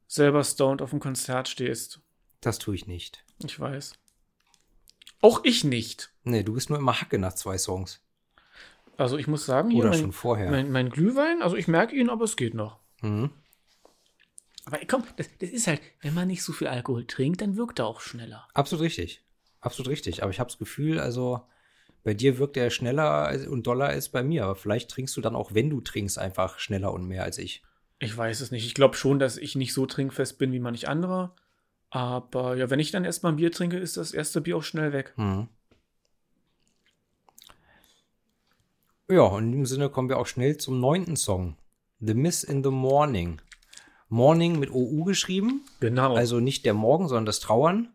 selber 0.07 0.43
stoned 0.43 0.81
auf 0.81 0.91
dem 0.91 0.99
Konzert 0.99 1.47
stehst. 1.47 1.99
Das 2.41 2.59
tue 2.59 2.75
ich 2.75 2.87
nicht. 2.87 3.23
Ich 3.43 3.59
weiß. 3.59 3.93
Auch 5.21 5.43
ich 5.43 5.63
nicht. 5.63 6.11
Nee, 6.23 6.43
du 6.43 6.53
bist 6.53 6.69
nur 6.69 6.79
immer 6.79 7.01
Hacke 7.01 7.19
nach 7.19 7.33
zwei 7.33 7.57
Songs. 7.57 8.01
Also 8.97 9.17
ich 9.17 9.27
muss 9.27 9.45
sagen, 9.45 9.69
hier 9.69 9.79
Oder 9.79 9.89
mein, 9.89 9.99
schon 9.99 10.11
vorher. 10.13 10.51
mein, 10.51 10.71
mein 10.71 10.89
Glühwein, 10.89 11.41
also 11.41 11.55
ich 11.55 11.67
merke 11.67 11.95
ihn, 11.95 12.09
aber 12.09 12.25
es 12.25 12.35
geht 12.35 12.53
noch. 12.53 12.79
Mhm. 13.01 13.31
Aber 14.69 14.77
komm, 14.87 15.03
das, 15.17 15.27
das 15.39 15.49
ist 15.49 15.65
halt, 15.65 15.81
wenn 16.01 16.13
man 16.13 16.27
nicht 16.27 16.43
so 16.43 16.53
viel 16.53 16.67
Alkohol 16.67 17.07
trinkt, 17.07 17.41
dann 17.41 17.57
wirkt 17.57 17.79
er 17.79 17.87
auch 17.87 18.01
schneller. 18.01 18.47
Absolut 18.53 18.83
richtig. 18.83 19.23
Absolut 19.61 19.89
richtig. 19.89 20.21
Aber 20.21 20.31
ich 20.31 20.39
habe 20.39 20.49
das 20.49 20.59
Gefühl, 20.59 20.99
also 20.99 21.41
bei 22.03 22.13
dir 22.13 22.37
wirkt 22.37 22.55
er 22.55 22.69
schneller 22.69 23.35
und 23.49 23.65
doller 23.65 23.87
als 23.87 24.09
bei 24.09 24.21
mir. 24.21 24.43
Aber 24.43 24.55
vielleicht 24.55 24.91
trinkst 24.91 25.17
du 25.17 25.21
dann 25.21 25.35
auch, 25.35 25.55
wenn 25.55 25.71
du 25.71 25.81
trinkst, 25.81 26.19
einfach 26.19 26.59
schneller 26.59 26.93
und 26.93 27.07
mehr 27.07 27.23
als 27.23 27.39
ich. 27.39 27.63
Ich 27.97 28.15
weiß 28.15 28.41
es 28.41 28.51
nicht. 28.51 28.67
Ich 28.67 28.75
glaube 28.75 28.95
schon, 28.95 29.17
dass 29.17 29.37
ich 29.37 29.55
nicht 29.55 29.73
so 29.73 29.87
trinkfest 29.87 30.37
bin 30.37 30.51
wie 30.51 30.59
manch 30.59 30.87
anderer. 30.87 31.35
Aber 31.89 32.55
ja, 32.55 32.69
wenn 32.69 32.79
ich 32.79 32.91
dann 32.91 33.05
erstmal 33.05 33.33
ein 33.33 33.37
Bier 33.37 33.51
trinke, 33.51 33.77
ist 33.77 33.97
das 33.97 34.13
erste 34.13 34.39
Bier 34.39 34.57
auch 34.57 34.63
schnell 34.63 34.93
weg. 34.93 35.13
Mhm. 35.17 35.49
Ja, 39.09 39.21
und 39.21 39.45
in 39.45 39.51
dem 39.51 39.65
Sinne 39.65 39.89
kommen 39.89 40.09
wir 40.09 40.19
auch 40.19 40.27
schnell 40.27 40.57
zum 40.57 40.79
neunten 40.79 41.15
Song. 41.15 41.57
The 41.99 42.13
Miss 42.13 42.43
in 42.43 42.63
the 42.63 42.69
Morning. 42.69 43.41
Morning 44.09 44.59
mit 44.59 44.71
OU 44.71 45.03
geschrieben. 45.05 45.63
Genau. 45.79 46.15
Also 46.15 46.39
nicht 46.39 46.65
der 46.65 46.73
Morgen, 46.73 47.07
sondern 47.07 47.25
das 47.25 47.39
Trauern. 47.39 47.93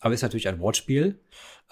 Aber 0.00 0.14
ist 0.14 0.22
natürlich 0.22 0.48
ein 0.48 0.60
Wortspiel. 0.60 1.18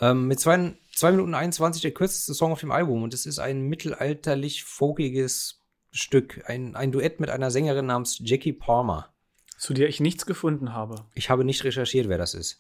Ähm, 0.01 0.27
mit 0.27 0.41
2 0.41 0.77
Minuten 1.11 1.35
21 1.35 1.83
der 1.83 1.93
kürzeste 1.93 2.35
Song 2.35 2.53
auf 2.53 2.61
dem 2.61 2.71
Album. 2.71 3.03
Und 3.03 3.13
es 3.13 3.27
ist 3.27 3.39
ein 3.39 3.63
mittelalterlich 3.63 4.65
folkiges 4.65 5.61
Stück. 5.93 6.43
Ein, 6.47 6.77
ein 6.77 6.93
Duett 6.93 7.21
mit 7.21 7.31
einer 7.31 7.51
Sängerin 7.51 7.87
namens 7.87 8.21
Jackie 8.25 8.53
Palmer. 8.53 9.13
zu 9.59 9.75
der 9.75 9.89
ich 9.89 10.01
nichts 10.01 10.25
gefunden 10.25 10.73
habe. 10.73 11.05
Ich 11.15 11.29
habe 11.29 11.45
nicht 11.45 11.65
recherchiert, 11.65 12.09
wer 12.09 12.19
das 12.19 12.35
ist. 12.35 12.59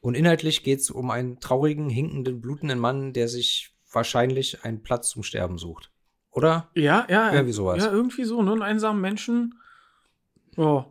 Und 0.00 0.14
inhaltlich 0.14 0.62
geht 0.62 0.80
es 0.80 0.90
um 0.90 1.10
einen 1.10 1.40
traurigen, 1.40 1.90
hinkenden, 1.90 2.40
blutenden 2.40 2.78
Mann, 2.78 3.12
der 3.12 3.28
sich 3.28 3.74
wahrscheinlich 3.92 4.64
einen 4.64 4.82
Platz 4.82 5.10
zum 5.10 5.22
Sterben 5.22 5.58
sucht. 5.58 5.90
Oder? 6.30 6.68
Ja, 6.74 7.06
ja. 7.08 7.32
Irgendwie 7.32 7.52
sowas. 7.52 7.82
Ja, 7.84 7.90
irgendwie 7.90 8.24
so, 8.24 8.42
ne? 8.42 8.52
Einen 8.52 8.62
einsamen 8.62 9.00
Menschen. 9.00 9.54
Ja, 10.56 10.86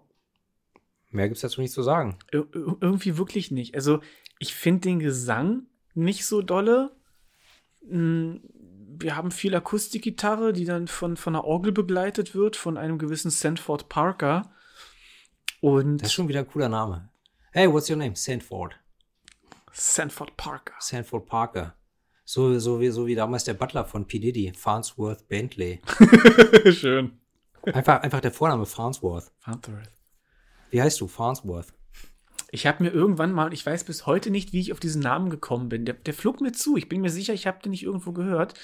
Mehr 1.09 1.27
gibt's 1.29 1.41
dazu 1.41 1.61
nicht 1.61 1.73
zu 1.73 1.83
sagen. 1.83 2.17
ir- 2.31 2.47
ir- 2.53 2.77
irgendwie 2.81 3.17
wirklich 3.17 3.49
nicht. 3.51 3.75
Also, 3.75 4.01
ich 4.39 4.53
finde 4.55 4.81
den 4.81 4.99
Gesang 4.99 5.67
nicht 5.93 6.25
so 6.25 6.41
dolle. 6.41 6.91
Mm, 7.89 8.35
Wir 8.99 9.15
haben 9.15 9.29
viel 9.31 9.53
Akustikgitarre, 9.55 10.53
die 10.53 10.65
dann 10.65 10.87
von, 10.87 11.17
von 11.17 11.35
einer 11.35 11.45
Orgel 11.45 11.71
begleitet 11.71 12.33
wird, 12.33 12.55
von 12.55 12.77
einem 12.77 12.97
gewissen 12.97 13.29
Sanford 13.31 13.89
Parker. 13.89 14.51
Und 15.61 15.99
Das 15.99 16.07
ist 16.09 16.13
schon 16.13 16.27
wieder 16.27 16.39
ein 16.39 16.47
cooler 16.47 16.67
Name. 16.69 17.09
Hey, 17.51 17.71
what's 17.71 17.89
your 17.89 17.95
name? 17.97 18.15
Sanford. 18.15 18.75
Sanford 19.71 20.35
Parker. 20.35 20.73
Sanford 20.79 21.25
Parker. 21.27 21.75
So, 22.29 22.59
so, 22.59 22.81
wie, 22.81 22.89
so 22.89 23.07
wie 23.07 23.15
damals 23.15 23.45
der 23.45 23.53
Butler 23.53 23.85
von 23.85 24.05
P. 24.05 24.19
Diddy, 24.19 24.51
Farnsworth 24.53 25.29
Bentley. 25.29 25.79
Schön. 26.73 27.13
Einfach, 27.63 28.01
einfach 28.01 28.19
der 28.19 28.33
Vorname 28.33 28.65
Farnsworth. 28.65 29.31
Farnsworth. 29.39 29.89
Wie 30.69 30.81
heißt 30.81 30.99
du? 30.99 31.07
Farnsworth. 31.07 31.67
Ich 32.51 32.67
habe 32.67 32.83
mir 32.83 32.89
irgendwann 32.89 33.31
mal, 33.31 33.53
ich 33.53 33.65
weiß 33.65 33.85
bis 33.85 34.05
heute 34.05 34.29
nicht, 34.29 34.51
wie 34.51 34.59
ich 34.59 34.73
auf 34.73 34.81
diesen 34.81 35.01
Namen 35.01 35.29
gekommen 35.29 35.69
bin. 35.69 35.85
Der, 35.85 35.93
der 35.95 36.13
flog 36.13 36.41
mir 36.41 36.51
zu. 36.51 36.75
Ich 36.75 36.89
bin 36.89 36.99
mir 36.99 37.09
sicher, 37.11 37.33
ich 37.33 37.47
habe 37.47 37.61
den 37.63 37.71
nicht 37.71 37.83
irgendwo 37.83 38.11
gehört. 38.11 38.55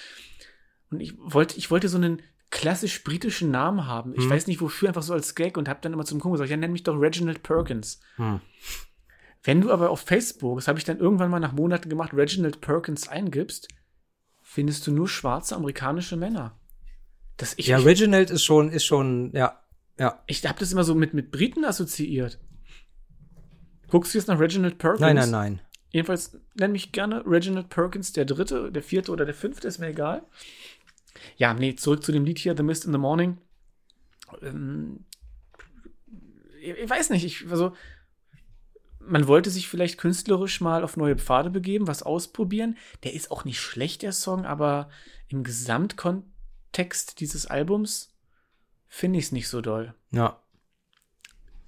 Und 0.92 1.00
ich 1.00 1.14
wollte, 1.18 1.58
ich 1.58 1.72
wollte 1.72 1.88
so 1.88 1.96
einen 1.98 2.22
klassisch 2.50 3.02
britischen 3.06 3.50
Namen 3.50 3.88
haben. 3.88 4.14
Ich 4.14 4.24
Hm. 4.26 4.30
weiß 4.30 4.48
nicht 4.48 4.60
wofür, 4.60 4.90
einfach 4.90 5.04
so 5.04 5.14
als 5.14 5.36
Gag 5.36 5.56
und 5.58 5.70
habe 5.70 5.80
dann 5.82 5.94
immer 5.94 6.04
zum 6.04 6.20
Kumpel 6.20 6.34
gesagt, 6.36 6.52
ja, 6.52 6.58
nenn 6.58 6.74
mich 6.74 6.84
doch 6.84 7.00
Reginald 7.00 7.44
Perkins. 7.44 8.02
Hm. 8.18 8.42
Wenn 9.44 9.62
du 9.62 9.72
aber 9.72 9.90
auf 9.90 10.02
Facebook, 10.02 10.58
das 10.58 10.68
habe 10.68 10.80
ich 10.80 10.86
dann 10.86 11.00
irgendwann 11.00 11.30
mal 11.30 11.40
nach 11.40 11.52
Monaten 11.52 11.90
gemacht, 11.90 12.14
Reginald 12.14 12.62
Perkins 12.62 13.10
eingibst, 13.10 13.68
findest 14.42 14.88
du 14.88 14.92
nur 14.92 15.10
schwarze 15.10 15.56
amerikanische 15.56 16.16
Männer. 16.16 16.58
Das, 17.38 17.54
ich 17.58 17.68
Ja, 17.68 17.80
ich, 17.80 17.86
Reginald 17.86 18.30
ist 18.30 18.44
schon, 18.44 18.72
ist 18.72 18.86
schon, 18.86 19.32
ja, 19.34 19.62
ja. 20.00 20.24
ich 20.28 20.46
habe 20.46 20.60
das 20.60 20.72
immer 20.72 20.86
so 20.86 20.96
mit, 20.96 21.14
mit 21.14 21.32
Briten 21.32 21.66
assoziiert. 21.66 22.40
Guckst 23.90 24.14
du 24.14 24.18
jetzt 24.18 24.28
nach 24.28 24.40
Reginald 24.40 24.78
Perkins? 24.78 25.02
Nein, 25.02 25.16
nein, 25.16 25.32
nein. 25.32 25.62
Jedenfalls 25.92 26.40
nenn 26.56 26.72
mich 26.72 26.92
gerne 26.92 27.24
Reginald 27.26 27.70
Perkins, 27.70 28.14
der 28.14 28.26
dritte, 28.26 28.72
der 28.72 28.82
vierte 28.82 29.12
oder 29.12 29.26
der 29.26 29.36
fünfte, 29.36 29.68
ist 29.68 29.78
mir 29.78 29.90
egal. 29.90 30.24
Ja, 31.38 31.54
nee, 31.54 31.76
zurück 31.76 32.04
zu 32.04 32.12
dem 32.12 32.26
Lied 32.26 32.40
hier, 32.40 32.56
The 32.56 32.64
Mist 32.64 32.86
in 32.86 32.94
the 32.94 32.98
Morning. 32.98 33.38
Ähm, 34.42 35.06
ich, 36.62 36.78
ich 36.78 36.90
weiß 36.90 37.10
nicht, 37.12 37.26
ich, 37.26 37.52
also, 37.52 37.74
man 39.08 39.28
wollte 39.28 39.50
sich 39.50 39.68
vielleicht 39.68 39.98
künstlerisch 39.98 40.62
mal 40.62 40.84
auf 40.84 40.98
neue 40.98 41.18
Pfade 41.18 41.50
begeben, 41.50 41.88
was 41.88 42.04
ausprobieren. 42.04 42.78
Der 43.04 43.14
ist 43.14 43.32
auch 43.32 43.46
nicht 43.46 43.60
schlecht, 43.60 44.02
der 44.02 44.12
Song, 44.12 44.46
aber 44.46 44.90
im 45.28 45.44
Gesamtkontext 45.44 47.20
dieses 47.20 47.46
Albums 47.46 48.14
finde 48.88 49.20
ich 49.20 49.26
es 49.26 49.32
nicht 49.32 49.48
so 49.48 49.62
doll. 49.62 49.94
Ja. 50.12 50.40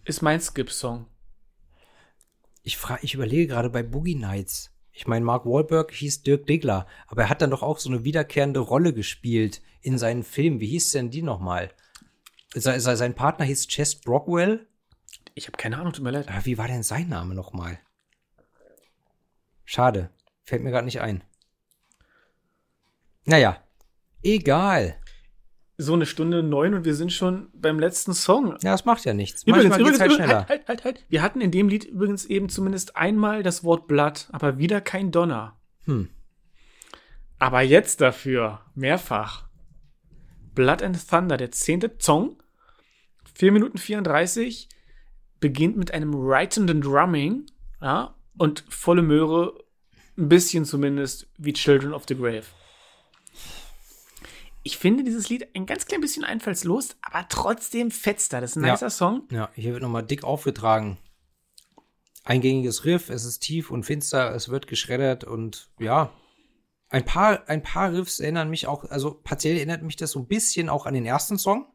Ist 0.04 0.22
mein 0.22 0.40
Skip-Song. 0.40 1.08
Ich 2.64 2.78
frage, 2.78 3.02
ich 3.04 3.14
überlege 3.14 3.48
gerade 3.48 3.70
bei 3.70 3.84
Boogie 3.84 4.16
Nights. 4.16 4.72
Ich 4.92 5.08
meine, 5.08 5.26
Mark 5.26 5.46
Wahlberg 5.46 5.92
hieß 5.92 6.24
Dirk 6.24 6.48
Diggler, 6.48 6.88
aber 7.08 7.24
er 7.24 7.30
hat 7.30 7.42
dann 7.42 7.50
doch 7.52 7.64
auch 7.64 7.80
so 7.80 7.90
eine 7.90 8.04
wiederkehrende 8.04 8.60
Rolle 8.60 8.94
gespielt 8.94 9.62
in 9.82 9.98
seinen 9.98 10.24
Filmen. 10.24 10.60
Wie 10.62 10.68
hieß 10.68 10.92
denn 10.92 11.10
die 11.12 11.22
nochmal? 11.22 11.72
Se- 12.54 12.80
se- 12.80 12.96
Sein 12.96 13.14
Partner 13.14 13.46
hieß 13.46 13.68
Chest 13.68 14.06
Brockwell. 14.06 14.68
Ich 15.34 15.48
habe 15.48 15.58
keine 15.58 15.78
Ahnung, 15.78 15.94
tut 15.94 16.04
mir 16.04 16.12
leid. 16.12 16.30
Aber 16.30 16.46
wie 16.46 16.58
war 16.58 16.68
denn 16.68 16.84
sein 16.84 17.10
Name 17.10 17.34
nochmal? 17.34 17.80
Schade. 19.66 20.10
Fällt 20.46 20.64
mir 20.64 20.72
gerade 20.72 20.86
nicht 20.86 21.02
ein. 21.02 21.24
Naja. 23.26 23.62
Egal. 24.24 25.00
So 25.78 25.94
eine 25.94 26.06
Stunde 26.06 26.42
neun 26.42 26.74
und 26.74 26.86
wir 26.86 26.96
sind 26.96 27.12
schon 27.12 27.50
beim 27.54 27.80
letzten 27.80 28.14
Song. 28.14 28.52
Ja, 28.62 28.72
das 28.72 28.86
macht 28.86 29.04
ja 29.04 29.14
nichts. 29.14 29.44
Übrigens, 29.44 29.78
übrigens, 29.78 30.00
halt 30.00 30.14
schneller. 30.14 30.38
halt, 30.38 30.50
halt, 30.50 30.68
halt, 30.68 30.84
halt. 30.86 31.06
Wir 31.10 31.22
hatten 31.22 31.42
in 31.42 31.52
dem 31.52 31.68
Lied 31.68 31.84
übrigens 31.84 32.26
eben 32.26 32.48
zumindest 32.48 32.96
einmal 32.96 33.44
das 33.44 33.64
Wort 33.64 33.88
Blood, 33.88 34.28
aber 34.32 34.58
wieder 34.58 34.80
kein 34.80 35.12
Donner. 35.12 35.60
Hm. 35.86 36.10
Aber 37.40 37.62
jetzt 37.62 38.00
dafür 38.00 38.62
mehrfach. 38.74 39.50
Blood 40.54 40.82
and 40.82 41.10
Thunder, 41.10 41.36
der 41.36 41.52
zehnte 41.52 41.92
Song. 42.00 42.42
4 43.34 43.52
Minuten 43.52 43.78
34. 43.78 44.70
Beginnt 45.46 45.78
mit 45.78 45.92
einem 45.94 46.16
reitenden 46.16 46.82
Drumming. 46.82 47.46
Ja, 47.80 48.16
und 48.36 48.64
volle 48.68 49.04
Möhre. 49.04 49.54
Ein 50.18 50.28
bisschen 50.28 50.66
zumindest 50.66 51.28
wie 51.38 51.54
Children 51.54 51.94
of 51.94 52.06
the 52.08 52.16
Grave. 52.16 52.46
ich 54.64 54.80
finde 54.80 55.04
dieses 55.04 55.30
Lied 55.30 55.48
ein 55.56 55.68
ganz 55.68 55.86
klein 55.86 56.02
bisschen 56.02 56.24
einfallslos, 56.24 56.96
aber 57.04 57.28
trotzdem 57.30 57.92
fetzt 57.92 58.34
da. 58.34 58.42
Das 58.42 58.52
ist 58.52 58.56
ein 58.58 58.66
Ja. 58.66 58.72
nicer 58.72 58.90
Song. 58.90 59.28
Ja, 59.30 59.52
hier 59.54 59.74
wird 59.74 59.84
nochmal 59.84 60.02
dick 60.02 60.24
aufgetragen. 60.24 60.98
Eingängiges 62.24 62.84
Riff, 62.86 63.12
es 63.12 63.24
ist 63.24 63.42
tief 63.42 63.70
und 63.70 63.84
finster, 63.84 64.34
es 64.34 64.50
wird 64.50 64.66
geschreddert 64.66 65.26
und 65.26 65.70
ja. 65.78 66.12
Ein 66.90 67.06
paar, 67.06 67.48
ein 67.48 67.62
paar 67.62 67.94
Riffs 67.94 68.20
erinnern 68.20 68.50
mich 68.50 68.66
auch, 68.66 68.84
also 68.86 69.14
partiell 69.24 69.58
erinnert 69.58 69.84
mich 69.84 69.96
das 69.96 70.10
so 70.10 70.20
ein 70.22 70.28
bisschen 70.28 70.70
auch 70.70 70.88
an 70.88 70.96
den 70.96 71.06
ersten 71.06 71.38
Song. 71.38 71.68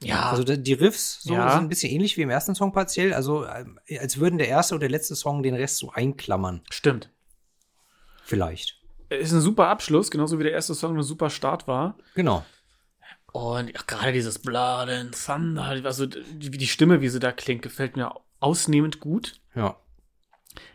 Ja, 0.00 0.30
Also 0.30 0.44
die 0.44 0.72
Riffs 0.74 1.22
so, 1.22 1.34
Ja. 1.34 1.50
sind 1.50 1.62
ein 1.62 1.68
bisschen 1.68 1.90
ähnlich 1.92 2.16
wie 2.16 2.22
im 2.22 2.30
ersten 2.30 2.54
Song 2.54 2.72
partiell, 2.72 3.12
also 3.12 3.44
ähm, 3.46 3.80
als 4.00 4.18
würden 4.18 4.38
der 4.38 4.48
erste 4.48 4.74
oder 4.74 4.80
der 4.82 4.90
letzte 4.90 5.16
Song 5.16 5.42
den 5.42 5.54
Rest 5.54 5.78
so 5.78 5.90
einklammern. 5.90 6.62
stimmt. 6.70 7.10
Vielleicht. 8.22 8.76
Ist 9.08 9.32
ein 9.32 9.40
super 9.40 9.68
Abschluss, 9.68 10.10
genauso 10.10 10.38
wie 10.38 10.42
der 10.44 10.52
erste 10.52 10.74
Song 10.74 10.96
ein 10.96 11.02
super 11.02 11.30
Start 11.30 11.66
war. 11.66 11.96
Genau. 12.14 12.44
Und 13.32 13.68
ja, 13.72 13.80
gerade 13.86 14.12
dieses 14.12 14.38
Blood 14.38 14.88
and 14.88 15.16
Thunder, 15.26 15.64
also 15.84 16.06
die, 16.06 16.50
die 16.50 16.66
Stimme, 16.66 17.00
wie 17.00 17.08
sie 17.08 17.18
da 17.20 17.32
klingt, 17.32 17.62
gefällt 17.62 17.96
mir 17.96 18.12
ausnehmend 18.40 19.00
gut. 19.00 19.40
Ja. 19.54 19.76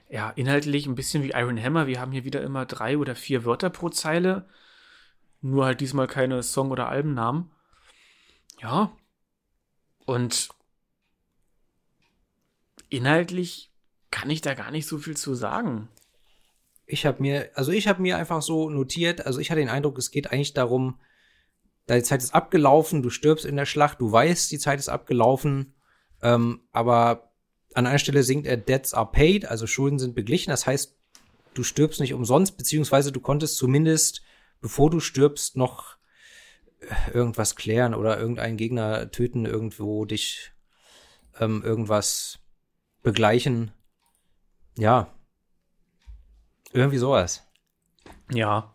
Ja, 0.10 0.30
inhaltlich 0.32 0.86
ein 0.86 0.96
bisschen 0.96 1.24
wie 1.24 1.32
Iron 1.32 1.62
Hammer. 1.62 1.88
Wir 1.88 2.00
haben 2.00 2.12
hier 2.12 2.24
wieder 2.24 2.42
immer 2.42 2.66
drei 2.66 2.98
oder 2.98 3.16
vier 3.16 3.46
Wörter 3.46 3.70
pro 3.70 3.90
Zeile. 3.90 4.48
Nur 5.42 5.66
halt 5.66 5.80
diesmal 5.82 6.08
keine 6.08 6.42
Song- 6.44 6.72
oder 6.72 6.88
Albennamen. 6.90 7.52
Ja. 8.62 8.92
Und 10.06 10.50
inhaltlich 12.90 13.72
kann 14.12 14.30
ich 14.30 14.42
da 14.42 14.54
gar 14.54 14.72
nicht 14.72 14.88
so 14.88 14.98
viel 14.98 15.18
zu 15.18 15.34
sagen. 15.34 15.90
Ich 16.86 17.06
habe 17.06 17.22
mir, 17.22 17.50
also 17.56 17.72
ich 17.72 17.88
habe 17.88 18.02
mir 18.02 18.18
einfach 18.18 18.42
so 18.42 18.70
notiert, 18.70 19.26
also 19.26 19.40
ich 19.40 19.50
hatte 19.50 19.62
den 19.62 19.70
Eindruck, 19.70 19.98
es 19.98 20.12
geht 20.12 20.32
eigentlich 20.32 20.54
darum, 20.54 21.00
deine 21.88 22.04
Zeit 22.04 22.22
ist 22.22 22.36
abgelaufen, 22.36 23.02
du 23.02 23.10
stirbst 23.10 23.46
in 23.46 23.56
der 23.56 23.66
Schlacht, 23.66 24.02
du 24.02 24.12
weißt, 24.12 24.52
die 24.52 24.60
Zeit 24.60 24.80
ist 24.80 24.90
abgelaufen, 24.90 25.74
ähm, 26.22 26.62
aber 26.72 27.32
an 27.74 27.88
einer 27.88 28.00
Stelle 28.00 28.24
singt 28.24 28.46
er 28.46 28.58
Debts 28.58 28.94
are 28.94 29.10
paid, 29.12 29.46
also 29.46 29.66
Schulden 29.66 29.98
sind 29.98 30.14
beglichen, 30.14 30.52
das 30.52 30.68
heißt, 30.68 30.96
du 31.54 31.64
stirbst 31.64 32.00
nicht 32.00 32.14
umsonst, 32.14 32.58
beziehungsweise 32.58 33.12
du 33.12 33.20
konntest 33.20 33.58
zumindest, 33.58 34.22
bevor 34.62 34.90
du 34.90 35.00
stirbst, 35.00 35.56
noch 35.58 35.98
irgendwas 37.14 37.56
klären 37.56 37.94
oder 37.94 38.20
irgendeinen 38.20 38.58
Gegner 38.58 39.10
töten, 39.12 39.46
irgendwo 39.46 40.06
dich 40.06 40.52
ähm, 41.40 41.62
irgendwas 41.64 42.40
begleichen. 43.02 43.72
Ja. 44.78 45.14
Irgendwie 46.72 46.98
sowas. 46.98 47.48
Ja. 48.32 48.74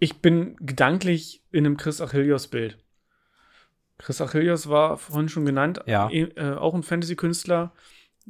Ich 0.00 0.20
bin 0.20 0.56
gedanklich 0.60 1.44
in 1.50 1.66
einem 1.66 1.76
Chris 1.76 2.00
Achillios-Bild. 2.00 2.78
Chris 3.98 4.20
Achillios 4.20 4.68
war 4.68 4.96
vorhin 4.96 5.28
schon 5.28 5.44
genannt, 5.44 5.80
Ja. 5.86 6.08
äh, 6.10 6.54
auch 6.54 6.74
ein 6.74 6.84
Fantasy-Künstler. 6.84 7.72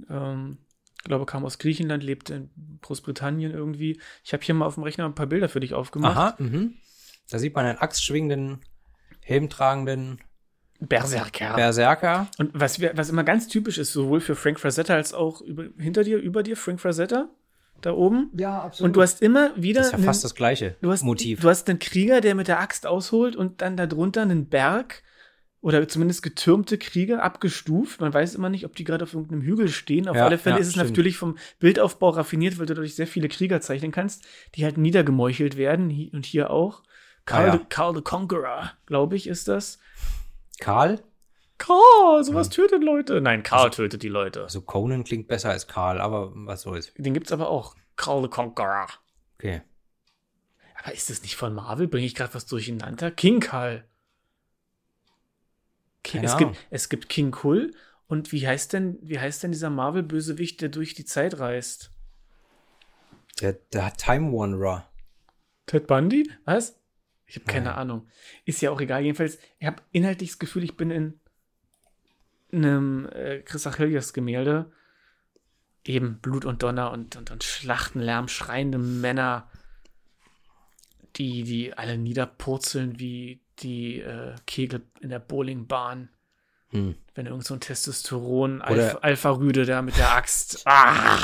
Ähm, 0.08 0.58
ich 0.98 1.04
glaube, 1.04 1.26
kam 1.26 1.44
aus 1.44 1.58
Griechenland, 1.58 2.02
lebt 2.02 2.30
in 2.30 2.50
Großbritannien 2.82 3.52
irgendwie. 3.52 4.00
Ich 4.24 4.32
habe 4.32 4.42
hier 4.44 4.54
mal 4.54 4.66
auf 4.66 4.74
dem 4.74 4.82
Rechner 4.82 5.04
ein 5.06 5.14
paar 5.14 5.26
Bilder 5.26 5.48
für 5.48 5.60
dich 5.60 5.74
aufgemacht. 5.74 6.16
Aha, 6.16 6.34
mhm. 6.38 6.74
Da 7.30 7.38
sieht 7.38 7.54
man 7.54 7.66
einen 7.66 7.78
axtschwingenden, 7.78 8.58
helmtragenden 9.22 10.18
Berserker. 10.80 11.54
Berserker. 11.54 12.28
Und 12.38 12.50
was, 12.54 12.80
wir, 12.80 12.92
was 12.96 13.10
immer 13.10 13.24
ganz 13.24 13.48
typisch 13.48 13.78
ist, 13.78 13.92
sowohl 13.92 14.20
für 14.20 14.34
Frank 14.36 14.60
Frazetta 14.60 14.94
als 14.94 15.12
auch 15.12 15.40
über, 15.40 15.64
hinter 15.78 16.04
dir, 16.04 16.18
über 16.18 16.42
dir, 16.42 16.56
Frank 16.56 16.80
Frazetta, 16.80 17.28
da 17.80 17.92
oben. 17.92 18.30
Ja, 18.36 18.60
absolut. 18.62 18.88
Und 18.90 18.96
du 18.96 19.02
hast 19.02 19.20
immer 19.22 19.50
wieder. 19.56 19.80
das 19.80 19.88
ist 19.88 19.92
ja 19.92 19.96
einen- 19.98 20.06
fast 20.06 20.24
das 20.24 20.34
gleiche 20.34 20.76
Du 20.80 20.90
hast, 20.90 21.02
Motiv. 21.02 21.40
du 21.40 21.48
hast 21.48 21.68
einen 21.68 21.78
Krieger, 21.78 22.20
der 22.20 22.34
mit 22.34 22.48
der 22.48 22.60
Axt 22.60 22.86
ausholt 22.86 23.36
und 23.36 23.60
dann 23.60 23.76
darunter 23.76 24.22
einen 24.22 24.46
Berg 24.46 25.02
oder 25.60 25.88
zumindest 25.88 26.22
getürmte 26.22 26.78
Krieger 26.78 27.22
abgestuft. 27.22 28.00
Man 28.00 28.14
weiß 28.14 28.34
immer 28.36 28.48
nicht, 28.48 28.64
ob 28.64 28.76
die 28.76 28.84
gerade 28.84 29.02
auf 29.04 29.14
irgendeinem 29.14 29.42
Hügel 29.42 29.68
stehen. 29.68 30.08
Auf 30.08 30.16
Ja, 30.16 30.26
alle 30.26 30.38
Fälle 30.38 30.56
ja, 30.56 30.60
ist 30.60 30.68
es 30.68 30.72
stimmt. 30.74 30.90
natürlich 30.90 31.16
vom 31.16 31.36
Bildaufbau 31.58 32.10
raffiniert, 32.10 32.58
weil 32.58 32.66
du 32.66 32.74
dadurch 32.74 32.94
sehr 32.94 33.06
viele 33.08 33.28
Krieger 33.28 33.60
zeichnen 33.60 33.90
kannst, 33.90 34.24
die 34.54 34.64
halt 34.64 34.78
niedergemeuchelt 34.78 35.56
werden. 35.56 35.88
Und 36.12 36.26
hier 36.26 36.50
auch. 36.50 36.82
Karl, 37.24 37.44
Ah, 37.44 37.46
ja. 37.54 37.58
the, 37.58 37.64
Karl 37.68 37.94
the 37.96 38.02
Conqueror, 38.02 38.70
glaube 38.86 39.16
ich, 39.16 39.26
ist 39.26 39.48
das. 39.48 39.78
Karl? 40.60 41.00
Karl, 41.58 42.22
sowas 42.22 42.50
tötet 42.50 42.84
Leute. 42.84 43.20
Nein, 43.20 43.42
Karl 43.42 43.70
tötet 43.70 44.02
die 44.04 44.08
Leute. 44.08 44.42
Also 44.44 44.60
Conan 44.62 45.02
klingt 45.02 45.26
besser 45.26 45.50
als 45.50 45.66
Karl, 45.66 46.00
aber 46.00 46.30
was 46.34 46.62
soll's. 46.62 46.92
Den 46.96 47.14
gibt's 47.14 47.32
aber 47.32 47.48
auch. 47.50 47.74
Karl 47.96 48.22
the 48.22 48.28
Conqueror. 48.28 48.86
Okay. 49.34 49.62
Aber 50.80 50.94
ist 50.94 51.10
das 51.10 51.22
nicht 51.22 51.34
von 51.34 51.52
Marvel? 51.54 51.88
Bringe 51.88 52.06
ich 52.06 52.14
gerade 52.14 52.32
was 52.34 52.46
durcheinander? 52.46 53.10
King 53.10 53.40
Karl. 53.40 53.84
King, 56.02 56.24
es, 56.24 56.36
gibt, 56.36 56.56
es 56.70 56.88
gibt 56.88 57.08
King 57.08 57.30
Kull 57.30 57.72
und 58.06 58.32
wie 58.32 58.46
heißt 58.46 58.72
denn, 58.72 58.98
wie 59.02 59.18
heißt 59.18 59.42
denn 59.42 59.52
dieser 59.52 59.70
Marvel-Bösewicht, 59.70 60.60
der 60.60 60.70
durch 60.70 60.94
die 60.94 61.04
Zeit 61.04 61.38
reist? 61.38 61.90
Der, 63.40 63.52
der 63.72 63.92
Time 63.92 64.32
Wanderer. 64.32 64.88
Ted 65.66 65.86
Bundy? 65.86 66.30
Was? 66.44 66.78
Ich 67.26 67.36
habe 67.36 67.44
keine. 67.44 67.74
Ahnung. 67.74 68.08
Ist 68.46 68.62
ja 68.62 68.70
auch 68.70 68.80
egal. 68.80 69.02
Jedenfalls, 69.02 69.38
ich 69.58 69.66
habe 69.66 69.82
inhaltlich 69.92 70.30
das 70.30 70.38
Gefühl, 70.38 70.64
ich 70.64 70.76
bin 70.76 70.90
in 70.90 71.20
einem 72.50 73.06
äh, 73.10 73.40
Chris 73.42 73.66
Achilles 73.66 74.14
Gemälde. 74.14 74.72
Eben 75.84 76.18
Blut 76.20 76.44
und 76.44 76.62
Donner 76.62 76.90
und, 76.90 77.16
und, 77.16 77.30
und 77.30 77.44
Schlachtenlärm, 77.44 78.28
schreiende 78.28 78.78
Männer, 78.78 79.50
die, 81.16 81.44
die 81.44 81.74
alle 81.74 81.96
niederpurzeln 81.96 82.98
wie 82.98 83.40
die 83.62 84.00
äh, 84.00 84.34
Kegel 84.46 84.82
in 85.00 85.10
der 85.10 85.18
Bowlingbahn. 85.18 86.10
Hm. 86.70 86.96
Wenn 87.14 87.26
irgend 87.26 87.44
so 87.46 87.54
ein 87.54 87.60
Testosteron, 87.60 88.60
Oder- 88.60 88.68
Alpha, 88.68 88.98
Alpha-Rüde 88.98 89.64
da 89.64 89.80
mit 89.82 89.96
der 89.96 90.12
Axt. 90.12 90.62
Ah! 90.66 91.18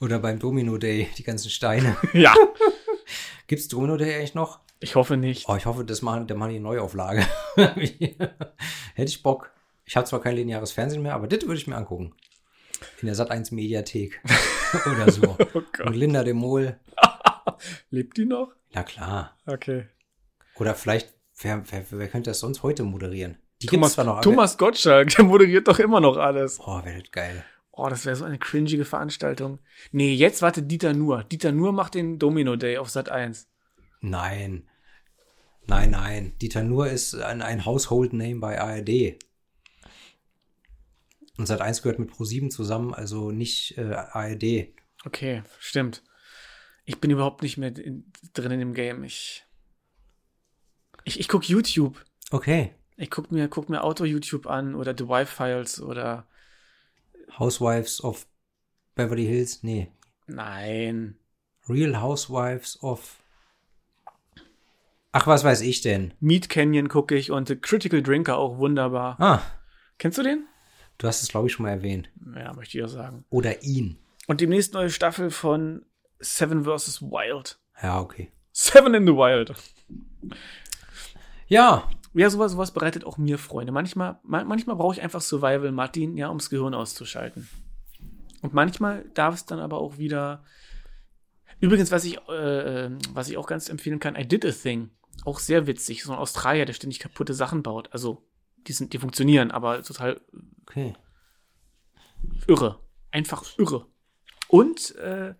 Oder 0.00 0.18
beim 0.18 0.38
Domino 0.38 0.78
Day, 0.78 1.08
die 1.18 1.22
ganzen 1.24 1.50
Steine. 1.50 1.96
Ja, 2.12 2.34
Gibt's 3.46 3.68
Domino 3.68 3.96
Day 3.96 4.14
eigentlich 4.16 4.34
noch? 4.34 4.60
ich 4.80 4.94
hoffe 4.94 5.16
nicht. 5.16 5.48
Oh, 5.48 5.56
ich 5.56 5.66
hoffe, 5.66 5.84
das 5.84 6.02
machen, 6.02 6.26
der 6.26 6.36
machen 6.36 6.52
die 6.52 6.60
Neuauflage. 6.60 7.26
Hätte 7.56 8.28
ich 8.96 9.22
Bock. 9.22 9.50
Ich 9.84 9.96
habe 9.96 10.06
zwar 10.06 10.20
kein 10.20 10.36
lineares 10.36 10.72
Fernsehen 10.72 11.02
mehr, 11.02 11.14
aber 11.14 11.28
das 11.28 11.42
würde 11.42 11.56
ich 11.56 11.66
mir 11.66 11.76
angucken. 11.76 12.14
In 13.00 13.06
der 13.06 13.16
Sat1 13.16 13.54
Mediathek. 13.54 14.20
Oder 14.86 15.10
so. 15.10 15.36
Oh. 15.54 15.62
Und 15.84 15.94
Linda 15.94 16.24
de 16.24 16.34
Mol. 16.34 16.78
Lebt 17.90 18.16
die 18.16 18.26
noch? 18.26 18.52
Na 18.72 18.82
klar. 18.82 19.36
Okay. 19.46 19.86
Oder 20.56 20.74
vielleicht, 20.74 21.14
wer, 21.40 21.62
wer, 21.70 21.84
wer 21.90 22.08
könnte 22.08 22.30
das 22.30 22.40
sonst 22.40 22.62
heute 22.62 22.82
moderieren? 22.84 23.38
Die 23.62 23.66
gibt's 23.66 23.72
Thomas, 23.72 23.92
zwar 23.94 24.04
noch. 24.04 24.20
Thomas 24.20 24.58
Gottschalk, 24.58 25.08
der 25.16 25.24
moderiert 25.24 25.68
doch 25.68 25.78
immer 25.78 26.00
noch 26.00 26.16
alles. 26.16 26.60
Oh, 26.60 26.84
wäre 26.84 27.00
das 27.00 27.10
geil. 27.10 27.44
Oh, 27.72 27.88
das 27.88 28.06
wäre 28.06 28.16
so 28.16 28.24
eine 28.24 28.38
cringige 28.38 28.84
Veranstaltung. 28.84 29.58
Nee, 29.92 30.14
jetzt 30.14 30.40
warte 30.40 30.62
Dieter 30.62 30.94
Nuhr. 30.94 31.24
Dieter 31.24 31.52
Nuhr 31.52 31.72
macht 31.72 31.94
den 31.94 32.18
Domino 32.18 32.56
Day 32.56 32.78
auf 32.78 32.88
Sat 32.88 33.10
1. 33.10 33.48
Nein. 34.00 34.66
Nein, 35.66 35.90
nein. 35.90 36.32
Dieter 36.40 36.62
Nuhr 36.62 36.88
ist 36.88 37.14
ein, 37.14 37.42
ein 37.42 37.66
Household 37.66 38.14
Name 38.14 38.40
bei 38.40 38.60
ARD. 38.60 39.18
Und 41.36 41.46
Sat 41.46 41.60
1 41.60 41.82
gehört 41.82 41.98
mit 41.98 42.10
Pro7 42.10 42.48
zusammen, 42.48 42.94
also 42.94 43.30
nicht 43.30 43.76
äh, 43.76 43.92
ARD. 43.92 44.68
Okay, 45.04 45.42
stimmt. 45.58 46.02
Ich 46.84 46.98
bin 46.98 47.10
überhaupt 47.10 47.42
nicht 47.42 47.58
mehr 47.58 47.76
in, 47.76 48.10
drin 48.32 48.52
in 48.52 48.60
dem 48.60 48.74
Game. 48.74 49.04
Ich, 49.04 49.44
ich, 51.06 51.20
ich 51.20 51.28
gucke 51.28 51.46
YouTube. 51.46 52.04
Okay. 52.30 52.74
Ich 52.96 53.10
guck 53.10 53.30
mir, 53.30 53.48
guck 53.48 53.68
mir 53.68 53.82
Auto-YouTube 53.84 54.46
an 54.46 54.74
oder 54.74 54.94
The 54.96 55.08
Wife-Files 55.08 55.80
oder. 55.80 56.26
Housewives 57.38 58.02
of 58.02 58.26
Beverly 58.94 59.26
Hills? 59.26 59.62
Nee. 59.62 59.88
Nein. 60.26 61.16
Real 61.68 62.00
Housewives 62.00 62.82
of. 62.82 63.22
Ach, 65.12 65.26
was 65.26 65.44
weiß 65.44 65.60
ich 65.62 65.80
denn? 65.80 66.12
Meat 66.20 66.48
Canyon 66.48 66.88
gucke 66.88 67.14
ich 67.16 67.30
und 67.30 67.48
The 67.48 67.56
Critical 67.56 68.02
Drinker 68.02 68.36
auch 68.36 68.58
wunderbar. 68.58 69.16
Ah, 69.20 69.42
Kennst 69.98 70.18
du 70.18 70.22
den? 70.22 70.44
du 70.98 71.06
hast 71.06 71.22
es, 71.22 71.28
glaube 71.28 71.46
ich, 71.46 71.52
schon 71.52 71.64
mal 71.64 71.70
erwähnt. 71.70 72.08
Ja, 72.34 72.52
möchte 72.54 72.76
ich 72.78 72.82
ja 72.82 72.88
sagen. 72.88 73.24
Oder 73.30 73.62
ihn. 73.62 73.98
Und 74.26 74.40
demnächst 74.40 74.72
neue 74.74 74.90
Staffel 74.90 75.30
von 75.30 75.84
Seven 76.20 76.64
vs. 76.64 77.02
Wild. 77.02 77.58
Ja, 77.82 78.00
okay. 78.00 78.30
Seven 78.52 78.94
in 78.94 79.06
the 79.06 79.12
Wild. 79.12 79.54
Ja, 81.48 81.88
Ja, 82.14 82.30
sowas, 82.30 82.52
sowas 82.52 82.72
bereitet 82.72 83.04
auch 83.04 83.18
mir 83.18 83.38
Freude. 83.38 83.72
Manchmal, 83.72 84.18
ma 84.22 84.42
manchmal 84.44 84.76
brauche 84.76 84.94
ich 84.94 85.02
einfach 85.02 85.20
Survival 85.20 85.70
Martin, 85.70 86.16
ja, 86.16 86.28
ums 86.28 86.48
Gehirn 86.48 86.72
auszuschalten. 86.72 87.46
Und 88.40 88.54
manchmal 88.54 89.04
darf 89.14 89.34
es 89.34 89.44
dann 89.44 89.58
aber 89.58 89.78
auch 89.78 89.98
wieder. 89.98 90.42
Übrigens, 91.60 91.90
was 91.90 92.04
ich, 92.04 92.18
äh, 92.28 92.86
äh, 92.86 92.90
was 93.12 93.28
ich 93.28 93.36
auch 93.36 93.46
ganz 93.46 93.68
empfehlen 93.68 94.00
kann, 94.00 94.16
I 94.16 94.26
Did 94.26 94.46
a 94.46 94.50
Thing. 94.50 94.90
Auch 95.24 95.38
sehr 95.38 95.66
witzig. 95.66 96.04
So 96.04 96.12
ein 96.12 96.18
Australier, 96.18 96.64
der 96.64 96.72
ständig 96.72 97.00
kaputte 97.00 97.34
Sachen 97.34 97.62
baut. 97.62 97.92
Also, 97.92 98.26
die, 98.66 98.72
sind, 98.72 98.92
die 98.92 98.98
funktionieren, 98.98 99.50
aber 99.50 99.82
total 99.82 100.20
okay. 100.62 100.94
irre. 102.46 102.78
Einfach 103.10 103.44
irre. 103.58 103.86
Und 104.48 104.94
äh, 104.96 105.34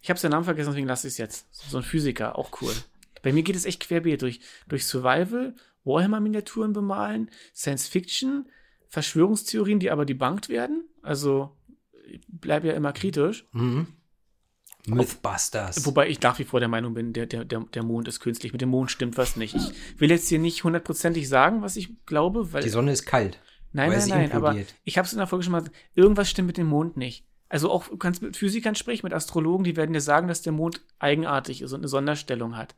Ich 0.00 0.10
habe 0.10 0.18
seinen 0.18 0.32
Namen 0.32 0.44
vergessen, 0.44 0.70
deswegen 0.70 0.86
lasse 0.86 1.08
ich 1.08 1.14
es 1.14 1.18
jetzt. 1.18 1.46
So 1.52 1.76
ein 1.76 1.82
Physiker, 1.82 2.38
auch 2.38 2.50
cool. 2.62 2.72
Bei 3.28 3.32
mir 3.34 3.42
geht 3.42 3.56
es 3.56 3.66
echt 3.66 3.80
querbeet 3.80 4.22
durch, 4.22 4.40
durch 4.68 4.86
Survival, 4.86 5.54
Warhammer-Miniaturen 5.84 6.72
bemalen, 6.72 7.30
Science 7.54 7.86
Fiction, 7.86 8.48
Verschwörungstheorien, 8.88 9.80
die 9.80 9.90
aber 9.90 10.06
debunked 10.06 10.48
werden. 10.48 10.88
Also 11.02 11.54
ich 12.10 12.22
bleibe 12.26 12.68
ja 12.68 12.72
immer 12.72 12.94
kritisch. 12.94 13.46
Mhm. 13.52 13.88
Mythbusters. 14.86 15.84
Wobei 15.84 16.08
ich 16.08 16.22
nach 16.22 16.38
wie 16.38 16.44
vor 16.44 16.58
der 16.58 16.70
Meinung 16.70 16.94
bin, 16.94 17.12
der, 17.12 17.26
der, 17.26 17.44
der, 17.44 17.82
Mond 17.82 18.08
ist 18.08 18.20
künstlich. 18.20 18.52
Mit 18.52 18.62
dem 18.62 18.70
Mond 18.70 18.90
stimmt 18.90 19.18
was 19.18 19.36
nicht. 19.36 19.54
Ich 19.54 20.00
will 20.00 20.10
jetzt 20.10 20.30
hier 20.30 20.38
nicht 20.38 20.64
hundertprozentig 20.64 21.28
sagen, 21.28 21.60
was 21.60 21.76
ich 21.76 22.06
glaube, 22.06 22.54
weil. 22.54 22.62
Die 22.62 22.70
Sonne 22.70 22.92
ist 22.92 23.04
kalt. 23.04 23.38
nein, 23.72 23.90
nein, 23.90 24.08
nein, 24.08 24.32
aber 24.32 24.52
implodiert. 24.52 24.74
ich 24.84 24.96
habe 24.96 25.04
es 25.04 25.12
in 25.12 25.18
der 25.18 25.26
Folge 25.26 25.42
schon 25.42 25.52
mal 25.52 25.58
gesagt. 25.58 25.76
Irgendwas 25.94 26.30
stimmt 26.30 26.46
mit 26.46 26.56
dem 26.56 26.68
Mond 26.68 26.96
nicht. 26.96 27.26
Also 27.50 27.70
auch, 27.70 27.88
du 27.88 27.98
kannst 27.98 28.22
mit 28.22 28.38
Physikern 28.38 28.74
sprechen, 28.74 29.04
mit 29.04 29.12
Astrologen, 29.12 29.64
die 29.64 29.76
werden 29.76 29.92
dir 29.92 30.00
sagen, 30.00 30.28
dass 30.28 30.40
der 30.40 30.52
Mond 30.52 30.80
eigenartig 30.98 31.60
ist 31.60 31.72
und 31.72 31.80
eine 31.80 31.88
Sonderstellung 31.88 32.56
hat. 32.56 32.74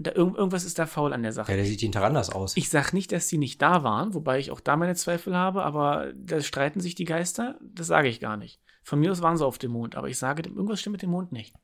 Und 0.00 0.06
da, 0.06 0.12
irgend, 0.14 0.38
irgendwas 0.38 0.64
ist 0.64 0.78
da 0.78 0.86
faul 0.86 1.12
an 1.12 1.22
der 1.22 1.32
Sache. 1.32 1.52
Ja, 1.52 1.56
der 1.56 1.66
sieht 1.66 1.92
Tag 1.92 2.04
anders 2.04 2.30
aus. 2.30 2.56
Ich 2.56 2.70
sag 2.70 2.94
nicht, 2.94 3.12
dass 3.12 3.28
sie 3.28 3.36
nicht 3.36 3.60
da 3.60 3.82
waren, 3.82 4.14
wobei 4.14 4.38
ich 4.38 4.50
auch 4.50 4.60
da 4.60 4.74
meine 4.78 4.94
Zweifel 4.94 5.36
habe, 5.36 5.62
aber 5.62 6.10
da 6.16 6.40
streiten 6.40 6.80
sich 6.80 6.94
die 6.94 7.04
Geister, 7.04 7.58
das 7.60 7.88
sage 7.88 8.08
ich 8.08 8.18
gar 8.18 8.38
nicht. 8.38 8.62
Von 8.82 8.98
mir 9.00 9.12
aus 9.12 9.20
waren 9.20 9.36
sie 9.36 9.44
auf 9.44 9.58
dem 9.58 9.72
Mond, 9.72 9.96
aber 9.96 10.08
ich 10.08 10.16
sage, 10.18 10.42
irgendwas 10.48 10.80
stimmt 10.80 10.92
mit 10.94 11.02
dem 11.02 11.10
Mond 11.10 11.32
nicht. 11.32 11.54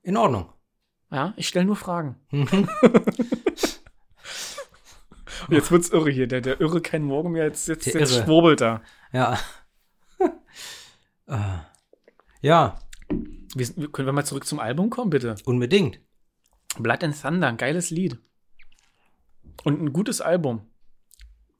In 0.00 0.16
Ordnung. 0.16 0.54
Ja, 1.10 1.34
ich 1.36 1.48
stelle 1.48 1.66
nur 1.66 1.76
Fragen. 1.76 2.16
Mhm. 2.30 2.48
Und 2.50 2.68
jetzt 5.50 5.70
wird's 5.70 5.90
irre 5.90 6.10
hier, 6.10 6.26
der, 6.26 6.40
der 6.40 6.62
irre 6.62 6.80
kein 6.80 7.02
Morgen 7.02 7.32
mehr, 7.32 7.44
jetzt, 7.44 7.68
jetzt, 7.68 7.92
Der 7.92 8.00
jetzt 8.00 8.14
schwurbelt 8.24 8.62
er. 8.62 8.80
Ja. 9.12 9.38
Äh, 11.26 11.38
ja, 12.40 12.78
wir- 13.54 13.92
können 13.92 14.06
wir 14.06 14.12
mal 14.12 14.24
zurück 14.24 14.44
zum 14.44 14.58
Album 14.58 14.90
kommen, 14.90 15.10
bitte? 15.10 15.34
unbedingt. 15.44 16.00
Blood 16.78 17.04
and 17.04 17.20
Thunder, 17.20 17.48
ein 17.48 17.56
geiles 17.56 17.90
Lied. 17.90 18.18
Und 19.64 19.80
ein 19.80 19.92
gutes 19.92 20.20
Album. 20.20 20.68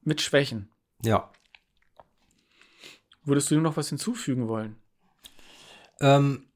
Mit 0.02 0.20
Schwächen. 0.20 0.70
Ja. 1.04 1.30
Würdest 3.24 3.50
du 3.50 3.54
ihm 3.54 3.62
noch 3.62 3.76
was 3.76 3.88
hinzufügen 3.88 4.48
wollen? 4.48 4.76
Ähm, 6.00 6.46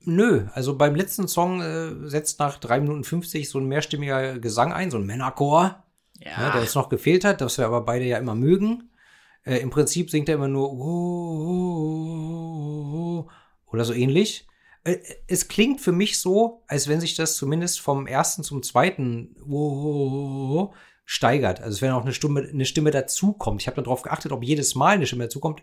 nö, 0.00 0.46
also 0.52 0.76
beim 0.76 0.94
letzten 0.94 1.28
Song 1.28 1.62
äh, 1.62 2.08
setzt 2.08 2.38
nach 2.40 2.58
3 2.58 2.80
Minuten 2.80 3.04
50 3.04 3.48
so 3.48 3.58
ein 3.58 3.66
mehrstimmiger 3.66 4.38
Gesang 4.38 4.72
ein, 4.72 4.90
so 4.90 4.98
ein 4.98 5.06
Männerchor, 5.06 5.82
ja. 6.18 6.50
der 6.50 6.60
uns 6.60 6.74
noch 6.74 6.90
gefehlt 6.90 7.24
hat, 7.24 7.40
das 7.40 7.56
wir 7.56 7.64
aber 7.66 7.82
beide 7.82 8.04
ja 8.04 8.18
immer 8.18 8.34
mögen. 8.34 8.90
Äh, 9.44 9.58
Im 9.58 9.70
Prinzip 9.70 10.10
singt 10.10 10.28
er 10.28 10.34
immer 10.34 10.48
nur 10.48 10.70
"Oh, 10.70 11.38
oh, 11.90 13.26
oh", 13.26 13.30
oder 13.66 13.86
so 13.86 13.94
ähnlich. 13.94 14.46
Äh, 14.84 14.98
Es 15.26 15.48
klingt 15.48 15.80
für 15.80 15.92
mich 15.92 16.20
so, 16.20 16.62
als 16.66 16.88
wenn 16.88 17.00
sich 17.00 17.14
das 17.14 17.36
zumindest 17.36 17.80
vom 17.80 18.06
ersten 18.06 18.42
zum 18.42 18.62
zweiten 18.62 19.34
steigert. 21.04 21.60
Also 21.60 21.76
es 21.76 21.82
wenn 21.82 21.92
auch 21.92 22.02
eine 22.02 22.12
Stimme, 22.12 22.42
eine 22.42 22.66
Stimme 22.66 22.90
dazukommt. 22.90 23.62
Ich 23.62 23.66
habe 23.66 23.76
dann 23.76 23.84
darauf 23.84 24.02
geachtet, 24.02 24.30
ob 24.30 24.44
jedes 24.44 24.74
Mal 24.74 24.94
eine 24.94 25.06
Stimme 25.06 25.24
dazukommt, 25.24 25.62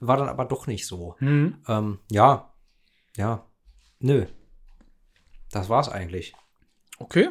war 0.00 0.16
dann 0.16 0.30
aber 0.30 0.46
doch 0.46 0.66
nicht 0.66 0.86
so. 0.86 1.14
Hm. 1.18 1.58
Ähm, 1.68 1.98
ja, 2.10 2.54
ja, 3.16 3.44
nö. 3.98 4.24
Das 5.50 5.68
war's 5.68 5.90
eigentlich. 5.90 6.34
Okay. 6.98 7.28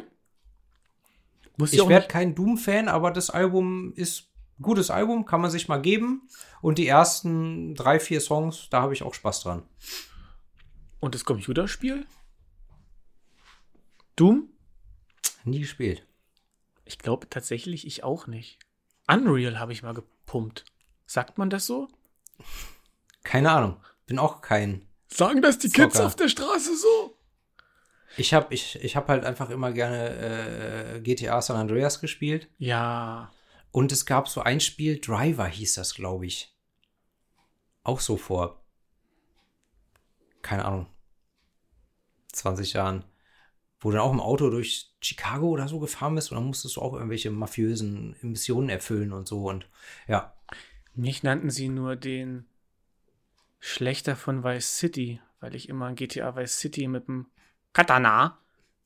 Muss 1.56 1.72
Ich 1.72 1.88
werde 1.88 2.06
kein 2.06 2.36
Doom-Fan, 2.36 2.88
aber 2.88 3.10
das 3.10 3.30
Album 3.30 3.92
ist 3.96 4.28
ein 4.58 4.62
gutes 4.62 4.90
Album, 4.90 5.24
kann 5.24 5.40
man 5.40 5.50
sich 5.50 5.66
mal 5.66 5.82
geben. 5.82 6.28
Und 6.62 6.78
die 6.78 6.86
ersten 6.86 7.74
drei, 7.74 7.98
vier 7.98 8.20
Songs, 8.20 8.68
da 8.70 8.82
habe 8.82 8.92
ich 8.92 9.02
auch 9.02 9.14
Spaß 9.14 9.42
dran. 9.42 9.64
Und 11.00 11.14
das 11.14 11.24
Computerspiel? 11.24 12.06
Doom? 14.16 14.48
Nie 15.44 15.60
gespielt. 15.60 16.04
Ich 16.84 16.98
glaube 16.98 17.28
tatsächlich, 17.30 17.86
ich 17.86 18.02
auch 18.02 18.26
nicht. 18.26 18.58
Unreal 19.06 19.58
habe 19.58 19.72
ich 19.72 19.82
mal 19.82 19.94
gepumpt. 19.94 20.64
Sagt 21.06 21.38
man 21.38 21.50
das 21.50 21.66
so? 21.66 21.88
Keine 23.22 23.50
Ahnung. 23.50 23.80
Bin 24.06 24.18
auch 24.18 24.40
kein. 24.40 24.86
Sagen 25.08 25.42
das 25.42 25.58
die 25.58 25.70
Kids 25.70 26.00
auf 26.00 26.16
der 26.16 26.28
Straße 26.28 26.76
so? 26.76 27.18
Ich 28.16 28.34
habe 28.34 28.52
ich, 28.54 28.82
ich 28.82 28.96
hab 28.96 29.08
halt 29.08 29.24
einfach 29.24 29.50
immer 29.50 29.70
gerne 29.72 30.96
äh, 30.96 31.00
GTA 31.00 31.40
San 31.40 31.56
Andreas 31.56 32.00
gespielt. 32.00 32.48
Ja. 32.58 33.30
Und 33.70 33.92
es 33.92 34.06
gab 34.06 34.28
so 34.28 34.40
ein 34.40 34.60
Spiel, 34.60 34.98
Driver 34.98 35.46
hieß 35.46 35.74
das, 35.74 35.94
glaube 35.94 36.26
ich. 36.26 36.54
Auch 37.84 38.00
so 38.00 38.16
vor, 38.16 38.57
keine 40.42 40.64
Ahnung, 40.64 40.86
20 42.32 42.74
Jahren. 42.74 43.04
Wo 43.80 43.90
du 43.90 43.96
dann 43.96 44.06
auch 44.06 44.12
im 44.12 44.20
Auto 44.20 44.50
durch 44.50 44.92
Chicago 45.00 45.50
oder 45.50 45.68
so 45.68 45.78
gefahren 45.78 46.16
bist 46.16 46.32
und 46.32 46.36
dann 46.36 46.46
musstest 46.46 46.76
du 46.76 46.82
auch 46.82 46.94
irgendwelche 46.94 47.30
mafiösen 47.30 48.16
Missionen 48.22 48.70
erfüllen 48.70 49.12
und 49.12 49.28
so. 49.28 49.48
Und 49.48 49.68
ja, 50.08 50.34
Mich 50.94 51.22
nannten 51.22 51.50
sie 51.50 51.68
nur 51.68 51.94
den 51.94 52.46
Schlechter 53.60 54.16
von 54.16 54.42
Vice 54.42 54.78
City, 54.78 55.20
weil 55.40 55.54
ich 55.54 55.68
immer 55.68 55.88
in 55.88 55.94
GTA 55.94 56.34
Vice 56.34 56.58
City 56.58 56.88
mit 56.88 57.06
dem 57.06 57.26
Katana 57.72 58.38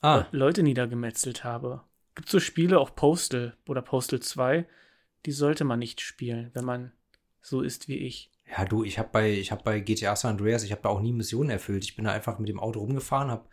ah, 0.02 0.26
Leute 0.30 0.62
niedergemetzelt 0.62 1.44
habe. 1.44 1.82
Gibt 2.14 2.28
so 2.28 2.40
Spiele, 2.40 2.78
auch 2.78 2.94
Postal 2.94 3.56
oder 3.66 3.80
Postal 3.80 4.20
2, 4.20 4.66
die 5.24 5.32
sollte 5.32 5.64
man 5.64 5.78
nicht 5.78 6.00
spielen, 6.00 6.50
wenn 6.52 6.64
man 6.64 6.92
so 7.40 7.62
ist 7.62 7.88
wie 7.88 7.98
ich. 7.98 8.30
Ja 8.56 8.64
du, 8.64 8.84
ich 8.84 8.98
habe 8.98 9.08
bei, 9.12 9.30
ich 9.30 9.50
hab 9.50 9.64
bei 9.64 9.80
GTA 9.80 10.14
San 10.14 10.32
Andreas, 10.32 10.62
ich 10.62 10.72
habe 10.72 10.82
da 10.82 10.90
auch 10.90 11.00
nie 11.00 11.12
Missionen 11.12 11.50
erfüllt. 11.50 11.84
Ich 11.84 11.96
bin 11.96 12.04
da 12.04 12.12
einfach 12.12 12.38
mit 12.38 12.48
dem 12.48 12.60
Auto 12.60 12.80
rumgefahren, 12.80 13.30
habe, 13.30 13.48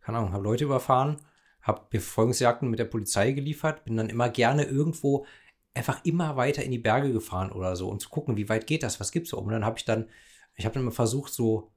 keine 0.00 0.18
Ahnung, 0.18 0.32
habe 0.32 0.44
Leute 0.44 0.64
überfahren, 0.64 1.16
habe 1.62 1.86
Befolgungsjagden 1.90 2.70
mit 2.70 2.78
der 2.78 2.86
Polizei 2.86 3.32
geliefert, 3.32 3.84
bin 3.84 3.96
dann 3.96 4.08
immer 4.08 4.28
gerne 4.28 4.64
irgendwo 4.64 5.26
einfach 5.74 6.04
immer 6.04 6.36
weiter 6.36 6.62
in 6.64 6.72
die 6.72 6.78
Berge 6.78 7.12
gefahren 7.12 7.52
oder 7.52 7.76
so, 7.76 7.88
um 7.88 8.00
zu 8.00 8.08
gucken, 8.08 8.36
wie 8.36 8.48
weit 8.48 8.66
geht 8.66 8.82
das, 8.82 9.00
was 9.00 9.12
gibt's 9.12 9.30
da 9.30 9.36
oben. 9.36 9.48
Und 9.48 9.52
dann 9.52 9.64
habe 9.64 9.78
ich 9.78 9.84
dann, 9.84 10.08
ich 10.56 10.64
habe 10.64 10.74
dann 10.74 10.84
mal 10.84 10.90
versucht, 10.90 11.32
so 11.32 11.70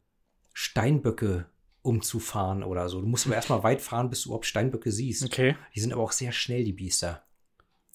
Steinböcke 0.53 1.45
umzufahren 1.83 2.63
oder 2.63 2.89
so. 2.89 3.01
Du 3.01 3.07
musst 3.07 3.25
aber 3.25 3.35
erstmal 3.35 3.63
weit 3.63 3.81
fahren, 3.81 4.09
bis 4.09 4.23
du 4.23 4.29
überhaupt 4.29 4.45
Steinböcke 4.45 4.91
siehst. 4.91 5.23
Okay. 5.23 5.55
Die 5.75 5.79
sind 5.79 5.93
aber 5.93 6.03
auch 6.03 6.11
sehr 6.11 6.31
schnell, 6.31 6.63
die 6.63 6.73
Biester. 6.73 7.23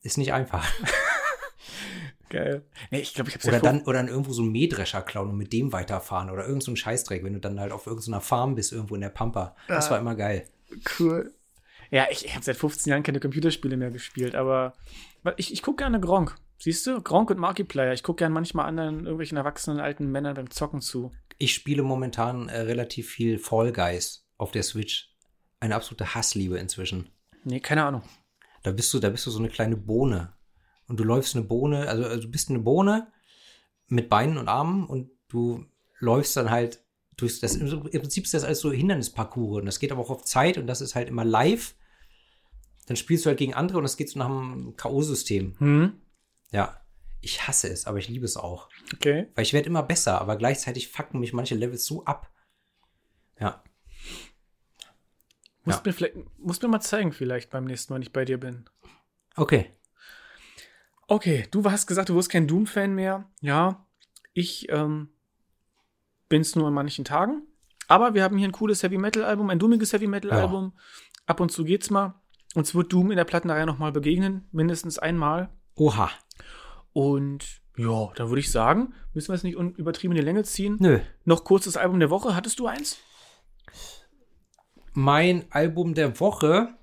Ist 0.03 0.19
nicht 0.19 0.32
einfach. 0.32 0.66
Geil. 2.28 2.62
Nee, 2.90 3.01
ich 3.01 3.15
glaube, 3.15 3.31
ich 3.31 3.36
habe 3.36 3.47
Oder 3.48 3.61
dann, 3.61 3.82
oder 3.82 3.98
dann 3.98 4.09
irgendwo 4.09 4.32
so 4.32 4.43
einen 4.43 4.51
Mähdrescher 4.53 5.03
klauen 5.03 5.31
und 5.31 5.36
mit 5.36 5.53
dem 5.53 5.73
weiterfahren 5.73 6.31
oder 6.31 6.47
irgend 6.47 6.62
so 6.65 6.70
einen 6.70 6.77
Scheißdreck, 6.77 7.23
wenn 7.23 7.35
du 7.35 7.40
dann 7.40 7.61
halt 7.61 7.73
auf 7.73 7.86
irgendeiner 7.86 8.20
Farm 8.20 8.55
bist, 8.57 8.73
irgendwo 8.73 8.94
in 8.97 9.01
der 9.01 9.11
Pampa. 9.11 9.55
Das 9.69 9.86
Ah. 9.89 9.90
war 9.93 9.98
immer 10.01 10.15
geil. 10.16 10.48
Cool. 10.98 11.32
Ja, 11.90 12.07
ich, 12.11 12.24
ich 12.24 12.35
habe 12.35 12.44
seit 12.44 12.57
15 12.57 12.90
Jahren 12.90 13.05
keine 13.05 13.20
Computerspiele 13.20 13.77
mehr 13.77 13.93
gespielt, 13.93 14.35
aber 14.35 14.74
ich, 15.36 15.53
ich 15.53 15.62
gucke 15.62 15.85
gerne 15.85 16.01
Gronk. 16.01 16.35
Siehst 16.59 16.86
du? 16.86 17.01
Gronk 17.01 17.31
und 17.31 17.39
Markiplier. 17.39 17.93
Ich 17.93 18.03
gucke 18.03 18.19
gerne 18.19 18.35
manchmal 18.35 18.66
anderen, 18.66 19.01
irgendwelchen 19.01 19.36
erwachsenen 19.36 19.78
alten 19.78 20.11
Männern 20.11 20.35
beim 20.35 20.51
Zocken 20.51 20.81
zu. 20.81 21.12
Ich 21.39 21.53
spiele 21.55 21.82
momentan 21.82 22.48
äh, 22.48 22.61
relativ 22.62 23.11
viel 23.11 23.39
Fall 23.39 23.73
Guys 23.73 24.27
auf 24.39 24.51
der 24.53 24.62
Switch. 24.62 25.15
Eine 25.61 25.74
absolute 25.77 26.15
Hassliebe 26.15 26.59
inzwischen. 26.59 27.11
Nee, 27.44 27.61
keine 27.61 27.85
Ahnung. 27.85 28.03
Da 28.62 28.73
bist 28.73 28.93
du, 28.93 28.98
da 28.98 29.11
bist 29.11 29.27
du 29.27 29.31
so 29.31 29.39
eine 29.39 29.48
kleine 29.48 29.77
Bohne. 29.77 30.32
Und 30.89 31.01
du 31.01 31.05
läufst 31.05 31.35
eine 31.35 31.45
Bohne, 31.45 31.89
also, 31.89 32.05
also 32.05 32.23
du 32.23 32.31
bist 32.31 32.49
eine 32.51 32.61
Bohne 32.61 33.13
mit 33.89 34.09
Beinen 34.09 34.39
und 34.39 34.49
Armen 34.49 34.87
und 34.87 35.11
du 35.29 35.65
läufst 35.99 36.37
dann 36.37 36.51
halt 36.51 36.85
durchs, 37.17 37.41
das, 37.41 37.57
im 37.57 37.81
Prinzip 37.83 38.25
ist 38.25 38.35
das 38.35 38.45
alles 38.45 38.61
so 38.61 38.71
Hindernisparcours 38.73 39.61
und 39.61 39.67
das 39.67 39.79
geht 39.79 39.91
aber 39.91 40.03
auch 40.03 40.11
auf 40.11 40.25
Zeit 40.25 40.59
und 40.59 40.67
das 40.67 40.81
ist 40.81 40.95
halt 40.95 41.09
immer 41.09 41.25
live. 41.25 41.75
Dann 42.87 42.97
spielst 42.97 43.25
du 43.25 43.29
halt 43.29 43.39
gegen 43.39 43.55
andere 43.55 43.79
und 43.79 43.85
das 43.85 43.97
geht 43.97 44.11
so 44.11 44.19
nach 44.19 44.27
einem 44.27 44.77
K.O.-System. 44.77 45.59
Hm? 45.59 46.01
Ja. 46.53 46.81
Ich 47.21 47.49
hasse 47.49 47.69
es, 47.69 47.87
aber 47.87 47.99
ich 47.99 48.09
liebe 48.09 48.25
es 48.25 48.37
auch. 48.37 48.69
Okay. 48.95 49.27
Weil 49.35 49.43
ich 49.43 49.53
werde 49.53 49.67
immer 49.69 49.83
besser, 49.83 50.21
aber 50.21 50.37
gleichzeitig 50.37 50.89
fucken 50.89 51.19
mich 51.19 51.33
manche 51.33 51.57
Levels 51.57 51.85
so 51.85 52.05
ab. 52.05 52.31
Ja. 53.41 53.65
Musst, 55.65 55.79
Ja. 55.79 55.83
mir 55.87 55.93
vielleicht, 55.93 56.15
musst 56.39 56.63
mir 56.63 56.69
mal 56.69 56.81
zeigen, 56.81 57.13
vielleicht 57.13 57.51
beim 57.51 57.65
nächsten 57.65 57.93
Mal, 57.93 57.97
wenn 57.97 58.03
ich 58.03 58.13
bei 58.13 58.25
dir 58.25 58.39
bin. 58.39 58.69
Okay. 59.35 59.73
Okay, 61.09 61.47
du 61.51 61.65
hast 61.65 61.87
gesagt, 61.87 62.09
du 62.09 62.16
wirst 62.16 62.31
kein 62.31 62.49
Doom-Fan 62.49 62.95
mehr. 62.95 63.31
Ja, 63.41 63.87
ich 64.35 64.69
ähm, 64.70 65.09
bin 66.28 66.43
es 66.43 66.57
nur 66.57 66.66
an 66.66 66.74
manchen 66.74 67.05
Tagen. 67.05 67.43
Aber 67.89 68.15
wir 68.15 68.24
haben 68.24 68.37
hier 68.37 68.49
ein 68.49 68.53
cooles 68.53 68.83
Heavy 68.83 68.99
Metal-Album, 68.99 69.49
ein 69.51 69.59
doomiges 69.59 69.93
Heavy 69.93 70.09
Metal-Album. 70.09 70.73
Ab 71.27 71.41
und 71.41 71.53
zu 71.53 71.65
geht's 71.65 71.91
mal. 71.91 72.15
Uns 72.55 72.74
wird 72.74 72.93
Doom 72.93 73.11
in 73.11 73.16
der 73.16 73.24
Plattenreihe 73.24 73.66
nochmal 73.66 73.93
begegnen, 73.93 74.49
mindestens 74.51 74.99
einmal. 74.99 75.51
Oha. 75.77 76.11
Und 76.93 77.61
ja, 77.77 78.11
da 78.16 78.28
würde 78.28 78.41
ich 78.41 78.51
sagen, 78.51 78.95
müssen 79.12 79.28
wir 79.28 79.35
es 79.35 79.43
nicht 79.43 79.57
übertrieben 79.57 80.12
in 80.12 80.20
die 80.20 80.24
Länge 80.24 80.43
ziehen. 80.45 80.77
Nö. 80.81 81.01
Noch 81.24 81.45
kurzes 81.45 81.77
Album 81.77 82.01
der 82.01 82.11
Woche. 82.11 82.35
Hattest 82.35 82.59
du 82.59 82.66
eins? 82.66 82.99
Mein 84.95 85.45
Album 85.51 85.95
der 85.95 86.19
Woche 86.19 86.74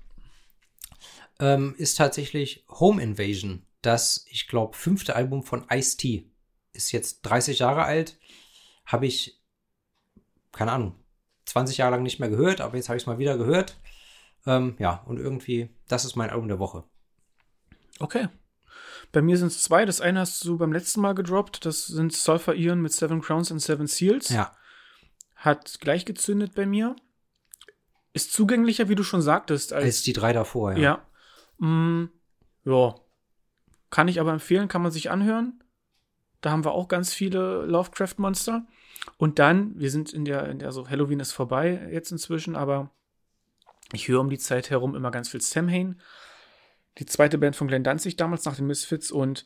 ähm, 1.40 1.74
ist 1.76 1.98
tatsächlich 1.98 2.64
Home 2.68 3.02
Invasion. 3.02 3.66
Das, 3.84 4.24
ich 4.30 4.48
glaube, 4.48 4.76
fünfte 4.76 5.14
Album 5.14 5.42
von 5.42 5.66
Ice-T. 5.70 6.30
Ist 6.72 6.92
jetzt 6.92 7.20
30 7.22 7.58
Jahre 7.58 7.84
alt. 7.84 8.18
Habe 8.86 9.06
ich, 9.06 9.42
keine 10.52 10.72
Ahnung, 10.72 10.94
20 11.44 11.76
Jahre 11.76 11.92
lang 11.92 12.02
nicht 12.02 12.18
mehr 12.18 12.30
gehört, 12.30 12.62
aber 12.62 12.76
jetzt 12.76 12.88
habe 12.88 12.96
ich 12.96 13.02
es 13.02 13.06
mal 13.06 13.18
wieder 13.18 13.36
gehört. 13.36 13.76
Ähm, 14.46 14.74
ja, 14.78 15.02
und 15.06 15.18
irgendwie, 15.18 15.68
das 15.86 16.06
ist 16.06 16.16
mein 16.16 16.30
Album 16.30 16.48
der 16.48 16.58
Woche. 16.58 16.84
Okay. 17.98 18.28
Bei 19.12 19.20
mir 19.20 19.36
sind 19.36 19.48
es 19.48 19.62
zwei. 19.62 19.84
Das 19.84 20.00
eine 20.00 20.20
hast 20.20 20.42
du 20.46 20.56
beim 20.56 20.72
letzten 20.72 21.02
Mal 21.02 21.14
gedroppt. 21.14 21.66
Das 21.66 21.86
sind 21.86 22.14
Sulfur 22.14 22.54
Ion 22.54 22.80
mit 22.80 22.92
Seven 22.94 23.20
Crowns 23.20 23.52
and 23.52 23.60
Seven 23.60 23.86
Seals. 23.86 24.30
Ja. 24.30 24.56
Hat 25.36 25.78
gleich 25.80 26.06
gezündet 26.06 26.54
bei 26.54 26.64
mir. 26.64 26.96
Ist 28.14 28.32
zugänglicher, 28.32 28.88
wie 28.88 28.94
du 28.94 29.02
schon 29.02 29.20
sagtest, 29.20 29.74
als, 29.74 29.84
Als 29.84 30.02
die 30.02 30.14
drei 30.14 30.32
davor, 30.32 30.72
ja. 30.72 30.78
Ja. 31.58 31.66
Mm, 31.66 32.10
ja. 32.64 32.94
Kann 33.94 34.08
ich 34.08 34.18
aber 34.18 34.32
empfehlen, 34.32 34.66
kann 34.66 34.82
man 34.82 34.90
sich 34.90 35.08
anhören. 35.08 35.62
Da 36.40 36.50
haben 36.50 36.64
wir 36.64 36.72
auch 36.72 36.88
ganz 36.88 37.14
viele 37.14 37.64
Lovecraft-Monster. 37.64 38.66
Und 39.18 39.38
dann, 39.38 39.78
wir 39.78 39.88
sind 39.88 40.12
in 40.12 40.24
der, 40.24 40.48
in 40.48 40.58
der, 40.58 40.72
so 40.72 40.90
Halloween 40.90 41.20
ist 41.20 41.30
vorbei 41.30 41.88
jetzt 41.92 42.10
inzwischen, 42.10 42.56
aber 42.56 42.90
ich 43.92 44.08
höre 44.08 44.18
um 44.18 44.30
die 44.30 44.38
Zeit 44.38 44.68
herum 44.68 44.96
immer 44.96 45.12
ganz 45.12 45.28
viel 45.28 45.40
Samhain. 45.40 46.00
Die 46.98 47.06
zweite 47.06 47.38
Band 47.38 47.54
von 47.54 47.68
Glenn 47.68 47.84
Danzig 47.84 48.16
damals 48.16 48.44
nach 48.44 48.56
den 48.56 48.66
Misfits 48.66 49.12
und 49.12 49.44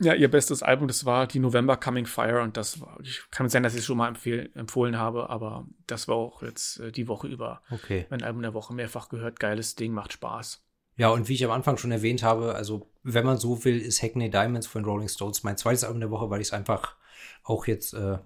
ja, 0.00 0.12
ihr 0.12 0.30
bestes 0.30 0.62
Album, 0.62 0.86
das 0.86 1.06
war 1.06 1.26
die 1.26 1.38
November 1.38 1.78
Coming 1.78 2.04
Fire 2.04 2.42
und 2.42 2.58
das 2.58 2.82
war, 2.82 2.98
ich 3.00 3.22
kann 3.30 3.48
sein, 3.48 3.62
dass 3.62 3.72
ich 3.72 3.78
es 3.78 3.86
schon 3.86 3.96
mal 3.96 4.12
empfohlen 4.54 4.98
habe, 4.98 5.30
aber 5.30 5.66
das 5.86 6.08
war 6.08 6.16
auch 6.16 6.42
jetzt 6.42 6.78
äh, 6.80 6.92
die 6.92 7.08
Woche 7.08 7.28
über 7.28 7.62
Okay. 7.70 8.04
mein 8.10 8.22
Album 8.22 8.42
der 8.42 8.52
Woche 8.52 8.74
mehrfach 8.74 9.08
gehört. 9.08 9.40
Geiles 9.40 9.76
Ding, 9.76 9.94
macht 9.94 10.12
Spaß. 10.12 10.62
Ja, 10.96 11.08
und 11.08 11.28
wie 11.28 11.34
ich 11.34 11.44
am 11.44 11.50
Anfang 11.50 11.76
schon 11.76 11.90
erwähnt 11.92 12.22
habe, 12.22 12.54
also 12.54 12.88
wenn 13.02 13.26
man 13.26 13.36
so 13.38 13.64
will, 13.64 13.80
ist 13.80 14.02
Hackney 14.02 14.30
Diamonds 14.30 14.66
von 14.66 14.84
Rolling 14.84 15.08
Stones 15.08 15.42
mein 15.42 15.56
zweites 15.56 15.84
Album 15.84 16.00
der 16.00 16.10
Woche, 16.10 16.30
weil 16.30 16.40
ich 16.40 16.48
es 16.48 16.52
einfach 16.52 16.96
auch 17.42 17.66
jetzt 17.66 17.94
äh, 17.94 18.18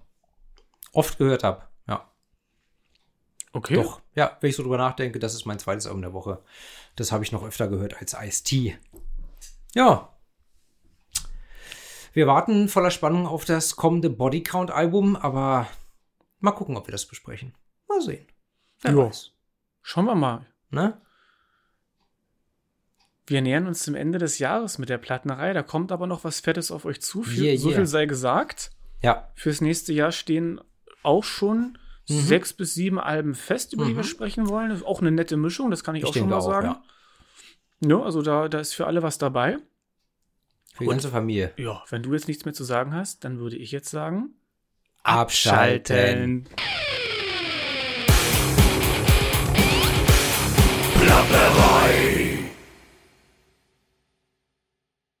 oft 0.93 1.17
gehört 1.17 1.43
habe. 1.43 1.63
Ja, 1.87 2.09
Okay. 3.53 3.73
doch. 3.75 4.01
Ja, 4.13 4.37
wenn 4.41 4.51
ich 4.51 4.55
so 4.55 4.63
drüber 4.63 4.77
nachdenke, 4.77 5.17
das 5.19 5.33
ist 5.33 5.45
mein 5.45 5.57
zweites 5.59 5.87
Album 5.87 6.01
der 6.01 6.13
Woche. 6.13 6.43
Das 6.95 7.11
habe 7.11 7.23
ich 7.23 7.31
noch 7.31 7.43
öfter 7.43 7.67
gehört 7.67 7.99
als 7.99 8.13
Ice-T. 8.13 8.77
Ja. 9.73 10.13
Wir 12.13 12.27
warten 12.27 12.69
voller 12.69 12.91
Spannung 12.91 13.25
auf 13.27 13.45
das 13.45 13.75
kommende 13.75 14.09
Body 14.09 14.43
Count 14.43 14.71
Album, 14.71 15.15
aber 15.15 15.67
mal 16.39 16.51
gucken, 16.51 16.77
ob 16.77 16.87
wir 16.87 16.91
das 16.91 17.05
besprechen. 17.05 17.55
Mal 17.87 18.01
sehen. 18.01 18.27
Wer. 18.81 18.93
Schauen 19.81 20.05
wir 20.05 20.15
mal. 20.15 20.45
Ne? 20.69 21.01
Wir 23.29 23.41
nähern 23.41 23.67
uns 23.67 23.83
zum 23.83 23.95
Ende 23.95 24.17
des 24.17 24.39
Jahres 24.39 24.77
mit 24.79 24.89
der 24.89 24.97
Plattenerei. 24.97 25.53
Da 25.53 25.61
kommt 25.63 25.91
aber 25.91 26.07
noch 26.07 26.23
was 26.23 26.39
Fettes 26.39 26.71
auf 26.71 26.85
euch 26.85 27.01
zu. 27.01 27.23
Yeah, 27.27 27.57
So 27.57 27.69
yeah. 27.69 27.77
viel 27.77 27.85
sei 27.85 28.05
gesagt. 28.05 28.71
Ja. 29.01 29.29
Fürs 29.35 29.61
nächste 29.61 29.93
Jahr 29.93 30.11
stehen 30.11 30.59
auch 31.03 31.23
schon 31.23 31.77
Mhm. 32.09 32.21
sechs 32.21 32.53
bis 32.53 32.73
sieben 32.73 32.99
Alben 32.99 33.35
fest, 33.35 33.73
über 33.73 33.85
die 33.85 33.91
Mhm. 33.93 33.97
wir 33.97 34.03
sprechen 34.03 34.49
wollen. 34.49 34.69
Das 34.69 34.79
ist 34.79 34.85
auch 34.85 34.99
eine 34.99 35.11
nette 35.11 35.37
Mischung, 35.37 35.69
das 35.69 35.83
kann 35.83 35.93
ich, 35.95 36.03
Ich 36.03 36.09
auch 36.09 36.13
schon 36.15 36.27
mal 36.29 36.37
auch, 36.37 36.41
sagen. 36.51 36.67
ja. 36.67 37.87
Ja, 37.87 38.01
also 38.01 38.21
da, 38.23 38.49
da 38.49 38.59
ist 38.59 38.73
für 38.73 38.87
alle 38.87 39.03
was 39.03 39.19
dabei. 39.19 39.57
Für 40.73 40.83
die 40.85 40.89
ganze 40.89 41.09
Familie. 41.09 41.53
Ja, 41.57 41.83
wenn 41.89 42.01
du 42.03 42.11
jetzt 42.13 42.27
nichts 42.27 42.45
mehr 42.45 42.53
zu 42.53 42.63
sagen 42.63 42.93
hast, 42.95 43.23
dann 43.23 43.37
würde 43.39 43.55
ich 43.57 43.71
jetzt 43.71 43.89
sagen: 43.89 44.33
Abschalten. 45.03 45.95
Abschalten. 45.95 46.49